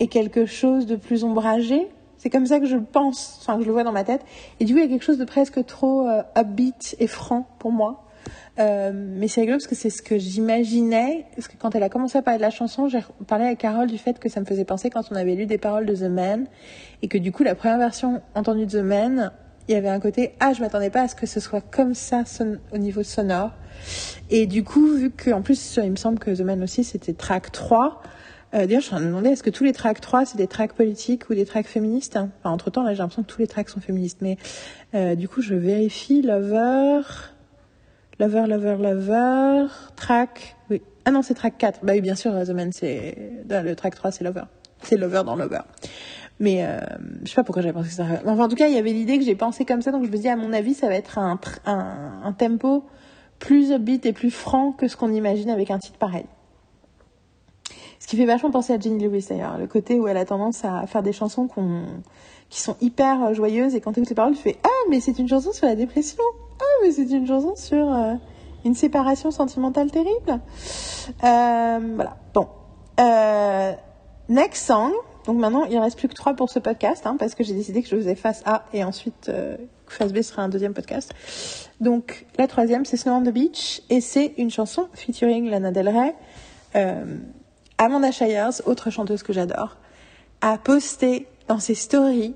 et 0.00 0.08
quelque 0.08 0.46
chose 0.46 0.86
de 0.86 0.96
plus 0.96 1.22
ombragé. 1.22 1.86
C'est 2.22 2.30
comme 2.30 2.46
ça 2.46 2.60
que 2.60 2.66
je 2.66 2.76
le 2.76 2.84
pense, 2.84 3.40
enfin 3.40 3.56
que 3.56 3.62
je 3.62 3.66
le 3.66 3.72
vois 3.72 3.82
dans 3.82 3.90
ma 3.90 4.04
tête. 4.04 4.20
Et 4.60 4.64
du 4.64 4.74
coup, 4.74 4.78
il 4.78 4.84
y 4.84 4.86
a 4.86 4.88
quelque 4.88 5.02
chose 5.02 5.18
de 5.18 5.24
presque 5.24 5.66
trop 5.66 6.06
euh, 6.06 6.22
upbeat 6.38 6.94
et 7.00 7.08
franc 7.08 7.48
pour 7.58 7.72
moi. 7.72 8.04
Euh, 8.60 8.92
mais 8.94 9.26
c'est 9.26 9.40
rigolo 9.40 9.56
parce 9.56 9.66
que 9.66 9.74
c'est 9.74 9.90
ce 9.90 10.02
que 10.02 10.18
j'imaginais. 10.18 11.26
Parce 11.34 11.48
que 11.48 11.56
quand 11.58 11.74
elle 11.74 11.82
a 11.82 11.88
commencé 11.88 12.16
à 12.16 12.22
parler 12.22 12.38
de 12.38 12.42
la 12.42 12.50
chanson, 12.50 12.86
j'ai 12.86 13.00
parlé 13.26 13.46
avec 13.46 13.58
Carole 13.58 13.88
du 13.88 13.98
fait 13.98 14.20
que 14.20 14.28
ça 14.28 14.38
me 14.38 14.44
faisait 14.44 14.64
penser 14.64 14.88
quand 14.88 15.10
on 15.10 15.16
avait 15.16 15.34
lu 15.34 15.46
des 15.46 15.58
paroles 15.58 15.84
de 15.84 15.96
The 15.96 16.02
Man. 16.02 16.46
Et 17.02 17.08
que 17.08 17.18
du 17.18 17.32
coup, 17.32 17.42
la 17.42 17.56
première 17.56 17.78
version 17.78 18.22
entendue 18.36 18.66
de 18.66 18.80
The 18.80 18.84
Man, 18.84 19.32
il 19.66 19.74
y 19.74 19.76
avait 19.76 19.88
un 19.88 19.98
côté 19.98 20.34
Ah, 20.38 20.52
je 20.52 20.60
m'attendais 20.60 20.90
pas 20.90 21.02
à 21.02 21.08
ce 21.08 21.16
que 21.16 21.26
ce 21.26 21.40
soit 21.40 21.60
comme 21.60 21.94
ça 21.94 22.22
au 22.72 22.78
niveau 22.78 23.02
sonore. 23.02 23.50
Et 24.30 24.46
du 24.46 24.62
coup, 24.62 24.94
vu 24.94 25.10
qu'en 25.10 25.42
plus, 25.42 25.76
il 25.82 25.90
me 25.90 25.96
semble 25.96 26.20
que 26.20 26.30
The 26.30 26.42
Man 26.42 26.62
aussi, 26.62 26.84
c'était 26.84 27.14
track 27.14 27.50
3. 27.50 28.00
Euh, 28.54 28.66
D'ailleurs, 28.66 28.80
je 28.82 28.86
suis 28.86 28.94
en 28.94 28.98
train 28.98 29.06
demander, 29.06 29.30
est-ce 29.30 29.42
que 29.42 29.50
tous 29.50 29.64
les 29.64 29.72
tracks 29.72 30.00
3, 30.00 30.26
c'est 30.26 30.36
des 30.36 30.46
tracks 30.46 30.74
politiques 30.74 31.30
ou 31.30 31.34
des 31.34 31.46
tracks 31.46 31.66
féministes? 31.66 32.16
Enfin, 32.16 32.50
Entre-temps, 32.50 32.82
là, 32.82 32.92
j'ai 32.92 32.98
l'impression 32.98 33.22
que 33.22 33.28
tous 33.28 33.40
les 33.40 33.46
tracks 33.46 33.68
sont 33.68 33.80
féministes. 33.80 34.18
Mais 34.20 34.36
euh, 34.94 35.14
du 35.14 35.28
coup, 35.28 35.40
je 35.40 35.54
vérifie. 35.54 36.20
Lover, 36.22 37.00
Lover, 38.18 38.44
Lover, 38.46 38.76
Lover, 38.78 39.66
track... 39.96 40.56
Oui. 40.70 40.82
Ah 41.04 41.10
non, 41.10 41.22
c'est 41.22 41.34
track 41.34 41.56
4. 41.58 41.80
Bah 41.82 41.94
oui, 41.94 42.00
bien 42.00 42.14
sûr, 42.14 42.32
The 42.32 42.52
c'est... 42.72 43.16
Le 43.48 43.74
track 43.74 43.94
3, 43.94 44.10
c'est 44.10 44.24
Lover. 44.24 44.44
C'est 44.82 44.96
Lover 44.96 45.22
dans 45.24 45.34
Lover. 45.34 45.62
Mais 46.38 46.64
euh, 46.64 46.78
je 47.24 47.30
sais 47.30 47.36
pas 47.36 47.44
pourquoi 47.44 47.62
j'avais 47.62 47.72
pensé 47.72 47.88
que 47.88 47.94
ça... 47.94 48.04
Enfin, 48.26 48.44
en 48.44 48.48
tout 48.48 48.56
cas, 48.56 48.68
il 48.68 48.74
y 48.74 48.78
avait 48.78 48.92
l'idée 48.92 49.18
que 49.18 49.24
j'ai 49.24 49.34
pensé 49.34 49.64
comme 49.64 49.80
ça. 49.80 49.92
Donc, 49.92 50.04
je 50.04 50.10
me 50.10 50.16
dis, 50.16 50.28
à 50.28 50.36
mon 50.36 50.52
avis, 50.52 50.74
ça 50.74 50.88
va 50.88 50.94
être 50.94 51.18
un, 51.18 51.40
un, 51.64 52.20
un 52.22 52.32
tempo 52.32 52.84
plus 53.38 53.72
upbeat 53.72 54.04
et 54.06 54.12
plus 54.12 54.30
franc 54.30 54.72
que 54.72 54.88
ce 54.88 54.96
qu'on 54.96 55.12
imagine 55.12 55.50
avec 55.50 55.70
un 55.70 55.78
titre 55.78 55.98
pareil. 55.98 56.26
Qui 58.12 58.18
fait 58.18 58.26
vachement 58.26 58.50
penser 58.50 58.74
à 58.74 58.78
Jenny 58.78 59.02
Lewis 59.02 59.24
d'ailleurs, 59.30 59.56
le 59.56 59.66
côté 59.66 59.98
où 59.98 60.06
elle 60.06 60.18
a 60.18 60.26
tendance 60.26 60.66
à 60.66 60.86
faire 60.86 61.02
des 61.02 61.14
chansons 61.14 61.48
qui 62.50 62.60
sont 62.60 62.76
hyper 62.82 63.24
euh, 63.24 63.32
joyeuses 63.32 63.74
et 63.74 63.80
quand 63.80 63.94
tu 63.94 64.00
écoutes 64.00 64.10
les 64.10 64.14
paroles, 64.14 64.34
tu 64.34 64.42
fais 64.42 64.58
Ah, 64.64 64.68
mais 64.90 65.00
c'est 65.00 65.18
une 65.18 65.28
chanson 65.28 65.50
sur 65.50 65.66
la 65.66 65.76
dépression 65.76 66.22
Ah, 66.60 66.64
mais 66.82 66.90
c'est 66.90 67.10
une 67.10 67.26
chanson 67.26 67.54
sur 67.56 67.90
euh, 67.90 68.12
une 68.66 68.74
séparation 68.74 69.30
sentimentale 69.30 69.90
terrible. 69.90 70.40
Euh, 71.24 71.78
voilà, 71.94 72.18
bon. 72.34 72.48
Next 74.28 74.66
song. 74.66 74.92
Donc 75.24 75.38
maintenant, 75.38 75.64
il 75.64 75.74
ne 75.76 75.80
reste 75.80 75.96
plus 75.96 76.08
que 76.08 76.14
trois 76.14 76.34
pour 76.34 76.50
ce 76.50 76.58
podcast, 76.58 77.06
hein, 77.06 77.16
parce 77.18 77.34
que 77.34 77.42
j'ai 77.42 77.54
décidé 77.54 77.82
que 77.82 77.88
je 77.88 77.96
faisais 77.96 78.14
face 78.14 78.42
A 78.44 78.66
et 78.74 78.84
ensuite 78.84 79.30
euh, 79.30 79.56
face 79.86 80.12
B 80.12 80.20
sera 80.20 80.42
un 80.42 80.50
deuxième 80.50 80.74
podcast. 80.74 81.14
Donc 81.80 82.26
la 82.36 82.46
troisième, 82.46 82.84
c'est 82.84 82.98
Snow 82.98 83.12
on 83.12 83.22
the 83.22 83.32
Beach 83.32 83.80
et 83.88 84.02
c'est 84.02 84.34
une 84.36 84.50
chanson 84.50 84.86
featuring 84.92 85.48
Lana 85.48 85.70
Del 85.70 85.88
Rey. 85.88 86.14
Amanda 87.78 88.12
Shires, 88.12 88.60
autre 88.66 88.90
chanteuse 88.90 89.22
que 89.22 89.32
j'adore, 89.32 89.76
a 90.40 90.58
posté 90.58 91.26
dans 91.48 91.58
ses 91.58 91.74
stories 91.74 92.34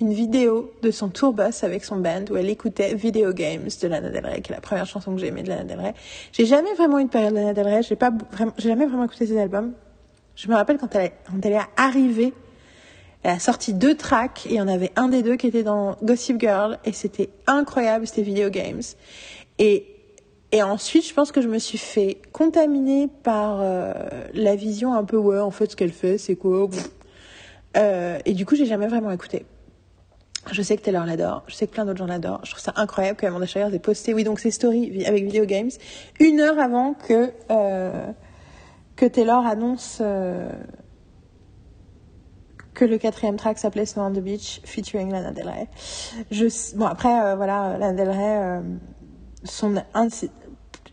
une 0.00 0.12
vidéo 0.12 0.72
de 0.82 0.90
son 0.90 1.08
tour 1.08 1.34
bus 1.34 1.62
avec 1.62 1.84
son 1.84 1.96
band 1.96 2.24
où 2.30 2.36
elle 2.36 2.48
écoutait 2.48 2.94
Video 2.94 3.32
Games 3.32 3.68
de 3.80 3.88
Lana 3.88 4.08
Del 4.08 4.24
Rey, 4.24 4.40
qui 4.40 4.50
est 4.50 4.54
la 4.54 4.60
première 4.60 4.86
chanson 4.86 5.14
que 5.14 5.20
j'ai 5.20 5.26
aimée 5.26 5.42
de 5.42 5.50
Lana 5.50 5.64
Del 5.64 5.78
Rey. 5.78 5.94
J'ai 6.32 6.46
jamais 6.46 6.72
vraiment 6.74 6.98
eu 6.98 7.02
une 7.02 7.10
période 7.10 7.32
de 7.32 7.38
Lana 7.38 7.52
Del 7.52 7.66
Rey, 7.66 7.82
j'ai 7.82 7.96
pas 7.96 8.10
vraiment, 8.32 8.52
j'ai 8.56 8.70
jamais 8.70 8.86
vraiment 8.86 9.04
écouté 9.04 9.26
ses 9.26 9.38
albums. 9.38 9.72
Je 10.36 10.48
me 10.48 10.54
rappelle 10.54 10.78
quand 10.78 10.94
elle, 10.94 11.10
quand 11.26 11.44
elle 11.44 11.52
est 11.52 11.60
arrivée, 11.76 12.32
elle 13.22 13.32
a 13.32 13.38
sorti 13.38 13.74
deux 13.74 13.94
tracks 13.94 14.46
et 14.46 14.50
il 14.50 14.56
y 14.56 14.60
en 14.60 14.68
avait 14.68 14.92
un 14.96 15.08
des 15.08 15.22
deux 15.22 15.36
qui 15.36 15.48
était 15.48 15.62
dans 15.62 15.96
Gossip 16.02 16.40
Girl 16.40 16.78
et 16.86 16.92
c'était 16.92 17.28
incroyable, 17.46 18.06
c'était 18.06 18.22
Video 18.22 18.48
Games. 18.48 18.82
Et, 19.58 19.99
et 20.52 20.62
ensuite, 20.62 21.06
je 21.06 21.14
pense 21.14 21.30
que 21.30 21.40
je 21.40 21.48
me 21.48 21.58
suis 21.58 21.78
fait 21.78 22.18
contaminer 22.32 23.08
par 23.22 23.60
euh, 23.60 23.92
la 24.34 24.56
vision 24.56 24.94
un 24.94 25.04
peu 25.04 25.16
ouais, 25.16 25.38
en 25.38 25.52
fait, 25.52 25.70
ce 25.70 25.76
qu'elle 25.76 25.92
fait, 25.92 26.18
c'est 26.18 26.34
quoi. 26.34 26.68
Euh, 27.76 28.18
Et 28.24 28.32
du 28.32 28.44
coup, 28.44 28.56
j'ai 28.56 28.66
jamais 28.66 28.88
vraiment 28.88 29.12
écouté. 29.12 29.46
Je 30.50 30.60
sais 30.62 30.76
que 30.76 30.82
Taylor 30.82 31.06
l'adore, 31.06 31.44
je 31.46 31.54
sais 31.54 31.66
que 31.68 31.72
plein 31.72 31.84
d'autres 31.84 31.98
gens 31.98 32.06
l'adorent. 32.06 32.40
Je 32.44 32.50
trouve 32.50 32.62
ça 32.62 32.72
incroyable 32.76 33.16
que 33.16 33.26
Amanda 33.26 33.46
ait 33.46 33.78
posté, 33.78 34.12
oui, 34.12 34.24
donc 34.24 34.40
ses 34.40 34.50
stories 34.50 35.04
avec 35.04 35.24
Video 35.24 35.44
Games, 35.44 35.70
une 36.18 36.40
heure 36.40 36.58
avant 36.58 36.94
que 36.94 37.30
euh, 37.50 38.06
que 38.96 39.06
Taylor 39.06 39.46
annonce 39.46 40.02
que 42.74 42.84
le 42.84 42.98
quatrième 42.98 43.36
track 43.36 43.58
s'appelait 43.58 43.86
Snow 43.86 44.02
on 44.02 44.12
the 44.12 44.20
Beach, 44.20 44.62
featuring 44.64 45.12
Lana 45.12 45.30
Del 45.30 45.48
Rey. 45.48 45.68
Bon, 46.74 46.86
après, 46.86 47.36
voilà, 47.36 47.76
Lana 47.78 47.92
Del 47.92 48.10
Rey, 48.10 48.62
son, 49.44 49.82
un 49.94 50.08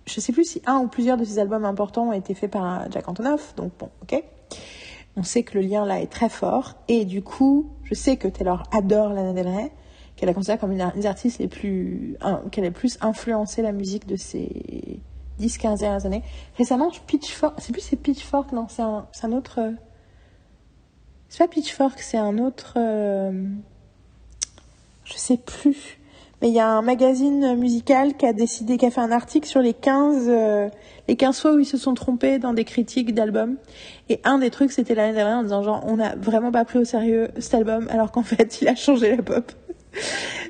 je 0.07 0.19
sais 0.19 0.31
plus 0.31 0.45
si 0.45 0.61
un 0.65 0.77
ou 0.77 0.87
plusieurs 0.87 1.17
de 1.17 1.25
ses 1.25 1.37
albums 1.37 1.65
importants 1.65 2.09
ont 2.09 2.13
été 2.13 2.33
faits 2.33 2.51
par 2.51 2.89
Jack 2.91 3.07
Antonoff, 3.07 3.53
donc 3.55 3.71
bon, 3.77 3.89
ok. 4.01 4.23
On 5.17 5.23
sait 5.23 5.43
que 5.43 5.57
le 5.57 5.65
lien 5.65 5.85
là 5.85 5.99
est 5.99 6.11
très 6.11 6.29
fort, 6.29 6.75
et 6.87 7.03
du 7.03 7.21
coup, 7.21 7.69
je 7.83 7.93
sais 7.93 8.17
que 8.17 8.27
Taylor 8.27 8.63
adore 8.71 9.09
Lana 9.09 9.33
Del 9.33 9.47
Rey, 9.47 9.71
qu'elle 10.15 10.27
la 10.27 10.33
considère 10.33 10.59
comme 10.59 10.71
une, 10.71 10.91
des 10.95 11.05
artistes 11.05 11.39
les 11.39 11.47
plus, 11.47 12.17
qu'elle 12.51 12.65
a 12.65 12.71
plus 12.71 12.97
influencé 13.01 13.61
la 13.61 13.71
musique 13.71 14.07
de 14.07 14.15
ces 14.15 14.99
10-15 15.39 15.79
dernières 15.79 16.05
années. 16.05 16.23
Récemment, 16.57 16.91
Pitchfork, 17.05 17.59
c'est 17.59 17.71
plus 17.71 17.81
c'est 17.81 17.95
Pitchfork, 17.97 18.51
non, 18.51 18.67
c'est 18.69 18.81
un, 18.81 19.07
c'est 19.11 19.25
un 19.25 19.31
autre, 19.31 19.59
c'est 21.29 21.39
pas 21.39 21.47
Pitchfork, 21.47 21.99
c'est 21.99 22.17
un 22.17 22.37
autre, 22.37 22.73
euh, 22.77 23.43
je 25.03 25.13
sais 25.13 25.37
plus. 25.37 25.99
Mais 26.41 26.49
il 26.49 26.53
y 26.53 26.59
a 26.59 26.69
un 26.69 26.83
magazine 26.83 27.55
musical 27.55 28.15
qui 28.15 28.25
a 28.25 28.33
décidé, 28.33 28.77
qui 28.77 28.85
a 28.85 28.91
fait 28.91 29.01
un 29.01 29.11
article 29.11 29.47
sur 29.47 29.61
les 29.61 29.73
15, 29.73 30.25
euh, 30.27 30.69
les 31.07 31.15
15 31.15 31.39
fois 31.39 31.53
où 31.53 31.59
ils 31.59 31.65
se 31.65 31.77
sont 31.77 31.95
trompés 31.95 32.37
dans 32.37 32.53
des 32.53 32.63
critiques 32.63 33.15
d'albums. 33.15 33.57
Et 34.09 34.21
un 34.23 34.37
des 34.37 34.51
trucs, 34.51 34.71
c'était 34.71 34.93
l'année 34.93 35.15
dernière 35.15 35.37
en 35.37 35.43
disant 35.43 35.63
genre, 35.63 35.83
on 35.87 35.97
n'a 35.97 36.15
vraiment 36.15 36.51
pas 36.51 36.63
pris 36.63 36.77
au 36.77 36.85
sérieux 36.85 37.29
cet 37.39 37.55
album, 37.55 37.87
alors 37.89 38.11
qu'en 38.11 38.21
fait, 38.21 38.61
il 38.61 38.67
a 38.67 38.75
changé 38.75 39.15
la 39.15 39.23
pop. 39.23 39.51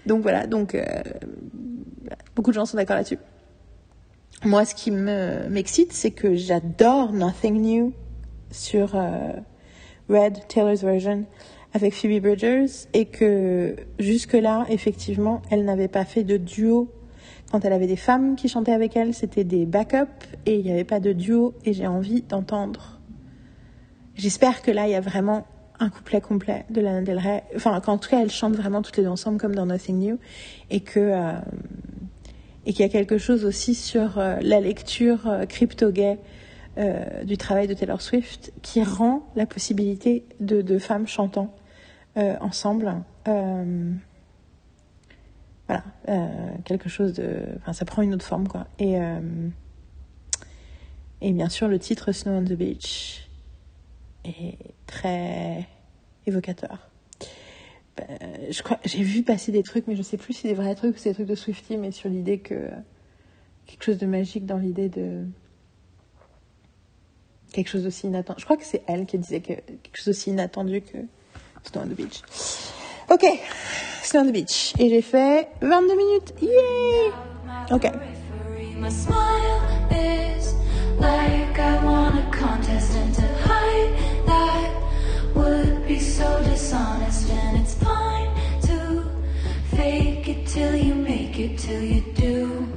donc 0.06 0.24
voilà, 0.24 0.46
donc, 0.46 0.76
euh, 0.76 0.86
beaucoup 2.36 2.52
de 2.52 2.56
gens 2.56 2.66
sont 2.66 2.78
d'accord 2.78 2.98
là-dessus. 2.98 3.20
Moi, 4.44 4.66
ce 4.66 4.76
qui 4.76 4.92
me, 4.92 5.48
m'excite, 5.50 5.94
c'est 5.94 6.12
que 6.12 6.36
j'adore 6.36 7.14
Nothing 7.14 7.62
New 7.62 7.94
sur, 8.52 8.96
euh, 8.96 9.32
Red, 10.10 10.48
Taylor's 10.48 10.84
version, 10.84 11.26
avec 11.74 11.94
Phoebe 11.94 12.22
Bridgers, 12.22 12.66
et 12.94 13.06
que 13.06 13.76
jusque-là, 14.00 14.66
effectivement, 14.70 15.42
elle 15.52 15.66
n'avait 15.66 15.88
pas 15.88 16.06
fait 16.06 16.24
de 16.24 16.38
duo. 16.38 16.90
Quand 17.52 17.64
elle 17.64 17.74
avait 17.74 17.88
des 17.88 17.98
femmes 17.98 18.36
qui 18.36 18.50
chantaient 18.50 18.74
avec 18.74 18.96
elle, 18.96 19.14
c'était 19.14 19.44
des 19.44 19.66
backups, 19.66 20.26
et 20.46 20.56
il 20.56 20.64
n'y 20.64 20.72
avait 20.72 20.84
pas 20.84 21.00
de 21.00 21.14
duo, 21.14 21.54
et 21.66 21.74
j'ai 21.74 21.88
envie 21.88 22.22
d'entendre. 22.22 23.00
J'espère 24.16 24.62
que 24.62 24.72
là, 24.72 24.88
il 24.88 24.92
y 24.92 24.96
a 24.96 25.02
vraiment 25.02 25.46
un 25.80 25.90
couplet 25.90 26.22
complet 26.22 26.66
de 26.70 26.82
Lana 26.82 27.02
Del 27.04 27.20
Rey. 27.20 27.44
Enfin, 27.56 27.80
qu'en 27.82 27.98
tout 27.98 28.10
cas, 28.10 28.22
elles 28.22 28.32
chantent 28.32 28.56
vraiment 28.56 28.82
toutes 28.82 28.98
les 28.98 29.04
deux 29.04 29.10
ensemble, 29.10 29.38
comme 29.38 29.54
dans 29.54 29.66
Nothing 29.66 30.00
New, 30.00 30.18
et 30.70 30.80
que... 30.80 31.00
euh, 31.00 31.34
et 32.66 32.74
qu'il 32.74 32.82
y 32.82 32.90
a 32.90 32.92
quelque 32.92 33.18
chose 33.18 33.46
aussi 33.46 33.74
sur 33.76 34.20
euh, 34.20 34.40
la 34.42 34.60
lecture 34.60 35.26
euh, 35.26 35.46
crypto-gay 35.46 36.18
euh, 36.78 37.24
du 37.24 37.38
travail 37.38 37.68
de 37.68 37.74
Taylor 37.74 38.02
Swift 38.02 38.54
qui 38.62 38.84
rend 38.84 39.28
la 39.36 39.46
possibilité 39.46 40.26
de, 40.40 40.62
de 40.62 40.78
femmes 40.78 41.08
chantant 41.08 41.56
euh, 42.18 42.36
ensemble. 42.40 43.04
euh, 43.28 43.92
voilà, 45.68 45.84
quelque 46.64 46.88
chose 46.88 47.14
de. 47.14 47.42
Enfin, 47.58 47.74
ça 47.74 47.84
prend 47.84 48.02
une 48.02 48.14
autre 48.14 48.26
forme, 48.26 48.48
quoi. 48.48 48.68
Et, 48.80 48.96
et 51.20 51.34
bien 51.34 51.50
sûr, 51.50 51.68
le 51.68 51.78
titre 51.78 52.14
Snow 52.14 52.32
on 52.32 52.44
the 52.46 52.54
Beach 52.54 53.28
est 54.24 54.58
très 54.86 55.68
évocateur. 56.26 56.90
J'ai 58.86 59.04
vu 59.04 59.24
passer 59.24 59.52
des 59.52 59.64
trucs, 59.64 59.88
mais 59.88 59.98
je 59.98 60.04
sais 60.04 60.16
plus 60.16 60.34
si 60.34 60.42
c'est 60.44 60.48
des 60.48 60.54
vrais 60.54 60.76
trucs 60.76 60.96
ou 60.96 61.00
c'est 61.00 61.10
des 61.10 61.16
trucs 61.16 61.28
de 61.28 61.36
Swifty, 61.36 61.76
mais 61.76 61.92
sur 61.92 62.08
l'idée 62.08 62.40
que 62.40 62.70
quelque 63.66 63.84
chose 63.84 63.98
de 63.98 64.06
magique 64.06 64.46
dans 64.46 64.58
l'idée 64.58 64.88
de 64.88 65.26
quelque 67.52 67.70
chose 67.70 67.84
d'aussi 67.84 68.08
inattendu. 68.08 68.40
Je 68.40 68.46
crois 68.46 68.58
que 68.58 68.66
c'est 68.66 68.84
elle 68.88 69.06
qui 69.06 69.18
disait 69.18 69.42
que 69.42 69.54
quelque 69.54 69.96
chose 69.96 70.06
d'aussi 70.06 70.30
inattendu 70.30 70.82
que 70.82 70.98
Snow 71.64 71.82
on 71.82 71.88
the 71.88 71.96
Beach. 71.96 72.22
Ok, 73.10 73.26
Snow 74.04 74.22
on 74.22 74.26
the 74.28 74.32
Beach. 74.32 74.74
Et 74.80 74.90
j'ai 74.90 75.02
fait 75.02 75.50
22 75.62 75.96
minutes. 75.96 76.34
Yay! 76.42 77.12
Ok. 77.72 77.92
till 90.58 90.76
you 90.76 90.96
make 90.96 91.38
it, 91.38 91.56
till 91.60 91.84
you 91.84 92.02
do, 92.16 92.68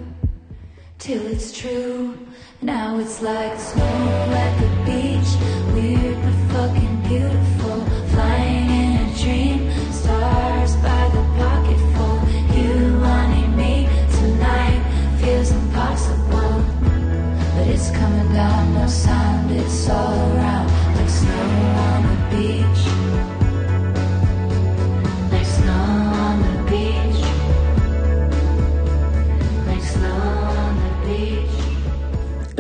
till 0.99 1.27
it's 1.29 1.51
true. 1.59 2.15
Now 2.63 2.99
it's 2.99 3.23
like 3.23 3.59
snow 3.59 3.83
at 3.83 4.61
the 4.61 4.69
beach, 4.85 5.31
weird 5.73 6.17
but 6.21 6.35
fucking 6.53 7.03
beautiful. 7.09 7.81
Flying 8.13 8.69
in 8.69 8.91
a 9.01 9.15
dream, 9.17 9.71
stars 9.91 10.77
by 10.77 11.09
the 11.09 11.25
pocketful. 11.41 12.21
You 12.55 13.01
wanting 13.01 13.57
me 13.57 13.89
tonight 14.13 14.83
feels 15.23 15.51
impossible, 15.53 16.63
but 17.55 17.67
it's 17.67 17.91
coming 17.93 18.31
down. 18.35 18.75
No 18.75 18.87
sound, 18.89 19.51
it's 19.53 19.89
all 19.89 20.13
around 20.37 20.69
like 20.97 21.09
snow 21.09 21.49
on 21.89 22.03
the 22.03 22.37
beach. 22.37 22.80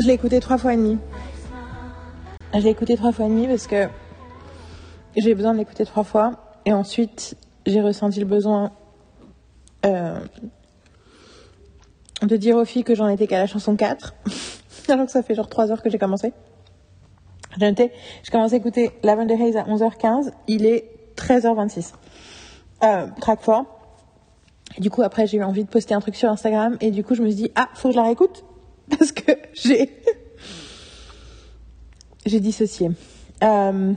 Je 0.00 0.06
l'ai 0.06 0.14
écouté 0.14 0.40
trois 0.40 0.56
fois 0.56 0.72
et 0.72 0.76
demi. 0.78 0.96
Je 2.54 2.60
l'ai 2.60 2.70
écouté 2.70 2.96
trois 2.96 3.12
fois 3.12 3.26
et 3.26 3.28
demi 3.28 3.46
parce 3.46 3.66
que 3.66 3.86
j'ai 5.14 5.34
besoin 5.34 5.52
de 5.52 5.58
l'écouter 5.58 5.84
trois 5.84 6.04
fois. 6.04 6.56
Et 6.64 6.72
ensuite, 6.72 7.36
j'ai 7.66 7.82
ressenti 7.82 8.18
le 8.18 8.24
besoin 8.24 8.72
euh, 9.84 10.18
de 12.22 12.36
dire 12.36 12.56
aux 12.56 12.64
filles 12.64 12.84
que 12.84 12.94
j'en 12.94 13.08
étais 13.08 13.26
qu'à 13.26 13.38
la 13.38 13.46
chanson 13.46 13.76
4. 13.76 14.14
Alors 14.88 15.04
que 15.04 15.12
ça 15.12 15.22
fait 15.22 15.34
genre 15.34 15.48
trois 15.48 15.70
heures 15.70 15.82
que 15.82 15.90
j'ai 15.90 15.98
commencé. 15.98 16.32
J'ai 17.58 17.66
noté, 17.66 17.92
j'ai 18.22 18.30
commencé 18.30 18.54
à 18.54 18.56
écouter 18.56 18.92
Lavender 19.02 19.34
Haze 19.34 19.56
à 19.56 19.64
11h15, 19.64 20.32
il 20.48 20.64
est 20.64 20.88
13h26. 21.16 21.92
Euh, 22.84 23.06
track 23.20 23.40
du 24.78 24.88
coup, 24.88 25.02
après, 25.02 25.26
j'ai 25.26 25.38
eu 25.38 25.42
envie 25.42 25.64
de 25.64 25.68
poster 25.68 25.94
un 25.94 26.00
truc 26.00 26.14
sur 26.14 26.30
Instagram, 26.30 26.76
et 26.80 26.90
du 26.90 27.02
coup, 27.02 27.14
je 27.14 27.22
me 27.22 27.26
suis 27.26 27.34
dit, 27.34 27.50
ah, 27.56 27.68
faut 27.74 27.88
que 27.88 27.92
je 27.92 27.98
la 27.98 28.04
réécoute, 28.04 28.44
parce 28.98 29.12
que 29.12 29.32
j'ai, 29.54 29.90
j'ai 32.26 32.40
dissocié. 32.40 32.90
Euh, 33.42 33.92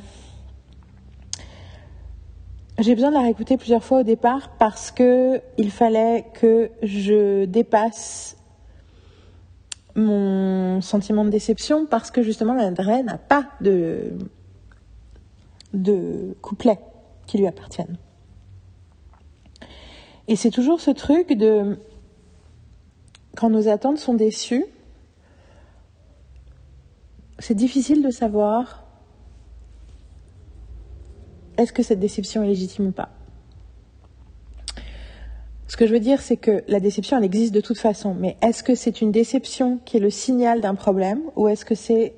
j'ai 2.80 2.96
besoin 2.96 3.10
de 3.10 3.16
la 3.16 3.22
réécouter 3.22 3.58
plusieurs 3.58 3.84
fois 3.84 4.00
au 4.00 4.04
départ 4.04 4.52
parce 4.58 4.92
que 4.92 5.42
il 5.58 5.72
fallait 5.72 6.26
que 6.34 6.72
je 6.82 7.46
dépasse 7.46 8.38
mon 9.96 10.82
sentiment 10.82 11.24
de 11.24 11.30
déception 11.30 11.86
parce 11.86 12.10
que 12.10 12.24
justement 12.24 12.56
Del 12.56 13.06
n'a 13.06 13.18
pas 13.18 13.46
de 13.62 14.14
de 15.74 16.36
couplets 16.42 16.80
qui 17.26 17.38
lui 17.38 17.48
appartiennent. 17.48 17.98
Et 20.28 20.36
c'est 20.36 20.52
toujours 20.52 20.80
ce 20.80 20.92
truc 20.92 21.34
de 21.34 21.78
quand 23.36 23.50
nos 23.50 23.68
attentes 23.68 23.98
sont 23.98 24.14
déçues, 24.14 24.66
c'est 27.40 27.56
difficile 27.56 28.04
de 28.04 28.10
savoir 28.10 28.84
est-ce 31.58 31.74
que 31.74 31.84
cette 31.84 32.00
déception 32.00 32.44
est 32.44 32.48
légitime 32.48 32.88
ou 32.88 32.92
pas 32.92 33.10
Ce 35.68 35.78
que 35.78 35.86
je 35.86 35.94
veux 35.94 36.00
dire, 36.00 36.22
c'est 36.22 36.38
que 36.38 36.64
la 36.68 36.80
déception, 36.80 37.18
elle 37.18 37.24
existe 37.24 37.54
de 37.54 37.62
toute 37.62 37.78
façon, 37.78 38.16
mais 38.16 38.38
est-ce 38.42 38.64
que 38.64 38.76
c'est 38.76 39.02
une 39.02 39.12
déception 39.12 39.80
qui 39.86 39.98
est 39.98 40.00
le 40.00 40.10
signal 40.10 40.62
d'un 40.62 40.76
problème 40.76 41.22
ou 41.36 41.48
est-ce 41.48 41.66
que 41.66 41.76
c'est 41.76 42.14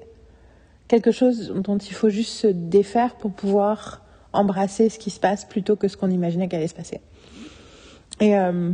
quelque 0.87 1.11
chose 1.11 1.53
dont 1.55 1.77
il 1.77 1.93
faut 1.93 2.09
juste 2.09 2.31
se 2.31 2.47
défaire 2.47 3.15
pour 3.15 3.31
pouvoir 3.31 4.03
embrasser 4.33 4.89
ce 4.89 4.99
qui 4.99 5.09
se 5.09 5.19
passe 5.19 5.45
plutôt 5.45 5.75
que 5.75 5.87
ce 5.87 5.97
qu'on 5.97 6.09
imaginait 6.09 6.47
qu'elle 6.47 6.59
allait 6.59 6.67
se 6.67 6.75
passer? 6.75 7.01
Et 8.21 8.37
euh, 8.37 8.71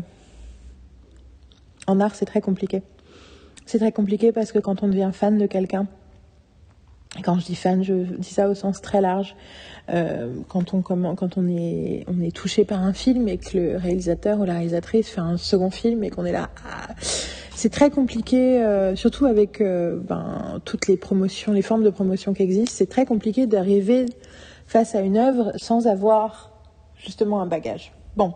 en 1.87 1.99
art, 1.99 2.13
c'est 2.13 2.25
très 2.25 2.41
compliqué. 2.41 2.83
C'est 3.65 3.79
très 3.79 3.91
compliqué 3.91 4.31
parce 4.31 4.51
que 4.51 4.59
quand 4.59 4.83
on 4.83 4.87
devient 4.87 5.11
fan 5.13 5.37
de 5.37 5.45
quelqu'un, 5.47 5.87
quand 7.23 7.39
je 7.39 7.45
dis 7.45 7.55
fan, 7.55 7.83
je 7.83 7.93
dis 7.93 8.29
ça 8.29 8.47
au 8.47 8.55
sens 8.55 8.81
très 8.81 9.01
large. 9.01 9.35
Euh, 9.89 10.33
quand 10.47 10.73
on 10.73 11.47
est 11.47 12.35
touché 12.35 12.63
par 12.63 12.81
un 12.81 12.93
film 12.93 13.27
et 13.27 13.37
que 13.37 13.57
le 13.57 13.77
réalisateur 13.77 14.39
ou 14.39 14.45
la 14.45 14.53
réalisatrice 14.53 15.09
fait 15.09 15.21
un 15.21 15.37
second 15.37 15.71
film 15.71 16.03
et 16.03 16.09
qu'on 16.09 16.25
est 16.25 16.31
là, 16.31 16.49
ah, 16.65 16.87
c'est 17.53 17.69
très 17.69 17.89
compliqué, 17.89 18.63
euh, 18.63 18.95
surtout 18.95 19.25
avec 19.25 19.59
euh, 19.59 19.99
ben, 19.99 20.61
toutes 20.63 20.87
les 20.87 20.95
promotions, 20.97 21.51
les 21.51 21.61
formes 21.61 21.83
de 21.83 21.89
promotion 21.89 22.33
qui 22.33 22.43
existent. 22.43 22.75
C'est 22.77 22.89
très 22.89 23.05
compliqué 23.05 23.45
d'arriver 23.45 24.05
face 24.65 24.95
à 24.95 25.01
une 25.01 25.17
œuvre 25.17 25.51
sans 25.57 25.87
avoir 25.87 26.53
justement 26.95 27.41
un 27.41 27.47
bagage. 27.47 27.91
Bon. 28.15 28.33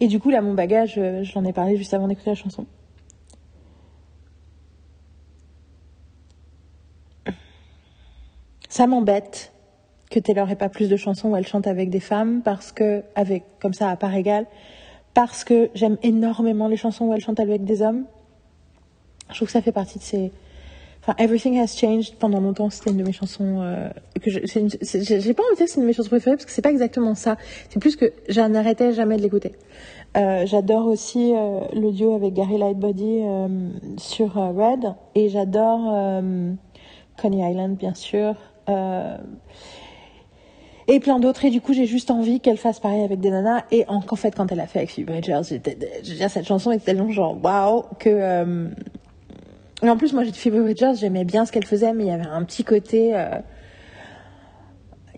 Et 0.00 0.06
du 0.06 0.18
coup 0.18 0.30
là, 0.30 0.40
mon 0.40 0.54
bagage, 0.54 0.98
j'en 1.22 1.44
ai 1.44 1.52
parlé 1.52 1.76
juste 1.76 1.92
avant 1.92 2.08
d'écouter 2.08 2.30
la 2.30 2.36
chanson. 2.36 2.66
Ça 8.74 8.88
m'embête 8.88 9.52
que 10.10 10.18
Taylor 10.18 10.50
ait 10.50 10.56
pas 10.56 10.68
plus 10.68 10.88
de 10.88 10.96
chansons 10.96 11.28
où 11.28 11.36
elle 11.36 11.46
chante 11.46 11.68
avec 11.68 11.90
des 11.90 12.00
femmes 12.00 12.42
parce 12.42 12.72
que, 12.72 13.04
avec, 13.14 13.44
comme 13.60 13.72
ça, 13.72 13.88
à 13.88 13.94
part 13.94 14.12
égale, 14.16 14.46
parce 15.14 15.44
que 15.44 15.70
j'aime 15.76 15.96
énormément 16.02 16.66
les 16.66 16.76
chansons 16.76 17.04
où 17.04 17.14
elle 17.14 17.20
chante 17.20 17.38
avec 17.38 17.62
des 17.62 17.82
hommes. 17.82 18.04
Je 19.30 19.36
trouve 19.36 19.46
que 19.46 19.52
ça 19.52 19.62
fait 19.62 19.70
partie 19.70 20.00
de 20.00 20.02
ces, 20.02 20.32
Enfin, 21.02 21.14
Everything 21.18 21.56
Has 21.60 21.76
Changed, 21.76 22.16
pendant 22.16 22.40
longtemps, 22.40 22.68
c'était 22.68 22.90
une 22.90 22.96
de 22.96 23.04
mes 23.04 23.12
chansons 23.12 23.60
euh, 23.60 23.90
que 24.20 24.28
j'ai 24.28 24.40
pas 24.42 25.42
envie 25.44 25.52
de 25.52 25.56
dire 25.56 25.66
que 25.66 25.70
c'est 25.70 25.76
une 25.76 25.82
de 25.82 25.86
mes 25.86 25.92
chansons 25.92 26.08
préférées 26.08 26.34
parce 26.34 26.46
que 26.46 26.50
c'est 26.50 26.60
pas 26.60 26.72
exactement 26.72 27.14
ça. 27.14 27.36
C'est 27.70 27.78
plus 27.78 27.94
que 27.94 28.12
j'en 28.28 28.52
arrêtais 28.54 28.92
jamais 28.92 29.16
de 29.16 29.22
l'écouter. 29.22 29.52
Euh, 30.16 30.46
j'adore 30.46 30.86
aussi 30.86 31.32
euh, 31.32 31.60
l'audio 31.74 32.16
avec 32.16 32.34
Gary 32.34 32.58
Lightbody 32.58 33.20
sur 33.98 34.34
Red 34.34 34.94
et 35.14 35.28
j'adore 35.28 36.20
Coney 37.16 37.48
Island, 37.52 37.76
bien 37.76 37.94
sûr. 37.94 38.34
Euh, 38.68 39.16
et 40.86 41.00
plein 41.00 41.18
d'autres. 41.18 41.44
Et 41.44 41.50
du 41.50 41.60
coup, 41.60 41.72
j'ai 41.72 41.86
juste 41.86 42.10
envie 42.10 42.40
qu'elle 42.40 42.58
fasse 42.58 42.80
pareil 42.80 43.02
avec 43.02 43.20
des 43.20 43.30
nanas. 43.30 43.64
Et 43.70 43.84
en, 43.88 44.00
fait, 44.16 44.34
quand 44.34 44.50
elle 44.52 44.60
a 44.60 44.66
fait 44.66 44.80
avec 44.80 44.90
Phoebe 44.90 45.06
Bridgers, 45.06 45.42
cette 46.28 46.46
chanson 46.46 46.70
était 46.72 46.84
tellement 46.84 47.10
genre 47.10 47.42
waouh 47.42 47.84
que. 47.98 48.10
Euh... 48.10 48.68
Et 49.82 49.90
en 49.90 49.96
plus, 49.96 50.12
moi, 50.12 50.24
j'ai 50.24 50.32
Phoebe 50.32 50.62
Bridgers, 50.62 50.92
j'aimais 50.98 51.24
bien 51.24 51.44
ce 51.46 51.52
qu'elle 51.52 51.66
faisait, 51.66 51.92
mais 51.92 52.04
il 52.04 52.08
y 52.08 52.12
avait 52.12 52.26
un 52.26 52.44
petit 52.44 52.64
côté. 52.64 53.14
Euh... 53.14 53.38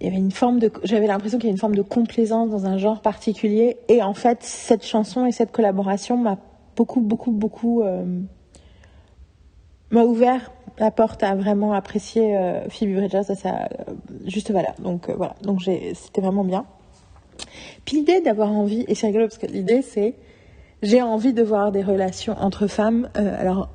Il 0.01 0.07
y 0.07 0.09
avait 0.09 0.19
une 0.19 0.33
forme 0.33 0.59
de. 0.59 0.71
J'avais 0.85 1.07
l'impression 1.07 1.39
qu'il 1.39 1.47
y 1.47 1.49
avait 1.49 1.57
une 1.57 1.61
forme 1.61 1.75
de 1.75 1.83
complaisance 1.83 2.51
dans 2.51 2.67
un 2.67 2.79
genre 2.79 3.01
particulier. 3.01 3.79
Et 3.89 4.03
en 4.03 4.15
fait, 4.15 4.43
cette 4.43 4.85
chanson 4.85 5.25
et 5.25 5.33
cette 5.33 5.53
collaboration 5.53 6.17
m'a 6.17 6.39
beaucoup, 6.77 7.01
beaucoup, 7.01 7.33
beaucoup. 7.33 7.83
M'a 9.91 10.03
ouvert 10.03 10.51
la 10.79 10.91
porte 10.91 11.23
à 11.23 11.35
vraiment 11.35 11.73
apprécier 11.73 12.37
euh, 12.37 12.69
Phoebe 12.69 12.95
Bridgers 12.95 13.31
à 13.31 13.35
sa 13.35 13.55
euh, 13.55 13.95
juste 14.27 14.51
valeur. 14.51 14.75
Donc 14.79 15.09
euh, 15.09 15.15
voilà, 15.17 15.35
donc 15.43 15.63
c'était 15.63 16.21
vraiment 16.21 16.45
bien. 16.45 16.65
Puis 17.85 17.99
l'idée 17.99 18.21
d'avoir 18.21 18.51
envie, 18.51 18.85
et 18.89 18.95
c'est 18.95 19.07
rigolo 19.07 19.27
parce 19.27 19.39
que 19.39 19.47
l'idée 19.47 19.83
c'est 19.83 20.15
j'ai 20.83 21.01
envie 21.01 21.33
de 21.33 21.43
voir 21.43 21.73
des 21.73 21.83
relations 21.83 22.37
entre 22.39 22.67
femmes. 22.67 23.09
Euh, 23.17 23.35
alors, 23.41 23.71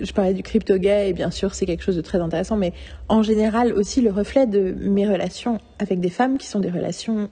je 0.00 0.10
parlais 0.12 0.32
du 0.32 0.42
crypto 0.42 0.78
gay 0.78 1.10
et 1.10 1.12
bien 1.12 1.30
sûr 1.30 1.54
c'est 1.54 1.66
quelque 1.66 1.82
chose 1.82 1.96
de 1.96 2.00
très 2.00 2.18
intéressant, 2.18 2.56
mais 2.56 2.72
en 3.08 3.22
général 3.22 3.74
aussi 3.74 4.00
le 4.00 4.10
reflet 4.10 4.46
de 4.46 4.74
mes 4.80 5.06
relations 5.06 5.60
avec 5.78 6.00
des 6.00 6.08
femmes 6.08 6.38
qui 6.38 6.46
sont 6.46 6.60
des 6.60 6.70
relations 6.70 7.28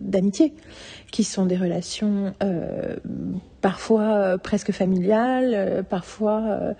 d'amitié, 0.00 0.54
qui 1.10 1.24
sont 1.24 1.46
des 1.46 1.56
relations 1.56 2.32
parfois 3.60 4.38
presque 4.38 4.70
familiales, 4.70 5.84
parfois 5.90 6.74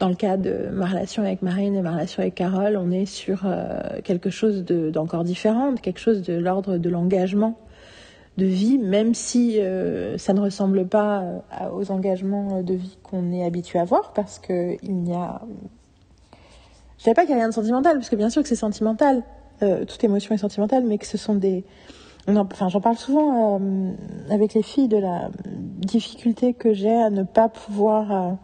dans 0.00 0.08
le 0.08 0.14
cas 0.14 0.38
de 0.38 0.70
ma 0.72 0.86
relation 0.86 1.22
avec 1.22 1.42
Marine 1.42 1.76
et 1.76 1.82
ma 1.82 1.92
relation 1.92 2.22
avec 2.22 2.34
Carole, 2.34 2.76
on 2.76 2.90
est 2.90 3.04
sur 3.04 3.42
euh, 3.44 4.00
quelque 4.02 4.30
chose 4.30 4.64
d'encore 4.64 5.24
différent, 5.24 5.74
quelque 5.74 6.00
chose 6.00 6.22
de 6.22 6.32
l'ordre 6.32 6.78
de 6.78 6.88
l'engagement 6.88 7.58
de 8.38 8.46
vie, 8.46 8.78
même 8.78 9.12
si 9.12 9.60
euh, 9.60 10.16
ça 10.16 10.32
ne 10.32 10.40
ressemble 10.40 10.86
pas 10.86 11.20
euh, 11.20 11.70
aux 11.74 11.90
engagements 11.90 12.62
de 12.62 12.72
vie 12.72 12.96
qu'on 13.02 13.30
est 13.30 13.44
habitué 13.44 13.78
à 13.78 13.84
voir, 13.84 14.14
parce 14.14 14.38
que 14.38 14.76
il 14.82 14.96
n'y 14.96 15.14
a, 15.14 15.42
je 16.96 17.04
dirais 17.04 17.14
pas 17.14 17.26
qu'il 17.26 17.34
n'y 17.34 17.40
a 17.40 17.44
rien 17.44 17.50
de 17.50 17.54
sentimental, 17.54 17.96
parce 17.96 18.08
que 18.08 18.16
bien 18.16 18.30
sûr 18.30 18.42
que 18.42 18.48
c'est 18.48 18.56
sentimental, 18.56 19.22
toute 19.60 20.02
émotion 20.02 20.34
est 20.34 20.38
sentimentale, 20.38 20.84
mais 20.86 20.96
que 20.96 21.06
ce 21.06 21.18
sont 21.18 21.34
des, 21.34 21.64
enfin 22.26 22.70
j'en 22.70 22.80
parle 22.80 22.96
souvent 22.96 23.60
avec 24.30 24.54
les 24.54 24.62
filles 24.62 24.88
de 24.88 24.96
la 24.96 25.28
difficulté 25.44 26.54
que 26.54 26.72
j'ai 26.72 26.96
à 26.96 27.10
ne 27.10 27.24
pas 27.24 27.50
pouvoir 27.50 28.38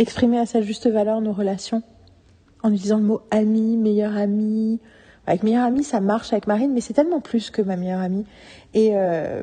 exprimer 0.00 0.38
à 0.38 0.46
sa 0.46 0.62
juste 0.62 0.88
valeur 0.88 1.20
nos 1.20 1.32
relations 1.32 1.82
en 2.62 2.72
utilisant 2.72 2.98
le 2.98 3.04
mot 3.04 3.20
ami, 3.30 3.76
meilleur 3.76 4.16
ami. 4.16 4.80
Avec 5.26 5.42
meilleur 5.42 5.64
ami, 5.64 5.84
ça 5.84 6.00
marche 6.00 6.32
avec 6.32 6.46
Marine, 6.46 6.72
mais 6.72 6.80
c'est 6.80 6.94
tellement 6.94 7.20
plus 7.20 7.50
que 7.50 7.62
ma 7.62 7.76
meilleure 7.76 8.00
amie. 8.00 8.24
Et, 8.74 8.90
euh, 8.94 9.42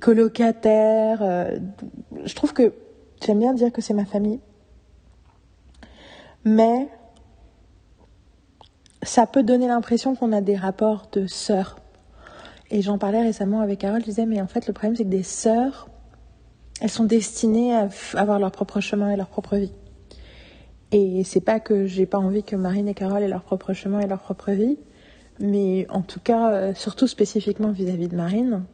colocataire. 0.00 1.18
Euh, 1.22 1.58
je 2.24 2.34
trouve 2.34 2.52
que 2.52 2.72
j'aime 3.24 3.40
bien 3.40 3.52
dire 3.52 3.72
que 3.72 3.82
c'est 3.82 3.94
ma 3.94 4.04
famille. 4.04 4.40
Mais 6.44 6.88
ça 9.02 9.26
peut 9.26 9.42
donner 9.42 9.66
l'impression 9.66 10.14
qu'on 10.14 10.32
a 10.32 10.40
des 10.40 10.56
rapports 10.56 11.08
de 11.12 11.26
sœurs. 11.26 11.76
Et 12.70 12.82
j'en 12.82 12.98
parlais 12.98 13.22
récemment 13.22 13.60
avec 13.60 13.80
Carole, 13.80 14.00
je 14.00 14.06
disais, 14.06 14.26
mais 14.26 14.40
en 14.40 14.46
fait, 14.46 14.66
le 14.66 14.72
problème, 14.72 14.96
c'est 14.96 15.04
que 15.04 15.10
des 15.10 15.22
sœurs, 15.22 15.88
elles 16.82 16.90
sont 16.90 17.04
destinées 17.04 17.76
à 17.76 17.88
avoir 18.14 18.40
leur 18.40 18.50
propre 18.50 18.80
chemin 18.80 19.12
et 19.12 19.16
leur 19.16 19.28
propre 19.28 19.54
vie. 19.54 19.70
Et 20.90 21.22
c'est 21.22 21.40
pas 21.40 21.60
que 21.60 21.86
j'ai 21.86 22.06
pas 22.06 22.18
envie 22.18 22.42
que 22.42 22.56
Marine 22.56 22.88
et 22.88 22.94
Carole 22.94 23.22
aient 23.22 23.28
leur 23.28 23.44
propre 23.44 23.72
chemin 23.72 24.00
et 24.00 24.08
leur 24.08 24.18
propre 24.18 24.50
vie, 24.50 24.78
mais 25.38 25.86
en 25.90 26.02
tout 26.02 26.18
cas, 26.18 26.50
euh, 26.50 26.74
surtout 26.74 27.06
spécifiquement 27.06 27.70
vis-à-vis 27.70 28.08
de 28.08 28.16
Marine, 28.16 28.64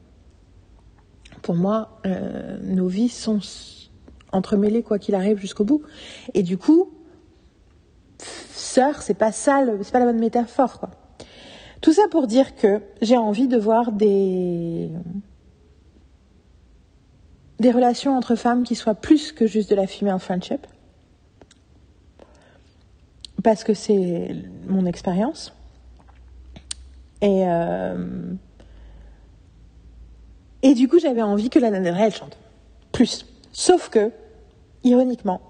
pour 1.43 1.55
moi, 1.55 2.01
euh, 2.07 2.57
nos 2.63 2.89
vies 2.89 3.11
sont 3.11 3.41
entremêlées 4.33 4.83
quoi 4.83 4.99
qu'il 4.99 5.15
arrive 5.15 5.39
jusqu'au 5.39 5.65
bout. 5.65 5.83
Et 6.33 6.43
du 6.43 6.57
coup, 6.57 6.91
sœur, 8.55 9.03
c'est 9.03 9.13
pas 9.13 9.33
ça, 9.33 9.67
c'est 9.83 9.93
pas 9.93 10.01
la 10.01 10.07
bonne 10.07 10.19
métaphore, 10.19 10.81
quoi. 10.81 10.91
Tout 11.83 11.93
ça 11.93 12.05
pour 12.11 12.27
dire 12.27 12.57
que 12.57 12.81
j'ai 13.03 13.19
envie 13.19 13.49
de 13.49 13.59
voir 13.59 13.93
des 13.93 14.89
des 17.61 17.71
relations 17.71 18.17
entre 18.17 18.37
femmes 18.37 18.63
qui 18.63 18.75
soient 18.75 18.95
plus 18.95 19.33
que 19.33 19.47
juste 19.47 19.71
de 19.71 19.75
la 19.75 19.87
female 19.87 20.19
friendship. 20.19 20.67
Parce 23.43 23.65
que 23.65 23.75
c'est 23.75 24.35
mon 24.67 24.87
expérience. 24.87 25.53
Et, 27.21 27.45
euh, 27.47 28.33
et 30.63 30.75
du 30.75 30.89
coup, 30.89 30.99
j'avais 30.99 31.23
envie 31.23 31.51
que 31.51 31.59
la 31.59 31.71
Del 31.71 31.97
elle 31.99 32.15
chante. 32.15 32.37
Plus. 32.93 33.27
Sauf 33.53 33.89
que, 33.89 34.13
ironiquement, 34.85 35.41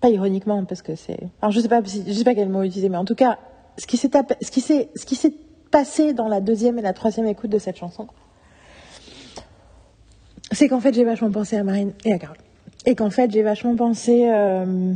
pas 0.00 0.10
ironiquement 0.10 0.64
parce 0.64 0.82
que 0.82 0.94
c'est, 0.96 1.18
alors 1.40 1.50
je 1.50 1.60
sais 1.60 1.68
pas, 1.68 1.82
je 1.82 2.12
sais 2.12 2.24
pas 2.24 2.34
quel 2.34 2.50
mot 2.50 2.62
utiliser, 2.62 2.88
mais 2.90 2.98
en 2.98 3.04
tout 3.04 3.14
cas, 3.14 3.38
ce 3.78 3.86
qui 3.86 3.96
s'est 3.96 4.10
ce 4.40 4.46
ce 4.94 5.06
qui 5.06 5.16
s'est 5.16 5.34
passé 5.70 6.12
dans 6.12 6.28
la 6.28 6.40
deuxième 6.40 6.78
et 6.78 6.82
la 6.82 6.92
troisième 6.92 7.26
écoute 7.26 7.50
de 7.50 7.58
cette 7.58 7.76
chanson, 7.76 8.06
c'est 10.52 10.68
qu'en 10.68 10.80
fait 10.80 10.94
j'ai 10.94 11.04
vachement 11.04 11.30
pensé 11.30 11.56
à 11.56 11.64
Marine 11.64 11.92
et 12.04 12.12
à 12.12 12.18
Carole, 12.18 12.38
et 12.86 12.94
qu'en 12.94 13.10
fait 13.10 13.30
j'ai 13.30 13.42
vachement 13.42 13.76
pensé 13.76 14.28
euh, 14.28 14.94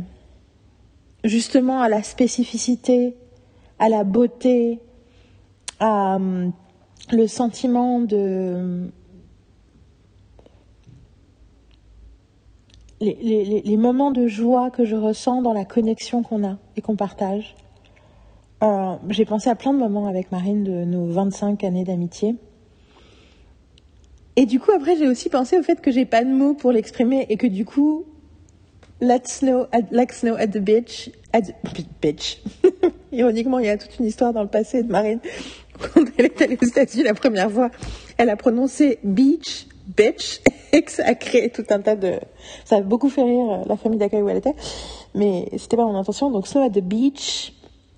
justement 1.23 1.81
à 1.81 1.89
la 1.89 2.03
spécificité, 2.03 3.15
à 3.79 3.89
la 3.89 4.03
beauté, 4.03 4.79
à 5.79 6.15
euh, 6.15 6.49
le 7.11 7.27
sentiment 7.27 7.99
de 7.99 8.89
les, 13.01 13.17
les, 13.21 13.61
les, 13.61 13.77
moments 13.77 14.11
de 14.11 14.27
joie 14.27 14.69
que 14.71 14.83
je 14.83 14.95
ressens 14.95 15.41
dans 15.41 15.53
la 15.53 15.63
connexion 15.63 16.21
qu'on 16.21 16.45
a 16.45 16.57
et 16.75 16.81
qu'on 16.81 16.97
partage. 16.97 17.55
Euh, 18.61 18.95
j'ai 19.07 19.23
pensé 19.23 19.49
à 19.49 19.55
plein 19.55 19.73
de 19.73 19.79
moments 19.79 20.07
avec 20.07 20.31
Marine 20.31 20.63
de 20.63 20.83
nos 20.83 21.05
25 21.05 21.63
années 21.63 21.85
d'amitié. 21.85 22.35
Et 24.39 24.45
du 24.45 24.61
coup, 24.61 24.71
après, 24.71 24.95
j'ai 24.95 25.05
aussi 25.05 25.27
pensé 25.27 25.59
au 25.59 25.63
fait 25.63 25.81
que 25.81 25.91
j'ai 25.91 26.05
pas 26.05 26.23
de 26.23 26.29
mots 26.29 26.53
pour 26.53 26.71
l'exprimer 26.71 27.25
et 27.27 27.35
que 27.35 27.45
du 27.45 27.65
coup, 27.65 28.05
let's 29.01 29.39
snow 29.39 29.65
at, 29.73 29.81
let's 29.91 30.19
snow 30.19 30.35
at 30.35 30.47
the 30.47 30.59
beach, 30.59 31.09
at 31.33 31.41
the 31.41 31.85
beach. 32.01 32.41
Ironiquement, 33.11 33.59
il 33.59 33.65
y 33.65 33.69
a 33.69 33.77
toute 33.77 33.99
une 33.99 34.05
histoire 34.05 34.31
dans 34.31 34.43
le 34.43 34.47
passé 34.47 34.81
de 34.81 34.89
Marine. 34.89 35.19
Quand 35.93 36.05
elle 36.17 36.27
est 36.27 36.41
allée 36.41 36.57
aux 36.61 36.65
États-Unis 36.65 37.03
la 37.03 37.15
première 37.15 37.51
fois, 37.51 37.69
elle 38.17 38.29
a 38.29 38.37
prononcé 38.37 38.99
beach 39.03 39.67
bitch 39.97 40.39
et 40.71 40.83
que 40.83 40.91
ça 40.93 41.05
a 41.05 41.15
créé 41.15 41.49
tout 41.49 41.65
un 41.69 41.81
tas 41.81 41.97
de... 41.97 42.13
Ça 42.63 42.77
a 42.77 42.81
beaucoup 42.81 43.09
fait 43.09 43.23
rire 43.23 43.51
euh, 43.51 43.63
la 43.67 43.75
famille 43.75 43.99
d'accueil 43.99 44.21
où 44.21 44.29
elle 44.29 44.37
était, 44.37 44.55
mais 45.15 45.49
c'était 45.57 45.75
pas 45.75 45.85
mon 45.85 45.97
intention. 45.97 46.31
Donc 46.31 46.47
Snow 46.47 46.61
at 46.61 46.69
the 46.69 46.79
Beach, 46.81 47.51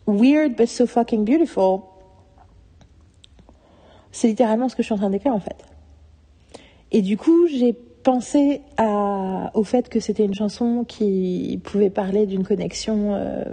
weird 0.08 0.56
but 0.56 0.66
so 0.66 0.88
fucking 0.88 1.24
beautiful, 1.24 1.82
c'est 4.12 4.28
littéralement 4.28 4.70
ce 4.70 4.76
que 4.76 4.82
je 4.82 4.88
suis 4.88 4.96
en 4.96 4.98
train 4.98 5.12
d'écrire 5.12 5.36
en 5.36 5.40
fait. 5.40 5.71
Et 6.92 7.02
du 7.02 7.18
coup, 7.18 7.48
j'ai 7.48 7.74
pensé 7.74 8.62
à, 8.78 9.52
au 9.54 9.64
fait 9.64 9.90
que 9.90 10.00
c'était 10.00 10.26
une 10.26 10.34
chanson 10.34 10.84
qui 10.88 11.60
pouvait 11.64 11.90
parler 11.90 12.26
d'une 12.26 12.44
connexion 12.44 13.14
euh, 13.14 13.46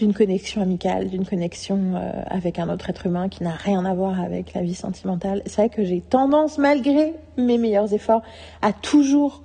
d'une 0.00 0.14
connexion 0.14 0.62
amicale, 0.62 1.08
d'une 1.08 1.26
connexion 1.26 1.94
euh, 1.94 2.22
avec 2.26 2.58
un 2.58 2.70
autre 2.70 2.88
être 2.88 3.04
humain 3.04 3.28
qui 3.28 3.42
n'a 3.42 3.52
rien 3.52 3.84
à 3.84 3.92
voir 3.92 4.18
avec 4.18 4.54
la 4.54 4.62
vie 4.62 4.74
sentimentale. 4.74 5.42
C'est 5.44 5.56
vrai 5.56 5.68
que 5.68 5.84
j'ai 5.84 6.00
tendance, 6.00 6.56
malgré 6.56 7.12
mes 7.36 7.58
meilleurs 7.58 7.92
efforts, 7.92 8.22
à 8.62 8.72
toujours 8.72 9.42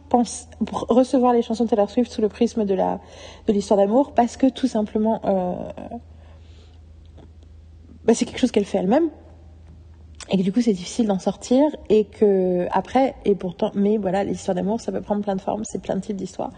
recevoir 0.62 1.34
les 1.34 1.42
chansons 1.42 1.66
de 1.66 1.70
Taylor 1.70 1.90
Swift 1.90 2.10
sous 2.10 2.22
le 2.22 2.30
prisme 2.30 2.64
de 2.64 2.74
la 2.74 3.02
de 3.48 3.54
l'histoire 3.54 3.78
d'amour, 3.78 4.14
parce 4.14 4.38
que 4.38 4.48
tout 4.48 4.68
simplement, 4.68 5.20
euh, 5.26 5.56
bah, 8.06 8.14
c'est 8.14 8.24
quelque 8.24 8.40
chose 8.40 8.52
qu'elle 8.52 8.66
fait 8.66 8.78
elle-même, 8.78 9.10
et 10.30 10.38
que 10.38 10.42
du 10.42 10.52
coup 10.52 10.62
c'est 10.62 10.74
difficile 10.74 11.08
d'en 11.08 11.20
sortir, 11.20 11.64
et 11.90 12.06
que 12.06 12.68
après, 12.72 13.16
et 13.26 13.36
pourtant, 13.36 13.72
mais 13.76 13.98
voilà, 13.98 14.24
l'histoire 14.24 14.56
d'amour, 14.56 14.82
ça 14.82 14.92
peut 14.92 15.02
prendre 15.02 15.24
plein 15.24 15.36
de 15.36 15.42
formes, 15.42 15.64
c'est 15.66 15.82
plein 15.82 15.96
de 15.96 16.02
types 16.02 16.16
d'histoires. 16.16 16.52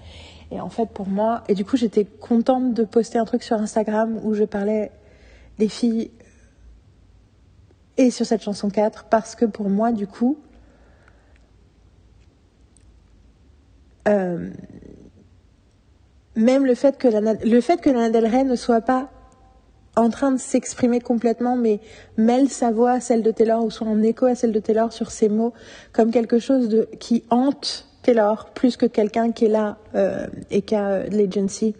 Et 0.52 0.62
en 0.62 0.70
fait, 0.70 0.90
pour 0.90 1.08
moi, 1.08 1.44
et 1.50 1.54
du 1.54 1.66
coup, 1.66 1.76
j'étais 1.76 2.06
contente 2.06 2.74
de 2.74 2.84
poster 2.84 3.20
un 3.20 3.26
truc 3.26 3.44
sur 3.44 3.58
Instagram 3.58 4.20
où 4.24 4.34
je 4.34 4.46
parlais 4.46 4.92
des 5.58 5.68
filles 5.68 6.12
et 7.98 8.12
sur 8.12 8.26
cette 8.26 8.44
chanson 8.44 8.70
4 8.70 9.06
parce 9.06 9.36
que 9.36 9.46
pour 9.46 9.70
moi, 9.70 9.92
du 9.92 10.08
coup, 10.08 10.38
euh, 14.08 14.50
même 16.36 16.66
le 16.66 16.76
fait 16.76 16.98
que 16.98 17.08
la, 17.08 17.34
le 17.34 17.62
fait 17.62 17.82
que 17.82 17.90
Lana 17.90 18.10
Del 18.10 18.28
Rey 18.28 18.44
ne 18.44 18.56
soit 18.56 18.82
pas 18.82 19.10
en 19.98 20.10
train 20.10 20.32
de 20.32 20.40
s'exprimer 20.40 21.00
complètement, 21.02 21.56
mais 21.56 21.80
mêle 22.18 22.50
sa 22.50 22.72
voix 22.72 22.92
à 22.92 23.00
celle 23.00 23.24
de 23.24 23.32
Taylor 23.32 23.64
ou 23.64 23.72
soit 23.72 23.88
en 23.88 24.02
écho 24.02 24.26
à 24.26 24.36
celle 24.36 24.52
de 24.52 24.60
Taylor 24.60 24.94
sur 24.94 25.12
ses 25.12 25.28
mots 25.28 25.54
comme 25.92 26.12
quelque 26.12 26.40
chose 26.40 26.70
de 26.70 26.88
qui 27.00 27.24
hante 27.30 27.88
Taylor 28.04 28.52
plus 28.54 28.78
que 28.78 28.86
quelqu'un 28.86 29.32
qui 29.32 29.46
est 29.46 29.50
là 29.50 29.78
euh, 29.96 30.28
et 30.52 30.62
qui 30.62 30.76
a 30.76 30.88
euh, 30.88 31.08
l'agency. 31.10 31.76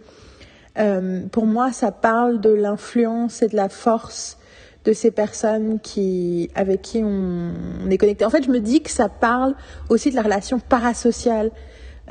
Euh, 0.78 1.22
pour 1.32 1.46
moi, 1.46 1.72
ça 1.72 1.90
parle 1.90 2.40
de 2.40 2.50
l'influence 2.50 3.42
et 3.42 3.48
de 3.48 3.56
la 3.56 3.68
force 3.68 4.36
de 4.84 4.92
ces 4.92 5.10
personnes 5.10 5.80
qui, 5.80 6.50
avec 6.54 6.82
qui 6.82 7.02
on, 7.02 7.52
on, 7.84 7.90
est 7.90 7.98
connecté. 7.98 8.24
En 8.24 8.30
fait, 8.30 8.44
je 8.44 8.50
me 8.50 8.60
dis 8.60 8.82
que 8.82 8.90
ça 8.90 9.08
parle 9.08 9.54
aussi 9.88 10.10
de 10.10 10.16
la 10.16 10.22
relation 10.22 10.60
parasociale 10.60 11.50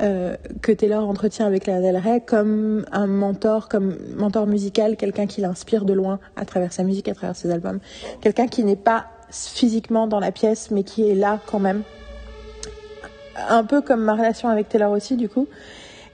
euh, 0.00 0.36
que 0.62 0.72
Taylor 0.72 1.08
entretient 1.08 1.46
avec 1.46 1.66
la 1.66 1.80
Del 1.80 1.96
Rey 1.96 2.22
comme 2.24 2.84
un 2.92 3.06
mentor, 3.06 3.68
comme 3.68 3.96
mentor 4.16 4.46
musical, 4.46 4.96
quelqu'un 4.96 5.26
qui 5.26 5.40
l'inspire 5.40 5.84
de 5.84 5.92
loin 5.92 6.20
à 6.36 6.44
travers 6.44 6.72
sa 6.72 6.84
musique, 6.84 7.08
à 7.08 7.14
travers 7.14 7.36
ses 7.36 7.50
albums, 7.50 7.80
quelqu'un 8.20 8.46
qui 8.46 8.64
n'est 8.64 8.76
pas 8.76 9.06
physiquement 9.30 10.06
dans 10.06 10.20
la 10.20 10.32
pièce, 10.32 10.70
mais 10.70 10.82
qui 10.82 11.08
est 11.08 11.14
là 11.14 11.40
quand 11.46 11.58
même 11.58 11.82
un 13.48 13.64
peu 13.64 13.80
comme 13.80 14.02
ma 14.02 14.14
relation 14.14 14.48
avec 14.48 14.68
Taylor 14.68 14.90
aussi, 14.90 15.16
du 15.16 15.28
coup. 15.28 15.46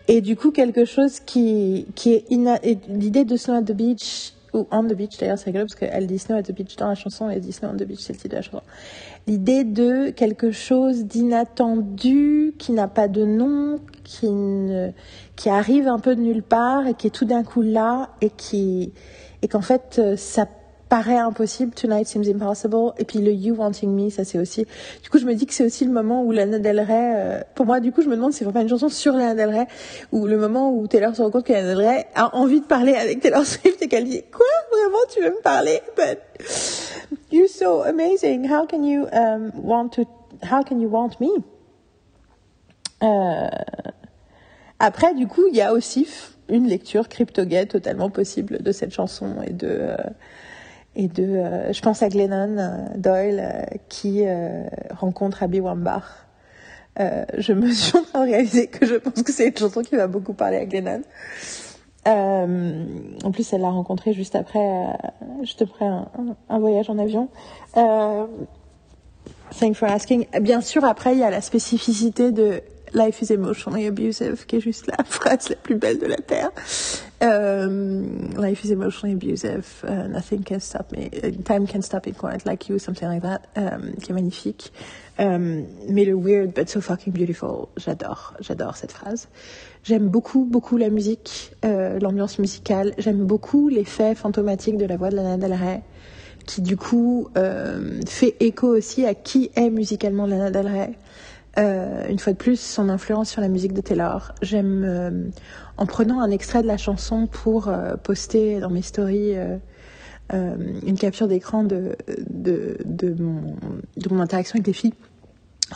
Et 0.08 0.20
du 0.20 0.36
coup, 0.36 0.50
quelque 0.50 0.84
chose 0.84 1.20
qui, 1.20 1.86
qui 1.94 2.12
est 2.12 2.26
l'idée 2.88 3.24
de 3.24 3.36
Snow 3.36 3.54
at 3.54 3.62
the 3.62 3.72
Beach, 3.72 4.34
ou 4.54 4.66
On 4.70 4.84
the 4.84 4.94
Beach 4.94 5.18
d'ailleurs, 5.18 5.38
c'est 5.38 5.46
rigolo 5.46 5.64
parce 5.64 5.74
qu'elle 5.74 6.06
dit 6.06 6.18
Snow 6.18 6.36
at 6.36 6.44
the 6.44 6.52
Beach 6.52 6.76
dans 6.76 6.88
la 6.88 6.94
chanson 6.94 7.28
et 7.28 7.34
elle 7.34 7.40
dit 7.40 7.52
Snow 7.52 7.68
on 7.68 7.76
the 7.76 7.82
Beach, 7.82 8.00
c'est 8.00 8.12
le 8.12 8.18
titre 8.18 8.30
de 8.30 8.36
la 8.36 8.42
chanson. 8.42 8.62
L'idée 9.26 9.64
de 9.64 10.10
quelque 10.10 10.50
chose 10.52 11.04
d'inattendu, 11.04 12.54
qui 12.58 12.72
n'a 12.72 12.88
pas 12.88 13.08
de 13.08 13.24
nom, 13.24 13.80
qui, 14.04 14.28
qui 15.36 15.48
arrive 15.48 15.88
un 15.88 15.98
peu 15.98 16.14
de 16.14 16.20
nulle 16.20 16.42
part 16.42 16.86
et 16.86 16.94
qui 16.94 17.08
est 17.08 17.10
tout 17.10 17.24
d'un 17.24 17.42
coup 17.42 17.62
là 17.62 18.10
et 18.20 18.30
qui, 18.30 18.92
et 19.42 19.48
qu'en 19.48 19.62
fait, 19.62 20.00
ça 20.16 20.46
paraît 20.94 21.18
impossible, 21.18 21.74
Tonight 21.74 22.06
Seems 22.06 22.28
Impossible, 22.28 22.92
et 22.98 23.04
puis 23.04 23.18
le 23.18 23.32
You 23.32 23.56
Wanting 23.56 23.90
Me, 23.90 24.10
ça 24.10 24.22
c'est 24.22 24.38
aussi. 24.38 24.64
Du 25.02 25.10
coup, 25.10 25.18
je 25.18 25.26
me 25.26 25.34
dis 25.34 25.44
que 25.44 25.52
c'est 25.52 25.64
aussi 25.64 25.84
le 25.84 25.90
moment 25.90 26.22
où 26.22 26.30
Lana 26.30 26.60
Del 26.60 26.78
Rey, 26.78 27.12
euh, 27.16 27.40
pour 27.56 27.66
moi, 27.66 27.80
du 27.80 27.90
coup, 27.90 28.00
je 28.00 28.08
me 28.08 28.14
demande 28.14 28.30
si 28.30 28.38
c'est 28.38 28.44
vraiment 28.44 28.60
une 28.60 28.68
chanson 28.68 28.88
sur 28.88 29.12
Lana 29.14 29.34
Del 29.34 29.48
Rey, 29.48 29.66
ou 30.12 30.28
le 30.28 30.36
moment 30.36 30.70
où 30.70 30.86
Taylor 30.86 31.16
se 31.16 31.22
rend 31.22 31.32
compte 31.32 31.46
que 31.46 31.52
Lana 31.52 31.74
Del 31.74 31.84
Rey 31.84 32.06
a 32.14 32.36
envie 32.36 32.60
de 32.60 32.66
parler 32.66 32.94
avec 32.94 33.18
Taylor 33.18 33.44
Swift 33.44 33.82
et 33.82 33.88
qu'elle 33.88 34.04
dit 34.04 34.22
quoi, 34.30 34.46
vraiment, 34.70 34.98
tu 35.12 35.20
veux 35.20 35.30
me 35.30 35.42
parler, 35.42 35.80
but 35.96 36.20
you're 37.32 37.48
so 37.48 37.82
amazing. 37.82 38.48
How 38.48 38.64
can 38.64 38.84
you 38.84 39.08
um, 39.12 39.50
want 39.56 39.88
to? 39.94 40.02
How 40.44 40.62
can 40.62 40.78
you 40.78 40.88
want 40.88 41.18
me? 41.18 41.42
Euh... 43.02 43.48
Après, 44.78 45.12
du 45.14 45.26
coup, 45.26 45.42
il 45.50 45.56
y 45.56 45.60
a 45.60 45.72
aussi 45.72 46.06
une 46.48 46.68
lecture 46.68 47.08
crypto-gay 47.08 47.66
totalement 47.66 48.10
possible 48.10 48.62
de 48.62 48.70
cette 48.70 48.92
chanson 48.92 49.42
et 49.44 49.52
de 49.52 49.68
euh, 49.70 49.96
et 50.96 51.08
de, 51.08 51.24
euh, 51.24 51.72
je 51.72 51.80
pense 51.80 52.02
à 52.02 52.08
Glennon 52.08 52.56
euh, 52.58 52.86
Doyle 52.96 53.40
euh, 53.40 53.62
qui 53.88 54.24
rencontre 54.90 55.42
Abby 55.42 55.60
Wambach. 55.60 56.04
je 56.96 57.52
me 57.52 57.70
suis 57.72 57.96
en 57.98 58.02
train 58.02 58.24
de 58.24 58.30
réaliser 58.30 58.68
que 58.68 58.86
je 58.86 58.94
pense 58.96 59.22
que 59.22 59.32
c'est 59.32 59.48
une 59.48 59.56
chanson 59.56 59.82
qui 59.82 59.96
va 59.96 60.06
beaucoup 60.06 60.34
parler 60.34 60.58
à 60.58 60.66
Glennon. 60.66 61.02
en 62.06 63.30
plus, 63.32 63.52
elle 63.52 63.62
l'a 63.62 63.70
rencontré 63.70 64.12
juste 64.12 64.36
après, 64.36 64.86
juste 65.42 65.62
après 65.62 65.84
un, 65.86 66.08
un, 66.48 66.58
voyage 66.58 66.90
en 66.90 66.98
avion. 66.98 67.28
Thank 69.58 69.74
for 69.76 69.88
asking. 69.88 70.26
Bien 70.40 70.60
sûr, 70.60 70.84
après, 70.84 71.14
il 71.14 71.20
y 71.20 71.22
a 71.22 71.30
la 71.30 71.40
spécificité 71.40 72.32
de 72.32 72.62
Life 72.94 73.22
is 73.22 73.32
emotionally 73.32 73.86
abusive, 73.86 74.46
qui 74.46 74.56
est 74.56 74.60
juste 74.60 74.86
la 74.86 75.02
phrase 75.04 75.48
la 75.48 75.56
plus 75.56 75.74
belle 75.74 75.98
de 75.98 76.06
la 76.06 76.16
Terre. 76.16 76.50
Um, 77.20 78.30
life 78.36 78.64
is 78.64 78.70
emotionally 78.70 79.14
abusive, 79.14 79.84
uh, 79.88 80.08
nothing 80.08 80.44
can 80.44 80.60
stop 80.60 80.92
me, 80.92 81.10
uh, 81.22 81.30
time 81.42 81.66
can 81.66 81.80
stop 81.80 82.06
it 82.06 82.18
quite 82.18 82.44
like 82.44 82.68
you, 82.68 82.78
something 82.78 83.08
like 83.08 83.22
that, 83.22 83.46
um, 83.56 83.94
qui 84.00 84.10
est 84.10 84.14
magnifique. 84.14 84.72
Um, 85.18 85.66
mais 85.88 86.04
le 86.04 86.14
weird 86.14 86.54
but 86.54 86.68
so 86.68 86.80
fucking 86.80 87.12
beautiful, 87.12 87.68
j'adore, 87.76 88.34
j'adore 88.40 88.76
cette 88.76 88.92
phrase. 88.92 89.28
J'aime 89.84 90.08
beaucoup, 90.08 90.44
beaucoup 90.44 90.76
la 90.76 90.90
musique, 90.90 91.52
euh, 91.64 91.98
l'ambiance 92.00 92.38
musicale. 92.38 92.94
J'aime 92.98 93.24
beaucoup 93.24 93.68
l'effet 93.68 94.14
fantomatique 94.14 94.76
de 94.76 94.86
la 94.86 94.96
voix 94.96 95.10
de 95.10 95.16
Lana 95.16 95.36
Del 95.36 95.52
Rey, 95.52 95.82
qui 96.46 96.62
du 96.62 96.76
coup 96.76 97.28
euh, 97.36 98.00
fait 98.06 98.36
écho 98.40 98.66
aussi 98.66 99.06
à 99.06 99.14
qui 99.14 99.50
est 99.56 99.70
musicalement 99.70 100.26
Lana 100.26 100.50
Del 100.50 100.66
Rey. 100.66 100.94
Euh, 101.58 102.06
une 102.08 102.18
fois 102.18 102.32
de 102.32 102.38
plus, 102.38 102.60
son 102.60 102.88
influence 102.88 103.30
sur 103.30 103.40
la 103.40 103.48
musique 103.48 103.72
de 103.72 103.80
Taylor. 103.80 104.32
J'aime, 104.42 104.84
euh, 104.84 105.10
en 105.76 105.86
prenant 105.86 106.20
un 106.20 106.30
extrait 106.30 106.62
de 106.62 106.66
la 106.66 106.76
chanson 106.76 107.26
pour 107.26 107.68
euh, 107.68 107.96
poster 107.96 108.60
dans 108.60 108.70
mes 108.70 108.82
stories 108.82 109.36
euh, 109.36 109.56
euh, 110.32 110.56
une 110.84 110.98
capture 110.98 111.28
d'écran 111.28 111.64
de, 111.64 111.96
de, 112.28 112.78
de, 112.84 113.14
mon, 113.14 113.56
de 113.96 114.08
mon 114.08 114.20
interaction 114.20 114.56
avec 114.56 114.66
les 114.66 114.72
filles. 114.72 114.94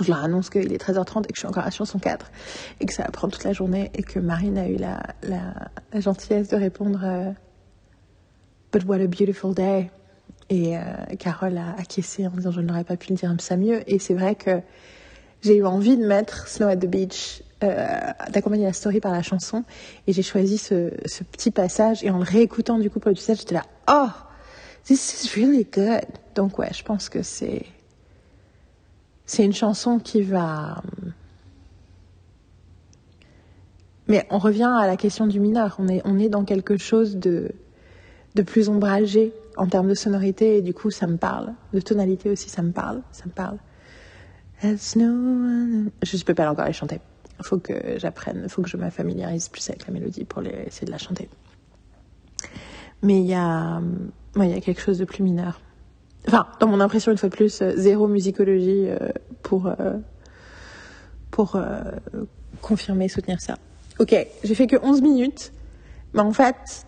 Je 0.01 0.09
leur 0.09 0.23
annonce 0.23 0.51
qu'il 0.51 0.73
est 0.73 0.83
13h30 0.83 1.25
et 1.25 1.29
que 1.29 1.35
je 1.35 1.41
suis 1.41 1.49
encore 1.49 1.65
à 1.65 1.71
chanson 1.71 1.99
4 1.99 2.31
et 2.81 2.87
que 2.87 2.93
ça 2.93 3.05
va 3.05 3.11
prendre 3.11 3.33
toute 3.33 3.45
la 3.45 3.53
journée 3.53 3.91
et 3.95 4.03
que 4.03 4.19
Marine 4.19 4.59
a 4.59 4.69
eu 4.69 4.77
la, 4.77 5.01
la, 5.23 5.71
la 5.93 6.01
gentillesse 6.01 6.49
de 6.49 6.57
répondre 6.57 7.35
But 8.71 8.85
what 8.85 9.01
a 9.01 9.07
beautiful 9.07 9.55
day. 9.55 9.91
Et 10.51 10.75
Carole 11.19 11.57
a 11.57 11.75
acquiescé 11.79 12.27
en 12.27 12.31
disant 12.31 12.51
je 12.51 12.61
n'aurais 12.61 12.85
pas 12.85 12.97
pu 12.97 13.13
le 13.13 13.17
dire 13.17 13.35
ça 13.39 13.57
mieux. 13.57 13.81
Et 13.91 13.99
c'est 13.99 14.15
vrai 14.15 14.35
que 14.35 14.61
j'ai 15.43 15.57
eu 15.57 15.65
envie 15.65 15.97
de 15.97 16.07
mettre 16.07 16.49
Snow 16.49 16.69
at 16.69 16.77
the 16.77 16.87
Beach 16.87 17.43
euh, 17.65 17.87
d'accompagner 18.31 18.67
la 18.67 18.73
story 18.73 19.01
par 19.01 19.11
la 19.11 19.23
chanson. 19.23 19.65
Et 20.07 20.13
j'ai 20.13 20.23
choisi 20.23 20.59
ce, 20.59 20.93
ce, 21.07 21.25
petit 21.25 21.51
passage. 21.51 22.05
Et 22.05 22.11
en 22.11 22.19
le 22.19 22.25
réécoutant 22.25 22.79
du 22.79 22.89
coup 22.89 23.01
pour 23.01 23.09
le 23.09 23.17
passage, 23.17 23.39
j'étais 23.39 23.55
là, 23.55 23.65
oh, 23.91 24.09
this 24.85 25.25
is 25.25 25.41
really 25.41 25.65
good. 25.65 26.07
Donc 26.37 26.59
ouais, 26.59 26.71
je 26.73 26.85
pense 26.85 27.09
que 27.09 27.23
c'est 27.23 27.67
c'est 29.27 29.45
une 29.45 29.53
chanson 29.53 29.99
qui 29.99 30.23
va. 30.23 30.83
Mais 34.07 34.27
on 34.31 34.39
revient 34.39 34.73
à 34.79 34.87
la 34.87 34.97
question 34.97 35.27
du 35.27 35.41
mineur. 35.41 35.77
On 35.81 35.89
est 35.89 36.01
on 36.05 36.19
est 36.19 36.29
dans 36.29 36.45
quelque 36.45 36.77
chose 36.77 37.17
de 37.17 37.51
de 38.37 38.43
plus 38.43 38.69
ombragé 38.69 39.33
en 39.57 39.67
termes 39.67 39.89
de 39.89 39.95
sonorité 39.95 40.59
et 40.59 40.63
du 40.63 40.75
coup 40.75 40.93
ça 40.93 41.09
me 41.09 41.17
parle. 41.17 41.55
De 41.73 41.81
tonalité 41.81 42.31
aussi, 42.31 42.49
ça 42.49 42.63
me 42.63 42.71
parle, 42.71 43.03
ça 43.11 43.25
me 43.27 43.33
parle. 43.33 43.59
Je 44.63 46.17
ne 46.17 46.23
peux 46.25 46.35
pas 46.35 46.51
encore 46.51 46.67
les 46.67 46.73
chanter. 46.73 47.01
Faut 47.43 47.59
que 47.59 47.99
j'apprenne, 47.99 48.49
faut 48.49 48.63
que 48.63 48.69
je 48.69 48.77
me 48.77 48.91
familiarise 48.91 49.49
plus 49.49 49.69
avec 49.71 49.87
la 49.87 49.93
mélodie 49.93 50.25
pour 50.25 50.43
essayer 50.43 50.87
de 50.87 50.91
la 50.91 50.99
chanter. 50.99 51.29
Mais 53.03 53.21
il 53.21 53.27
y 53.27 53.35
a, 53.35 53.81
il 54.37 54.51
y 54.51 54.55
a 54.55 54.61
quelque 54.61 54.81
chose 54.81 54.99
de 54.99 55.05
plus 55.05 55.23
mineur. 55.23 55.61
Enfin, 56.27 56.47
dans 56.59 56.67
mon 56.67 56.81
impression, 56.81 57.13
une 57.13 57.19
fois 57.19 57.29
de 57.29 57.35
plus, 57.35 57.63
euh, 57.63 57.73
zéro 57.77 58.09
musicologie 58.09 58.89
euh, 58.89 58.99
pour, 59.43 59.67
euh, 59.67 59.95
pour 61.31 61.59
confirmer, 62.61 63.09
soutenir 63.09 63.41
ça. 63.41 63.57
Ok, 64.01 64.15
j'ai 64.43 64.55
fait 64.55 64.67
que 64.67 64.77
11 64.83 65.01
minutes, 65.03 65.53
mais 66.15 66.21
en 66.21 66.33
fait, 66.33 66.87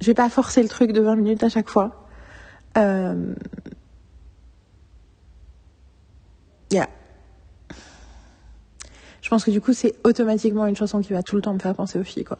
je 0.00 0.06
vais 0.06 0.14
pas 0.14 0.28
forcer 0.28 0.62
le 0.62 0.68
truc 0.68 0.92
de 0.92 1.00
20 1.00 1.16
minutes 1.16 1.42
à 1.42 1.48
chaque 1.48 1.68
fois. 1.68 2.06
Yeah. 6.70 6.88
Je 9.22 9.28
pense 9.28 9.44
que 9.44 9.50
du 9.50 9.60
coup, 9.60 9.72
c'est 9.72 9.94
automatiquement 10.04 10.66
une 10.66 10.76
chanson 10.76 11.00
qui 11.00 11.12
va 11.12 11.22
tout 11.22 11.36
le 11.36 11.42
temps 11.42 11.54
me 11.54 11.58
faire 11.58 11.74
penser 11.74 11.98
aux 11.98 12.04
filles, 12.04 12.24
quoi. 12.24 12.38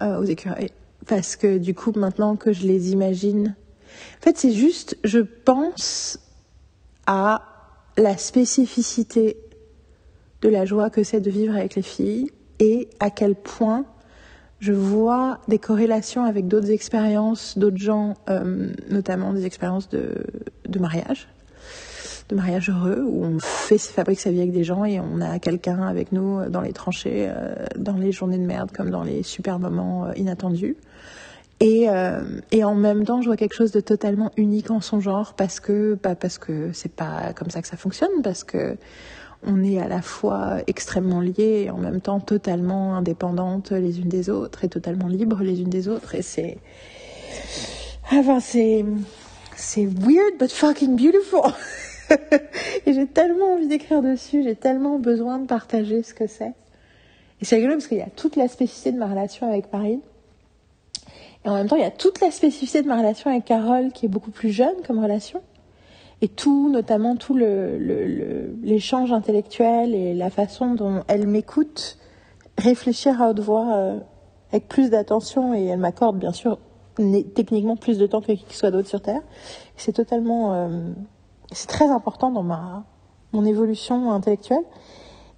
Euh, 0.00 0.18
aux 0.18 0.24
écureuils. 0.24 0.72
Parce 1.06 1.36
que 1.36 1.58
du 1.58 1.74
coup, 1.74 1.92
maintenant 1.94 2.36
que 2.36 2.52
je 2.52 2.66
les 2.66 2.90
imagine. 2.90 3.54
En 4.18 4.24
fait, 4.24 4.36
c'est 4.36 4.52
juste, 4.52 4.96
je 5.04 5.20
pense 5.20 6.18
à 7.06 7.42
la 7.96 8.16
spécificité 8.16 9.36
de 10.42 10.48
la 10.48 10.64
joie 10.64 10.90
que 10.90 11.02
c'est 11.02 11.20
de 11.20 11.30
vivre 11.30 11.54
avec 11.54 11.76
les 11.76 11.82
filles 11.82 12.30
et 12.58 12.88
à 13.00 13.10
quel 13.10 13.34
point 13.34 13.84
je 14.58 14.72
vois 14.72 15.40
des 15.48 15.58
corrélations 15.58 16.24
avec 16.24 16.48
d'autres 16.48 16.70
expériences, 16.70 17.56
d'autres 17.56 17.76
gens, 17.76 18.14
euh, 18.28 18.72
notamment 18.90 19.32
des 19.32 19.46
expériences 19.46 19.88
de 19.88 20.78
mariage 20.78 21.28
de 22.28 22.34
mariage 22.34 22.70
heureux 22.70 23.04
où 23.06 23.24
on 23.24 23.38
fait, 23.38 23.78
fabrique 23.78 24.20
sa 24.20 24.30
vie 24.30 24.40
avec 24.40 24.52
des 24.52 24.64
gens 24.64 24.84
et 24.84 25.00
on 25.00 25.20
a 25.20 25.38
quelqu'un 25.38 25.82
avec 25.82 26.12
nous 26.12 26.48
dans 26.48 26.60
les 26.60 26.72
tranchées, 26.72 27.28
euh, 27.28 27.54
dans 27.76 27.94
les 27.94 28.12
journées 28.12 28.38
de 28.38 28.46
merde 28.46 28.70
comme 28.72 28.90
dans 28.90 29.04
les 29.04 29.22
super 29.22 29.58
moments 29.58 30.06
euh, 30.06 30.12
inattendus. 30.16 30.76
Et, 31.60 31.88
euh, 31.88 32.40
et 32.50 32.64
en 32.64 32.74
même 32.74 33.04
temps, 33.04 33.22
je 33.22 33.28
vois 33.28 33.36
quelque 33.36 33.54
chose 33.54 33.72
de 33.72 33.80
totalement 33.80 34.30
unique 34.36 34.70
en 34.70 34.80
son 34.80 35.00
genre 35.00 35.34
parce 35.34 35.60
que, 35.60 35.98
bah, 36.02 36.14
parce 36.14 36.36
que 36.36 36.70
c'est 36.72 36.92
pas 36.92 37.32
comme 37.34 37.48
ça 37.48 37.62
que 37.62 37.68
ça 37.68 37.78
fonctionne, 37.78 38.22
parce 38.22 38.44
que 38.44 38.76
on 39.42 39.62
est 39.62 39.78
à 39.78 39.86
la 39.86 40.02
fois 40.02 40.58
extrêmement 40.66 41.20
liés 41.20 41.64
et 41.66 41.70
en 41.70 41.78
même 41.78 42.00
temps 42.00 42.20
totalement 42.20 42.96
indépendantes 42.96 43.70
les 43.70 44.00
unes 44.00 44.08
des 44.08 44.28
autres 44.28 44.64
et 44.64 44.68
totalement 44.68 45.06
libres 45.06 45.42
les 45.42 45.60
unes 45.60 45.70
des 45.70 45.88
autres. 45.88 46.14
Et 46.14 46.22
c'est, 46.22 46.58
enfin, 48.10 48.40
c'est, 48.40 48.84
c'est 49.54 49.86
weird 49.86 50.38
but 50.38 50.50
fucking 50.50 50.96
beautiful. 50.96 51.52
et 52.86 52.92
j'ai 52.92 53.06
tellement 53.06 53.54
envie 53.54 53.68
d'écrire 53.68 54.02
dessus, 54.02 54.42
j'ai 54.42 54.54
tellement 54.54 54.98
besoin 54.98 55.38
de 55.38 55.46
partager 55.46 56.02
ce 56.02 56.14
que 56.14 56.26
c'est. 56.26 56.52
Et 57.40 57.44
c'est 57.44 57.56
rigolo 57.56 57.74
parce 57.74 57.86
qu'il 57.86 57.98
y 57.98 58.02
a 58.02 58.10
toute 58.14 58.36
la 58.36 58.48
spécificité 58.48 58.92
de 58.92 58.98
ma 58.98 59.06
relation 59.06 59.48
avec 59.48 59.70
Paris. 59.70 60.00
Et 61.44 61.48
en 61.48 61.54
même 61.54 61.68
temps, 61.68 61.76
il 61.76 61.82
y 61.82 61.86
a 61.86 61.90
toute 61.90 62.20
la 62.20 62.30
spécificité 62.30 62.82
de 62.82 62.88
ma 62.88 62.96
relation 62.96 63.30
avec 63.30 63.44
Carole, 63.44 63.92
qui 63.92 64.06
est 64.06 64.08
beaucoup 64.08 64.30
plus 64.30 64.50
jeune 64.50 64.74
comme 64.86 64.98
relation. 64.98 65.42
Et 66.22 66.28
tout, 66.28 66.70
notamment 66.70 67.16
tout 67.16 67.36
l'échange 67.36 69.10
le, 69.10 69.14
le, 69.14 69.18
intellectuel 69.18 69.94
et 69.94 70.14
la 70.14 70.30
façon 70.30 70.74
dont 70.74 71.02
elle 71.08 71.26
m'écoute 71.26 71.98
réfléchir 72.56 73.20
à 73.20 73.30
haute 73.30 73.40
voix 73.40 73.76
euh, 73.76 73.98
avec 74.50 74.66
plus 74.66 74.88
d'attention 74.88 75.52
et 75.52 75.66
elle 75.66 75.78
m'accorde 75.78 76.18
bien 76.18 76.32
sûr 76.32 76.58
techniquement 77.34 77.76
plus 77.76 77.98
de 77.98 78.06
temps 78.06 78.22
que 78.22 78.32
qui 78.32 78.56
soit 78.56 78.70
d'autre 78.70 78.88
sur 78.88 79.02
Terre. 79.02 79.20
C'est 79.76 79.92
totalement... 79.92 80.54
Euh, 80.54 80.68
c'est 81.52 81.68
très 81.68 81.88
important 81.88 82.30
dans 82.30 82.42
ma 82.42 82.84
mon 83.32 83.44
évolution 83.44 84.12
intellectuelle 84.12 84.64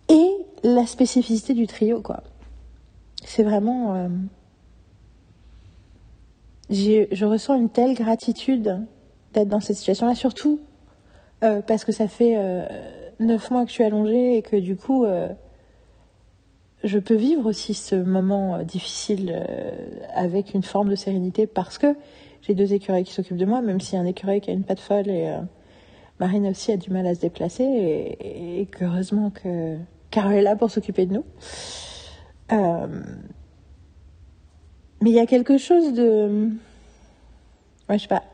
et 0.09 0.30
la 0.62 0.86
spécificité 0.86 1.55
du 1.55 1.66
trio 1.66 2.01
quoi. 2.01 2.22
C'est 3.24 3.43
vraiment 3.43 3.94
euh, 3.94 4.09
je 6.70 7.24
ressens 7.24 7.55
une 7.56 7.70
telle 7.70 7.94
gratitude 7.94 8.86
d'être 9.32 9.48
dans 9.48 9.60
cette 9.60 9.76
situation-là, 9.76 10.14
surtout 10.14 10.60
euh, 11.44 11.62
parce 11.62 11.85
que 11.85 11.93
ça 11.93 12.09
fait 12.09 12.35
euh, 12.36 12.66
neuf 13.20 13.51
mois 13.51 13.62
que 13.62 13.68
je 13.68 13.74
suis 13.74 13.85
allongée 13.85 14.36
et 14.36 14.43
que 14.43 14.56
du 14.56 14.76
coup, 14.76 15.05
euh, 15.05 15.28
je 16.82 16.98
peux 16.98 17.14
vivre 17.14 17.47
aussi 17.47 17.74
ce 17.74 17.94
moment 17.94 18.62
difficile 18.62 19.44
avec 20.14 20.55
une 20.55 20.62
forme 20.62 20.90
de 20.90 20.94
sérénité 20.94 21.47
parce 21.47 21.78
que 21.78 21.94
j'ai 22.43 22.55
deux 22.55 22.72
écureuils 22.72 23.05
qui 23.05 23.12
s'occupent 23.12 23.36
de 23.36 23.44
moi, 23.44 23.60
même 23.62 23.78
a 23.80 23.97
un 23.97 24.05
écureuil 24.05 24.40
qui 24.40 24.51
a 24.51 24.52
une 24.52 24.62
patte 24.62 24.80
folle 24.80 25.09
et 25.09 25.36
Marine 26.20 26.46
aussi 26.48 26.72
a 26.72 26.76
du 26.76 26.90
mal 26.90 27.06
à 27.06 27.14
se 27.14 27.20
déplacer 27.20 27.64
et, 27.64 28.60
et 28.60 28.66
qu'heureusement 28.66 29.30
que 29.30 29.76
Carole 30.10 30.34
est 30.34 30.42
là 30.42 30.56
pour 30.56 30.70
s'occuper 30.70 31.06
de 31.06 31.14
nous. 31.14 31.24
Euh, 32.52 32.86
mais 35.00 35.10
il 35.10 35.16
y 35.16 35.20
a 35.20 35.26
quelque 35.26 35.58
chose 35.58 35.92
de, 35.92 36.48
ouais, 37.88 37.98
je 37.98 38.02
sais 38.02 38.08
pas, 38.08 38.24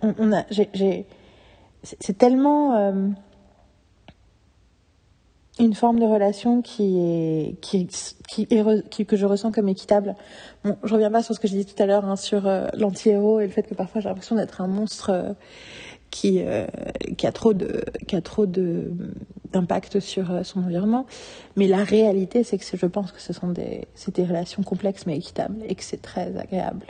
c'est 1.82 2.16
tellement 2.16 2.76
euh, 2.76 3.08
une 5.58 5.74
forme 5.74 5.98
de 5.98 6.06
relation 6.06 6.62
qui 6.62 6.98
est, 6.98 7.60
qui, 7.60 7.86
qui 8.28 8.46
est, 8.50 8.88
qui, 8.88 9.04
que 9.04 9.16
je 9.16 9.26
ressens 9.26 9.52
comme 9.52 9.68
équitable. 9.68 10.14
Bon, 10.64 10.78
je 10.84 10.94
reviens 10.94 11.10
pas 11.10 11.22
sur 11.22 11.34
ce 11.34 11.40
que 11.40 11.48
j'ai 11.48 11.58
dit 11.58 11.66
tout 11.66 11.82
à 11.82 11.86
l'heure 11.86 12.06
hein, 12.06 12.16
sur 12.16 12.46
euh, 12.46 12.68
l'anti-héros 12.74 13.40
et 13.40 13.46
le 13.46 13.52
fait 13.52 13.64
que 13.64 13.74
parfois 13.74 14.00
j'ai 14.00 14.08
l'impression 14.08 14.36
d'être 14.36 14.60
un 14.60 14.68
monstre. 14.68 15.34
Euh, 16.24 16.66
qui, 17.16 17.26
a 17.26 17.32
trop 17.32 17.52
de 17.52 17.84
qui 18.06 18.16
a 18.16 18.22
trop 18.22 18.46
de 18.46 18.92
d'impact 19.52 20.00
sur 20.00 20.30
euh, 20.30 20.42
son 20.42 20.60
environnement. 20.60 21.06
Mais 21.56 21.66
la 21.66 21.84
réalité 21.84 22.44
c'est 22.44 22.56
que 22.56 22.64
je 22.64 22.86
pense 22.86 23.12
que 23.12 23.20
ce 23.20 23.32
sont 23.32 23.48
des 23.48 23.86
c'est 23.94 24.14
des 24.14 24.24
relations 24.24 24.62
complexes 24.62 25.06
mais 25.06 25.16
équitables 25.16 25.58
et 25.68 25.74
que 25.74 25.82
c'est 25.82 26.00
très 26.00 26.36
agréable. 26.36 26.86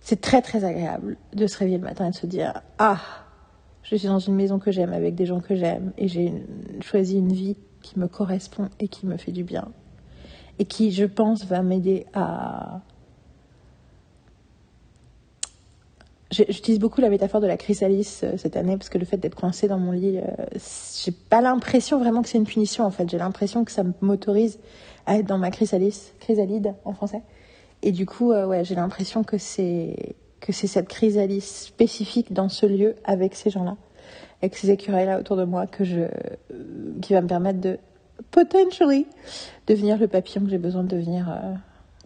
C'est 0.00 0.20
très 0.20 0.40
très 0.42 0.64
agréable 0.64 1.16
de 1.34 1.46
se 1.46 1.58
réveiller 1.58 1.78
le 1.78 1.84
matin 1.84 2.06
et 2.06 2.10
de 2.10 2.16
se 2.16 2.26
dire 2.26 2.62
ah 2.78 3.00
je 3.82 3.96
suis 3.96 4.08
dans 4.08 4.18
une 4.18 4.34
maison 4.34 4.58
que 4.58 4.70
j'aime 4.70 4.92
avec 4.92 5.14
des 5.14 5.26
gens 5.26 5.40
que 5.40 5.56
j'aime 5.56 5.92
et 5.96 6.06
j'ai 6.06 6.32
choisi 6.82 7.18
une 7.18 7.32
vie 7.32 7.56
qui 7.82 7.98
me 7.98 8.08
correspond 8.08 8.68
et 8.78 8.88
qui 8.88 9.06
me 9.06 9.16
fait 9.16 9.32
du 9.32 9.42
bien 9.42 9.68
et 10.58 10.64
qui 10.64 10.92
je 10.92 11.06
pense 11.06 11.44
va 11.44 11.62
m'aider 11.62 12.06
à 12.12 12.82
J'utilise 16.30 16.78
beaucoup 16.78 17.00
la 17.00 17.08
métaphore 17.08 17.40
de 17.40 17.48
la 17.48 17.56
chrysallis 17.56 18.20
euh, 18.22 18.36
cette 18.36 18.56
année 18.56 18.76
parce 18.76 18.88
que 18.88 18.98
le 18.98 19.04
fait 19.04 19.16
d'être 19.16 19.34
coincé 19.34 19.66
dans 19.66 19.78
mon 19.78 19.90
lit, 19.90 20.18
euh, 20.18 20.22
j'ai 21.04 21.10
pas 21.10 21.40
l'impression 21.40 21.98
vraiment 21.98 22.22
que 22.22 22.28
c'est 22.28 22.38
une 22.38 22.44
punition 22.44 22.84
en 22.84 22.90
fait. 22.90 23.10
J'ai 23.10 23.18
l'impression 23.18 23.64
que 23.64 23.72
ça 23.72 23.82
m'autorise 24.00 24.60
à 25.06 25.18
être 25.18 25.26
dans 25.26 25.38
ma 25.38 25.50
chrysalis, 25.50 26.12
chrysalide 26.20 26.74
en 26.84 26.92
français. 26.92 27.22
Et 27.82 27.92
du 27.92 28.06
coup, 28.06 28.32
euh, 28.32 28.46
ouais, 28.46 28.64
j'ai 28.64 28.74
l'impression 28.74 29.24
que 29.24 29.38
c'est 29.38 30.14
que 30.40 30.52
c'est 30.52 30.66
cette 30.66 30.88
chrysallis 30.88 31.42
spécifique 31.42 32.32
dans 32.32 32.48
ce 32.48 32.64
lieu 32.64 32.94
avec 33.04 33.34
ces 33.34 33.50
gens-là, 33.50 33.76
avec 34.40 34.56
ces 34.56 34.70
écureuils 34.70 35.04
là 35.04 35.18
autour 35.18 35.36
de 35.36 35.44
moi 35.44 35.66
que 35.66 35.84
je, 35.84 36.00
euh, 36.00 36.10
qui 37.02 37.12
va 37.12 37.20
me 37.20 37.26
permettre 37.26 37.60
de 37.60 37.78
potentially 38.30 39.06
devenir 39.66 39.98
le 39.98 40.08
papillon 40.08 40.44
que 40.44 40.50
j'ai 40.50 40.58
besoin 40.58 40.82
de 40.82 40.88
devenir 40.88 41.28
euh, 41.28 41.54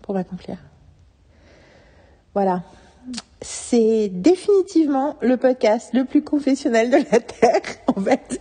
pour 0.03 0.15
m'accomplir. 0.15 0.59
Voilà 2.35 2.63
c'est 3.41 4.09
définitivement 4.09 5.17
le 5.21 5.37
podcast 5.37 5.91
le 5.93 6.05
plus 6.05 6.23
confessionnel 6.23 6.91
de 6.91 6.97
la 7.11 7.21
Terre. 7.21 7.61
En 7.97 8.01
fait, 8.01 8.41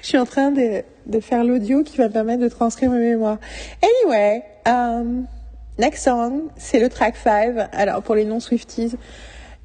je 0.00 0.06
suis 0.06 0.18
en 0.18 0.26
train 0.26 0.52
de, 0.52 1.20
faire 1.20 1.42
l'audio 1.42 1.82
qui 1.82 1.96
va 1.96 2.06
me 2.06 2.12
permettre 2.12 2.42
de 2.42 2.48
transcrire 2.48 2.90
mes 2.90 3.00
mémoires. 3.00 3.38
Anyway, 3.82 4.44
um, 4.64 5.26
next 5.78 6.04
song, 6.04 6.42
c'est 6.56 6.78
le 6.78 6.88
track 6.88 7.16
5. 7.16 7.68
Alors, 7.72 8.02
pour 8.02 8.14
les 8.14 8.24
non-Swifties, 8.24 8.92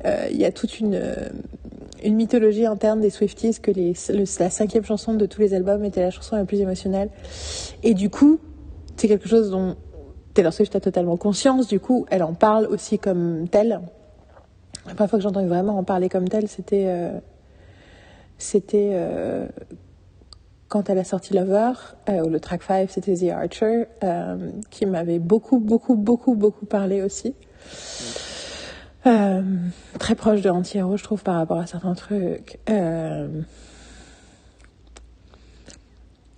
euh, 0.06 0.28
il 0.32 0.38
y 0.38 0.46
a 0.46 0.52
toute 0.52 0.80
une, 0.80 1.00
mythologie 2.04 2.66
interne 2.66 3.00
des 3.00 3.12
Swifties 3.12 3.60
que 3.62 3.72
la 4.40 4.50
cinquième 4.50 4.86
chanson 4.86 5.14
de 5.14 5.26
tous 5.28 5.42
les 5.42 5.54
albums 5.54 5.84
était 5.84 6.02
la 6.02 6.10
chanson 6.10 6.36
la 6.36 6.46
plus 6.46 6.62
émotionnelle. 6.62 7.10
Et 7.84 7.94
du 7.94 8.10
coup, 8.10 8.40
c'est 8.96 9.08
quelque 9.08 9.30
chose 9.30 9.52
dont 9.52 9.76
Taylor 10.34 10.54
Swift 10.54 10.76
a 10.76 10.80
totalement 10.80 11.18
conscience. 11.18 11.68
Du 11.68 11.80
coup, 11.80 12.06
elle 12.10 12.24
en 12.24 12.34
parle 12.34 12.66
aussi 12.66 12.98
comme 12.98 13.48
telle. 13.50 13.82
La 14.88 14.94
première 14.94 15.10
fois 15.10 15.20
que 15.20 15.24
j'entends 15.24 15.46
vraiment 15.46 15.78
en 15.78 15.84
parler 15.84 16.10
comme 16.10 16.28
tel, 16.30 16.48
c'était 16.48 16.86
euh, 16.88 17.20
c'était 18.38 18.92
euh, 18.94 19.48
quand 20.70 20.90
elle 20.90 20.98
a 21.00 21.04
sorti 21.04 21.34
Lover, 21.34 21.74
euh, 22.10 22.30
le 22.30 22.40
track 22.40 22.64
5 22.64 22.90
c'était 22.90 23.16
The 23.16 23.32
Archer, 23.32 23.86
euh, 24.04 24.50
qui 24.70 24.86
m'avait 24.86 25.20
beaucoup, 25.20 25.60
beaucoup, 25.60 25.96
beaucoup, 25.96 26.36
beaucoup 26.36 26.66
parlé 26.66 27.02
aussi. 27.02 27.36
Euh, 29.06 29.42
très 30.00 30.16
proche 30.16 30.42
de 30.42 30.50
Anti-Hero, 30.50 30.98
je 30.98 31.04
trouve, 31.04 31.24
par 31.24 31.36
rapport 31.36 31.60
à 31.60 31.68
certains 31.68 31.94
trucs. 31.94 32.60
Euh, 32.70 33.42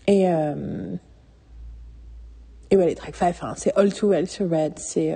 et, 0.07 0.23
et 2.71 2.77
ouais, 2.77 2.87
les 2.87 2.95
track 2.95 3.15
5, 3.15 3.35
hein, 3.41 3.53
c'est 3.55 3.73
All 3.75 3.93
Too 3.93 4.09
Well 4.09 4.27
sur 4.27 4.49
Red, 4.49 4.77
c'est... 4.77 5.15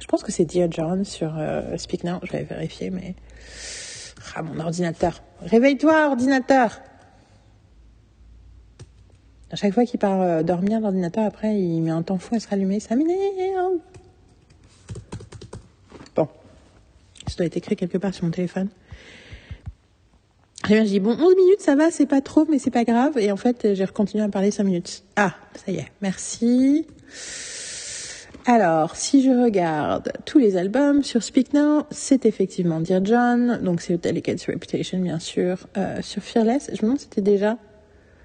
je 0.00 0.06
pense 0.06 0.22
que 0.22 0.32
c'est 0.32 0.44
Dear 0.44 0.68
John 0.70 1.04
sur 1.04 1.34
euh, 1.36 1.76
Speak 1.76 2.04
Now, 2.04 2.18
je 2.24 2.32
vais 2.32 2.42
vérifier, 2.42 2.90
mais... 2.90 3.14
Ah, 4.34 4.42
mon 4.42 4.58
ordinateur. 4.60 5.22
Réveille-toi, 5.42 6.08
ordinateur 6.08 6.80
À 9.50 9.56
chaque 9.56 9.74
fois 9.74 9.84
qu'il 9.84 9.98
part 9.98 10.20
euh, 10.20 10.42
dormir, 10.42 10.80
l'ordinateur, 10.80 11.24
après, 11.24 11.58
il 11.58 11.80
met 11.82 11.90
un 11.90 12.02
temps 12.02 12.18
fou 12.18 12.34
à 12.34 12.40
se 12.40 12.48
rallumer. 12.48 12.80
Ça 12.80 12.96
m'énerve 12.96 13.78
Bon. 16.14 16.28
Ça 17.26 17.36
doit 17.36 17.46
être 17.46 17.56
écrit 17.56 17.76
quelque 17.76 17.98
part 17.98 18.14
sur 18.14 18.24
mon 18.24 18.30
téléphone. 18.30 18.68
Je 20.68 20.82
dis, 20.82 21.00
bon, 21.00 21.16
11 21.18 21.36
minutes, 21.36 21.60
ça 21.60 21.74
va, 21.74 21.90
c'est 21.90 22.06
pas 22.06 22.20
trop, 22.20 22.46
mais 22.48 22.58
c'est 22.58 22.70
pas 22.70 22.84
grave. 22.84 23.18
Et 23.18 23.32
en 23.32 23.36
fait, 23.36 23.74
j'ai 23.74 23.86
continué 23.86 24.22
à 24.22 24.28
parler 24.28 24.50
5 24.50 24.62
minutes. 24.64 25.02
Ah, 25.16 25.34
ça 25.54 25.72
y 25.72 25.76
est, 25.78 25.88
merci. 26.00 26.86
Alors, 28.52 28.96
si 28.96 29.22
je 29.22 29.30
regarde 29.30 30.10
tous 30.24 30.40
les 30.40 30.56
albums 30.56 31.04
sur 31.04 31.22
Speak 31.22 31.54
Now, 31.54 31.84
c'est 31.92 32.26
effectivement 32.26 32.80
Dear 32.80 33.04
John, 33.04 33.60
donc 33.62 33.80
c'est 33.80 33.96
Delicate's 34.02 34.44
Reputation, 34.46 34.98
bien 34.98 35.20
sûr. 35.20 35.68
Euh, 35.76 36.02
sur 36.02 36.20
Fearless, 36.20 36.68
je 36.70 36.78
me 36.78 36.80
demande 36.82 36.98
c'était 36.98 37.20
déjà... 37.20 37.58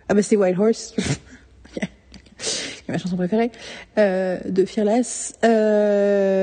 Ah 0.09 0.15
bah 0.15 0.23
c'est 0.23 0.35
Wild 0.35 0.59
Horse. 0.59 0.95
Ma 2.89 2.97
chanson 2.97 3.17
préférée. 3.17 3.51
Euh, 3.99 4.39
de 4.49 4.65
Fearless. 4.65 5.35
Euh, 5.43 6.39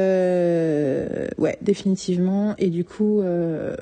ouais, 1.39 1.59
définitivement. 1.61 2.55
Et 2.59 2.71
du 2.71 2.85
coup, 2.85 3.21
euh, 3.21 3.75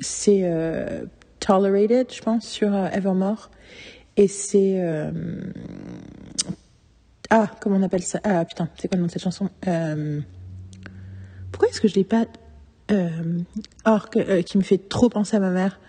c'est 0.00 0.40
euh, 0.44 1.04
Tolerated, 1.40 2.10
je 2.14 2.22
pense, 2.22 2.48
sur 2.48 2.74
euh, 2.74 2.88
Evermore. 2.94 3.50
Et 4.16 4.26
c'est... 4.26 4.82
ah, 7.30 7.50
comment 7.60 7.76
on 7.76 7.82
appelle 7.82 8.02
ça? 8.02 8.20
Ah 8.24 8.44
putain, 8.44 8.68
c'est 8.78 8.88
quoi 8.88 8.96
le 8.96 9.02
nom 9.02 9.06
de 9.06 9.12
cette 9.12 9.22
chanson? 9.22 9.50
Euh, 9.66 10.20
Pourquoi 11.50 11.68
est-ce 11.68 11.80
que 11.80 11.88
je 11.88 11.94
l'ai 11.94 12.04
pas 12.04 12.26
euh, 12.90 13.40
Or, 13.84 14.08
euh, 14.16 14.42
qui 14.42 14.58
me 14.58 14.62
fait 14.62 14.88
trop 14.88 15.08
penser 15.08 15.36
à 15.36 15.40
ma 15.40 15.50
mère? 15.50 15.80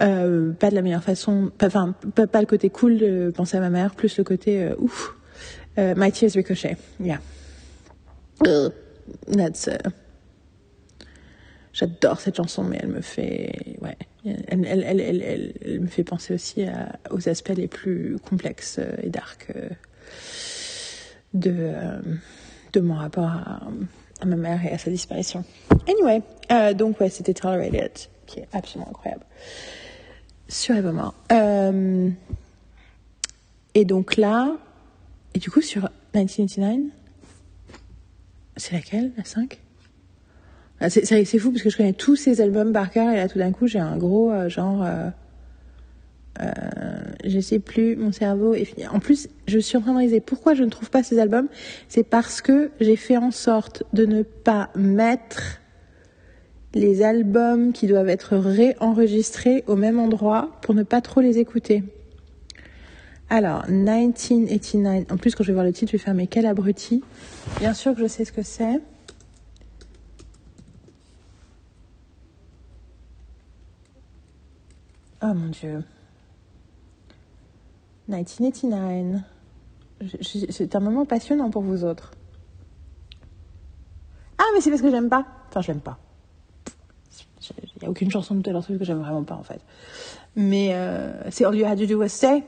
Euh, 0.00 0.52
pas 0.52 0.70
de 0.70 0.74
la 0.74 0.82
meilleure 0.82 1.02
façon, 1.02 1.52
enfin, 1.62 1.94
pas, 2.14 2.40
le 2.40 2.46
côté 2.46 2.70
cool 2.70 2.98
de 2.98 3.32
penser 3.34 3.56
à 3.56 3.60
ma 3.60 3.70
mère, 3.70 3.94
plus 3.94 4.16
le 4.18 4.24
côté 4.24 4.70
ouf. 4.78 5.14
My 5.76 6.12
Tears 6.12 6.32
Ricochet, 6.34 6.76
yeah. 7.00 7.20
That's, 9.30 9.70
J'adore 11.72 12.20
cette 12.20 12.36
chanson, 12.36 12.64
mais 12.64 12.78
elle 12.82 12.90
me 12.90 13.00
fait, 13.00 13.78
ouais, 13.80 13.96
elle, 14.24 14.66
elle, 14.66 15.00
elle, 15.00 15.54
elle, 15.64 15.80
me 15.80 15.86
fait 15.86 16.04
penser 16.04 16.34
aussi 16.34 16.66
aux 17.10 17.28
aspects 17.30 17.54
les 17.56 17.68
plus 17.68 18.18
complexes 18.18 18.78
et 19.02 19.08
dark 19.08 19.50
de, 21.34 21.54
euh, 21.54 22.00
de 22.72 22.80
mon 22.80 22.94
rapport 22.94 23.24
à, 23.24 23.60
ma 24.24 24.36
mère 24.36 24.64
et 24.64 24.70
à 24.70 24.78
sa 24.78 24.90
disparition. 24.90 25.44
Anyway, 25.88 26.22
euh, 26.52 26.74
donc 26.74 27.00
ouais, 27.00 27.08
c'était 27.08 27.34
Tolerated, 27.34 27.92
qui 28.26 28.40
est 28.40 28.48
absolument 28.52 28.88
incroyable. 28.90 29.24
Sur 30.48 30.76
Evermore. 30.76 31.14
Euh, 31.32 32.08
et 33.74 33.84
donc 33.84 34.16
là, 34.16 34.56
et 35.34 35.38
du 35.38 35.50
coup 35.50 35.62
sur 35.62 35.88
1989, 36.14 36.92
c'est 38.56 38.72
laquelle, 38.74 39.12
la 39.16 39.24
5 39.24 39.58
ah, 40.84 40.90
c'est, 40.90 41.04
c'est, 41.04 41.38
fou 41.38 41.52
parce 41.52 41.62
que 41.62 41.70
je 41.70 41.76
connais 41.76 41.92
tous 41.92 42.16
ces 42.16 42.40
albums 42.40 42.72
par 42.72 42.90
cœur 42.90 43.08
et 43.10 43.16
là 43.16 43.28
tout 43.28 43.38
d'un 43.38 43.52
coup 43.52 43.68
j'ai 43.68 43.78
un 43.78 43.96
gros 43.96 44.32
genre 44.48 44.84
euh, 46.40 46.50
je 47.24 47.40
sais 47.40 47.58
plus 47.58 47.96
mon 47.96 48.12
cerveau 48.12 48.54
est 48.54 48.64
fini. 48.64 48.86
En 48.86 49.00
plus 49.00 49.28
je 49.46 49.58
suis 49.58 49.76
en 49.76 49.80
train 49.82 49.92
de 49.92 49.98
réaliser 49.98 50.20
pourquoi 50.20 50.54
je 50.54 50.64
ne 50.64 50.70
trouve 50.70 50.90
pas 50.90 51.02
ces 51.02 51.18
albums 51.18 51.48
c'est 51.88 52.04
parce 52.04 52.40
que 52.40 52.70
j'ai 52.80 52.96
fait 52.96 53.16
en 53.16 53.30
sorte 53.30 53.84
de 53.92 54.06
ne 54.06 54.22
pas 54.22 54.70
mettre 54.74 55.60
les 56.74 57.02
albums 57.02 57.72
qui 57.72 57.86
doivent 57.86 58.08
être 58.08 58.36
réenregistrés 58.36 59.64
au 59.66 59.76
même 59.76 59.98
endroit 59.98 60.50
pour 60.62 60.74
ne 60.74 60.82
pas 60.82 61.00
trop 61.00 61.20
les 61.20 61.38
écouter. 61.38 61.82
Alors, 63.28 63.66
1989. 63.68 65.04
En 65.10 65.16
plus, 65.16 65.34
quand 65.34 65.42
je 65.42 65.48
vais 65.48 65.54
voir 65.54 65.64
le 65.64 65.72
titre, 65.72 65.90
je 65.92 65.96
vais 65.96 66.02
faire 66.02 66.14
mais 66.14 66.26
quel 66.26 66.46
abruti. 66.46 67.02
Bien 67.60 67.72
sûr 67.72 67.94
que 67.94 68.00
je 68.00 68.06
sais 68.06 68.24
ce 68.24 68.32
que 68.32 68.42
c'est. 68.42 68.80
Oh 75.22 75.32
mon 75.34 75.48
dieu. 75.48 75.82
1989. 78.16 79.20
Je- 80.00 80.16
je- 80.20 80.50
C'est 80.52 80.74
un 80.76 80.80
moment 80.80 81.04
passionnant 81.04 81.50
pour 81.50 81.62
vous 81.62 81.84
autres. 81.84 82.10
Ah, 84.38 84.44
mais 84.54 84.60
c'est 84.60 84.70
parce 84.70 84.82
que 84.82 84.90
j'aime 84.90 85.08
pas. 85.08 85.24
Enfin, 85.48 85.60
je 85.60 85.68
l'aime 85.68 85.80
pas. 85.80 85.98
Il 87.50 87.80
n'y 87.80 87.86
a 87.86 87.90
aucune 87.90 88.10
chanson 88.10 88.34
de 88.34 88.42
Taylor 88.42 88.62
Swift 88.62 88.78
que 88.78 88.84
j'aime 88.84 89.00
vraiment 89.00 89.24
pas 89.24 89.34
en 89.34 89.42
fait. 89.42 89.60
Mais 90.36 90.70
euh, 90.72 91.12
c'est 91.30 91.44
All 91.44 91.54
You 91.54 91.66
Had 91.66 91.78
to 91.78 91.86
Do 91.86 91.98
Was 91.98 92.08
Stay. 92.10 92.42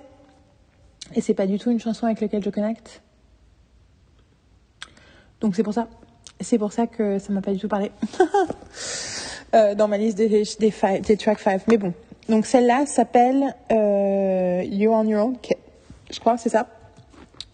Et 1.15 1.20
c'est 1.20 1.35
pas 1.35 1.47
du 1.47 1.59
tout 1.59 1.70
une 1.70 1.81
chanson 1.81 2.07
avec 2.07 2.20
laquelle 2.20 2.43
je 2.43 2.51
connecte. 2.51 3.03
Donc 5.41 5.55
c'est 5.57 5.62
pour 5.62 5.74
ça. 5.74 5.89
C'est 6.41 6.59
pour 6.59 6.73
ça 6.73 6.86
que 6.86 7.19
ça 7.19 7.32
m'a 7.32 7.41
pas 7.43 7.53
du 7.53 7.59
tout 7.59 7.69
parlé. 7.69 7.91
Euh, 9.55 9.77
dans 9.77 9.86
ma 9.86 9.99
liste 9.99 10.16
des, 10.19 10.28
des, 10.28 10.73
des 11.07 11.16
track 11.16 11.39
5. 11.39 11.69
Mais 11.69 11.77
bon. 11.78 11.95
Donc 12.29 12.47
celle-là 12.47 12.87
s'appelle 12.87 13.55
euh, 13.71 14.63
You 14.65 14.93
on 14.93 15.05
Your 15.05 15.27
Own 15.27 15.39
Kid. 15.39 15.59
Je 16.11 16.21
crois, 16.21 16.37
c'est 16.39 16.49
ça? 16.49 16.67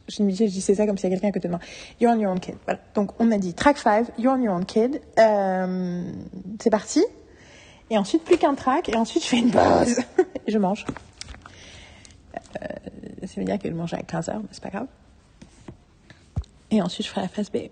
Je 0.09 0.23
dis, 0.25 0.37
je 0.37 0.45
disais 0.45 0.75
ça 0.75 0.87
comme 0.87 0.99
s'il 0.99 1.09
y 1.09 1.13
a 1.13 1.17
quelqu'un 1.17 1.29
à 1.29 1.33
côté 1.33 1.49
de 1.49 1.53
moi. 1.53 1.61
You're 2.01 2.13
on 2.13 2.19
your 2.19 2.33
own 2.33 2.41
kid. 2.41 2.57
Voilà. 2.65 2.81
Donc, 2.95 3.13
on 3.21 3.31
a 3.31 3.39
dit 3.39 3.55
track 3.55 3.79
5, 3.79 4.09
You're 4.19 4.35
on 4.35 4.43
your 4.43 4.55
own 4.55 4.65
kid. 4.65 5.01
Euh, 5.19 6.03
c'est 6.61 6.71
parti. 6.71 7.05
Et 7.91 7.99
ensuite, 7.99 8.25
plus 8.25 8.37
qu'un 8.37 8.55
track. 8.55 8.89
Et 8.89 8.97
ensuite, 8.97 9.23
je 9.23 9.29
fais 9.29 9.39
une 9.39 9.51
pause. 9.51 10.01
et 10.47 10.51
je 10.51 10.59
mange. 10.59 10.85
Euh, 12.61 12.67
ça 13.27 13.41
veut 13.41 13.45
dire 13.45 13.59
que 13.59 13.69
je 13.69 13.75
mange 13.75 13.95
à 13.95 13.99
15h, 13.99 14.39
mais 14.39 14.49
c'est 14.51 14.63
pas 14.63 14.71
grave. 14.71 14.87
Et 16.71 16.83
ensuite, 16.83 17.07
je 17.07 17.13
ferai 17.13 17.23
la 17.23 17.29
phase 17.29 17.51
B. 17.51 17.69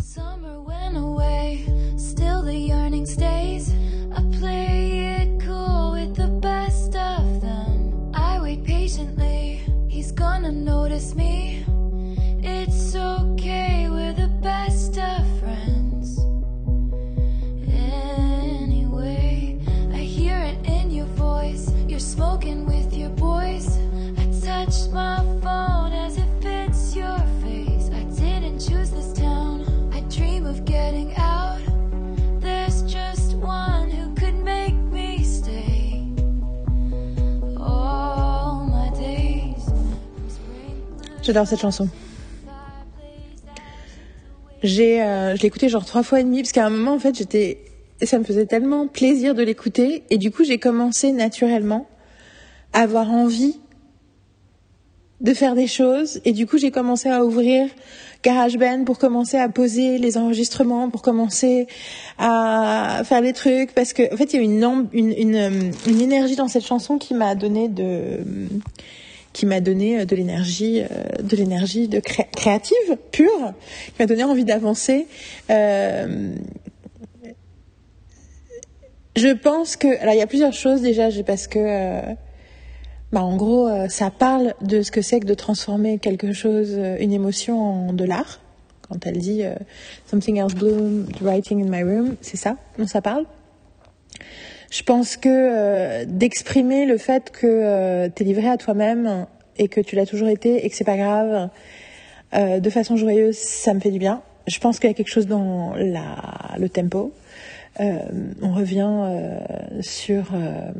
Summer 0.00 0.60
went 0.66 0.96
away, 0.96 1.64
still 1.96 2.42
the 2.42 2.54
yearning 2.54 3.06
stays. 3.06 3.72
I 4.16 4.22
play 4.36 5.01
patiently, 8.82 9.60
he's 9.88 10.10
gonna 10.10 10.50
notice 10.50 11.14
me. 11.14 11.64
It's 12.42 12.96
okay, 12.96 13.88
we're 13.88 14.12
the 14.12 14.32
best 14.42 14.98
of 14.98 15.22
friends. 15.38 16.18
Anyway, 17.68 19.60
I 19.92 19.98
hear 19.98 20.36
it 20.36 20.66
in 20.66 20.90
your 20.90 21.06
voice. 21.14 21.70
You're 21.86 22.00
smoking 22.16 22.66
with 22.66 22.92
your 22.92 23.10
boys. 23.10 23.68
I 24.18 24.24
touch 24.44 24.90
my 24.90 25.18
phone 25.42 25.81
J'adore 41.22 41.46
cette 41.46 41.60
chanson. 41.60 41.88
J'ai, 44.64 45.02
euh, 45.02 45.36
je 45.36 45.42
l'ai 45.42 45.46
écouté 45.46 45.68
genre 45.68 45.84
trois 45.84 46.02
fois 46.02 46.20
et 46.20 46.24
demi 46.24 46.42
parce 46.42 46.50
qu'à 46.52 46.66
un 46.66 46.70
moment 46.70 46.94
en 46.94 46.98
fait 46.98 47.16
j'étais, 47.16 47.58
ça 48.02 48.18
me 48.18 48.24
faisait 48.24 48.46
tellement 48.46 48.88
plaisir 48.88 49.34
de 49.34 49.42
l'écouter 49.42 50.02
et 50.10 50.18
du 50.18 50.30
coup 50.32 50.44
j'ai 50.44 50.58
commencé 50.58 51.12
naturellement 51.12 51.88
à 52.72 52.80
avoir 52.80 53.10
envie 53.10 53.56
de 55.20 55.34
faire 55.34 55.54
des 55.54 55.68
choses 55.68 56.20
et 56.24 56.32
du 56.32 56.46
coup 56.46 56.58
j'ai 56.58 56.72
commencé 56.72 57.08
à 57.08 57.24
ouvrir 57.24 57.68
GarageBand 58.24 58.84
pour 58.84 58.98
commencer 58.98 59.36
à 59.36 59.48
poser 59.48 59.98
les 59.98 60.18
enregistrements, 60.18 60.90
pour 60.90 61.02
commencer 61.02 61.68
à 62.18 63.02
faire 63.04 63.22
des 63.22 63.32
trucs 63.32 63.72
parce 63.74 63.92
que 63.92 64.12
en 64.12 64.16
fait 64.16 64.32
il 64.32 64.36
y 64.36 64.38
a 64.40 64.42
une 64.42 64.64
euh, 65.36 65.70
une 65.86 66.00
énergie 66.00 66.36
dans 66.36 66.48
cette 66.48 66.66
chanson 66.66 66.98
qui 66.98 67.14
m'a 67.14 67.36
donné 67.36 67.68
de 67.68 68.18
qui 69.32 69.46
m'a 69.46 69.60
donné 69.60 70.00
euh, 70.00 70.04
de 70.04 70.16
l'énergie, 70.16 70.82
euh, 70.82 70.86
de 71.22 71.36
l'énergie 71.36 71.88
de 71.88 72.00
cré- 72.00 72.28
créative 72.34 72.96
pure, 73.10 73.52
qui 73.86 73.94
m'a 73.98 74.06
donné 74.06 74.24
envie 74.24 74.44
d'avancer. 74.44 75.06
Euh, 75.50 76.34
je 79.16 79.28
pense 79.28 79.76
que, 79.76 80.00
alors 80.00 80.14
il 80.14 80.18
y 80.18 80.22
a 80.22 80.26
plusieurs 80.26 80.54
choses 80.54 80.80
déjà, 80.80 81.08
parce 81.26 81.46
que 81.46 81.58
euh, 81.58 82.00
bah, 83.12 83.22
en 83.22 83.36
gros, 83.36 83.68
ça 83.88 84.10
parle 84.10 84.54
de 84.62 84.82
ce 84.82 84.90
que 84.90 85.02
c'est 85.02 85.20
que 85.20 85.26
de 85.26 85.34
transformer 85.34 85.98
quelque 85.98 86.32
chose, 86.32 86.78
une 86.98 87.12
émotion 87.12 87.88
en 87.88 87.92
de 87.92 88.04
l'art. 88.04 88.40
Quand 88.88 89.06
elle 89.06 89.18
dit 89.18 89.42
euh, 89.44 89.54
Something 90.10 90.38
else 90.38 90.54
bloomed, 90.54 91.06
writing 91.20 91.62
in 91.62 91.70
my 91.70 91.82
room, 91.82 92.16
c'est 92.20 92.36
ça 92.36 92.56
dont 92.78 92.86
ça 92.86 93.00
parle? 93.00 93.26
Je 94.72 94.82
pense 94.82 95.18
que 95.18 95.28
euh, 95.28 96.06
d'exprimer 96.08 96.86
le 96.86 96.96
fait 96.96 97.30
que 97.30 97.46
euh, 97.46 98.08
t'es 98.08 98.24
livré 98.24 98.48
à 98.48 98.56
toi-même 98.56 99.26
et 99.58 99.68
que 99.68 99.82
tu 99.82 99.96
l'as 99.96 100.06
toujours 100.06 100.28
été 100.28 100.64
et 100.64 100.70
que 100.70 100.74
c'est 100.74 100.82
pas 100.82 100.96
grave, 100.96 101.50
euh, 102.32 102.58
de 102.58 102.70
façon 102.70 102.96
joyeuse, 102.96 103.36
ça 103.36 103.74
me 103.74 103.80
fait 103.80 103.90
du 103.90 103.98
bien. 103.98 104.22
Je 104.46 104.58
pense 104.60 104.78
qu'il 104.78 104.88
y 104.88 104.90
a 104.90 104.94
quelque 104.94 105.10
chose 105.10 105.26
dans 105.26 105.74
la, 105.76 106.56
le 106.58 106.70
tempo. 106.70 107.12
Euh, 107.80 107.98
on 108.40 108.54
revient 108.54 108.88
euh, 108.88 109.40
sur 109.82 110.24
euh, 110.32 110.72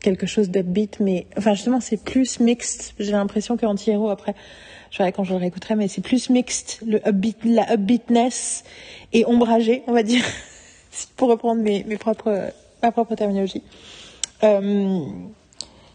quelque 0.00 0.26
chose 0.26 0.50
d'upbeat, 0.50 0.98
mais 0.98 1.26
enfin 1.38 1.54
justement 1.54 1.78
c'est 1.78 2.02
plus 2.02 2.40
mixed. 2.40 2.92
J'ai 2.98 3.12
l'impression 3.12 3.56
que 3.56 3.66
Anti-Héros 3.66 4.10
après, 4.10 4.34
je 4.90 4.98
verrai 4.98 5.12
quand 5.12 5.22
je 5.22 5.32
le 5.32 5.38
réécouterai, 5.38 5.76
mais 5.76 5.86
c'est 5.86 6.02
plus 6.02 6.28
mixed. 6.28 6.84
Le 6.84 7.00
upbeat, 7.08 7.38
la 7.44 7.72
upbeatness 7.72 8.64
est 9.12 9.24
ombragée, 9.26 9.84
on 9.86 9.92
va 9.92 10.02
dire, 10.02 10.24
pour 11.16 11.28
reprendre 11.28 11.62
mes, 11.62 11.84
mes 11.84 11.98
propres, 11.98 12.52
ma 12.82 12.92
propre 12.92 13.14
terminologie. 13.14 13.62
Euh, 14.42 15.00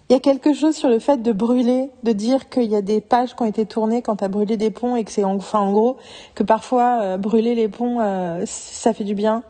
il 0.09 0.13
y 0.13 0.15
a 0.15 0.19
quelque 0.19 0.53
chose 0.53 0.75
sur 0.75 0.87
le 0.87 0.99
fait 0.99 1.21
de 1.21 1.31
brûler, 1.33 1.89
de 2.03 2.13
dire 2.13 2.49
qu'il 2.49 2.71
y 2.71 2.75
a 2.75 2.81
des 2.81 3.01
pages 3.01 3.35
qui 3.35 3.41
ont 3.41 3.45
été 3.45 3.65
tournées 3.65 4.01
quand 4.01 4.17
tu 4.17 4.23
as 4.23 4.29
brûlé 4.29 4.55
des 4.55 4.71
ponts 4.71 4.95
et 4.95 5.03
que 5.03 5.11
c'est 5.11 5.25
en, 5.25 5.35
enfin, 5.35 5.59
en 5.59 5.73
gros 5.73 5.97
que 6.33 6.43
parfois 6.43 7.01
euh, 7.01 7.17
brûler 7.17 7.55
les 7.55 7.67
ponts 7.67 7.99
euh, 7.99 8.43
ça 8.45 8.93
fait 8.93 9.03
du 9.03 9.15
bien. 9.15 9.43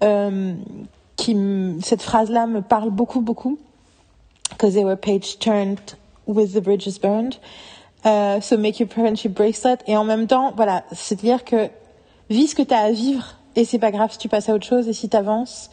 Cette 0.00 2.02
phrase-là 2.02 2.46
me 2.46 2.60
parle 2.60 2.90
beaucoup, 2.90 3.20
beaucoup. 3.20 3.58
Because 4.50 4.74
they 4.74 4.84
were 4.84 4.96
page 4.96 5.38
turned 5.38 5.78
with 6.26 6.52
the 6.52 6.60
bridges 6.60 6.98
burned. 7.00 7.36
So 8.04 8.58
make 8.58 8.80
your 8.80 8.90
friendship 8.90 9.32
bracelet. 9.32 9.78
Et 9.86 9.96
en 9.96 10.04
même 10.04 10.26
temps, 10.26 10.52
voilà, 10.56 10.84
c'est-à-dire 10.92 11.44
que 11.44 11.70
vis 12.28 12.48
ce 12.48 12.54
que 12.54 12.62
tu 12.62 12.74
as 12.74 12.80
à 12.80 12.90
vivre 12.90 13.38
et 13.56 13.64
c'est 13.64 13.78
pas 13.78 13.90
grave 13.90 14.12
si 14.12 14.18
tu 14.18 14.28
passes 14.28 14.48
à 14.48 14.54
autre 14.54 14.66
chose 14.66 14.88
et 14.88 14.92
si 14.92 15.08
tu 15.08 15.16
avances 15.16 15.70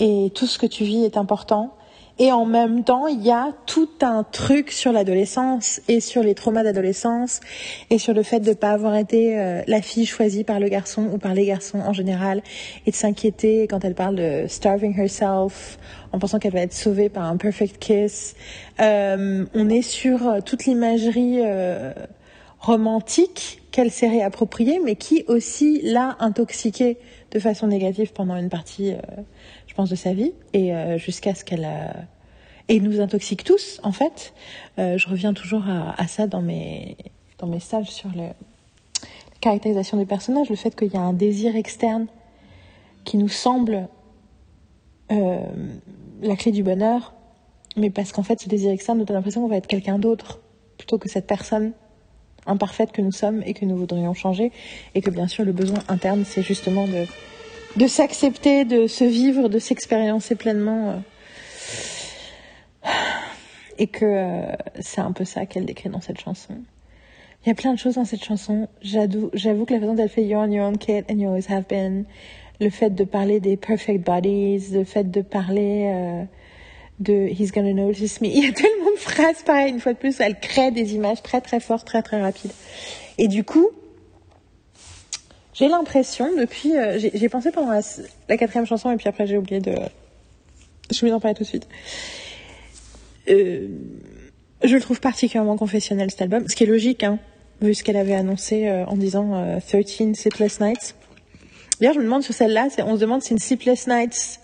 et 0.00 0.30
tout 0.34 0.46
ce 0.46 0.58
que 0.58 0.66
tu 0.66 0.84
vis 0.84 1.04
est 1.04 1.16
important. 1.16 1.74
Et 2.20 2.30
en 2.30 2.44
même 2.44 2.84
temps, 2.84 3.08
il 3.08 3.22
y 3.22 3.32
a 3.32 3.52
tout 3.66 3.88
un 4.00 4.22
truc 4.22 4.70
sur 4.70 4.92
l'adolescence 4.92 5.80
et 5.88 5.98
sur 5.98 6.22
les 6.22 6.36
traumas 6.36 6.62
d'adolescence 6.62 7.40
et 7.90 7.98
sur 7.98 8.14
le 8.14 8.22
fait 8.22 8.38
de 8.38 8.50
ne 8.50 8.54
pas 8.54 8.70
avoir 8.70 8.94
été 8.94 9.36
euh, 9.36 9.62
la 9.66 9.82
fille 9.82 10.06
choisie 10.06 10.44
par 10.44 10.60
le 10.60 10.68
garçon 10.68 11.10
ou 11.12 11.18
par 11.18 11.34
les 11.34 11.44
garçons 11.44 11.80
en 11.80 11.92
général 11.92 12.40
et 12.86 12.92
de 12.92 12.96
s'inquiéter 12.96 13.66
quand 13.66 13.84
elle 13.84 13.96
parle 13.96 14.14
de 14.14 14.44
starving 14.46 14.96
herself 14.96 15.76
en 16.14 16.20
pensant 16.20 16.38
qu'elle 16.38 16.52
va 16.52 16.60
être 16.60 16.72
sauvée 16.72 17.08
par 17.08 17.24
un 17.24 17.36
perfect 17.36 17.78
kiss. 17.78 18.36
Euh, 18.80 19.44
on 19.52 19.68
est 19.68 19.82
sur 19.82 20.28
euh, 20.28 20.40
toute 20.40 20.64
l'imagerie 20.64 21.40
euh, 21.42 21.92
romantique 22.60 23.62
qu'elle 23.72 23.90
s'est 23.90 24.08
réappropriée, 24.08 24.78
mais 24.78 24.94
qui 24.94 25.24
aussi 25.26 25.80
l'a 25.82 26.16
intoxiquée 26.20 26.98
de 27.32 27.40
façon 27.40 27.66
négative 27.66 28.12
pendant 28.12 28.36
une 28.36 28.48
partie, 28.48 28.94
je 29.74 29.76
pense, 29.76 29.90
de 29.90 29.96
sa 29.96 30.12
vie, 30.12 30.32
et 30.52 30.72
euh, 30.72 30.98
jusqu'à 30.98 31.34
ce 31.34 31.44
qu'elle 31.44 31.64
euh, 31.64 31.90
et 32.68 32.78
nous 32.78 33.00
intoxique 33.00 33.42
tous, 33.42 33.80
en 33.82 33.90
fait. 33.90 34.32
Euh, 34.78 34.96
je 34.98 35.08
reviens 35.08 35.34
toujours 35.34 35.64
à, 35.66 36.06
ça 36.06 36.28
dans 36.28 36.42
mes 36.42 36.96
dans 37.38 37.48
mes 37.48 37.58
stages 37.58 37.90
sur 37.90 38.08
la 38.14 38.34
caractérisation 39.40 39.96
des 39.96 40.06
personnages, 40.06 40.48
le 40.48 40.54
fait 40.54 40.76
qu'il 40.76 40.92
y 40.92 40.96
a 40.96 41.00
un 41.00 41.12
désir 41.12 41.56
externe 41.56 42.06
qui 43.02 43.16
nous 43.16 43.28
semble 43.28 43.88
la 45.10 46.36
clé 46.36 46.52
du 46.52 46.62
bonheur, 46.62 47.12
mais 47.76 47.90
parce 47.90 48.12
qu'en 48.12 48.22
fait, 48.22 48.40
ce 48.40 48.48
désir 48.48 48.70
externe 48.70 48.98
nous 48.98 49.04
donne 49.04 49.16
l'impression 49.16 49.42
qu'on 49.42 49.48
va 49.48 49.56
être 49.56 49.66
quelqu'un 49.66 49.98
d'autre 49.98 50.40
plutôt 50.78 50.98
que 50.98 51.08
cette 51.08 51.26
personne 51.26 51.72
imparfaite 52.46 52.92
que 52.92 53.02
nous 53.02 53.12
sommes 53.12 53.42
et 53.44 53.54
que 53.54 53.64
nous 53.64 53.76
voudrions 53.76 54.14
changer. 54.14 54.52
Et 54.94 55.00
que 55.00 55.10
bien 55.10 55.26
sûr 55.26 55.44
le 55.44 55.52
besoin 55.52 55.80
interne 55.88 56.24
c'est 56.24 56.42
justement 56.42 56.86
de 56.86 57.06
de 57.76 57.86
s'accepter, 57.86 58.64
de 58.64 58.86
se 58.86 59.04
vivre, 59.04 59.48
de 59.48 59.58
s'expériencer 59.58 60.34
pleinement 60.34 61.02
euh, 62.84 62.90
et 63.78 63.86
que 63.86 64.04
euh, 64.04 64.56
c'est 64.80 65.00
un 65.00 65.12
peu 65.12 65.24
ça 65.24 65.46
qu'elle 65.46 65.64
décrit 65.64 65.88
dans 65.88 66.00
cette 66.00 66.20
chanson. 66.20 66.54
Il 67.44 67.48
y 67.48 67.52
a 67.52 67.54
plein 67.54 67.74
de 67.74 67.78
choses 67.78 67.94
dans 67.94 68.04
cette 68.04 68.24
chanson. 68.24 68.68
J'avoue, 68.80 69.30
que 69.30 69.74
la 69.74 69.80
façon 69.80 69.94
dont 69.94 70.02
elle 70.02 70.08
fait 70.08 70.24
You're 70.24 70.40
on 70.40 70.50
your 70.50 70.66
own 70.66 70.78
kid 70.78 71.04
and 71.10 71.18
you 71.18 71.28
always 71.28 71.50
have 71.50 71.64
been, 71.68 72.04
le 72.60 72.70
fait 72.70 72.90
de 72.90 73.04
parler 73.04 73.40
des 73.40 73.56
perfect 73.56 74.06
bodies, 74.06 74.72
le 74.72 74.84
fait 74.84 75.10
de 75.10 75.20
parler 75.20 75.90
euh, 75.92 76.24
de 77.00 77.28
He's 77.28 77.52
gonna 77.52 77.74
notice 77.74 78.20
me. 78.20 78.28
Il 78.34 78.44
y 78.44 78.48
a 78.48 78.52
tellement 78.52 78.92
de 78.94 78.98
phrases 78.98 79.42
pareilles, 79.42 79.72
une 79.72 79.80
fois 79.80 79.92
de 79.92 79.98
plus, 79.98 80.20
elle 80.20 80.38
crée 80.38 80.70
des 80.70 80.94
images 80.94 81.22
très 81.22 81.40
très 81.40 81.60
fortes, 81.60 81.86
très 81.86 82.02
très 82.02 82.20
rapides. 82.20 82.52
Et 83.18 83.28
du 83.28 83.44
coup, 83.44 83.68
j'ai 85.54 85.68
l'impression, 85.68 86.28
depuis, 86.36 86.76
euh, 86.76 86.98
j'ai 86.98 87.28
pensé 87.28 87.50
pendant 87.50 87.70
la, 88.28 88.36
quatrième 88.36 88.66
chanson 88.66 88.90
et 88.90 88.96
puis 88.96 89.08
après 89.08 89.26
j'ai 89.26 89.38
oublié 89.38 89.60
de, 89.60 89.74
j'ai 90.90 90.98
oublié 90.98 91.12
d'en 91.12 91.20
parler 91.20 91.34
tout 91.34 91.44
de 91.44 91.48
suite. 91.48 91.68
Euh, 93.30 93.68
je 94.62 94.74
le 94.74 94.80
trouve 94.80 95.00
particulièrement 95.00 95.56
confessionnel 95.56 96.10
cet 96.10 96.22
album, 96.22 96.48
ce 96.48 96.56
qui 96.56 96.64
est 96.64 96.66
logique, 96.66 97.02
hein, 97.02 97.18
vu 97.60 97.74
ce 97.74 97.84
qu'elle 97.84 97.96
avait 97.96 98.14
annoncé 98.14 98.68
euh, 98.68 98.84
en 98.86 98.96
disant 98.96 99.34
euh, 99.34 99.58
13 99.60 100.14
Sleepless 100.14 100.60
Nights. 100.60 100.94
D'ailleurs, 101.80 101.94
je 101.94 102.00
me 102.00 102.04
demande 102.04 102.22
sur 102.22 102.34
celle-là, 102.34 102.68
on 102.78 102.94
se 102.96 103.00
demande 103.00 103.22
si 103.22 103.32
une 103.32 103.38
Sleepless 103.38 103.86
Nights 103.86 104.40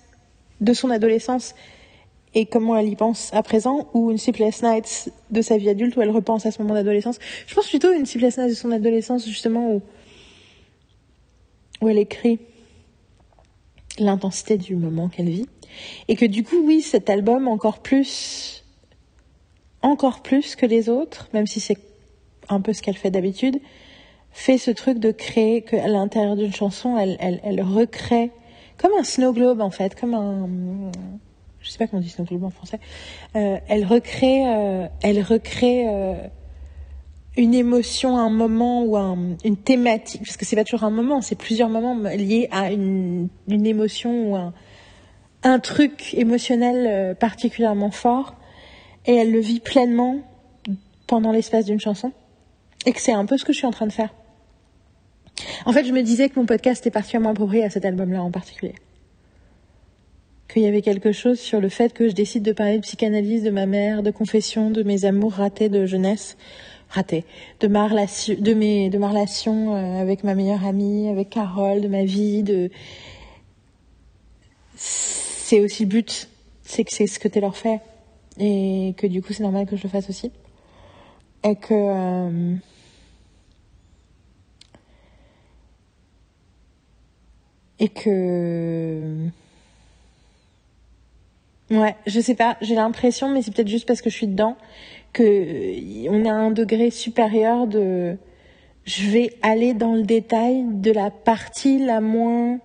de 0.60 0.72
son 0.72 0.90
adolescence 0.90 1.54
et 2.34 2.46
comment 2.46 2.76
elle 2.76 2.88
y 2.88 2.96
pense 2.96 3.30
à 3.32 3.42
présent, 3.42 3.88
ou 3.92 4.10
une 4.10 4.18
Sleepless 4.18 4.62
Nights 4.62 5.10
de 5.30 5.42
sa 5.42 5.56
vie 5.56 5.68
adulte 5.68 5.96
où 5.96 6.02
elle 6.02 6.10
repense 6.10 6.46
à 6.46 6.52
ce 6.52 6.62
moment 6.62 6.74
d'adolescence. 6.74 7.18
Je 7.46 7.54
pense 7.54 7.68
plutôt 7.68 7.92
une 7.92 8.06
Sleepless 8.06 8.38
Nights 8.38 8.50
de 8.50 8.54
son 8.54 8.70
adolescence, 8.70 9.26
justement, 9.26 9.72
où, 9.72 9.82
où 11.80 11.88
elle 11.88 11.98
écrit 11.98 12.38
l'intensité 13.98 14.56
du 14.56 14.76
moment 14.76 15.08
qu'elle 15.08 15.28
vit. 15.28 15.46
Et 16.08 16.16
que 16.16 16.24
du 16.24 16.42
coup, 16.42 16.62
oui, 16.64 16.82
cet 16.82 17.10
album, 17.10 17.48
encore 17.48 17.78
plus, 17.80 18.64
encore 19.82 20.22
plus 20.22 20.56
que 20.56 20.66
les 20.66 20.88
autres, 20.88 21.28
même 21.32 21.46
si 21.46 21.60
c'est 21.60 21.78
un 22.48 22.60
peu 22.60 22.72
ce 22.72 22.82
qu'elle 22.82 22.96
fait 22.96 23.10
d'habitude, 23.10 23.60
fait 24.32 24.58
ce 24.58 24.70
truc 24.70 24.98
de 24.98 25.10
créer 25.10 25.62
qu'à 25.62 25.88
l'intérieur 25.88 26.36
d'une 26.36 26.54
chanson, 26.54 26.96
elle, 26.98 27.16
elle, 27.20 27.40
elle 27.44 27.62
recrée 27.62 28.30
comme 28.76 28.92
un 28.98 29.04
snow 29.04 29.32
globe 29.32 29.60
en 29.60 29.70
fait, 29.70 29.98
comme 29.98 30.14
un, 30.14 30.48
je 31.60 31.70
sais 31.70 31.78
pas 31.78 31.86
comment 31.86 32.00
on 32.00 32.02
dit 32.02 32.08
snow 32.08 32.24
globe 32.24 32.44
en 32.44 32.50
français. 32.50 32.78
Euh, 33.36 33.58
elle 33.68 33.84
recrée, 33.84 34.46
euh, 34.46 34.86
elle 35.02 35.22
recrée 35.22 35.84
euh, 35.86 36.14
une 37.36 37.54
émotion, 37.54 38.18
un 38.18 38.30
moment 38.30 38.82
ou 38.82 38.96
un, 38.96 39.36
une 39.44 39.56
thématique, 39.56 40.22
parce 40.24 40.36
que 40.36 40.44
c'est 40.44 40.56
pas 40.56 40.64
toujours 40.64 40.84
un 40.84 40.90
moment, 40.90 41.20
c'est 41.20 41.36
plusieurs 41.36 41.68
moments 41.68 41.94
liés 42.10 42.48
à 42.50 42.72
une, 42.72 43.28
émotion 43.48 44.30
ou 44.30 44.36
un, 44.36 44.52
un 45.42 45.58
truc 45.58 46.14
émotionnel 46.14 46.86
euh, 46.88 47.14
particulièrement 47.14 47.90
fort, 47.90 48.34
et 49.06 49.14
elle 49.14 49.32
le 49.32 49.40
vit 49.40 49.60
pleinement 49.60 50.20
pendant 51.06 51.32
l'espace 51.32 51.66
d'une 51.66 51.80
chanson, 51.80 52.12
et 52.84 52.92
que 52.92 53.00
c'est 53.00 53.12
un 53.12 53.26
peu 53.26 53.38
ce 53.38 53.44
que 53.44 53.52
je 53.52 53.58
suis 53.58 53.66
en 53.66 53.72
train 53.72 53.86
de 53.86 53.92
faire. 53.92 54.12
En 55.64 55.72
fait, 55.72 55.84
je 55.84 55.92
me 55.92 56.02
disais 56.02 56.28
que 56.28 56.38
mon 56.38 56.46
podcast 56.46 56.86
est 56.86 56.90
particulièrement 56.90 57.30
approprié 57.30 57.64
à 57.64 57.70
cet 57.70 57.84
album-là 57.84 58.22
en 58.22 58.30
particulier. 58.30 58.74
Qu'il 60.52 60.62
y 60.62 60.66
avait 60.66 60.82
quelque 60.82 61.12
chose 61.12 61.38
sur 61.38 61.60
le 61.60 61.68
fait 61.68 61.92
que 61.92 62.08
je 62.08 62.14
décide 62.14 62.42
de 62.42 62.52
parler 62.52 62.76
de 62.76 62.82
psychanalyse, 62.82 63.44
de 63.44 63.50
ma 63.50 63.66
mère, 63.66 64.02
de 64.02 64.10
confession, 64.10 64.70
de 64.70 64.82
mes 64.82 65.04
amours 65.04 65.34
ratés 65.34 65.68
de 65.68 65.86
jeunesse, 65.86 66.36
ratés, 66.90 67.24
de 67.60 67.68
ma 67.68 67.86
relation, 67.86 69.74
euh, 69.74 70.00
avec 70.00 70.24
ma 70.24 70.34
meilleure 70.34 70.64
amie, 70.64 71.08
avec 71.08 71.30
Carole, 71.30 71.80
de 71.80 71.88
ma 71.88 72.04
vie. 72.04 72.44
C'est 74.76 75.60
aussi 75.60 75.84
le 75.84 75.88
but, 75.88 76.28
c'est 76.62 76.84
que 76.84 76.92
c'est 76.92 77.06
ce 77.06 77.18
que 77.18 77.28
Taylor 77.28 77.56
fait, 77.56 77.80
et 78.38 78.94
que 78.96 79.06
du 79.06 79.22
coup 79.22 79.32
c'est 79.32 79.42
normal 79.42 79.66
que 79.66 79.76
je 79.76 79.84
le 79.84 79.88
fasse 79.88 80.08
aussi, 80.10 80.30
et 81.44 81.56
que. 81.56 81.74
euh, 81.74 82.56
et 87.80 87.88
que 87.88 89.30
ouais 91.70 91.96
je 92.06 92.20
sais 92.20 92.34
pas 92.34 92.56
j'ai 92.60 92.74
l'impression 92.74 93.28
mais 93.28 93.42
c'est 93.42 93.52
peut-être 93.54 93.68
juste 93.68 93.86
parce 93.86 94.02
que 94.02 94.10
je 94.10 94.16
suis 94.16 94.26
dedans 94.26 94.56
que 95.12 95.22
euh, 95.22 96.08
on 96.10 96.24
à 96.24 96.32
un 96.32 96.50
degré 96.50 96.90
supérieur 96.90 97.66
de 97.66 98.16
je 98.84 99.10
vais 99.10 99.32
aller 99.42 99.74
dans 99.74 99.94
le 99.94 100.02
détail 100.02 100.64
de 100.68 100.90
la 100.90 101.10
partie 101.10 101.78
la 101.78 102.00
moins 102.00 102.58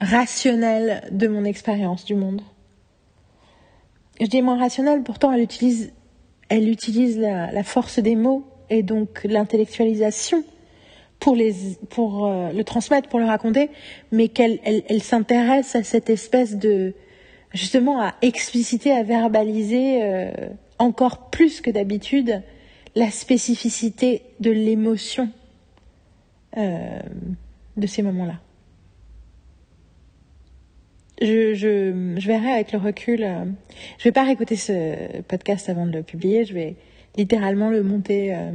rationnelle 0.00 1.02
de 1.10 1.28
mon 1.28 1.44
expérience 1.44 2.04
du 2.04 2.14
monde. 2.14 2.42
Je 4.20 4.26
dis 4.26 4.42
moins 4.42 4.58
rationnelle 4.58 5.02
pourtant 5.02 5.32
elle 5.32 5.42
utilise 5.42 5.92
elle 6.48 6.68
utilise 6.68 7.18
la, 7.18 7.64
force 7.64 7.98
des 7.98 8.16
mots 8.16 8.44
et 8.70 8.82
donc 8.82 9.24
l'intellectualisation 9.24 10.44
pour, 11.18 11.34
les, 11.34 11.54
pour 11.90 12.26
euh, 12.26 12.52
le 12.52 12.62
transmettre, 12.62 13.08
pour 13.08 13.18
le 13.18 13.24
raconter, 13.24 13.70
mais 14.12 14.28
qu'elle 14.28 14.60
elle, 14.64 14.82
elle 14.88 15.02
s'intéresse 15.02 15.74
à 15.74 15.82
cette 15.82 16.08
espèce 16.08 16.56
de 16.56 16.94
justement 17.56 18.00
à 18.00 18.14
expliciter, 18.22 18.92
à 18.92 19.02
verbaliser 19.02 20.02
euh, 20.02 20.30
encore 20.78 21.30
plus 21.30 21.60
que 21.60 21.70
d'habitude 21.70 22.42
la 22.94 23.10
spécificité 23.10 24.22
de 24.40 24.50
l'émotion 24.50 25.30
euh, 26.56 27.00
de 27.76 27.86
ces 27.86 28.02
moments-là. 28.02 28.40
Je, 31.20 31.54
je, 31.54 32.26
verrai 32.26 32.52
avec 32.52 32.72
le 32.72 32.78
recul. 32.78 33.22
Euh, 33.22 33.44
je 33.98 34.04
vais 34.04 34.12
pas 34.12 34.24
réécouter 34.24 34.56
ce 34.56 35.22
podcast 35.22 35.68
avant 35.68 35.86
de 35.86 35.92
le 35.92 36.02
publier. 36.02 36.44
Je 36.44 36.54
vais 36.54 36.76
littéralement 37.16 37.70
le 37.70 37.82
monter. 37.82 38.34
Euh, 38.34 38.50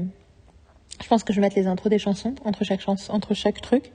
je 1.01 1.07
pense 1.07 1.23
que 1.23 1.33
je 1.33 1.39
vais 1.39 1.47
mettre 1.47 1.57
les 1.57 1.67
intros 1.67 1.89
des 1.89 1.97
chansons 1.97 2.35
entre 2.45 2.63
chaque 2.63 2.81
chanson, 2.81 3.13
entre 3.13 3.33
chaque 3.33 3.61
truc, 3.61 3.91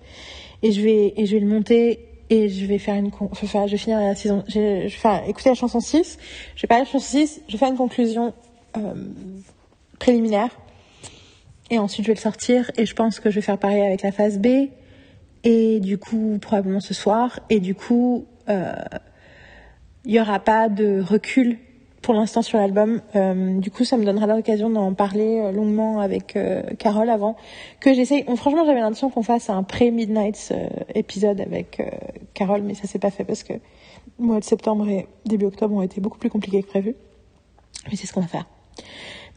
et 0.62 0.72
je 0.72 0.80
vais 0.80 1.14
et 1.16 1.26
je 1.26 1.34
vais 1.34 1.40
le 1.40 1.46
monter 1.46 2.05
et 2.30 2.48
je 2.48 2.66
vais 2.66 2.78
faire 2.78 2.96
une 2.96 3.10
enfin, 3.20 3.66
je 3.66 3.72
vais 3.72 3.78
finir 3.78 4.00
la 4.00 4.14
saison. 4.14 4.44
Je 4.48 4.58
vais 4.58 4.88
faire 4.88 5.22
écouter 5.28 5.50
la 5.50 5.54
chanson 5.54 5.80
6. 5.80 6.18
Je 6.54 6.62
vais 6.62 6.68
parler 6.68 6.84
de 6.84 6.88
la 6.88 6.92
chanson 6.92 7.06
6. 7.06 7.42
Je 7.46 7.52
vais 7.52 7.58
faire 7.58 7.70
une 7.70 7.76
conclusion 7.76 8.34
euh, 8.76 8.94
préliminaire 9.98 10.50
et 11.70 11.78
ensuite 11.78 12.04
je 12.04 12.10
vais 12.10 12.14
le 12.14 12.20
sortir 12.20 12.70
et 12.76 12.86
je 12.86 12.94
pense 12.94 13.20
que 13.20 13.30
je 13.30 13.36
vais 13.36 13.40
faire 13.40 13.58
pareil 13.58 13.82
avec 13.82 14.02
la 14.02 14.12
phase 14.12 14.38
B 14.38 14.68
et 15.44 15.80
du 15.80 15.98
coup 15.98 16.38
probablement 16.40 16.80
ce 16.80 16.94
soir 16.94 17.40
et 17.50 17.60
du 17.60 17.74
coup 17.74 18.26
euh, 18.48 18.74
il 20.04 20.12
n'y 20.12 20.20
aura 20.20 20.38
pas 20.38 20.68
de 20.68 21.00
recul 21.00 21.58
pour 22.06 22.14
l'instant 22.14 22.40
sur 22.40 22.58
l'album. 22.58 23.00
Euh, 23.16 23.58
du 23.58 23.72
coup, 23.72 23.84
ça 23.84 23.96
me 23.96 24.04
donnera 24.04 24.28
l'occasion 24.28 24.70
d'en 24.70 24.94
parler 24.94 25.40
euh, 25.40 25.50
longuement 25.50 25.98
avec 25.98 26.36
euh, 26.36 26.62
Carole 26.78 27.10
avant 27.10 27.36
que 27.80 27.92
j'essaye. 27.94 28.24
franchement, 28.36 28.64
j'avais 28.64 28.78
l'intention 28.78 29.10
qu'on 29.10 29.24
fasse 29.24 29.50
un 29.50 29.64
pré-Midnight 29.64 30.52
euh, 30.52 30.68
épisode 30.94 31.40
avec 31.40 31.82
Carole, 32.32 32.62
mais 32.62 32.74
ça 32.74 32.86
s'est 32.86 33.00
pas 33.00 33.10
fait 33.10 33.24
parce 33.24 33.42
que 33.42 33.54
le 33.54 34.24
mois 34.24 34.38
de 34.38 34.44
septembre 34.44 34.88
et 34.88 35.08
début 35.24 35.46
octobre 35.46 35.74
ont 35.74 35.82
été 35.82 36.00
beaucoup 36.00 36.18
plus 36.18 36.30
compliqués 36.30 36.62
que 36.62 36.68
prévu. 36.68 36.94
Mais 37.90 37.96
c'est 37.96 38.06
ce 38.06 38.12
qu'on 38.12 38.20
va 38.20 38.28
faire. 38.28 38.46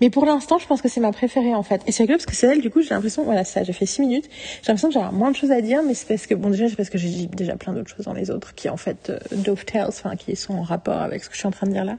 Mais 0.01 0.09
pour 0.09 0.25
l'instant, 0.25 0.59
je 0.59 0.65
pense 0.65 0.81
que 0.81 0.87
c'est 0.87 1.01
ma 1.01 1.11
préférée 1.11 1.53
en 1.53 1.63
fait. 1.63 1.81
Et 1.85 1.91
c'est 1.91 2.03
rigolo 2.03 2.17
parce 2.17 2.25
que 2.25 2.35
c'est 2.35 2.47
elle, 2.47 2.61
du 2.61 2.69
coup, 2.69 2.81
j'ai 2.81 2.91
l'impression, 2.91 3.23
voilà, 3.23 3.43
ça, 3.43 3.63
j'ai 3.63 3.73
fait 3.73 3.85
six 3.85 4.01
minutes. 4.01 4.29
J'ai 4.61 4.71
l'impression 4.71 4.87
que 4.87 4.93
j'ai 4.93 5.17
moins 5.17 5.31
de 5.31 5.35
choses 5.35 5.51
à 5.51 5.61
dire, 5.61 5.81
mais 5.85 5.93
c'est 5.93 6.07
parce 6.07 6.25
que, 6.25 6.35
bon, 6.35 6.49
déjà, 6.49 6.69
c'est 6.69 6.75
parce 6.75 6.89
que 6.89 6.97
j'ai 6.97 7.25
déjà 7.27 7.55
plein 7.55 7.73
d'autres 7.73 7.93
choses 7.93 8.05
dans 8.05 8.13
les 8.13 8.31
autres 8.31 8.55
qui 8.55 8.69
en 8.69 8.77
fait 8.77 9.09
euh, 9.09 9.19
dovetails, 9.31 9.87
enfin, 9.87 10.15
qui 10.15 10.35
sont 10.35 10.53
en 10.53 10.63
rapport 10.63 11.01
avec 11.01 11.23
ce 11.23 11.29
que 11.29 11.35
je 11.35 11.39
suis 11.39 11.47
en 11.47 11.51
train 11.51 11.67
de 11.67 11.73
dire 11.73 11.85
là. 11.85 11.97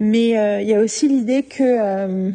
Mais 0.00 0.38
euh, 0.38 0.60
il 0.60 0.68
y 0.68 0.74
a 0.74 0.80
aussi 0.80 1.08
l'idée 1.08 1.42
que 1.42 1.62
euh, 1.64 2.30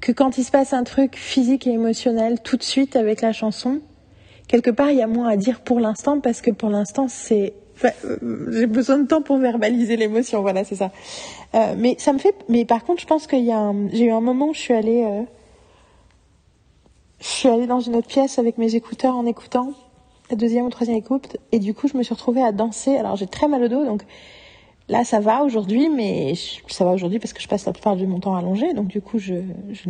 que 0.00 0.12
quand 0.12 0.38
il 0.38 0.44
se 0.44 0.50
passe 0.50 0.72
un 0.72 0.82
truc 0.82 1.16
physique 1.16 1.66
et 1.66 1.72
émotionnel 1.72 2.40
tout 2.40 2.56
de 2.56 2.62
suite 2.62 2.96
avec 2.96 3.20
la 3.20 3.32
chanson, 3.32 3.80
quelque 4.48 4.70
part 4.70 4.90
il 4.90 4.96
y 4.96 5.02
a 5.02 5.06
moins 5.06 5.28
à 5.28 5.36
dire 5.36 5.60
pour 5.60 5.78
l'instant 5.78 6.20
parce 6.20 6.40
que 6.40 6.50
pour 6.50 6.70
l'instant 6.70 7.06
c'est 7.06 7.52
j'ai 8.50 8.66
besoin 8.66 8.98
de 8.98 9.06
temps 9.06 9.22
pour 9.22 9.38
verbaliser 9.38 9.96
l'émotion, 9.96 10.42
voilà, 10.42 10.64
c'est 10.64 10.76
ça. 10.76 10.90
Euh, 11.54 11.74
mais 11.76 11.96
ça 11.98 12.12
me 12.12 12.18
fait. 12.18 12.34
Mais 12.48 12.64
par 12.64 12.84
contre, 12.84 13.00
je 13.00 13.06
pense 13.06 13.26
qu'il 13.26 13.44
y 13.44 13.52
a. 13.52 13.72
J'ai 13.92 14.04
eu 14.04 14.12
un 14.12 14.20
moment 14.20 14.48
où 14.48 14.54
je 14.54 14.60
suis 14.60 14.74
allée. 14.74 15.04
Euh... 15.04 15.22
Je 17.20 17.28
suis 17.28 17.48
allée 17.48 17.66
dans 17.66 17.80
une 17.80 17.94
autre 17.94 18.08
pièce 18.08 18.38
avec 18.38 18.58
mes 18.58 18.74
écouteurs 18.74 19.16
en 19.16 19.26
écoutant 19.26 19.74
la 20.32 20.36
deuxième 20.36 20.64
ou 20.64 20.70
troisième 20.70 20.96
écoute, 20.96 21.36
et 21.52 21.58
du 21.58 21.74
coup, 21.74 21.88
je 21.88 21.96
me 21.96 22.02
suis 22.02 22.14
retrouvée 22.14 22.42
à 22.42 22.52
danser. 22.52 22.96
Alors, 22.96 23.16
j'ai 23.16 23.26
très 23.26 23.48
mal 23.48 23.62
au 23.62 23.68
dos, 23.68 23.84
donc 23.84 24.02
Là, 24.88 25.04
ça 25.04 25.20
va 25.20 25.42
aujourd'hui, 25.44 25.88
mais 25.88 26.34
ça 26.66 26.84
va 26.84 26.90
aujourd'hui 26.90 27.18
parce 27.18 27.32
que 27.32 27.40
je 27.40 27.48
passe 27.48 27.66
la 27.66 27.72
plupart 27.72 27.96
de 27.96 28.04
mon 28.04 28.18
temps 28.18 28.34
allongée, 28.34 28.74
donc 28.74 28.88
du 28.88 29.00
coup, 29.00 29.18
je, 29.18 29.34
je 29.70 29.88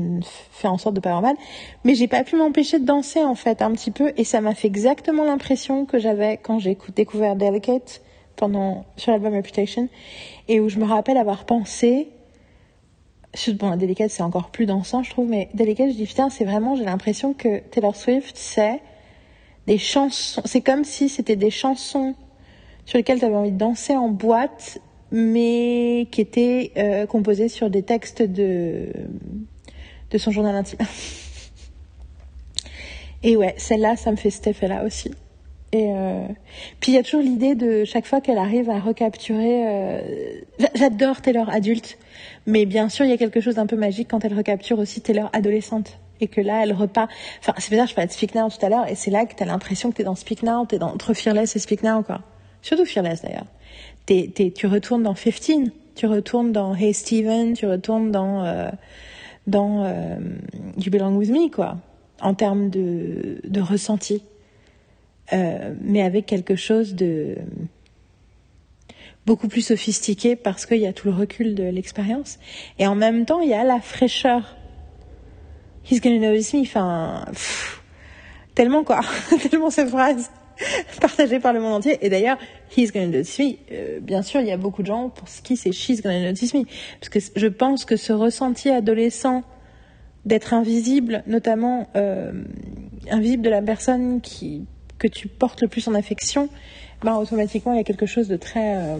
fais 0.51 0.69
en 0.69 0.78
sorte 0.78 0.94
de 0.94 1.01
pas 1.01 1.10
avoir 1.10 1.23
mal. 1.23 1.36
Mais 1.85 1.94
j'ai 1.94 2.09
pas 2.09 2.24
pu 2.24 2.36
m'empêcher 2.36 2.78
de 2.78 2.85
danser 2.85 3.24
en 3.24 3.35
fait 3.35 3.62
un 3.62 3.73
petit 3.73 3.90
peu, 3.90 4.12
et 4.16 4.24
ça 4.24 4.40
m'a 4.40 4.55
fait 4.55 4.69
exactement 4.69 5.24
l'impression 5.24 5.86
que 5.86 5.98
j'avais 5.98 6.36
quand 6.36 6.59
j'ai 6.59 6.77
découvert 6.94 7.36
Delicate 7.36 8.02
pendant 8.36 8.85
sur 8.97 9.12
l'album 9.12 9.35
Reputation, 9.35 9.89
et 10.48 10.60
où 10.60 10.69
je 10.69 10.78
me 10.78 10.85
rappelle 10.85 11.16
avoir 11.16 11.44
pensé. 11.44 12.09
Bon, 13.55 13.74
Delicate, 13.77 14.10
c'est 14.10 14.23
encore 14.23 14.51
plus 14.51 14.66
dansant, 14.66 15.02
je 15.02 15.10
trouve, 15.10 15.28
mais 15.28 15.48
Delicate, 15.55 15.89
je 15.90 15.97
dis 15.97 16.06
putain, 16.06 16.28
c'est 16.28 16.44
vraiment, 16.44 16.77
j'ai 16.77 16.85
l'impression 16.85 17.32
que 17.32 17.60
Taylor 17.60 17.97
Swift, 17.97 18.36
c'est 18.36 18.81
des 19.66 19.78
chansons. 19.78 20.43
C'est 20.44 20.60
comme 20.60 20.85
si 20.85 21.09
c'était 21.09 21.36
des 21.36 21.51
chansons 21.51 22.14
sur 22.85 22.99
lesquels 22.99 23.19
tu 23.19 23.25
avais 23.25 23.37
envie 23.37 23.53
de 23.53 23.59
danser 23.59 23.97
en 23.97 24.09
boîte, 24.09 24.79
mais 25.11 26.09
qui 26.11 26.21
étaient 26.21 26.73
euh, 26.77 27.07
sur 27.49 27.71
des 27.71 27.83
textes 27.83 28.23
de, 28.23 28.89
de 30.11 30.19
son 30.19 30.31
journal 30.31 30.55
intime. 30.55 30.79
Et 33.23 33.37
ouais, 33.37 33.55
celle-là, 33.57 33.97
ça 33.97 34.11
me 34.11 34.17
fait 34.17 34.31
cet 34.31 34.49
effet-là 34.49 34.85
aussi. 34.85 35.13
Et 35.75 35.91
euh... 35.91 36.27
puis 36.81 36.93
il 36.93 36.95
y 36.97 36.99
a 36.99 37.03
toujours 37.03 37.23
l'idée 37.23 37.55
de 37.55 37.85
chaque 37.85 38.05
fois 38.05 38.21
qu'elle 38.21 38.37
arrive 38.37 38.69
à 38.69 38.79
recapturer. 38.79 39.67
Euh... 39.67 40.41
J'adore 40.75 41.23
Taylor 41.23 41.49
adulte, 41.49 41.99
mais 42.47 42.67
bien 42.67 42.91
sûr 42.91 43.07
il 43.07 43.11
y 43.11 43.15
a 43.15 43.17
quelque 43.17 43.41
chose 43.41 43.55
d'un 43.55 43.67
peu 43.67 43.77
magique 43.77 44.09
quand 44.11 44.23
elle 44.25 44.35
recapture 44.35 44.79
aussi 44.79 45.01
Taylor 45.01 45.31
adolescente 45.33 45.99
et 46.21 46.29
que 46.29 46.43
là 46.43 46.63
elle 46.63 46.75
repart. 46.75 47.11
Enfin 47.41 47.55
c'est 47.57 47.71
bizarre, 47.71 47.87
je 47.87 47.95
parlais 47.95 48.09
de 48.09 48.13
Speak 48.13 48.35
Now 48.35 48.51
tout 48.51 48.65
à 48.65 48.69
l'heure 48.69 48.87
et 48.87 48.95
c'est 48.95 49.11
là 49.11 49.25
que 49.25 49.35
t'as 49.35 49.47
l'impression 49.47 49.91
que 49.91 49.97
t'es 49.97 50.05
dans 50.05 50.15
Speak 50.15 50.43
Now, 50.43 50.67
t'es 50.67 50.79
dans 50.79 50.93
entre 50.93 51.15
Fearless 51.15 51.57
et 51.57 51.59
Speak 51.59 51.83
Now 51.83 52.03
quoi. 52.03 52.21
Surtout 52.62 52.84
Fearless 52.84 53.22
d'ailleurs. 53.22 53.47
tu 54.55 54.66
retournes 54.66 55.02
dans 55.02 55.14
15, 55.14 55.70
tu 55.94 56.06
retournes 56.06 56.52
dans 56.52 56.74
Hey 56.74 56.94
Steven, 56.94 57.55
tu 57.55 57.66
retournes 57.66 58.10
dans, 58.10 58.44
euh, 58.44 58.70
dans 59.47 59.84
euh, 59.84 60.16
You 60.78 60.90
Belong 60.90 61.16
With 61.16 61.30
Me, 61.30 61.51
quoi, 61.51 61.76
en 62.20 62.34
termes 62.34 62.70
de, 62.70 63.40
de 63.44 63.60
ressenti. 63.60 64.22
Euh, 65.32 65.74
mais 65.80 66.02
avec 66.02 66.26
quelque 66.26 66.56
chose 66.56 66.94
de 66.94 67.36
beaucoup 69.24 69.48
plus 69.48 69.62
sophistiqué 69.62 70.36
parce 70.36 70.66
qu'il 70.66 70.78
y 70.78 70.86
a 70.86 70.93
tout 70.93 71.09
le 71.09 71.14
recul 71.14 71.55
de 71.55 71.64
l'expérience. 71.64 72.39
Et 72.78 72.86
en 72.86 72.94
même 72.94 73.24
temps, 73.24 73.40
il 73.40 73.48
y 73.48 73.55
a 73.55 73.64
la 73.64 73.80
fraîcheur. 73.80 74.56
He's 75.90 76.01
gonna 76.01 76.18
notice 76.18 76.52
me, 76.55 76.60
enfin, 76.62 77.24
tellement 78.55 78.84
quoi, 78.84 79.01
tellement 79.51 79.70
cette 79.70 79.89
phrase. 79.89 80.30
partagé 81.01 81.41
par 81.41 81.53
le 81.53 81.61
monde 81.61 81.74
entier. 81.74 81.99
Et 82.03 82.09
d'ailleurs, 82.09 82.39
He's 82.77 82.93
Gonna 82.93 83.07
Notice 83.07 83.39
Me, 83.39 83.55
euh, 83.73 84.01
bien 84.01 84.23
sûr, 84.23 84.41
il 84.41 84.47
y 84.47 84.53
a 84.53 84.57
beaucoup 84.57 84.83
de 84.83 84.87
gens 84.87 85.09
pour 85.09 85.29
qui 85.29 85.57
c'est 85.57 85.73
She's 85.73 86.03
Gonna 86.03 86.20
Notice 86.20 86.55
Me. 86.55 86.65
Parce 87.01 87.09
que 87.09 87.19
je 87.37 87.47
pense 87.47 87.85
que 87.85 87.97
ce 87.97 88.12
ressenti 88.12 88.70
adolescent 88.70 89.43
d'être 90.24 90.55
invisible, 90.55 91.23
notamment 91.27 91.89
euh, 91.97 92.33
invisible 93.11 93.43
de 93.43 93.51
la 93.51 93.62
personne 93.62 94.20
qui 94.20 94.66
que 94.99 95.09
tu 95.09 95.27
portes 95.27 95.61
le 95.62 95.66
plus 95.66 95.89
en 95.89 95.95
affection, 95.95 96.49
ben 97.03 97.16
automatiquement 97.16 97.73
il 97.73 97.79
y 97.79 97.81
a 97.81 97.85
quelque 97.85 98.07
chose 98.07 98.29
de 98.29 98.37
très 98.37 98.77
euh, 98.77 98.99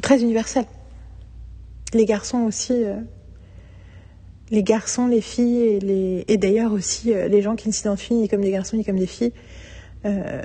très 0.00 0.22
universel. 0.22 0.64
Les 1.92 2.06
garçons 2.06 2.38
aussi 2.38 2.84
les 4.50 4.62
garçons, 4.62 5.06
les 5.06 5.20
filles 5.20 5.62
et, 5.62 5.80
les... 5.80 6.24
et 6.28 6.36
d'ailleurs 6.36 6.72
aussi 6.72 7.12
euh, 7.12 7.28
les 7.28 7.42
gens 7.42 7.56
qui 7.56 7.68
ne 7.68 7.72
s'identifient 7.72 8.14
ni 8.14 8.28
comme 8.28 8.40
des 8.40 8.50
garçons 8.50 8.76
ni 8.76 8.84
comme 8.84 8.98
des 8.98 9.06
filles. 9.06 9.32
Euh... 10.04 10.42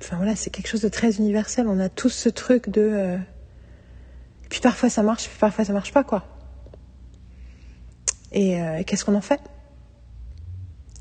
Enfin, 0.00 0.16
voilà, 0.16 0.36
c'est 0.36 0.50
quelque 0.50 0.68
chose 0.68 0.82
de 0.82 0.88
très 0.88 1.16
universel. 1.16 1.66
On 1.68 1.78
a 1.80 1.88
tous 1.88 2.10
ce 2.10 2.28
truc 2.28 2.68
de. 2.68 2.82
Euh... 2.82 3.18
Puis 4.50 4.60
parfois 4.60 4.90
ça 4.90 5.02
marche, 5.02 5.28
puis 5.28 5.38
parfois 5.38 5.64
ça 5.64 5.72
marche 5.72 5.92
pas, 5.92 6.04
quoi. 6.04 6.24
Et 8.32 8.60
euh, 8.60 8.82
qu'est-ce 8.84 9.04
qu'on 9.04 9.14
en 9.14 9.20
fait? 9.20 9.40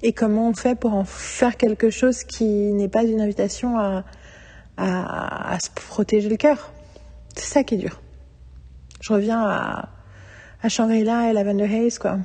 Et 0.04 0.14
comment 0.14 0.50
on 0.50 0.54
fait 0.54 0.76
pour 0.76 0.94
en 0.94 1.04
faire 1.04 1.58
quelque 1.58 1.90
chose 1.90 2.24
qui 2.24 2.46
n'est 2.46 2.90
pas 2.90 3.04
une 3.04 3.22
invitation 3.22 3.78
à, 3.78 4.04
à, 4.78 5.54
à 5.54 5.60
se 5.60 5.70
protéger 5.70 6.30
le 6.30 6.38
cœur? 6.38 6.72
C'est 7.36 7.54
ça 7.54 7.64
qui 7.64 7.76
est 7.76 7.78
dur. 7.78 8.02
Je 9.00 9.14
reviens 9.14 9.42
à 9.42 9.90
à 10.62 10.70
Shangri-La 10.70 11.30
et 11.30 11.34
Lavender 11.34 11.66
Haze, 11.66 12.00
quoi. 12.00 12.20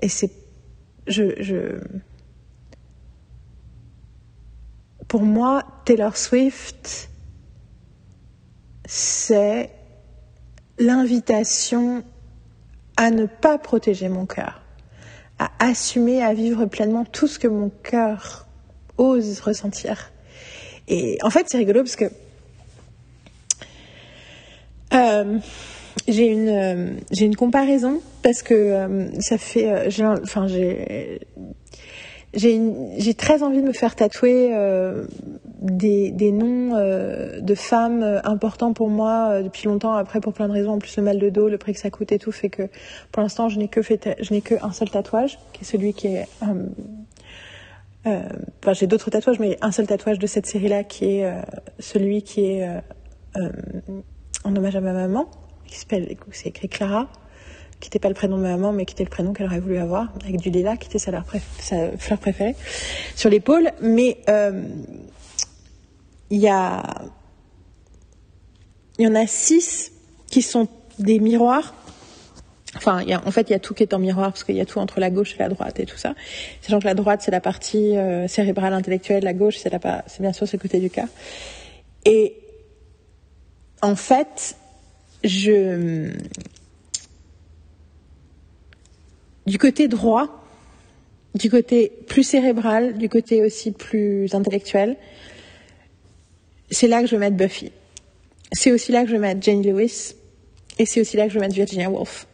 Et 0.00 0.08
c'est. 0.08 0.30
Je, 1.06 1.42
je. 1.42 1.80
Pour 5.08 5.22
moi, 5.22 5.64
Taylor 5.84 6.16
Swift, 6.16 7.10
c'est 8.86 9.70
l'invitation 10.78 12.04
à 12.96 13.10
ne 13.10 13.26
pas 13.26 13.58
protéger 13.58 14.08
mon 14.08 14.26
cœur, 14.26 14.62
à 15.38 15.50
assumer, 15.58 16.22
à 16.22 16.34
vivre 16.34 16.66
pleinement 16.66 17.04
tout 17.04 17.26
ce 17.26 17.38
que 17.38 17.48
mon 17.48 17.70
cœur 17.82 18.46
ose 18.98 19.40
ressentir. 19.40 20.12
Et 20.88 21.18
en 21.22 21.30
fait, 21.30 21.46
c'est 21.48 21.58
rigolo 21.58 21.82
parce 21.82 21.96
que 21.96 22.10
euh, 24.94 25.38
j'ai 26.08 26.26
une 26.26 26.48
euh, 26.48 26.90
j'ai 27.10 27.26
une 27.26 27.36
comparaison 27.36 28.00
parce 28.22 28.42
que 28.42 28.54
euh, 28.54 29.06
ça 29.20 29.38
fait 29.38 29.70
euh, 29.70 29.90
j'ai 29.90 30.04
enfin 30.04 30.46
j'ai 30.46 31.20
j'ai 32.34 32.60
j'ai 32.98 33.14
très 33.14 33.42
envie 33.42 33.60
de 33.60 33.66
me 33.66 33.72
faire 33.72 33.94
tatouer 33.94 34.52
des, 35.62 36.10
des 36.10 36.32
noms 36.32 36.74
euh, 36.74 37.40
de 37.40 37.54
femmes 37.54 38.02
euh, 38.02 38.20
importants 38.24 38.72
pour 38.72 38.88
moi 38.88 39.28
euh, 39.30 39.42
depuis 39.42 39.66
longtemps. 39.68 39.92
Après, 39.92 40.20
pour 40.20 40.32
plein 40.32 40.48
de 40.48 40.52
raisons, 40.52 40.72
en 40.72 40.78
plus 40.78 40.96
le 40.96 41.02
mal 41.04 41.18
de 41.18 41.30
dos, 41.30 41.48
le 41.48 41.56
prix 41.56 41.72
que 41.72 41.78
ça 41.78 41.90
coûte 41.90 42.10
et 42.12 42.18
tout, 42.18 42.32
fait 42.32 42.50
que 42.50 42.64
pour 43.12 43.22
l'instant, 43.22 43.48
je 43.48 43.58
n'ai 43.58 43.68
que 43.68 43.80
fait, 43.80 44.16
je 44.20 44.34
n'ai 44.34 44.40
qu'un 44.40 44.72
seul 44.72 44.90
tatouage, 44.90 45.38
qui 45.52 45.62
est 45.62 45.64
celui 45.64 45.94
qui 45.94 46.08
est. 46.08 46.26
euh, 46.42 46.46
euh, 48.06 48.22
Enfin, 48.60 48.72
j'ai 48.72 48.88
d'autres 48.88 49.10
tatouages, 49.10 49.38
mais 49.38 49.56
un 49.62 49.70
seul 49.70 49.86
tatouage 49.86 50.18
de 50.18 50.26
cette 50.26 50.46
série-là, 50.46 50.82
qui 50.82 51.18
est 51.18 51.24
euh, 51.26 51.40
celui 51.78 52.22
qui 52.22 52.44
est 52.44 52.68
euh, 52.68 52.80
euh, 53.36 53.50
en 54.44 54.54
hommage 54.56 54.74
à 54.74 54.80
ma 54.80 54.92
maman, 54.92 55.26
qui 55.72 55.78
s'appelle, 55.78 56.16
c'est 56.32 56.48
écrit 56.48 56.68
Clara, 56.68 57.08
qui 57.80 57.88
n'était 57.88 57.98
pas 57.98 58.08
le 58.08 58.14
prénom 58.14 58.36
de 58.36 58.42
ma 58.42 58.50
maman, 58.50 58.72
mais 58.72 58.84
qui 58.84 58.92
était 58.92 59.04
le 59.04 59.10
prénom 59.10 59.32
qu'elle 59.32 59.46
aurait 59.46 59.60
voulu 59.60 59.78
avoir, 59.78 60.12
avec 60.22 60.36
du 60.36 60.50
lilas, 60.50 60.76
qui 60.76 60.88
était 60.88 60.98
sa, 60.98 61.24
fleur 61.98 62.18
préférée, 62.18 62.54
sur 63.16 63.30
l'épaule. 63.30 63.70
Mais 63.80 64.18
euh, 64.28 64.64
il 66.30 66.40
y 66.40 66.48
a, 66.48 66.82
il 68.98 69.06
y 69.06 69.08
en 69.08 69.14
a 69.14 69.26
six 69.26 69.92
qui 70.26 70.42
sont 70.42 70.68
des 70.98 71.18
miroirs. 71.18 71.74
Enfin, 72.76 73.02
y 73.02 73.12
a, 73.12 73.22
en 73.26 73.30
fait, 73.30 73.48
il 73.50 73.52
y 73.52 73.56
a 73.56 73.58
tout 73.58 73.74
qui 73.74 73.82
est 73.82 73.94
en 73.94 73.98
miroir 73.98 74.28
parce 74.28 74.44
qu'il 74.44 74.56
y 74.56 74.60
a 74.60 74.66
tout 74.66 74.78
entre 74.78 75.00
la 75.00 75.10
gauche 75.10 75.34
et 75.34 75.38
la 75.38 75.48
droite 75.48 75.80
et 75.80 75.86
tout 75.86 75.96
ça. 75.96 76.14
Sachant 76.60 76.80
que 76.80 76.86
la 76.86 76.94
droite 76.94 77.20
c'est 77.22 77.30
la 77.30 77.40
partie 77.40 77.96
euh, 77.96 78.28
cérébrale 78.28 78.72
intellectuelle, 78.72 79.24
la 79.24 79.34
gauche 79.34 79.58
c'est 79.58 79.70
c'est 80.06 80.20
bien 80.20 80.32
sûr 80.32 80.46
le 80.50 80.58
côté 80.58 80.80
du 80.80 80.88
cœur. 80.88 81.08
Et 82.06 82.36
en 83.82 83.96
fait, 83.96 84.56
je 85.24 86.10
du 89.46 89.58
côté 89.58 89.88
droit, 89.88 90.44
du 91.34 91.50
côté 91.50 91.92
plus 92.06 92.22
cérébral, 92.22 92.96
du 92.98 93.08
côté 93.08 93.44
aussi 93.44 93.72
plus 93.72 94.34
intellectuel, 94.34 94.96
c'est 96.70 96.88
là 96.88 97.00
que 97.00 97.06
je 97.06 97.16
vais 97.16 97.30
mettre 97.30 97.36
Buffy. 97.36 97.72
C'est 98.52 98.72
aussi 98.72 98.92
là 98.92 99.02
que 99.02 99.08
je 99.08 99.12
vais 99.12 99.18
mettre 99.18 99.42
Jane 99.42 99.62
Lewis. 99.62 100.14
Et 100.78 100.86
c'est 100.86 101.00
aussi 101.00 101.16
là 101.16 101.26
que 101.26 101.30
je 101.30 101.38
vais 101.38 101.44
mettre 101.44 101.54
Virginia 101.54 101.90
Woolf. 101.90 102.26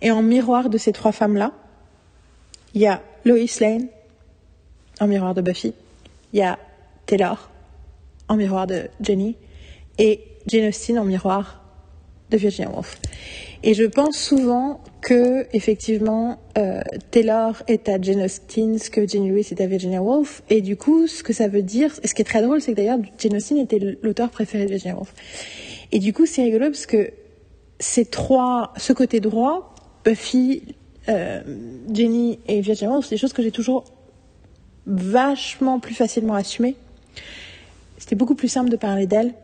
Et 0.00 0.10
en 0.10 0.22
miroir 0.22 0.70
de 0.70 0.78
ces 0.78 0.92
trois 0.92 1.12
femmes-là, 1.12 1.52
il 2.74 2.80
y 2.80 2.86
a 2.86 3.02
Lois 3.24 3.38
Lane, 3.60 3.88
en 5.00 5.06
miroir 5.06 5.34
de 5.34 5.42
Buffy. 5.42 5.74
Il 6.32 6.38
y 6.38 6.42
a 6.42 6.58
Taylor, 7.06 7.50
en 8.28 8.36
miroir 8.36 8.66
de 8.66 8.88
Jenny. 9.00 9.36
Et 9.98 10.20
Jane 10.46 10.68
Austen, 10.68 10.98
en 10.98 11.04
miroir 11.04 11.62
de 12.30 12.36
Virginia 12.36 12.70
Woolf. 12.70 12.98
Et 13.62 13.74
je 13.74 13.84
pense 13.84 14.16
souvent 14.16 14.80
que, 15.00 15.46
effectivement, 15.52 16.38
euh, 16.56 16.80
Taylor 17.10 17.62
est 17.66 17.88
à 17.88 18.00
Jane 18.00 18.22
Austen 18.22 18.78
ce 18.78 18.90
que 18.90 19.06
Jane 19.06 19.28
Lewis 19.28 19.48
est 19.50 19.60
à 19.60 19.66
Virginia 19.66 20.02
Woolf. 20.02 20.42
Et 20.48 20.60
du 20.60 20.76
coup, 20.76 21.06
ce 21.06 21.22
que 21.22 21.32
ça 21.32 21.48
veut 21.48 21.62
dire, 21.62 21.92
et 22.02 22.08
ce 22.08 22.14
qui 22.14 22.22
est 22.22 22.26
très 22.26 22.42
drôle, 22.42 22.60
c'est 22.60 22.72
que 22.72 22.76
d'ailleurs, 22.76 22.98
Jane 23.18 23.36
Austen 23.36 23.58
était 23.58 23.80
l'auteur 24.02 24.30
préféré 24.30 24.64
de 24.64 24.70
Virginia 24.70 24.94
Woolf. 24.94 25.12
Et 25.90 25.98
du 25.98 26.12
coup, 26.12 26.26
c'est 26.26 26.42
rigolo 26.42 26.66
parce 26.66 26.86
que 26.86 27.10
ces 27.80 28.04
trois, 28.04 28.72
ce 28.76 28.92
côté 28.92 29.20
droit, 29.20 29.74
Buffy, 30.04 30.62
euh, 31.08 31.42
Jenny 31.92 32.38
et 32.46 32.60
Virginia 32.60 32.92
Woolf, 32.92 33.06
c'est 33.06 33.14
des 33.14 33.20
choses 33.20 33.32
que 33.32 33.42
j'ai 33.42 33.52
toujours 33.52 33.84
vachement 34.86 35.80
plus 35.80 35.94
facilement 35.94 36.34
assumées. 36.34 36.76
C'était 37.98 38.16
beaucoup 38.16 38.34
plus 38.34 38.48
simple 38.48 38.70
de 38.70 38.76
parler 38.76 39.06
d'elles. 39.06 39.34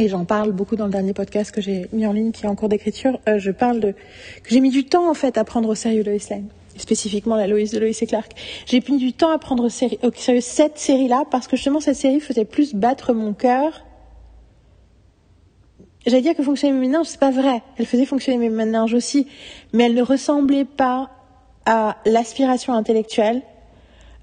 Et 0.00 0.08
j'en 0.08 0.24
parle 0.24 0.52
beaucoup 0.52 0.76
dans 0.76 0.84
le 0.84 0.92
dernier 0.92 1.12
podcast 1.12 1.50
que 1.50 1.60
j'ai 1.60 1.88
mis 1.92 2.06
en 2.06 2.12
ligne, 2.12 2.30
qui 2.30 2.44
est 2.44 2.48
en 2.48 2.54
cours 2.54 2.68
d'écriture. 2.68 3.18
Euh, 3.28 3.38
je 3.40 3.50
parle 3.50 3.80
de 3.80 3.92
que 3.92 4.50
j'ai 4.50 4.60
mis 4.60 4.70
du 4.70 4.84
temps 4.84 5.10
en 5.10 5.14
fait 5.14 5.36
à 5.36 5.42
prendre 5.42 5.68
au 5.68 5.74
sérieux 5.74 6.04
Lois 6.04 6.18
Lane, 6.30 6.46
spécifiquement 6.76 7.34
la 7.34 7.48
Lois 7.48 7.64
de 7.64 7.78
Lois 7.78 7.88
et 8.00 8.06
Clark. 8.06 8.30
J'ai 8.66 8.80
mis 8.88 8.98
du 8.98 9.12
temps 9.12 9.32
à 9.32 9.38
prendre 9.38 9.64
au, 9.64 9.68
séri- 9.68 9.98
au 10.04 10.12
sérieux 10.14 10.40
cette 10.40 10.78
série-là 10.78 11.24
parce 11.32 11.48
que 11.48 11.56
justement 11.56 11.80
cette 11.80 11.96
série 11.96 12.20
faisait 12.20 12.44
plus 12.44 12.76
battre 12.76 13.12
mon 13.12 13.32
cœur. 13.32 13.84
J'allais 16.06 16.22
dire 16.22 16.36
que 16.36 16.44
fonctionnait 16.44 16.72
mes 16.74 16.86
méninges, 16.86 17.06
c'est 17.08 17.20
pas 17.20 17.32
vrai. 17.32 17.60
Elle 17.76 17.86
faisait 17.86 18.06
fonctionner 18.06 18.38
mes 18.38 18.50
méninges 18.50 18.94
aussi, 18.94 19.26
mais 19.72 19.84
elle 19.84 19.94
ne 19.94 20.02
ressemblait 20.02 20.64
pas 20.64 21.10
à 21.66 21.96
l'aspiration 22.06 22.72
intellectuelle 22.72 23.42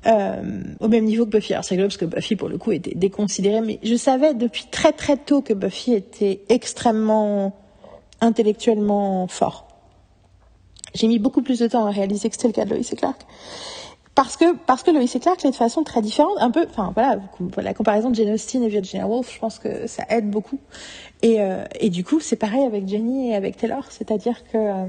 euh, 0.07 0.61
au 0.79 0.87
même 0.87 1.05
niveau 1.05 1.25
que 1.25 1.31
Buffy. 1.31 1.53
Alors 1.53 1.65
c'est 1.65 1.75
rigolo 1.75 1.87
parce 1.87 1.97
que 1.97 2.05
Buffy 2.05 2.35
pour 2.35 2.49
le 2.49 2.57
coup 2.57 2.71
était 2.71 2.95
déconsidérée, 2.95 3.61
mais 3.61 3.79
je 3.83 3.95
savais 3.95 4.33
depuis 4.33 4.65
très 4.71 4.91
très 4.91 5.17
tôt 5.17 5.41
que 5.41 5.53
Buffy 5.53 5.93
était 5.93 6.41
extrêmement 6.49 7.53
intellectuellement 8.21 9.27
fort. 9.27 9.67
J'ai 10.93 11.07
mis 11.07 11.19
beaucoup 11.19 11.41
plus 11.41 11.59
de 11.59 11.67
temps 11.67 11.85
à 11.85 11.91
réaliser 11.91 12.29
que 12.29 12.35
c'était 12.35 12.47
le 12.47 12.53
cas 12.53 12.65
de 12.65 12.69
Lois 12.69 12.79
et 12.79 12.95
Clark. 12.95 13.21
Parce 14.15 14.37
que, 14.37 14.55
parce 14.55 14.81
que 14.81 14.91
et 14.91 15.19
Clark 15.19 15.43
l'est 15.43 15.51
de 15.51 15.55
façon 15.55 15.83
très 15.83 16.01
différente, 16.01 16.37
un 16.39 16.49
peu, 16.49 16.65
enfin 16.69 16.93
voilà, 16.95 17.19
la 17.57 17.73
comparaison 17.73 18.09
de 18.09 18.15
Jane 18.15 18.31
Austen 18.31 18.63
et 18.63 18.69
Virginia 18.69 19.05
Woolf, 19.05 19.33
je 19.33 19.39
pense 19.39 19.59
que 19.59 19.87
ça 19.87 20.05
aide 20.09 20.29
beaucoup. 20.29 20.57
Et, 21.21 21.41
euh, 21.41 21.65
et 21.81 21.89
du 21.89 22.05
coup, 22.05 22.21
c'est 22.21 22.37
pareil 22.37 22.63
avec 22.63 22.87
Jenny 22.87 23.31
et 23.31 23.35
avec 23.35 23.57
Taylor, 23.57 23.83
c'est-à-dire 23.89 24.45
que 24.45 24.57
euh, 24.57 24.85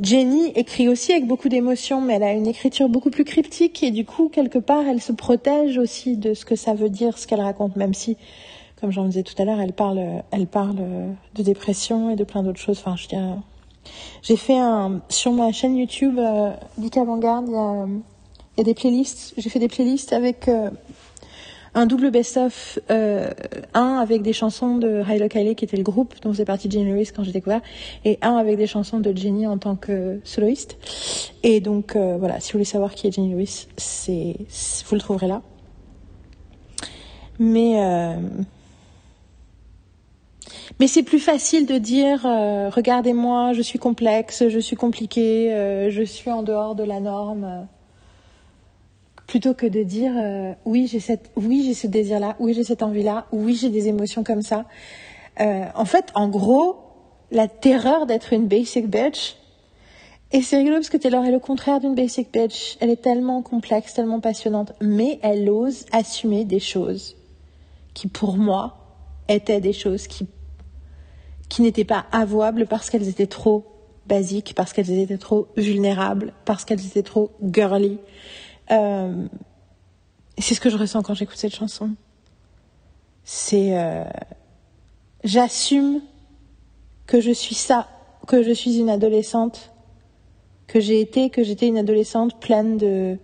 Jenny 0.00 0.48
écrit 0.54 0.88
aussi 0.88 1.12
avec 1.12 1.26
beaucoup 1.26 1.48
d'émotion, 1.48 2.00
mais 2.00 2.14
elle 2.14 2.22
a 2.22 2.32
une 2.32 2.46
écriture 2.46 2.88
beaucoup 2.88 3.10
plus 3.10 3.24
cryptique 3.24 3.82
et 3.82 3.90
du 3.90 4.04
coup, 4.04 4.28
quelque 4.28 4.58
part, 4.58 4.86
elle 4.86 5.00
se 5.00 5.12
protège 5.12 5.76
aussi 5.78 6.16
de 6.16 6.34
ce 6.34 6.44
que 6.44 6.56
ça 6.56 6.74
veut 6.74 6.88
dire, 6.88 7.18
ce 7.18 7.26
qu'elle 7.26 7.40
raconte, 7.40 7.76
même 7.76 7.92
si, 7.92 8.16
comme 8.80 8.90
j'en 8.90 9.04
disais 9.04 9.22
tout 9.22 9.34
à 9.38 9.44
l'heure, 9.44 9.60
elle 9.60 9.74
parle, 9.74 10.00
elle 10.30 10.46
parle 10.46 10.76
de 11.34 11.42
dépression 11.42 12.10
et 12.10 12.16
de 12.16 12.24
plein 12.24 12.42
d'autres 12.42 12.60
choses. 12.60 12.78
Enfin, 12.78 12.96
je 12.96 13.08
dirais, 13.08 13.34
j'ai 14.22 14.36
fait 14.36 14.58
un 14.58 15.00
sur 15.08 15.32
ma 15.32 15.52
chaîne 15.52 15.76
YouTube 15.76 16.18
euh, 16.18 16.52
Geek 16.80 16.96
Avant-Garde, 16.96 17.46
il 17.48 18.58
y 18.58 18.60
a, 18.60 18.64
des 18.64 18.74
playlists. 18.74 19.34
J'ai 19.38 19.50
fait 19.50 19.58
des 19.58 19.68
playlists 19.68 20.12
avec 20.12 20.48
euh, 20.48 20.70
un 21.74 21.86
double 21.86 22.10
best-of, 22.10 22.78
euh, 22.90 23.30
un 23.74 23.98
avec 23.98 24.22
des 24.22 24.32
chansons 24.32 24.78
de 24.78 25.02
Hilo 25.08 25.28
Kylie 25.28 25.54
qui 25.54 25.64
était 25.64 25.76
le 25.76 25.82
groupe 25.82 26.14
dont 26.22 26.32
faisait 26.32 26.44
partie 26.44 26.70
Jenny 26.70 26.90
Lewis 26.90 27.10
quand 27.14 27.22
j'ai 27.22 27.32
découvert, 27.32 27.60
et 28.04 28.18
un 28.22 28.36
avec 28.36 28.56
des 28.56 28.66
chansons 28.66 28.98
de 28.98 29.16
Jenny 29.16 29.46
en 29.46 29.58
tant 29.58 29.76
que 29.76 30.20
soloiste. 30.24 30.78
Et 31.42 31.60
donc 31.60 31.94
euh, 31.94 32.16
voilà, 32.18 32.40
si 32.40 32.52
vous 32.52 32.58
voulez 32.58 32.64
savoir 32.64 32.94
qui 32.94 33.06
est 33.06 33.12
Jenny 33.12 33.32
Lewis, 33.32 33.68
c'est 33.76 34.36
vous 34.86 34.94
le 34.94 35.00
trouverez 35.00 35.28
là. 35.28 35.42
Mais 37.38 37.82
euh, 37.82 38.16
mais 40.78 40.86
c'est 40.88 41.02
plus 41.02 41.20
facile 41.20 41.66
de 41.66 41.78
dire 41.78 42.26
euh, 42.26 42.68
regardez-moi, 42.68 43.52
je 43.52 43.62
suis 43.62 43.78
complexe, 43.78 44.48
je 44.48 44.58
suis 44.58 44.76
compliquée, 44.76 45.50
je 45.88 46.02
suis 46.02 46.30
en 46.30 46.42
dehors 46.42 46.74
de 46.74 46.84
la 46.84 47.00
norme, 47.00 47.66
plutôt 49.30 49.54
que 49.54 49.66
de 49.66 49.84
dire 49.84 50.12
euh, 50.16 50.54
oui 50.64 50.88
j'ai 50.88 50.98
cette, 50.98 51.30
oui 51.36 51.62
j'ai 51.64 51.74
ce 51.74 51.86
désir-là, 51.86 52.34
oui 52.40 52.52
j'ai 52.52 52.64
cette 52.64 52.82
envie-là, 52.82 53.26
oui 53.30 53.54
j'ai 53.54 53.70
des 53.70 53.86
émotions 53.86 54.24
comme 54.24 54.42
ça. 54.42 54.64
Euh, 55.40 55.66
en 55.76 55.84
fait, 55.84 56.06
en 56.16 56.28
gros, 56.28 56.78
la 57.30 57.46
terreur 57.46 58.06
d'être 58.06 58.32
une 58.32 58.48
basic 58.48 58.88
bitch. 58.88 59.36
Et 60.32 60.42
c'est 60.42 60.56
rigolo 60.56 60.76
parce 60.76 60.90
que 60.90 60.96
Taylor 60.96 61.24
est 61.24 61.30
le 61.30 61.38
contraire 61.38 61.78
d'une 61.78 61.94
basic 61.94 62.32
bitch. 62.32 62.76
Elle 62.80 62.90
est 62.90 63.02
tellement 63.02 63.40
complexe, 63.40 63.94
tellement 63.94 64.18
passionnante, 64.18 64.72
mais 64.80 65.20
elle 65.22 65.48
ose 65.48 65.86
assumer 65.92 66.44
des 66.44 66.58
choses 66.58 67.16
qui, 67.94 68.08
pour 68.08 68.36
moi, 68.36 68.78
étaient 69.28 69.60
des 69.60 69.72
choses 69.72 70.08
qui 70.08 70.26
qui 71.48 71.62
n'étaient 71.62 71.84
pas 71.84 72.06
avouables 72.10 72.66
parce 72.66 72.90
qu'elles 72.90 73.08
étaient 73.08 73.26
trop 73.28 73.64
basiques, 74.06 74.54
parce 74.56 74.72
qu'elles 74.72 74.90
étaient 74.90 75.18
trop 75.18 75.46
vulnérables, 75.56 76.32
parce 76.44 76.64
qu'elles 76.64 76.84
étaient 76.84 77.04
trop 77.04 77.30
girly. 77.42 77.98
Euh, 78.70 79.26
c'est 80.38 80.54
ce 80.54 80.60
que 80.60 80.70
je 80.70 80.76
ressens 80.76 81.02
quand 81.02 81.14
j'écoute 81.14 81.36
cette 81.36 81.54
chanson. 81.54 81.90
C'est 83.24 83.78
euh, 83.78 84.04
j'assume 85.24 86.00
que 87.06 87.20
je 87.20 87.30
suis 87.30 87.54
ça, 87.54 87.88
que 88.26 88.42
je 88.42 88.52
suis 88.52 88.78
une 88.78 88.90
adolescente, 88.90 89.72
que 90.66 90.80
j'ai 90.80 91.00
été, 91.00 91.30
que 91.30 91.42
j'étais 91.42 91.66
une 91.66 91.78
adolescente 91.78 92.40
pleine 92.40 92.76
de 92.76 93.18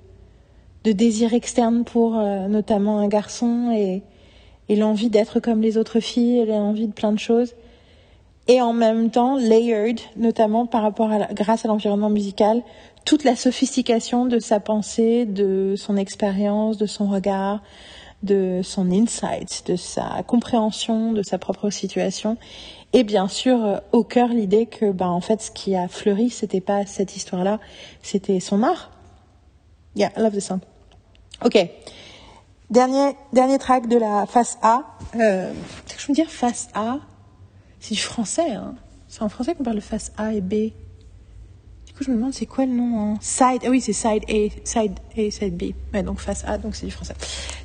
de 0.84 0.92
désirs 0.92 1.34
externes 1.34 1.84
pour 1.84 2.16
euh, 2.16 2.46
notamment 2.46 3.00
un 3.00 3.08
garçon 3.08 3.72
et 3.72 4.02
l'envie 4.76 5.10
d'être 5.10 5.40
comme 5.40 5.60
les 5.60 5.78
autres 5.78 5.98
filles, 5.98 6.44
l'envie 6.46 6.86
de 6.86 6.92
plein 6.92 7.12
de 7.12 7.18
choses 7.18 7.54
et 8.48 8.60
en 8.60 8.72
même 8.72 9.10
temps 9.10 9.36
layered, 9.36 10.00
notamment 10.16 10.66
par 10.66 10.82
rapport 10.82 11.10
à 11.10 11.26
grâce 11.32 11.64
à 11.64 11.68
l'environnement 11.68 12.10
musical, 12.10 12.62
toute 13.06 13.24
la 13.24 13.36
sophistication 13.36 14.26
de 14.26 14.40
sa 14.40 14.60
pensée, 14.60 15.24
de 15.24 15.74
son 15.76 15.96
expérience, 15.96 16.76
de 16.76 16.86
son 16.86 17.06
regard, 17.06 17.62
de 18.24 18.60
son 18.64 18.90
insight, 18.90 19.62
de 19.66 19.76
sa 19.76 20.22
compréhension 20.26 21.12
de 21.12 21.22
sa 21.22 21.38
propre 21.38 21.70
situation, 21.70 22.36
et 22.92 23.04
bien 23.04 23.28
sûr 23.28 23.64
euh, 23.64 23.78
au 23.92 24.02
cœur 24.02 24.28
l'idée 24.28 24.66
que 24.66 24.90
ben 24.90 25.08
en 25.08 25.20
fait 25.20 25.40
ce 25.40 25.50
qui 25.50 25.76
a 25.76 25.86
fleuri 25.86 26.30
c'était 26.30 26.60
pas 26.60 26.84
cette 26.84 27.16
histoire-là, 27.16 27.60
c'était 28.02 28.40
son 28.40 28.62
art. 28.62 28.90
Yeah, 29.94 30.10
I 30.16 30.20
love 30.20 30.34
the 30.34 30.40
song. 30.40 30.60
Ok. 31.44 31.58
Dernier 32.70 33.12
dernier 33.32 33.58
track 33.58 33.88
de 33.88 33.98
la 33.98 34.26
face 34.26 34.58
A. 34.62 34.82
Euh, 35.14 35.52
que 35.86 36.00
je 36.00 36.06
veux 36.08 36.14
dire 36.14 36.28
face 36.28 36.68
A? 36.74 36.98
C'est 37.78 37.94
du 37.94 38.00
français, 38.00 38.50
hein. 38.50 38.74
C'est 39.06 39.22
en 39.22 39.28
français 39.28 39.54
qu'on 39.54 39.62
parle 39.62 39.76
de 39.76 39.80
face 39.80 40.12
A 40.16 40.34
et 40.34 40.40
B. 40.40 40.72
Coup, 41.96 42.04
je 42.04 42.10
me 42.10 42.16
demande 42.16 42.34
c'est 42.34 42.44
quoi 42.44 42.66
le 42.66 42.72
nom 42.72 42.98
en 42.98 43.16
side. 43.22 43.62
Ah 43.64 43.70
oui, 43.70 43.80
c'est 43.80 43.94
side 43.94 44.24
A, 44.28 44.48
side 44.64 44.92
A, 45.16 45.30
side 45.30 45.56
B. 45.56 45.72
Ouais, 45.94 46.02
donc 46.02 46.20
face 46.20 46.44
A, 46.46 46.58
donc 46.58 46.76
c'est 46.76 46.84
du 46.84 46.92
français. 46.92 47.14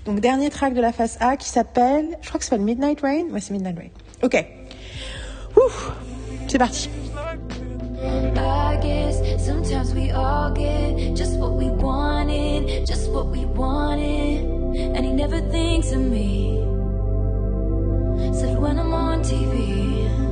Donc 0.06 0.22
dernier 0.22 0.50
track 0.50 0.74
de 0.74 0.80
la 0.80 0.94
face 0.94 1.18
A 1.20 1.36
qui 1.36 1.50
s'appelle, 1.50 2.18
je 2.22 2.30
crois 2.30 2.40
que 2.40 2.46
ça 2.46 2.52
s'appelle 2.52 2.66
Midnight 2.66 3.02
Rain. 3.02 3.26
Ouais, 3.32 3.42
c'est 3.42 3.52
Midnight 3.52 3.78
Rain. 3.78 3.90
Ok. 4.24 4.46
Ouf, 5.58 5.92
c'est 6.48 6.58
parti. 6.58 6.90
And 14.74 15.06
he 15.06 15.12
never 15.12 15.42
thinks 15.42 15.92
of 15.92 16.00
me. 16.00 16.58
Said 18.34 18.58
when 18.58 18.80
I'm 18.80 18.94
on 18.94 19.22
TV. 19.22 20.31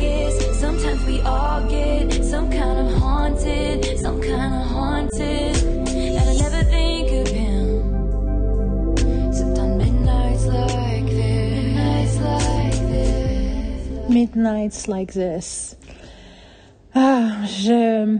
Guess 0.00 0.58
sometimes 0.60 1.04
we 1.06 1.20
all 1.22 1.66
get 1.68 2.12
some 2.24 2.50
kind 2.50 2.78
of 2.86 2.92
haunted, 3.00 3.98
some 3.98 4.20
kind 4.20 4.54
of 4.54 4.66
haunted. 4.68 5.56
And 5.88 6.28
I 6.30 6.34
never 6.34 6.62
think 6.64 7.10
of 7.12 7.28
him. 7.28 7.64
Except 9.28 9.58
on 9.58 9.78
midnights 9.78 10.46
like 10.46 11.06
this. 11.06 11.74
Midnights 11.74 12.16
like 12.20 12.78
this. 12.90 14.08
Midnights 14.10 14.88
Like 14.88 15.12
This. 15.12 15.76
Ah, 16.94 17.44
je. 17.46 18.18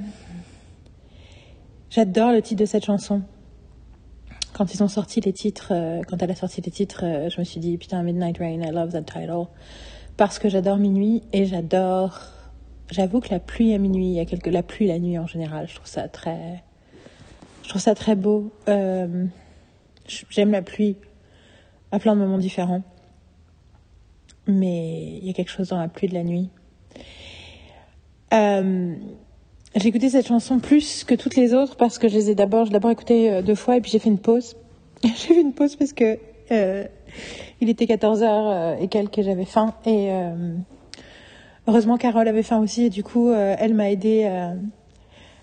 J'adore 1.91 2.33
le 2.33 2.43
titre 2.43 2.61
de 2.61 2.67
cette 2.67 2.85
chanson. 2.85 3.23
Quand 4.53 4.73
ils 4.75 4.83
ont 4.83 4.89
sorti 4.89 5.21
les 5.21 5.33
titres, 5.33 5.69
euh, 5.73 6.03
quand 6.09 6.23
elle 6.23 6.31
a 6.31 6.35
sorti 6.35 6.61
les 6.61 6.71
titres, 6.71 7.05
euh, 7.05 7.29
je 7.29 7.39
me 7.41 7.45
suis 7.45 7.61
dit 7.61 7.77
putain, 7.79 8.03
Midnight 8.03 8.39
Rain, 8.39 8.63
I 8.63 8.71
love 8.71 8.93
that 8.93 9.03
title. 9.03 9.49
Parce 10.17 10.39
que 10.39 10.49
j'adore 10.49 10.77
minuit 10.77 11.23
et 11.33 11.47
j'adore. 11.47 12.21
J'avoue 12.91 13.21
que 13.21 13.31
la 13.31 13.41
pluie 13.41 13.75
à 13.75 13.79
minuit, 13.79 14.07
il 14.07 14.13
y 14.13 14.21
a 14.21 14.25
quelques. 14.25 14.47
La 14.47 14.63
pluie 14.63 14.87
la 14.87 14.99
nuit 14.99 15.19
en 15.19 15.27
général, 15.27 15.69
je 15.69 15.75
trouve 15.75 15.89
ça 15.89 16.09
très. 16.09 16.63
Je 17.63 17.69
trouve 17.69 17.81
ça 17.81 17.95
très 17.95 18.15
beau. 18.15 18.53
Euh, 18.69 19.27
J'aime 20.29 20.51
la 20.51 20.61
pluie 20.61 20.97
à 21.93 21.99
plein 21.99 22.15
de 22.15 22.21
moments 22.21 22.39
différents 22.39 22.83
mais 24.47 25.19
il 25.21 25.27
y 25.27 25.31
a 25.31 25.33
quelque 25.33 25.51
chose 25.51 25.69
dans 25.69 25.79
la 25.79 25.89
pluie 25.89 26.09
de 26.09 26.15
la 26.15 26.25
nuit. 26.25 26.51
Euh, 28.33 28.95
j'ai 29.77 29.89
écouté 29.89 30.11
cette 30.11 30.27
chanson 30.27 30.59
plus 30.59 31.05
que 31.05 31.15
toutes 31.15 31.37
les 31.37 31.55
autres 31.55 31.77
parce 31.77 31.99
que 31.99 32.09
je 32.09 32.15
les 32.15 32.31
ai 32.31 32.35
d'abord, 32.35 32.69
d'abord 32.69 32.91
écouté 32.91 33.31
euh, 33.31 33.43
deux 33.43 33.55
fois 33.55 33.77
et 33.77 33.81
puis 33.81 33.91
j'ai 33.91 33.99
fait 33.99 34.09
une 34.09 34.19
pause. 34.19 34.57
j'ai 35.05 35.11
fait 35.11 35.41
une 35.41 35.53
pause 35.53 35.77
parce 35.77 35.93
que 35.93 36.19
euh, 36.51 36.85
il 37.61 37.69
était 37.69 37.87
14h 37.87 38.79
et 38.81 38.89
quelques 38.89 39.19
et 39.19 39.23
j'avais 39.23 39.45
faim 39.45 39.75
et 39.87 40.13
euh, 40.13 40.55
heureusement 41.67 41.97
Carole 41.97 42.29
avait 42.29 42.43
faim 42.43 42.61
aussi 42.61 42.85
et 42.85 42.91
du 42.91 43.03
coup 43.03 43.29
euh, 43.29 43.55
elle 43.59 43.75
m'a 43.75 43.91
aidé 43.91 44.25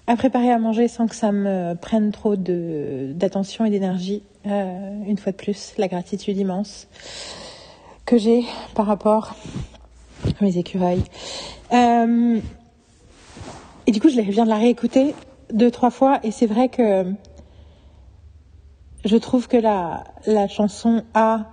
à 0.08 0.16
préparer 0.16 0.52
à 0.52 0.60
manger 0.60 0.88
sans 0.88 1.08
que 1.08 1.16
ça 1.16 1.32
me 1.32 1.74
prenne 1.76 2.12
trop 2.12 2.36
d'attention 2.36 3.66
et 3.66 3.70
d'énergie. 3.70 4.24
Euh, 4.46 5.04
une 5.06 5.18
fois 5.18 5.32
de 5.32 5.38
plus, 5.38 5.74
la 5.78 5.88
gratitude 5.88 6.38
immense 6.38 6.88
que 8.06 8.18
j'ai 8.18 8.44
par 8.76 8.88
rapport 8.88 9.36
à 10.26 10.44
mes 10.44 10.58
écureuils. 10.58 11.04
Euh, 11.72 12.40
et 13.88 13.92
du 13.92 14.02
coup, 14.02 14.10
je 14.10 14.20
viens 14.20 14.46
de 14.46 14.50
la 14.50 14.58
réécouter 14.58 15.14
deux, 15.54 15.72
trois 15.72 15.92
fois, 15.92 16.20
et 16.24 16.32
c'est 16.32 16.46
vrai 16.46 16.70
que 16.70 17.06
je 19.06 19.18
trouve 19.18 19.48
que 19.48 19.58
la, 19.58 20.04
la 20.26 20.48
chanson 20.48 21.04
a. 21.14 21.46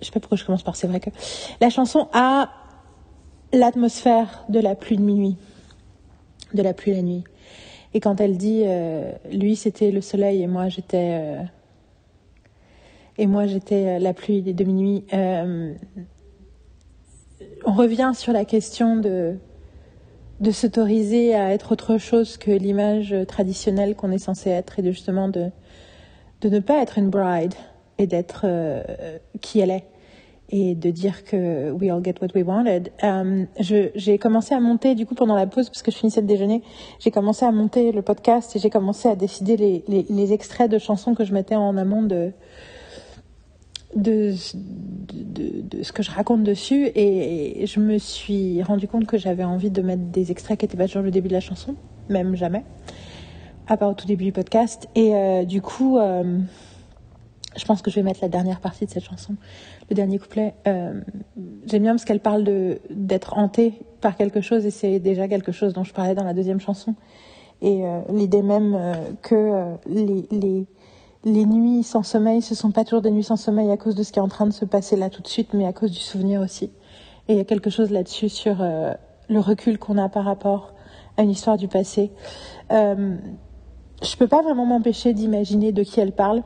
Je 0.00 0.06
sais 0.06 0.12
pas 0.12 0.20
pourquoi 0.20 0.38
je 0.38 0.44
commence 0.44 0.62
par 0.62 0.76
c'est 0.76 0.86
vrai 0.86 1.00
que. 1.00 1.10
La 1.60 1.70
chanson 1.70 2.08
a 2.12 2.50
l'atmosphère 3.52 4.44
de 4.48 4.60
la 4.60 4.74
pluie 4.74 4.96
de 4.96 5.02
minuit, 5.02 5.36
de 6.54 6.62
la 6.62 6.72
pluie 6.72 6.92
la 6.92 7.02
nuit. 7.02 7.24
Et 7.92 8.00
quand 8.00 8.20
elle 8.20 8.36
dit, 8.36 8.62
euh, 8.66 9.12
lui 9.32 9.56
c'était 9.56 9.90
le 9.90 10.00
soleil 10.00 10.42
et 10.42 10.46
moi 10.46 10.68
j'étais. 10.68 11.20
Euh, 11.20 11.42
et 13.18 13.26
moi 13.26 13.46
j'étais 13.46 13.98
la 13.98 14.14
pluie 14.14 14.42
des 14.42 14.54
demi-nuits. 14.54 15.04
Euh, 15.12 15.74
on 17.64 17.72
revient 17.72 18.12
sur 18.14 18.32
la 18.32 18.44
question 18.44 18.96
de, 18.96 19.36
de 20.40 20.50
s'autoriser 20.50 21.34
à 21.34 21.52
être 21.52 21.72
autre 21.72 21.98
chose 21.98 22.38
que 22.38 22.50
l'image 22.50 23.14
traditionnelle 23.28 23.94
qu'on 23.94 24.10
est 24.12 24.18
censé 24.18 24.50
être 24.50 24.78
et 24.78 24.82
de 24.82 24.90
justement 24.90 25.28
de, 25.28 25.50
de 26.40 26.48
ne 26.48 26.60
pas 26.60 26.80
être 26.80 26.96
une 26.96 27.10
bride 27.10 27.54
et 28.00 28.06
d'être 28.06 28.42
euh, 28.44 28.82
qui 29.40 29.60
elle 29.60 29.70
est 29.70 29.84
et 30.52 30.74
de 30.74 30.90
dire 30.90 31.22
que 31.22 31.70
we 31.70 31.90
all 31.90 32.02
get 32.02 32.14
what 32.20 32.28
we 32.34 32.44
wanted. 32.44 32.90
Euh, 33.04 33.44
j'ai 33.94 34.18
commencé 34.18 34.54
à 34.54 34.60
monter 34.60 34.94
du 34.94 35.06
coup 35.06 35.14
pendant 35.14 35.36
la 35.36 35.46
pause 35.46 35.68
parce 35.68 35.82
que 35.82 35.90
je 35.90 35.96
finissais 35.96 36.22
de 36.22 36.26
déjeuner. 36.26 36.62
J'ai 36.98 37.10
commencé 37.10 37.44
à 37.44 37.52
monter 37.52 37.92
le 37.92 38.02
podcast 38.02 38.56
et 38.56 38.58
j'ai 38.58 38.70
commencé 38.70 39.08
à 39.08 39.14
décider 39.14 39.56
les, 39.56 39.84
les, 39.86 40.32
extraits 40.32 40.70
de 40.70 40.78
chansons 40.78 41.14
que 41.14 41.24
je 41.24 41.32
mettais 41.32 41.54
en 41.54 41.76
amont 41.76 42.02
de 42.02 42.32
de, 43.94 44.34
de, 45.12 45.82
ce 45.82 45.92
que 45.92 46.02
je 46.02 46.10
raconte 46.10 46.44
dessus 46.44 46.90
et, 46.94 47.66
je 47.66 47.80
me 47.80 47.98
suis 47.98 48.62
rendu 48.62 48.86
compte 48.86 49.06
que 49.06 49.18
j'avais 49.18 49.44
envie 49.44 49.70
de 49.70 49.82
mettre 49.82 50.04
des 50.04 50.30
extraits 50.30 50.58
qui 50.58 50.64
n'étaient 50.64 50.76
pas 50.76 50.86
toujours 50.86 51.02
le 51.02 51.10
début 51.10 51.26
de 51.28 51.34
la 51.34 51.40
chanson, 51.40 51.74
même 52.08 52.36
jamais, 52.36 52.64
à 53.66 53.76
part 53.76 53.90
au 53.90 53.94
tout 53.94 54.06
début 54.06 54.24
du 54.24 54.32
podcast. 54.32 54.88
Et 54.94 55.14
euh, 55.14 55.44
du 55.44 55.60
coup, 55.60 55.98
je 57.56 57.64
pense 57.64 57.82
que 57.82 57.90
je 57.90 57.96
vais 57.96 58.02
mettre 58.02 58.20
la 58.22 58.28
dernière 58.28 58.60
partie 58.60 58.86
de 58.86 58.90
cette 58.90 59.04
chanson, 59.04 59.34
le 59.88 59.94
dernier 59.94 60.18
couplet. 60.18 60.54
Euh, 60.66 61.00
J'aime 61.66 61.82
bien 61.82 61.92
parce 61.92 62.04
qu'elle 62.04 62.20
parle 62.20 62.44
d'être 62.90 63.36
hantée 63.36 63.80
par 64.00 64.16
quelque 64.16 64.40
chose 64.40 64.66
et 64.66 64.70
c'est 64.70 64.98
déjà 64.98 65.28
quelque 65.28 65.52
chose 65.52 65.72
dont 65.72 65.84
je 65.84 65.92
parlais 65.92 66.14
dans 66.14 66.24
la 66.24 66.34
deuxième 66.34 66.60
chanson. 66.60 66.94
Et 67.62 67.84
euh, 67.84 68.00
l'idée 68.12 68.42
même 68.42 68.74
euh, 68.74 68.94
que 69.22 69.34
euh, 69.34 69.74
les, 69.86 70.66
les 71.24 71.44
nuits 71.44 71.82
sans 71.82 72.02
sommeil, 72.02 72.40
ce 72.40 72.54
sont 72.54 72.70
pas 72.70 72.84
toujours 72.84 73.02
des 73.02 73.10
nuits 73.10 73.24
sans 73.24 73.36
sommeil 73.36 73.70
à 73.70 73.76
cause 73.76 73.94
de 73.94 74.02
ce 74.02 74.12
qui 74.12 74.18
est 74.18 74.22
en 74.22 74.28
train 74.28 74.46
de 74.46 74.52
se 74.52 74.64
passer 74.64 74.96
là 74.96 75.10
tout 75.10 75.22
de 75.22 75.28
suite, 75.28 75.52
mais 75.52 75.66
à 75.66 75.72
cause 75.72 75.90
du 75.90 75.98
souvenir 75.98 76.40
aussi. 76.40 76.72
Et 77.28 77.34
il 77.34 77.36
y 77.36 77.40
a 77.40 77.44
quelque 77.44 77.70
chose 77.70 77.90
là-dessus 77.90 78.30
sur 78.30 78.62
euh, 78.62 78.94
le 79.28 79.40
recul 79.40 79.78
qu'on 79.78 79.98
a 79.98 80.08
par 80.08 80.24
rapport 80.24 80.72
à 81.16 81.22
une 81.22 81.30
histoire 81.30 81.58
du 81.58 81.68
passé. 81.68 82.10
Je 82.70 84.16
peux 84.18 84.28
pas 84.28 84.40
vraiment 84.40 84.64
m'empêcher 84.64 85.12
d'imaginer 85.12 85.72
de 85.72 85.82
qui 85.82 86.00
elle 86.00 86.12
parle. 86.12 86.42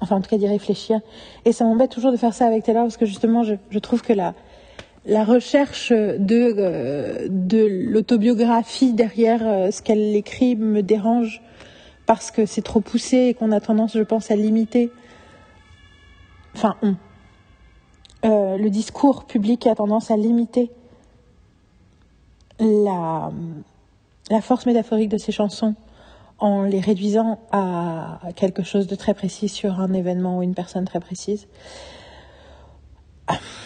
Enfin, 0.00 0.16
en 0.16 0.20
tout 0.20 0.30
cas, 0.30 0.38
d'y 0.38 0.46
réfléchir. 0.46 1.00
Et 1.44 1.52
ça 1.52 1.64
m'embête 1.64 1.90
toujours 1.90 2.12
de 2.12 2.16
faire 2.16 2.34
ça 2.34 2.46
avec 2.46 2.64
Taylor 2.64 2.84
parce 2.84 2.96
que 2.96 3.06
justement, 3.06 3.42
je, 3.42 3.78
trouve 3.78 4.02
que 4.02 4.12
la, 4.12 4.34
recherche 5.24 5.90
de, 5.90 6.54
euh, 6.58 7.26
de 7.28 7.66
l'autobiographie 7.66 8.92
derrière 8.92 9.40
euh, 9.44 9.70
ce 9.70 9.82
qu'elle 9.82 10.14
écrit 10.14 10.54
me 10.56 10.82
dérange 10.82 11.42
parce 12.06 12.30
que 12.30 12.46
c'est 12.46 12.62
trop 12.62 12.80
poussé 12.80 13.16
et 13.16 13.34
qu'on 13.34 13.52
a 13.52 13.60
tendance, 13.60 13.94
je 13.94 14.02
pense, 14.02 14.30
à 14.30 14.36
limiter. 14.36 14.90
Enfin. 16.54 16.76
Euh, 18.24 18.56
le 18.56 18.68
discours 18.68 19.24
public 19.26 19.66
a 19.68 19.76
tendance 19.76 20.10
à 20.10 20.16
limiter 20.16 20.72
la, 22.58 23.30
force 24.42 24.66
métaphorique 24.66 25.08
de 25.08 25.18
ces 25.18 25.30
chansons 25.30 25.74
en 26.38 26.62
les 26.62 26.80
réduisant 26.80 27.40
à 27.50 28.20
quelque 28.36 28.62
chose 28.62 28.86
de 28.86 28.94
très 28.94 29.14
précis 29.14 29.48
sur 29.48 29.80
un 29.80 29.92
événement 29.92 30.38
ou 30.38 30.42
une 30.42 30.54
personne 30.54 30.84
très 30.84 31.00
précise. 31.00 31.48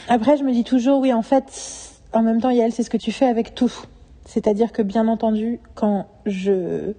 Après, 0.09 0.37
je 0.37 0.43
me 0.43 0.53
dis 0.53 0.65
toujours, 0.65 1.01
oui, 1.01 1.13
en 1.13 1.23
fait, 1.23 1.45
en 2.13 2.23
même 2.23 2.41
temps, 2.41 2.51
Yael, 2.51 2.73
c'est 2.73 2.83
ce 2.83 2.91
que 2.91 2.97
tu 2.97 3.13
fais 3.13 3.27
avec 3.27 3.55
tout. 3.55 3.73
C'est-à-dire 4.25 4.73
que, 4.73 4.83
bien 4.83 5.09
entendu, 5.09 5.61
quand 5.75 6.07
je 6.27 6.95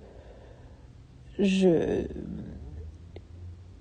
je, 1.39 2.05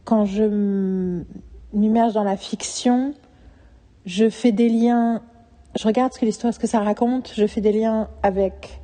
quand 0.04 0.24
je 0.24 1.24
m'immerge 1.72 2.14
dans 2.14 2.24
la 2.24 2.36
fiction, 2.36 3.14
je 4.04 4.28
fais 4.28 4.52
des 4.52 4.68
liens, 4.68 5.22
je 5.78 5.86
regarde 5.86 6.12
ce 6.12 6.18
que 6.18 6.24
l'histoire, 6.24 6.52
ce 6.52 6.58
que 6.58 6.66
ça 6.66 6.80
raconte, 6.80 7.32
je 7.36 7.46
fais 7.46 7.60
des 7.60 7.72
liens 7.72 8.08
avec 8.22 8.81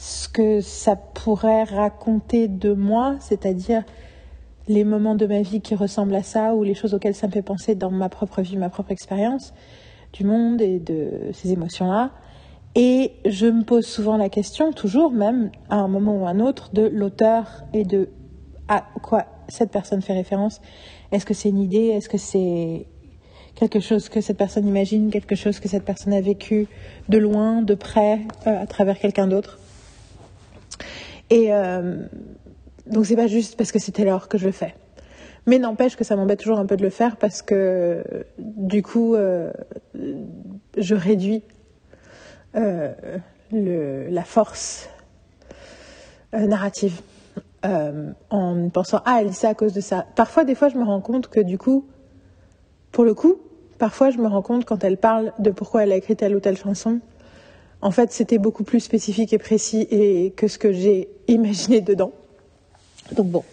ce 0.00 0.30
que 0.30 0.62
ça 0.62 0.96
pourrait 0.96 1.64
raconter 1.64 2.48
de 2.48 2.72
moi, 2.72 3.16
c'est-à-dire 3.20 3.84
les 4.66 4.82
moments 4.82 5.14
de 5.14 5.26
ma 5.26 5.42
vie 5.42 5.60
qui 5.60 5.74
ressemblent 5.74 6.14
à 6.14 6.22
ça 6.22 6.54
ou 6.54 6.62
les 6.62 6.72
choses 6.72 6.94
auxquelles 6.94 7.14
ça 7.14 7.26
me 7.26 7.32
fait 7.32 7.42
penser 7.42 7.74
dans 7.74 7.90
ma 7.90 8.08
propre 8.08 8.40
vie, 8.40 8.56
ma 8.56 8.70
propre 8.70 8.92
expérience 8.92 9.52
du 10.14 10.24
monde 10.24 10.62
et 10.62 10.78
de 10.78 11.10
ces 11.34 11.52
émotions-là. 11.52 12.12
Et 12.74 13.12
je 13.26 13.44
me 13.44 13.62
pose 13.62 13.84
souvent 13.84 14.16
la 14.16 14.30
question, 14.30 14.72
toujours 14.72 15.10
même 15.10 15.50
à 15.68 15.76
un 15.76 15.88
moment 15.88 16.16
ou 16.16 16.26
à 16.26 16.30
un 16.30 16.40
autre, 16.40 16.70
de 16.72 16.86
l'auteur 16.86 17.64
et 17.74 17.84
de 17.84 18.08
à 18.68 18.86
quoi 19.02 19.26
cette 19.48 19.70
personne 19.70 20.00
fait 20.00 20.14
référence. 20.14 20.62
Est-ce 21.12 21.26
que 21.26 21.34
c'est 21.34 21.50
une 21.50 21.60
idée? 21.60 21.88
Est-ce 21.88 22.08
que 22.08 22.16
c'est 22.16 22.86
quelque 23.54 23.80
chose 23.80 24.08
que 24.08 24.22
cette 24.22 24.38
personne 24.38 24.66
imagine? 24.66 25.10
Quelque 25.10 25.34
chose 25.34 25.60
que 25.60 25.68
cette 25.68 25.84
personne 25.84 26.14
a 26.14 26.22
vécu 26.22 26.68
de 27.10 27.18
loin, 27.18 27.60
de 27.60 27.74
près, 27.74 28.20
euh, 28.46 28.62
à 28.62 28.66
travers 28.66 28.98
quelqu'un 28.98 29.26
d'autre? 29.26 29.59
Et 31.30 31.52
euh, 31.54 32.02
donc 32.86 33.06
c'est 33.06 33.16
pas 33.16 33.28
juste 33.28 33.56
parce 33.56 33.72
que 33.72 33.78
c'est 33.78 33.92
Taylor 33.92 34.28
que 34.28 34.36
je 34.36 34.46
le 34.46 34.52
fais. 34.52 34.74
Mais 35.46 35.58
n'empêche 35.58 35.96
que 35.96 36.04
ça 36.04 36.16
m'embête 36.16 36.40
toujours 36.40 36.58
un 36.58 36.66
peu 36.66 36.76
de 36.76 36.82
le 36.82 36.90
faire 36.90 37.16
parce 37.16 37.42
que 37.42 38.04
du 38.38 38.82
coup, 38.82 39.14
euh, 39.14 39.50
je 40.76 40.94
réduis 40.94 41.42
euh, 42.56 42.92
la 43.52 44.24
force 44.24 44.88
euh, 46.34 46.46
narrative 46.46 47.00
en 47.62 48.70
pensant 48.70 49.02
ah 49.04 49.18
elle 49.20 49.28
dit 49.28 49.34
ça 49.34 49.50
à 49.50 49.54
cause 49.54 49.72
de 49.72 49.80
ça. 49.80 50.06
Parfois, 50.16 50.44
des 50.44 50.54
fois, 50.54 50.68
je 50.68 50.76
me 50.76 50.84
rends 50.84 51.00
compte 51.00 51.28
que 51.28 51.40
du 51.40 51.58
coup, 51.58 51.86
pour 52.90 53.04
le 53.04 53.14
coup, 53.14 53.36
parfois 53.78 54.10
je 54.10 54.18
me 54.18 54.26
rends 54.26 54.42
compte 54.42 54.64
quand 54.64 54.82
elle 54.82 54.96
parle 54.96 55.32
de 55.38 55.50
pourquoi 55.50 55.84
elle 55.84 55.92
a 55.92 55.96
écrit 55.96 56.16
telle 56.16 56.34
ou 56.34 56.40
telle 56.40 56.56
chanson. 56.56 57.00
En 57.82 57.90
fait, 57.90 58.12
c'était 58.12 58.38
beaucoup 58.38 58.64
plus 58.64 58.80
spécifique 58.80 59.32
et 59.32 59.38
précis 59.38 59.88
que 60.36 60.48
ce 60.48 60.58
que 60.58 60.72
j'ai 60.72 61.08
imaginé 61.28 61.80
dedans. 61.80 62.12
Donc 63.16 63.26
bon, 63.26 63.44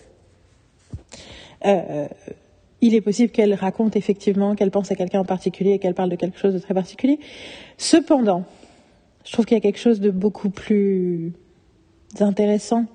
euh, 1.65 2.07
il 2.81 2.93
est 2.93 3.01
possible 3.01 3.31
qu'elle 3.31 3.53
raconte 3.53 3.95
effectivement 3.95 4.55
qu'elle 4.55 4.71
pense 4.71 4.91
à 4.91 4.95
quelqu'un 4.95 5.21
en 5.21 5.25
particulier 5.25 5.73
et 5.73 5.79
qu'elle 5.79 5.95
parle 5.95 6.09
de 6.09 6.15
quelque 6.15 6.37
chose 6.37 6.53
de 6.53 6.59
très 6.59 6.73
particulier. 6.73 7.19
Cependant, 7.77 8.43
je 9.25 9.31
trouve 9.31 9.45
qu'il 9.45 9.55
y 9.55 9.57
a 9.57 9.61
quelque 9.61 9.79
chose 9.79 9.99
de 9.99 10.11
beaucoup 10.11 10.49
plus 10.49 11.33
intéressant 12.19 12.85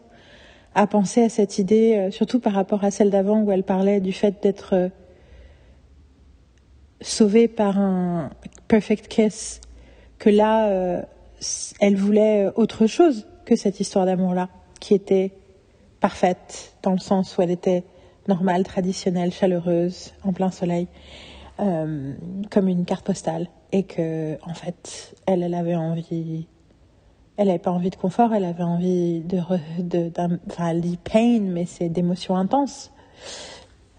à 0.74 0.86
penser 0.86 1.22
à 1.22 1.28
cette 1.28 1.58
idée, 1.58 1.96
euh, 1.96 2.10
surtout 2.10 2.40
par 2.40 2.54
rapport 2.54 2.84
à 2.84 2.90
celle 2.90 3.10
d'avant 3.10 3.42
où 3.42 3.50
elle 3.50 3.64
parlait 3.64 4.00
du 4.00 4.12
fait 4.12 4.42
d'être 4.42 4.74
euh, 4.74 4.88
sauvée 7.00 7.48
par 7.48 7.78
un 7.78 8.30
perfect 8.68 9.08
kiss, 9.08 9.60
que 10.18 10.30
là, 10.30 11.04
elle 11.80 11.96
voulait 11.96 12.50
autre 12.56 12.86
chose 12.86 13.26
que 13.44 13.56
cette 13.56 13.80
histoire 13.80 14.06
d'amour-là, 14.06 14.48
qui 14.80 14.94
était 14.94 15.32
parfaite, 16.00 16.76
dans 16.82 16.92
le 16.92 16.98
sens 16.98 17.36
où 17.36 17.42
elle 17.42 17.50
était 17.50 17.84
normale, 18.28 18.64
traditionnelle, 18.64 19.32
chaleureuse, 19.32 20.12
en 20.24 20.32
plein 20.32 20.50
soleil, 20.50 20.88
euh, 21.60 22.14
comme 22.50 22.68
une 22.68 22.84
carte 22.84 23.04
postale. 23.04 23.48
Et 23.72 23.84
que, 23.84 24.36
en 24.42 24.54
fait, 24.54 25.14
elle, 25.26 25.54
avait 25.54 25.76
envie. 25.76 26.46
Elle 27.36 27.46
n'avait 27.46 27.58
pas 27.58 27.70
envie 27.70 27.88
de 27.88 27.96
confort, 27.96 28.34
elle 28.34 28.44
avait 28.44 28.62
envie 28.62 29.20
de. 29.20 29.38
de 29.78 30.12
enfin, 30.46 30.68
elle 30.68 30.82
dit 30.82 30.98
pain, 30.98 31.40
mais 31.40 31.64
c'est 31.64 31.88
d'émotions 31.88 32.36
intenses. 32.36 32.92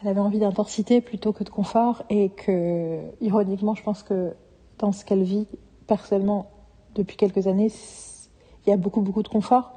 Elle 0.02 0.10
avait 0.10 0.20
envie 0.20 0.40
d'intensité 0.40 1.02
plutôt 1.02 1.34
que 1.34 1.44
de 1.44 1.50
confort. 1.50 2.04
Et 2.10 2.30
que, 2.30 3.00
ironiquement, 3.20 3.74
je 3.74 3.82
pense 3.82 4.04
que 4.04 4.34
dans 4.78 4.92
ce 4.92 5.06
qu'elle 5.06 5.24
vit 5.24 5.48
personnellement 5.88 6.53
depuis 6.96 7.18
quelques 7.18 7.48
années, 7.48 7.72
il 8.66 8.70
y 8.70 8.74
a 8.74 8.78
beaucoup, 8.78 9.02
beaucoup 9.02 9.24
de 9.24 9.28
confort. 9.28 9.72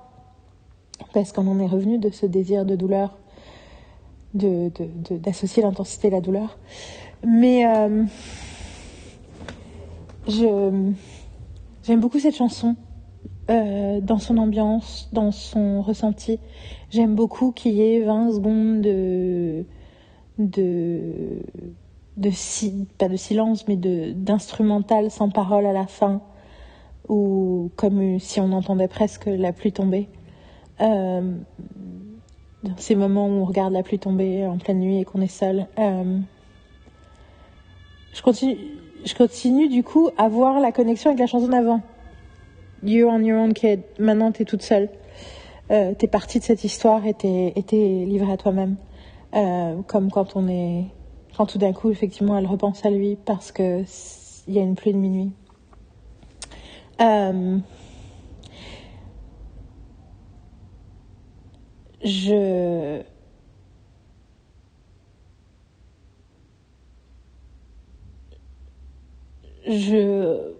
Parce 1.12 1.32
qu'on 1.32 1.46
en 1.46 1.58
est 1.60 1.66
revenu 1.66 1.98
de 1.98 2.10
ce 2.10 2.26
désir 2.26 2.64
de 2.64 2.74
douleur 2.74 3.18
d'associer 4.34 5.62
de, 5.62 5.66
de, 5.66 5.70
l'intensité 5.70 6.08
et 6.08 6.10
la 6.10 6.20
douleur. 6.20 6.58
Mais 7.26 7.66
euh, 7.66 8.04
j'aime 10.28 10.94
beaucoup 12.00 12.18
cette 12.18 12.36
chanson, 12.36 12.76
euh, 13.50 14.00
dans 14.00 14.18
son 14.18 14.36
ambiance, 14.38 15.08
dans 15.12 15.30
son 15.32 15.82
ressenti. 15.82 16.38
J'aime 16.90 17.14
beaucoup 17.14 17.52
qu'il 17.52 17.72
y 17.74 17.82
ait 17.82 18.00
20 18.02 18.32
secondes 18.32 18.80
de, 18.82 19.64
de, 20.38 21.42
pas 22.98 23.08
de 23.08 23.16
silence, 23.16 23.66
mais 23.68 23.76
d'instrumental 23.76 25.10
sans 25.10 25.30
parole 25.30 25.66
à 25.66 25.72
la 25.72 25.86
fin, 25.86 26.20
ou 27.08 27.70
comme 27.76 28.18
si 28.18 28.40
on 28.40 28.52
entendait 28.52 28.88
presque 28.88 29.26
la 29.26 29.52
pluie 29.52 29.72
tomber. 29.72 30.08
Euh, 30.80 31.32
dans 32.62 32.76
ces 32.76 32.94
moments 32.94 33.28
où 33.28 33.42
on 33.42 33.44
regarde 33.44 33.72
la 33.72 33.82
pluie 33.82 33.98
tomber 33.98 34.46
en 34.46 34.58
pleine 34.58 34.80
nuit 34.80 35.00
et 35.00 35.04
qu'on 35.04 35.20
est 35.20 35.26
seul. 35.28 35.66
Euh, 35.78 36.18
je 38.12 38.22
continue, 38.22 38.58
je 39.04 39.14
continue 39.14 39.68
du 39.68 39.82
coup 39.82 40.10
à 40.18 40.28
voir 40.28 40.60
la 40.60 40.72
connexion 40.72 41.10
avec 41.10 41.20
la 41.20 41.26
chanson 41.26 41.48
d'avant. 41.48 41.80
You 42.82 43.08
on 43.08 43.22
your 43.22 43.40
own 43.40 43.54
kid. 43.54 43.82
Maintenant, 43.98 44.32
t'es 44.32 44.44
toute 44.44 44.62
seule. 44.62 44.88
Euh, 45.70 45.94
t'es 45.94 46.06
partie 46.06 46.38
de 46.38 46.44
cette 46.44 46.62
histoire 46.62 47.04
et 47.06 47.14
t'es, 47.14 47.52
livrée 47.72 48.32
à 48.32 48.36
toi-même. 48.36 48.76
Euh, 49.34 49.82
comme 49.86 50.10
quand 50.10 50.36
on 50.36 50.48
est, 50.48 50.84
quand 51.36 51.46
tout 51.46 51.58
d'un 51.58 51.72
coup, 51.72 51.90
effectivement, 51.90 52.38
elle 52.38 52.46
repense 52.46 52.84
à 52.84 52.90
lui 52.90 53.16
parce 53.24 53.52
que 53.52 53.82
il 54.46 54.54
y 54.54 54.58
a 54.58 54.62
une 54.62 54.76
pluie 54.76 54.92
de 54.92 54.98
minuit. 54.98 55.32
Euh, 57.00 57.58
je 62.02 63.02
je 69.66 70.54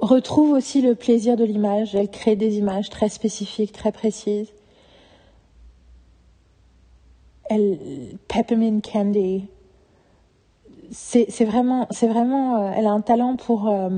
retrouve 0.00 0.52
aussi 0.52 0.80
le 0.80 0.94
plaisir 0.94 1.36
de 1.36 1.44
l'image. 1.44 1.94
Elle 1.94 2.10
crée 2.10 2.36
des 2.36 2.56
images 2.56 2.88
très 2.90 3.08
spécifiques, 3.08 3.72
très 3.72 3.92
précises. 3.92 4.52
Elle, 7.44 7.78
peppermint 8.28 8.80
candy. 8.80 9.46
C'est 10.92 11.44
vraiment, 11.44 11.86
c'est 11.90 12.08
vraiment, 12.08 12.56
euh, 12.56 12.72
elle 12.74 12.86
a 12.86 12.90
un 12.90 13.00
talent 13.00 13.36
pour 13.36 13.68
euh, 13.68 13.90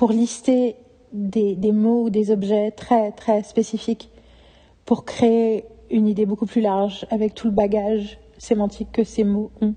pour 0.00 0.12
lister 0.12 0.76
des, 1.12 1.72
mots 1.72 2.04
ou 2.04 2.08
des 2.08 2.30
objets 2.30 2.70
très 2.70 3.12
très 3.12 3.42
spécifiques 3.42 4.08
pour 4.86 5.04
créer 5.04 5.66
une 5.90 6.08
idée 6.08 6.24
beaucoup 6.24 6.46
plus 6.46 6.62
large 6.62 7.04
avec 7.10 7.34
tout 7.34 7.48
le 7.48 7.52
bagage 7.52 8.18
sémantique 8.38 8.88
que 8.92 9.04
ces 9.04 9.24
mots 9.24 9.50
ont. 9.60 9.74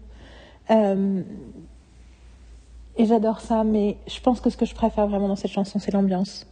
Euh, 0.71 1.23
et 2.95 3.05
j'adore 3.05 3.41
ça, 3.41 3.65
mais 3.65 3.97
je 4.07 4.21
pense 4.21 4.39
que 4.39 4.49
ce 4.49 4.55
que 4.55 4.65
je 4.65 4.73
préfère 4.73 5.07
vraiment 5.09 5.27
dans 5.27 5.35
cette 5.35 5.51
chanson, 5.51 5.77
c'est 5.77 5.91
l'ambiance. 5.91 6.47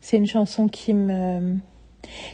C'est 0.00 0.16
une 0.16 0.28
chanson 0.28 0.68
qui 0.68 0.94
me... 0.94 1.56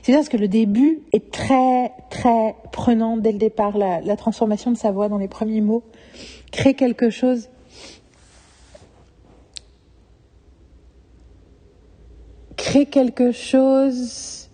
C'est 0.02 0.12
ça 0.12 0.18
parce 0.18 0.28
que 0.28 0.36
le 0.36 0.48
début 0.48 1.00
est 1.14 1.32
très, 1.32 1.92
très 2.10 2.56
prenant 2.72 3.16
dès 3.16 3.32
le 3.32 3.38
départ. 3.38 3.78
La, 3.78 4.02
la 4.02 4.16
transformation 4.16 4.70
de 4.70 4.76
sa 4.76 4.90
voix 4.90 5.08
dans 5.08 5.16
les 5.16 5.28
premiers 5.28 5.62
mots 5.62 5.82
crée 6.52 6.74
quelque 6.74 7.08
chose 7.08 7.48
crée 12.58 12.84
quelque 12.84 13.32
chose 13.32 14.50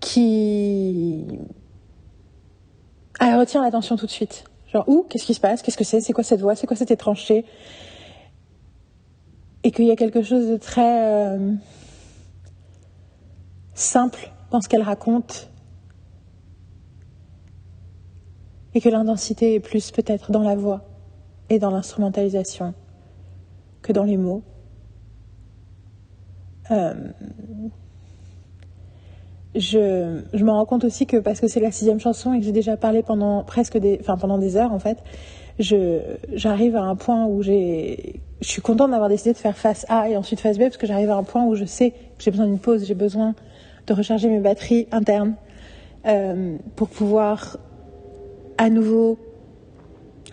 qui 0.00 1.24
elle 3.20 3.38
retient 3.38 3.62
l'attention 3.62 3.96
tout 3.96 4.06
de 4.06 4.10
suite. 4.10 4.44
Genre, 4.66 4.84
où 4.88 5.06
Qu'est-ce 5.08 5.24
qui 5.24 5.34
se 5.34 5.40
passe? 5.40 5.62
Qu'est-ce 5.62 5.76
que 5.76 5.84
c'est? 5.84 6.00
C'est 6.00 6.12
quoi 6.12 6.24
cette 6.24 6.40
voix? 6.40 6.56
C'est 6.56 6.66
quoi 6.66 6.76
cette 6.76 6.90
étrangeté 6.90 7.44
Et 9.62 9.70
qu'il 9.70 9.84
y 9.84 9.90
a 9.90 9.96
quelque 9.96 10.22
chose 10.22 10.48
de 10.48 10.56
très 10.56 11.06
euh, 11.06 11.52
simple 13.74 14.32
dans 14.50 14.60
ce 14.60 14.68
qu'elle 14.68 14.82
raconte. 14.82 15.48
Et 18.74 18.80
que 18.80 18.88
l'intensité 18.88 19.54
est 19.54 19.60
plus 19.60 19.92
peut-être 19.92 20.32
dans 20.32 20.42
la 20.42 20.56
voix 20.56 20.82
et 21.48 21.60
dans 21.60 21.70
l'instrumentalisation 21.70 22.74
que 23.82 23.92
dans 23.92 24.02
les 24.02 24.16
mots. 24.16 24.42
Euh, 26.70 26.94
je, 29.54 30.42
me 30.42 30.50
rends 30.50 30.64
compte 30.64 30.84
aussi 30.84 31.06
que 31.06 31.16
parce 31.16 31.40
que 31.40 31.46
c'est 31.46 31.60
la 31.60 31.70
sixième 31.70 32.00
chanson 32.00 32.32
et 32.32 32.40
que 32.40 32.44
j'ai 32.44 32.52
déjà 32.52 32.76
parlé 32.76 33.02
pendant 33.02 33.44
presque 33.44 33.78
des, 33.78 33.98
enfin 34.00 34.16
pendant 34.16 34.38
des 34.38 34.56
heures 34.56 34.72
en 34.72 34.78
fait, 34.78 34.98
j'arrive 35.58 36.76
à 36.76 36.82
un 36.82 36.96
point 36.96 37.26
où 37.26 37.42
j'ai, 37.42 38.20
je 38.40 38.48
suis 38.48 38.62
contente 38.62 38.90
d'avoir 38.90 39.08
décidé 39.08 39.32
de 39.32 39.38
faire 39.38 39.56
face 39.56 39.86
A 39.88 40.08
et 40.08 40.16
ensuite 40.16 40.40
face 40.40 40.58
B 40.58 40.62
parce 40.62 40.76
que 40.76 40.86
j'arrive 40.86 41.10
à 41.10 41.16
un 41.16 41.22
point 41.22 41.44
où 41.44 41.54
je 41.54 41.64
sais 41.64 41.90
que 41.90 42.24
j'ai 42.24 42.30
besoin 42.30 42.46
d'une 42.46 42.58
pause, 42.58 42.84
j'ai 42.84 42.94
besoin 42.94 43.34
de 43.86 43.92
recharger 43.92 44.28
mes 44.28 44.40
batteries 44.40 44.88
internes 44.90 45.34
euh, 46.06 46.56
pour 46.74 46.88
pouvoir 46.88 47.58
à 48.58 48.70
nouveau 48.70 49.18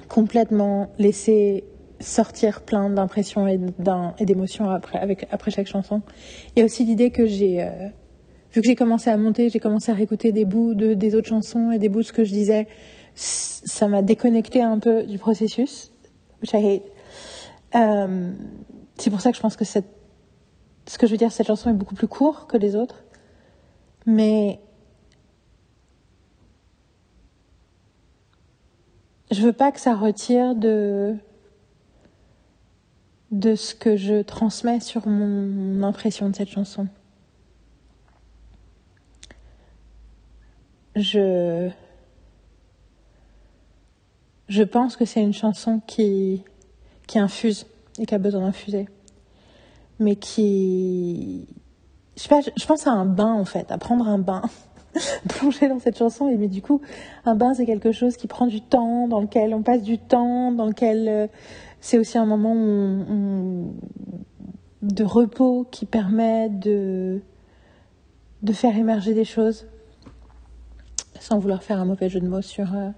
complètement 0.07 0.89
laisser 0.97 1.63
sortir 2.01 2.61
plein 2.61 2.89
d'impressions 2.89 3.47
et 3.47 3.59
d'émotions 4.25 4.69
après, 4.69 5.51
chaque 5.51 5.67
chanson. 5.67 6.01
Il 6.55 6.59
y 6.59 6.61
a 6.61 6.65
aussi 6.65 6.83
l'idée 6.83 7.11
que 7.11 7.25
j'ai 7.25 7.63
euh, 7.63 7.87
vu 8.53 8.61
que 8.61 8.67
j'ai 8.67 8.75
commencé 8.75 9.09
à 9.09 9.17
monter, 9.17 9.49
j'ai 9.49 9.59
commencé 9.59 9.91
à 9.91 9.95
réécouter 9.95 10.31
des 10.31 10.45
bouts 10.45 10.73
de, 10.73 10.93
des 10.93 11.15
autres 11.15 11.29
chansons 11.29 11.71
et 11.71 11.79
des 11.79 11.89
bouts 11.89 12.01
de 12.01 12.05
ce 12.05 12.13
que 12.13 12.23
je 12.23 12.31
disais, 12.31 12.67
ça 13.13 13.87
m'a 13.87 14.01
déconnecté 14.01 14.61
un 14.61 14.79
peu 14.79 15.03
du 15.03 15.17
processus, 15.17 15.91
which 16.41 16.51
I 16.53 16.65
hate. 16.65 16.83
Euh, 17.75 18.31
c'est 18.97 19.09
pour 19.09 19.21
ça 19.21 19.31
que 19.31 19.37
je 19.37 19.41
pense 19.41 19.55
que 19.55 19.65
cette, 19.65 19.89
ce 20.87 20.97
que 20.97 21.07
je 21.07 21.11
veux 21.11 21.17
dire, 21.17 21.31
cette 21.31 21.47
chanson 21.47 21.69
est 21.69 21.73
beaucoup 21.73 21.95
plus 21.95 22.07
courte 22.07 22.49
que 22.49 22.57
les 22.57 22.75
autres, 22.75 23.03
mais 24.05 24.59
je 29.31 29.41
veux 29.41 29.53
pas 29.53 29.71
que 29.71 29.79
ça 29.79 29.95
retire 29.95 30.55
de 30.55 31.15
de 33.31 33.55
ce 33.55 33.73
que 33.73 33.95
je 33.95 34.21
transmets 34.21 34.81
sur 34.81 35.07
mon 35.07 35.83
impression 35.83 36.29
de 36.29 36.35
cette 36.35 36.49
chanson. 36.49 36.87
je 40.95 41.69
je 44.47 44.63
pense 44.63 44.97
que 44.97 45.05
c'est 45.05 45.21
une 45.21 45.33
chanson 45.33 45.81
qui 45.87 46.43
qui 47.07 47.19
infuse 47.19 47.65
et 47.99 48.05
qui 48.05 48.15
a 48.15 48.17
besoin 48.17 48.41
d'infuser. 48.41 48.87
mais 49.99 50.15
qui, 50.15 51.47
je 52.17 52.23
sais 52.23 52.29
pas, 52.29 52.41
je 52.41 52.65
pense 52.65 52.87
à 52.87 52.91
un 52.91 53.05
bain 53.05 53.33
en 53.33 53.45
fait, 53.45 53.71
à 53.71 53.77
prendre 53.77 54.07
un 54.07 54.17
bain, 54.17 54.41
plonger 55.29 55.67
dans 55.67 55.79
cette 55.79 55.97
chanson. 55.97 56.27
Et 56.27 56.37
mais 56.37 56.47
du 56.47 56.61
coup, 56.61 56.81
un 57.25 57.35
bain 57.35 57.53
c'est 57.53 57.65
quelque 57.65 57.91
chose 57.91 58.17
qui 58.17 58.27
prend 58.27 58.47
du 58.47 58.61
temps, 58.61 59.07
dans 59.07 59.21
lequel 59.21 59.53
on 59.53 59.61
passe 59.61 59.83
du 59.83 59.97
temps, 59.97 60.51
dans 60.51 60.65
lequel 60.65 61.07
euh, 61.07 61.27
c'est 61.81 61.97
aussi 61.97 62.17
un 62.17 62.25
moment 62.25 62.55
de 64.81 65.03
repos 65.03 65.67
qui 65.69 65.85
permet 65.85 66.49
de 66.49 67.21
de 68.43 68.53
faire 68.53 68.75
émerger 68.75 69.13
des 69.13 69.25
choses, 69.25 69.67
sans 71.19 71.37
vouloir 71.37 71.61
faire 71.61 71.79
un 71.79 71.85
mauvais 71.85 72.09
jeu 72.09 72.19
de 72.19 72.27
mots 72.27 72.41
sur 72.41 72.73
euh, 72.73 72.89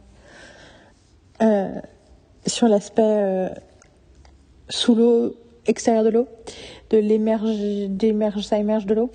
euh, 1.41 1.81
sur 2.45 2.67
l'aspect 2.67 3.01
euh, 3.03 3.49
sous 4.69 4.95
l'eau, 4.95 5.35
extérieur 5.65 6.03
de 6.03 6.09
l'eau, 6.09 6.27
de 6.89 6.97
l'émerge, 6.97 8.43
ça 8.43 8.57
émerge 8.57 8.85
de 8.85 8.93
l'eau. 8.93 9.11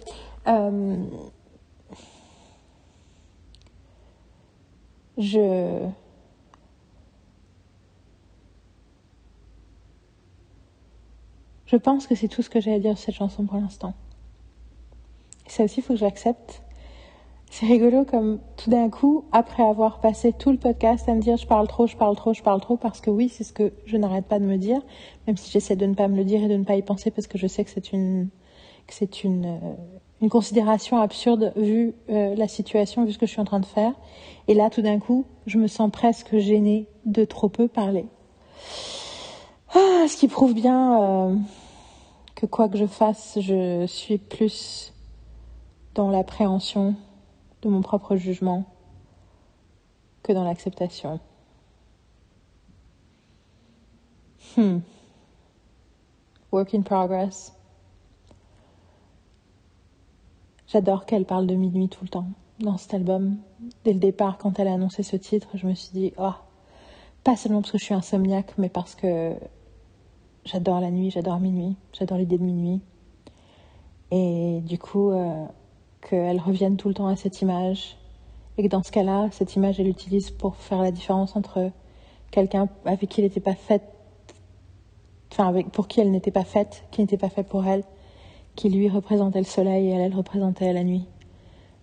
Je 5.19 5.89
je 11.69 11.77
pense 11.77 12.07
que 12.07 12.15
c'est 12.15 12.29
tout 12.29 12.43
ce 12.43 12.51
que 12.51 12.61
j'ai 12.61 12.75
à 12.75 12.79
dire 12.79 12.97
sur 12.97 13.07
cette 13.07 13.15
chanson 13.15 13.45
pour 13.45 13.59
l'instant. 13.59 13.95
Et 15.47 15.51
ça 15.51 15.65
aussi, 15.65 15.81
il 15.81 15.83
faut 15.83 15.93
que 15.93 16.01
j'accepte. 16.01 16.63
C'est 17.51 17.67
rigolo 17.67 18.05
comme 18.05 18.41
tout 18.57 18.71
d'un 18.71 18.91
coup, 18.91 19.25
après 19.33 19.63
avoir 19.63 20.01
passé 20.01 20.33
tout 20.33 20.51
le 20.51 20.59
podcast 20.59 21.09
à 21.09 21.15
me 21.15 21.21
dire 21.21 21.37
je 21.37 21.47
parle 21.47 21.67
trop, 21.67 21.87
je 21.87 21.97
parle 21.97 22.17
trop, 22.17 22.35
je 22.35 22.43
parle 22.43 22.61
trop, 22.61 22.77
parce 22.77 23.01
que 23.01 23.11
oui, 23.11 23.29
c'est 23.29 23.45
ce 23.45 23.53
que 23.53 23.73
je 23.87 23.97
n'arrête 23.97 24.27
pas 24.27 24.39
de 24.39 24.45
me 24.45 24.57
dire, 24.57 24.81
même 25.27 25.37
si 25.37 25.51
j'essaie 25.51 25.77
de 25.77 25.87
ne 25.87 25.95
pas 25.95 26.09
me 26.09 26.17
le 26.17 26.25
dire 26.25 26.43
et 26.43 26.49
de 26.49 26.57
ne 26.57 26.65
pas 26.65 26.77
y 26.77 26.83
penser, 26.83 27.11
parce 27.11 27.27
que 27.27 27.39
je 27.39 27.47
sais 27.47 27.65
que 27.65 27.71
c'est 27.71 27.93
une, 27.93 28.29
que 28.87 28.95
c'est 28.95 29.25
une, 29.25 29.47
euh, 29.47 29.75
une 30.21 30.29
considération 30.29 30.99
absurde 30.99 31.53
vu 31.57 31.95
euh, 32.11 32.35
la 32.35 32.49
situation, 32.49 33.05
vu 33.05 33.13
ce 33.13 33.19
que 33.19 33.27
je 33.27 33.33
suis 33.33 33.41
en 33.41 33.47
train 33.47 33.61
de 33.61 33.67
faire. 33.67 33.93
Et 34.47 34.55
là, 34.55 34.69
tout 34.69 34.83
d'un 34.83 34.99
coup, 34.99 35.25
je 35.47 35.59
me 35.59 35.69
sens 35.69 35.91
presque 35.91 36.37
gênée 36.37 36.87
de 37.07 37.25
trop 37.25 37.49
peu 37.49 37.69
parler. 37.69 38.07
Ah, 39.75 40.07
ce 40.09 40.17
qui 40.17 40.29
prouve 40.29 40.55
bien 40.55 41.03
euh, 41.03 41.37
que 42.35 42.47
quoi 42.47 42.69
que 42.69 42.79
je 42.79 42.87
fasse, 42.87 43.39
je 43.41 43.87
suis 43.87 44.19
plus 44.19 44.95
dans 45.95 46.11
l'appréhension 46.11 46.95
de 47.63 47.69
mon 47.69 47.83
propre 47.83 48.17
jugement 48.17 48.65
que 50.23 50.33
dans 50.33 50.45
l'acceptation. 50.45 51.21
Hmm. 54.57 54.79
Work 56.53 56.75
in 56.75 56.83
progress. 56.83 57.55
J'adore 60.67 61.05
qu'elle 61.05 61.25
parle 61.25 61.47
de 61.47 61.55
minuit 61.55 61.89
tout 61.89 62.05
le 62.05 62.09
temps 62.09 62.29
dans 62.61 62.77
cet 62.77 62.95
album. 62.95 63.37
Dès 63.85 63.93
le 63.93 63.99
départ, 63.99 64.39
quand 64.39 64.59
elle 64.59 64.69
a 64.69 64.75
annoncé 64.75 65.03
ce 65.03 65.17
titre, 65.17 65.49
je 65.55 65.67
me 65.67 65.75
suis 65.75 65.93
dit, 65.93 66.13
oh, 66.19 66.33
pas 67.25 67.37
seulement 67.37 67.61
parce 67.61 67.73
que 67.73 67.79
je 67.79 67.85
suis 67.85 67.95
insomniaque, 67.95 68.53
mais 68.57 68.69
parce 68.69 68.95
que 68.95 69.35
j'adore 70.49 70.81
la 70.81 70.91
nuit, 70.91 71.11
j'adore 71.11 71.39
minuit, 71.41 71.77
j'adore 71.93 72.19
l'idée 72.19 72.39
de 72.39 72.43
minuit. 72.43 72.81
Et 74.11 74.61
du 74.65 74.79
coup, 74.79 75.11
euh, 75.11 75.45
qu'elle 76.01 76.41
revienne 76.41 76.77
tout 76.77 76.89
le 76.89 76.95
temps 76.95 77.07
à 77.07 77.17
cette 77.17 77.43
image, 77.43 77.97
et 78.57 78.63
que 78.63 78.69
dans 78.69 78.83
ce 78.83 78.91
cas-là, 78.91 79.29
cette 79.31 79.55
image, 79.57 79.79
elle 79.79 79.87
l'utilise 79.87 80.31
pour 80.31 80.57
faire 80.57 80.83
la 80.83 80.91
différence 80.91 81.37
entre 81.37 81.71
quelqu'un 82.31 82.69
avec 82.85 83.09
qui 83.09 83.21
elle 83.21 83.27
n'était 83.27 83.41
pas 83.41 83.55
faite, 83.55 83.85
enfin, 85.31 85.53
pour 85.73 85.87
qui 85.87 86.01
elle 86.01 86.11
n'était 86.11 86.31
pas 86.31 86.45
faite, 86.45 86.85
qui 86.91 87.03
n'était 87.03 87.19
pas 87.19 87.29
fait 87.29 87.45
pour 87.45 87.67
elle, 87.67 87.85
qui 88.57 88.71
lui 88.71 88.89
représentait 88.89 89.39
le 89.39 89.45
soleil 89.45 89.89
et 89.89 89.91
elle, 89.91 90.01
elle 90.01 90.15
représentait 90.15 90.73
la 90.73 90.83
nuit. 90.83 91.07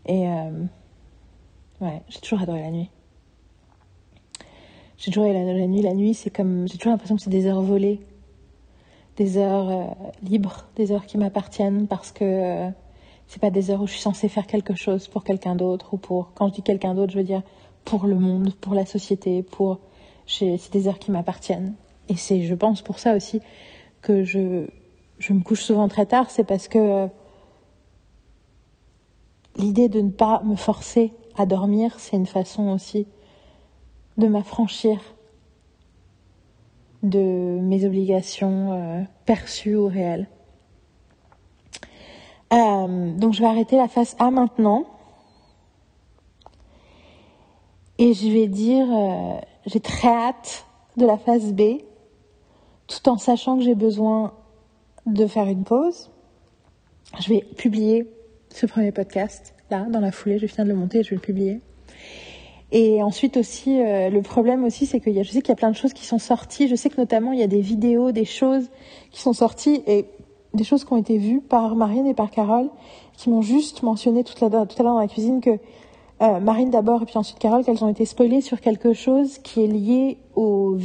Et 0.08 0.28
euh, 0.28 0.66
ouais, 1.82 2.02
j'ai 2.10 2.20
toujours 2.20 2.42
adoré 2.42 2.62
la 2.62 2.72
nuit. 2.72 2.90
J'ai 4.98 5.12
toujours 5.12 5.32
la, 5.32 5.44
la 5.44 5.68
nuit. 5.68 5.82
La 5.82 5.94
nuit, 5.94 6.14
c'est 6.14 6.30
comme, 6.30 6.68
j'ai 6.68 6.78
toujours 6.78 6.92
l'impression 6.92 7.16
que 7.16 7.22
c'est 7.22 7.30
des 7.30 7.46
heures 7.48 7.62
volées, 7.62 8.02
des 9.18 9.38
heures 9.38 9.70
euh, 9.70 9.86
libres, 10.24 10.66
des 10.76 10.92
heures 10.92 11.06
qui 11.06 11.18
m'appartiennent 11.18 11.88
parce 11.88 12.12
que 12.12 12.24
euh, 12.24 12.70
c'est 13.28 13.42
pas 13.42 13.50
des 13.50 13.72
heures 13.72 13.82
où 13.82 13.88
je 13.88 13.94
suis 13.94 14.02
censée 14.02 14.28
faire 14.28 14.48
quelque 14.48 14.76
chose 14.76 15.08
pour 15.08 15.24
quelqu'un 15.24 15.56
d'autre 15.56 15.94
ou 15.94 15.98
pour, 15.98 16.34
quand 16.34 16.50
je 16.50 16.54
dis 16.56 16.62
quelqu'un 16.62 16.94
d'autre, 16.94 17.14
je 17.14 17.18
veux 17.18 17.24
dire 17.24 17.42
pour 17.86 18.08
le 18.08 18.16
monde, 18.16 18.54
pour 18.56 18.74
la 18.74 18.86
société, 18.86 19.44
pour, 19.44 19.80
c'est 20.28 20.72
des 20.72 20.88
heures 20.88 21.00
qui 21.00 21.12
m'appartiennent. 21.12 21.76
Et 22.10 22.16
c'est, 22.16 22.42
je 22.42 22.56
pense, 22.56 22.82
pour 22.82 23.00
ça 23.00 23.16
aussi 23.16 23.42
que 24.02 24.24
je, 24.24 24.66
je 25.20 25.34
me 25.34 25.42
couche 25.42 25.62
souvent 25.62 25.88
très 25.88 26.06
tard, 26.06 26.30
c'est 26.30 26.44
parce 26.44 26.68
que 26.68 26.80
euh, 26.80 27.08
l'idée 29.56 29.88
de 29.88 30.02
ne 30.02 30.10
pas 30.10 30.42
me 30.44 30.56
forcer 30.56 31.14
à 31.38 31.46
dormir, 31.46 32.00
c'est 32.00 32.18
une 32.18 32.26
façon 32.26 32.70
aussi 32.70 33.08
de 34.18 34.28
m'affranchir 34.28 35.15
de 37.06 37.60
mes 37.62 37.86
obligations 37.86 38.74
euh, 38.74 39.04
perçues 39.26 39.76
ou 39.76 39.88
réelles. 39.88 40.28
Euh, 42.52 43.12
donc 43.14 43.34
je 43.34 43.42
vais 43.42 43.48
arrêter 43.48 43.78
la 43.78 43.88
phase 43.88 44.16
A 44.20 44.32
maintenant. 44.32 44.86
Et 47.98 48.14
je 48.14 48.28
vais 48.28 48.48
dire, 48.48 48.88
euh, 48.92 49.40
j'ai 49.66 49.80
très 49.80 50.10
hâte 50.10 50.66
de 50.98 51.06
la 51.06 51.18
phase 51.18 51.54
B, 51.54 51.80
tout 52.88 53.08
en 53.08 53.18
sachant 53.18 53.58
que 53.58 53.64
j'ai 53.64 53.76
besoin 53.76 54.34
de 55.06 55.28
faire 55.28 55.48
une 55.48 55.64
pause. 55.64 56.12
Je 57.20 57.30
vais 57.30 57.42
publier 57.42 58.10
ce 58.50 58.66
premier 58.66 58.92
podcast, 58.92 59.56
là, 59.70 59.86
dans 59.90 60.02
la 60.02 60.12
foulée, 60.12 60.40
je 60.40 60.46
viens 60.46 60.66
de 60.66 60.70
le 60.70 60.76
monter 60.76 61.04
je 61.04 61.12
vais 61.12 61.16
le 61.16 61.22
publier. 61.22 61.62
Et 62.78 63.02
ensuite 63.02 63.38
aussi, 63.38 63.80
euh, 63.80 64.10
le 64.10 64.22
problème 64.22 64.66
aussi, 64.66 64.86
c'est 64.86 65.00
que 65.00 65.10
je 65.10 65.24
sais 65.24 65.42
qu'il 65.42 65.48
y 65.48 65.52
a 65.54 65.56
plein 65.56 65.72
de 65.72 65.78
choses 65.78 65.94
qui 65.94 66.06
sont 66.06 66.20
sorties. 66.20 66.68
Je 66.68 66.76
sais 66.76 66.90
que 66.90 67.00
notamment, 67.00 67.32
il 67.32 67.40
y 67.40 67.44
a 67.44 67.48
des 67.48 67.62
vidéos, 67.62 68.12
des 68.12 68.26
choses 68.26 68.70
qui 69.12 69.22
sont 69.22 69.32
sorties 69.32 69.82
et 69.88 70.08
des 70.54 70.66
choses 70.66 70.84
qui 70.84 70.92
ont 70.92 70.98
été 70.98 71.18
vues 71.18 71.40
par 71.40 71.78
Marine 71.78 72.06
et 72.06 72.14
par 72.14 72.30
Carole, 72.30 72.68
qui 73.14 73.30
m'ont 73.30 73.42
juste 73.42 73.82
mentionné 73.82 74.26
tout 74.26 74.44
à 74.44 74.50
l'heure 74.50 74.68
tout 74.68 74.76
à 74.78 74.84
l'heure 74.84 74.96
dans 74.96 75.00
la 75.00 75.08
cuisine 75.08 75.40
que 75.40 75.52
euh, 76.22 76.40
Marine 76.42 76.70
d'abord 76.70 77.04
et 77.04 77.06
puis 77.06 77.18
ensuite 77.18 77.40
Carole, 77.40 77.64
qu'elles 77.64 77.82
ont 77.82 77.90
été 77.90 78.04
spoilées 78.04 78.42
sur 78.42 78.60
quelque 78.60 78.92
chose 78.92 79.38
qui 79.38 79.64
est 79.64 79.68
lié 79.68 80.18
au, 80.36 80.78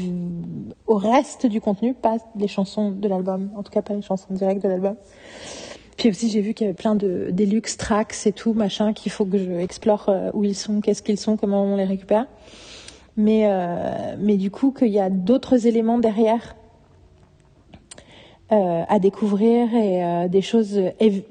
au 0.86 0.94
reste 0.94 1.47
du 1.47 1.60
contenu, 1.60 1.94
pas 1.94 2.19
les 2.36 2.49
chansons 2.49 2.93
de 2.93 3.09
l'album, 3.09 3.51
en 3.57 3.65
tout 3.65 3.73
cas 3.73 3.83
pas 3.83 3.94
les 3.94 4.02
chansons 4.02 4.33
directes 4.33 4.62
de 4.62 4.69
l'album. 4.69 4.94
Puis 6.01 6.09
aussi, 6.09 6.31
j'ai 6.31 6.41
vu 6.41 6.55
qu'il 6.55 6.67
y 6.67 6.70
avait 6.70 6.75
plein 6.75 6.95
de 6.95 7.29
deluxe 7.31 7.77
tracks 7.77 8.17
et 8.25 8.33
tout, 8.33 8.55
machin, 8.55 8.95
qu'il 8.95 9.12
faut 9.12 9.27
que 9.27 9.37
je 9.37 9.53
explore 9.53 10.09
euh, 10.09 10.31
où 10.33 10.45
ils 10.45 10.55
sont, 10.55 10.81
qu'est-ce 10.81 11.03
qu'ils 11.03 11.19
sont, 11.19 11.37
comment 11.37 11.62
on 11.62 11.77
les 11.77 11.85
récupère. 11.85 12.25
Mais, 13.19 13.43
euh, 13.45 14.17
mais 14.19 14.39
du 14.39 14.51
coup, 14.51 14.70
qu'il 14.70 14.89
y 14.89 14.99
a 14.99 15.11
d'autres 15.11 15.67
éléments 15.67 15.99
derrière 15.99 16.57
euh, 18.51 18.83
à 18.89 18.99
découvrir 18.99 19.75
et 19.75 20.03
euh, 20.03 20.29
des 20.29 20.41
choses. 20.41 20.81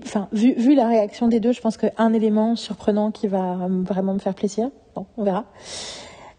Enfin, 0.04 0.28
vu, 0.34 0.54
vu 0.54 0.76
la 0.76 0.88
réaction 0.88 1.28
des 1.28 1.40
deux, 1.40 1.52
je 1.52 1.62
pense 1.62 1.76
qu'un 1.76 2.14
élément 2.14 2.56
surprenant 2.56 3.10
qui 3.10 3.26
va 3.26 3.68
vraiment 3.68 4.14
me 4.14 4.20
faire 4.20 4.36
plaisir. 4.36 4.70
Bon, 4.96 5.08
on 5.18 5.24
verra. 5.24 5.46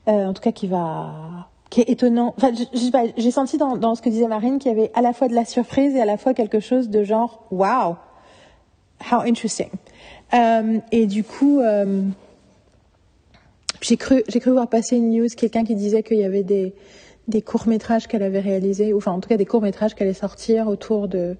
Euh, 0.06 0.26
en 0.26 0.34
tout 0.34 0.42
cas, 0.42 0.52
qui 0.52 0.68
va 0.68 1.48
qui 1.68 1.80
est 1.80 1.90
étonnant. 1.90 2.32
Enfin, 2.36 2.52
j'ai 3.16 3.30
senti 3.32 3.58
dans, 3.58 3.76
dans 3.76 3.96
ce 3.96 4.02
que 4.02 4.08
disait 4.08 4.28
Marine 4.28 4.60
qu'il 4.60 4.70
y 4.70 4.74
avait 4.74 4.92
à 4.94 5.02
la 5.02 5.12
fois 5.12 5.26
de 5.26 5.34
la 5.34 5.44
surprise 5.44 5.96
et 5.96 6.00
à 6.00 6.04
la 6.04 6.16
fois 6.16 6.32
quelque 6.32 6.60
chose 6.60 6.90
de 6.90 7.02
genre 7.02 7.44
wow, 7.50 7.96
how 9.00 9.20
interesting. 9.20 9.70
Euh, 10.34 10.78
et 10.92 11.06
du 11.06 11.24
coup, 11.24 11.60
euh, 11.60 12.02
j'ai 13.80 13.96
cru, 13.96 14.22
j'ai 14.28 14.40
cru 14.40 14.50
voir 14.52 14.68
passer 14.68 14.96
une 14.96 15.10
news, 15.10 15.28
quelqu'un 15.36 15.64
qui 15.64 15.74
disait 15.74 16.02
qu'il 16.02 16.18
y 16.18 16.24
avait 16.24 16.42
des, 16.42 16.74
des 17.28 17.42
courts 17.42 17.66
métrages 17.66 18.06
qu'elle 18.06 18.22
avait 18.22 18.40
réalisés, 18.40 18.92
ou 18.92 18.98
enfin 18.98 19.12
en 19.12 19.20
tout 19.20 19.28
cas 19.28 19.36
des 19.36 19.46
courts 19.46 19.62
métrages 19.62 19.94
qu'elle 19.94 20.08
allait 20.08 20.14
sortir 20.14 20.68
autour 20.68 21.08
de, 21.08 21.36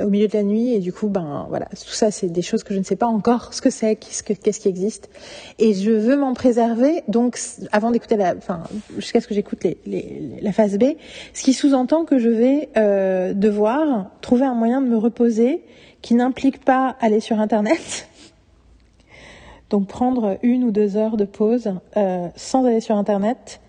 au 0.00 0.08
milieu 0.08 0.28
de 0.28 0.34
la 0.34 0.42
nuit. 0.42 0.74
Et 0.74 0.80
du 0.80 0.92
coup, 0.92 1.08
ben 1.08 1.46
voilà, 1.48 1.66
tout 1.66 1.92
ça, 1.92 2.10
c'est 2.10 2.28
des 2.28 2.42
choses 2.42 2.62
que 2.64 2.74
je 2.74 2.78
ne 2.78 2.84
sais 2.84 2.96
pas 2.96 3.06
encore 3.06 3.54
ce 3.54 3.62
que 3.62 3.70
c'est, 3.70 3.96
qu'est-ce, 3.96 4.22
que, 4.22 4.32
qu'est-ce 4.32 4.60
qui 4.60 4.68
existe. 4.68 5.08
Et 5.58 5.74
je 5.74 5.90
veux 5.90 6.16
m'en 6.16 6.34
préserver. 6.34 7.02
Donc, 7.08 7.38
avant 7.72 7.90
d'écouter 7.90 8.16
la, 8.16 8.34
enfin, 8.36 8.64
jusqu'à 8.96 9.20
ce 9.20 9.26
que 9.26 9.34
j'écoute 9.34 9.64
les, 9.64 9.78
les, 9.86 10.38
la 10.42 10.52
phase 10.52 10.78
B, 10.78 10.84
ce 11.32 11.42
qui 11.42 11.52
sous-entend 11.52 12.04
que 12.04 12.18
je 12.18 12.28
vais 12.28 12.68
euh, 12.76 13.32
devoir 13.32 14.10
trouver 14.20 14.44
un 14.44 14.54
moyen 14.54 14.80
de 14.80 14.88
me 14.88 14.98
reposer 14.98 15.62
qui 16.02 16.14
n'implique 16.14 16.64
pas 16.64 16.96
aller 17.00 17.20
sur 17.20 17.40
Internet. 17.40 18.08
Donc, 19.70 19.88
prendre 19.88 20.38
une 20.42 20.64
ou 20.64 20.70
deux 20.70 20.96
heures 20.96 21.16
de 21.16 21.24
pause 21.24 21.74
euh, 21.96 22.28
sans 22.36 22.64
aller 22.64 22.80
sur 22.80 22.96
Internet 22.96 23.60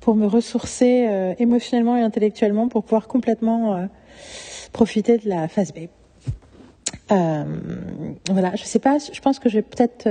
pour 0.00 0.14
me 0.14 0.26
ressourcer 0.26 1.06
euh, 1.08 1.34
émotionnellement 1.38 1.96
et 1.96 2.00
intellectuellement 2.00 2.68
pour 2.68 2.84
pouvoir 2.84 3.06
complètement 3.06 3.76
euh, 3.76 3.86
profiter 4.72 5.18
de 5.18 5.28
la 5.28 5.48
phase 5.48 5.72
B. 5.72 5.88
Voilà, 8.30 8.54
je 8.56 8.64
sais 8.64 8.78
pas, 8.78 8.96
je 8.98 9.20
pense 9.20 9.38
que 9.38 9.50
je 9.50 9.56
vais 9.56 9.62
peut-être. 9.62 10.04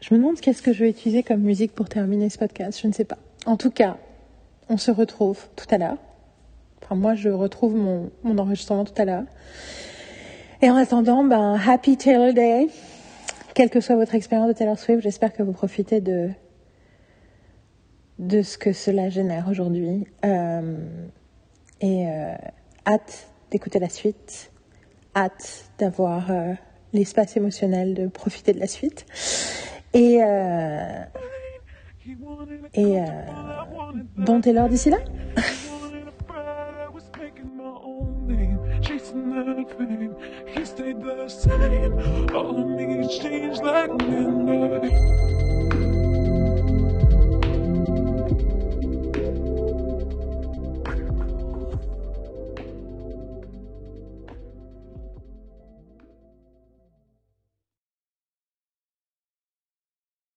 je 0.00 0.14
me 0.14 0.18
demande 0.18 0.40
qu'est-ce 0.40 0.62
que 0.62 0.72
je 0.72 0.84
vais 0.84 0.88
utiliser 0.88 1.22
comme 1.22 1.40
musique 1.40 1.74
pour 1.74 1.90
terminer 1.90 2.30
ce 2.30 2.38
podcast, 2.38 2.80
je 2.80 2.86
ne 2.86 2.92
sais 2.94 3.04
pas. 3.04 3.18
En 3.44 3.58
tout 3.58 3.70
cas, 3.70 3.98
on 4.70 4.78
se 4.78 4.90
retrouve 4.90 5.38
tout 5.56 5.66
à 5.70 5.76
l'heure 5.76 5.98
Moi, 6.90 7.14
je 7.14 7.28
retrouve 7.28 7.76
mon, 7.76 8.38
enregistrement 8.38 8.84
tout 8.84 9.00
à 9.00 9.04
l'heure. 9.04 9.24
Et 10.60 10.70
en 10.70 10.76
attendant, 10.76 11.24
ben, 11.24 11.58
happy 11.66 11.96
Taylor 11.96 12.34
Day. 12.34 12.66
Quelle 13.54 13.70
que 13.70 13.80
soit 13.80 13.96
votre 13.96 14.14
expérience 14.14 14.48
de 14.48 14.52
Taylor 14.52 14.78
Swift, 14.78 15.02
j'espère 15.02 15.32
que 15.32 15.42
vous 15.42 15.52
profitez 15.52 16.00
de, 16.00 16.30
de 18.18 18.42
ce 18.42 18.58
que 18.58 18.72
cela 18.72 19.08
génère 19.08 19.48
aujourd'hui. 19.48 20.06
Euh, 20.24 20.76
et 21.80 22.08
euh, 22.08 22.34
hâte 22.86 23.28
d'écouter 23.50 23.78
la 23.78 23.88
suite. 23.88 24.52
Hâte 25.14 25.70
d'avoir 25.78 26.30
euh, 26.30 26.54
l'espace 26.92 27.36
émotionnel 27.36 27.94
de 27.94 28.08
profiter 28.08 28.52
de 28.52 28.60
la 28.60 28.66
suite. 28.66 29.06
Et, 29.92 30.20
et 32.74 32.98
bon 34.16 34.40
Taylor 34.40 34.68
d'ici 34.68 34.90
là? 34.90 34.98
That 39.12 40.14
he 40.46 40.64
stayed 40.64 41.02
the 41.02 41.28
same. 41.28 42.30
All 42.32 42.60
of 42.60 42.68
me 42.68 43.08
changed 43.18 43.60
like 43.60 43.90
midnight. 43.90 45.59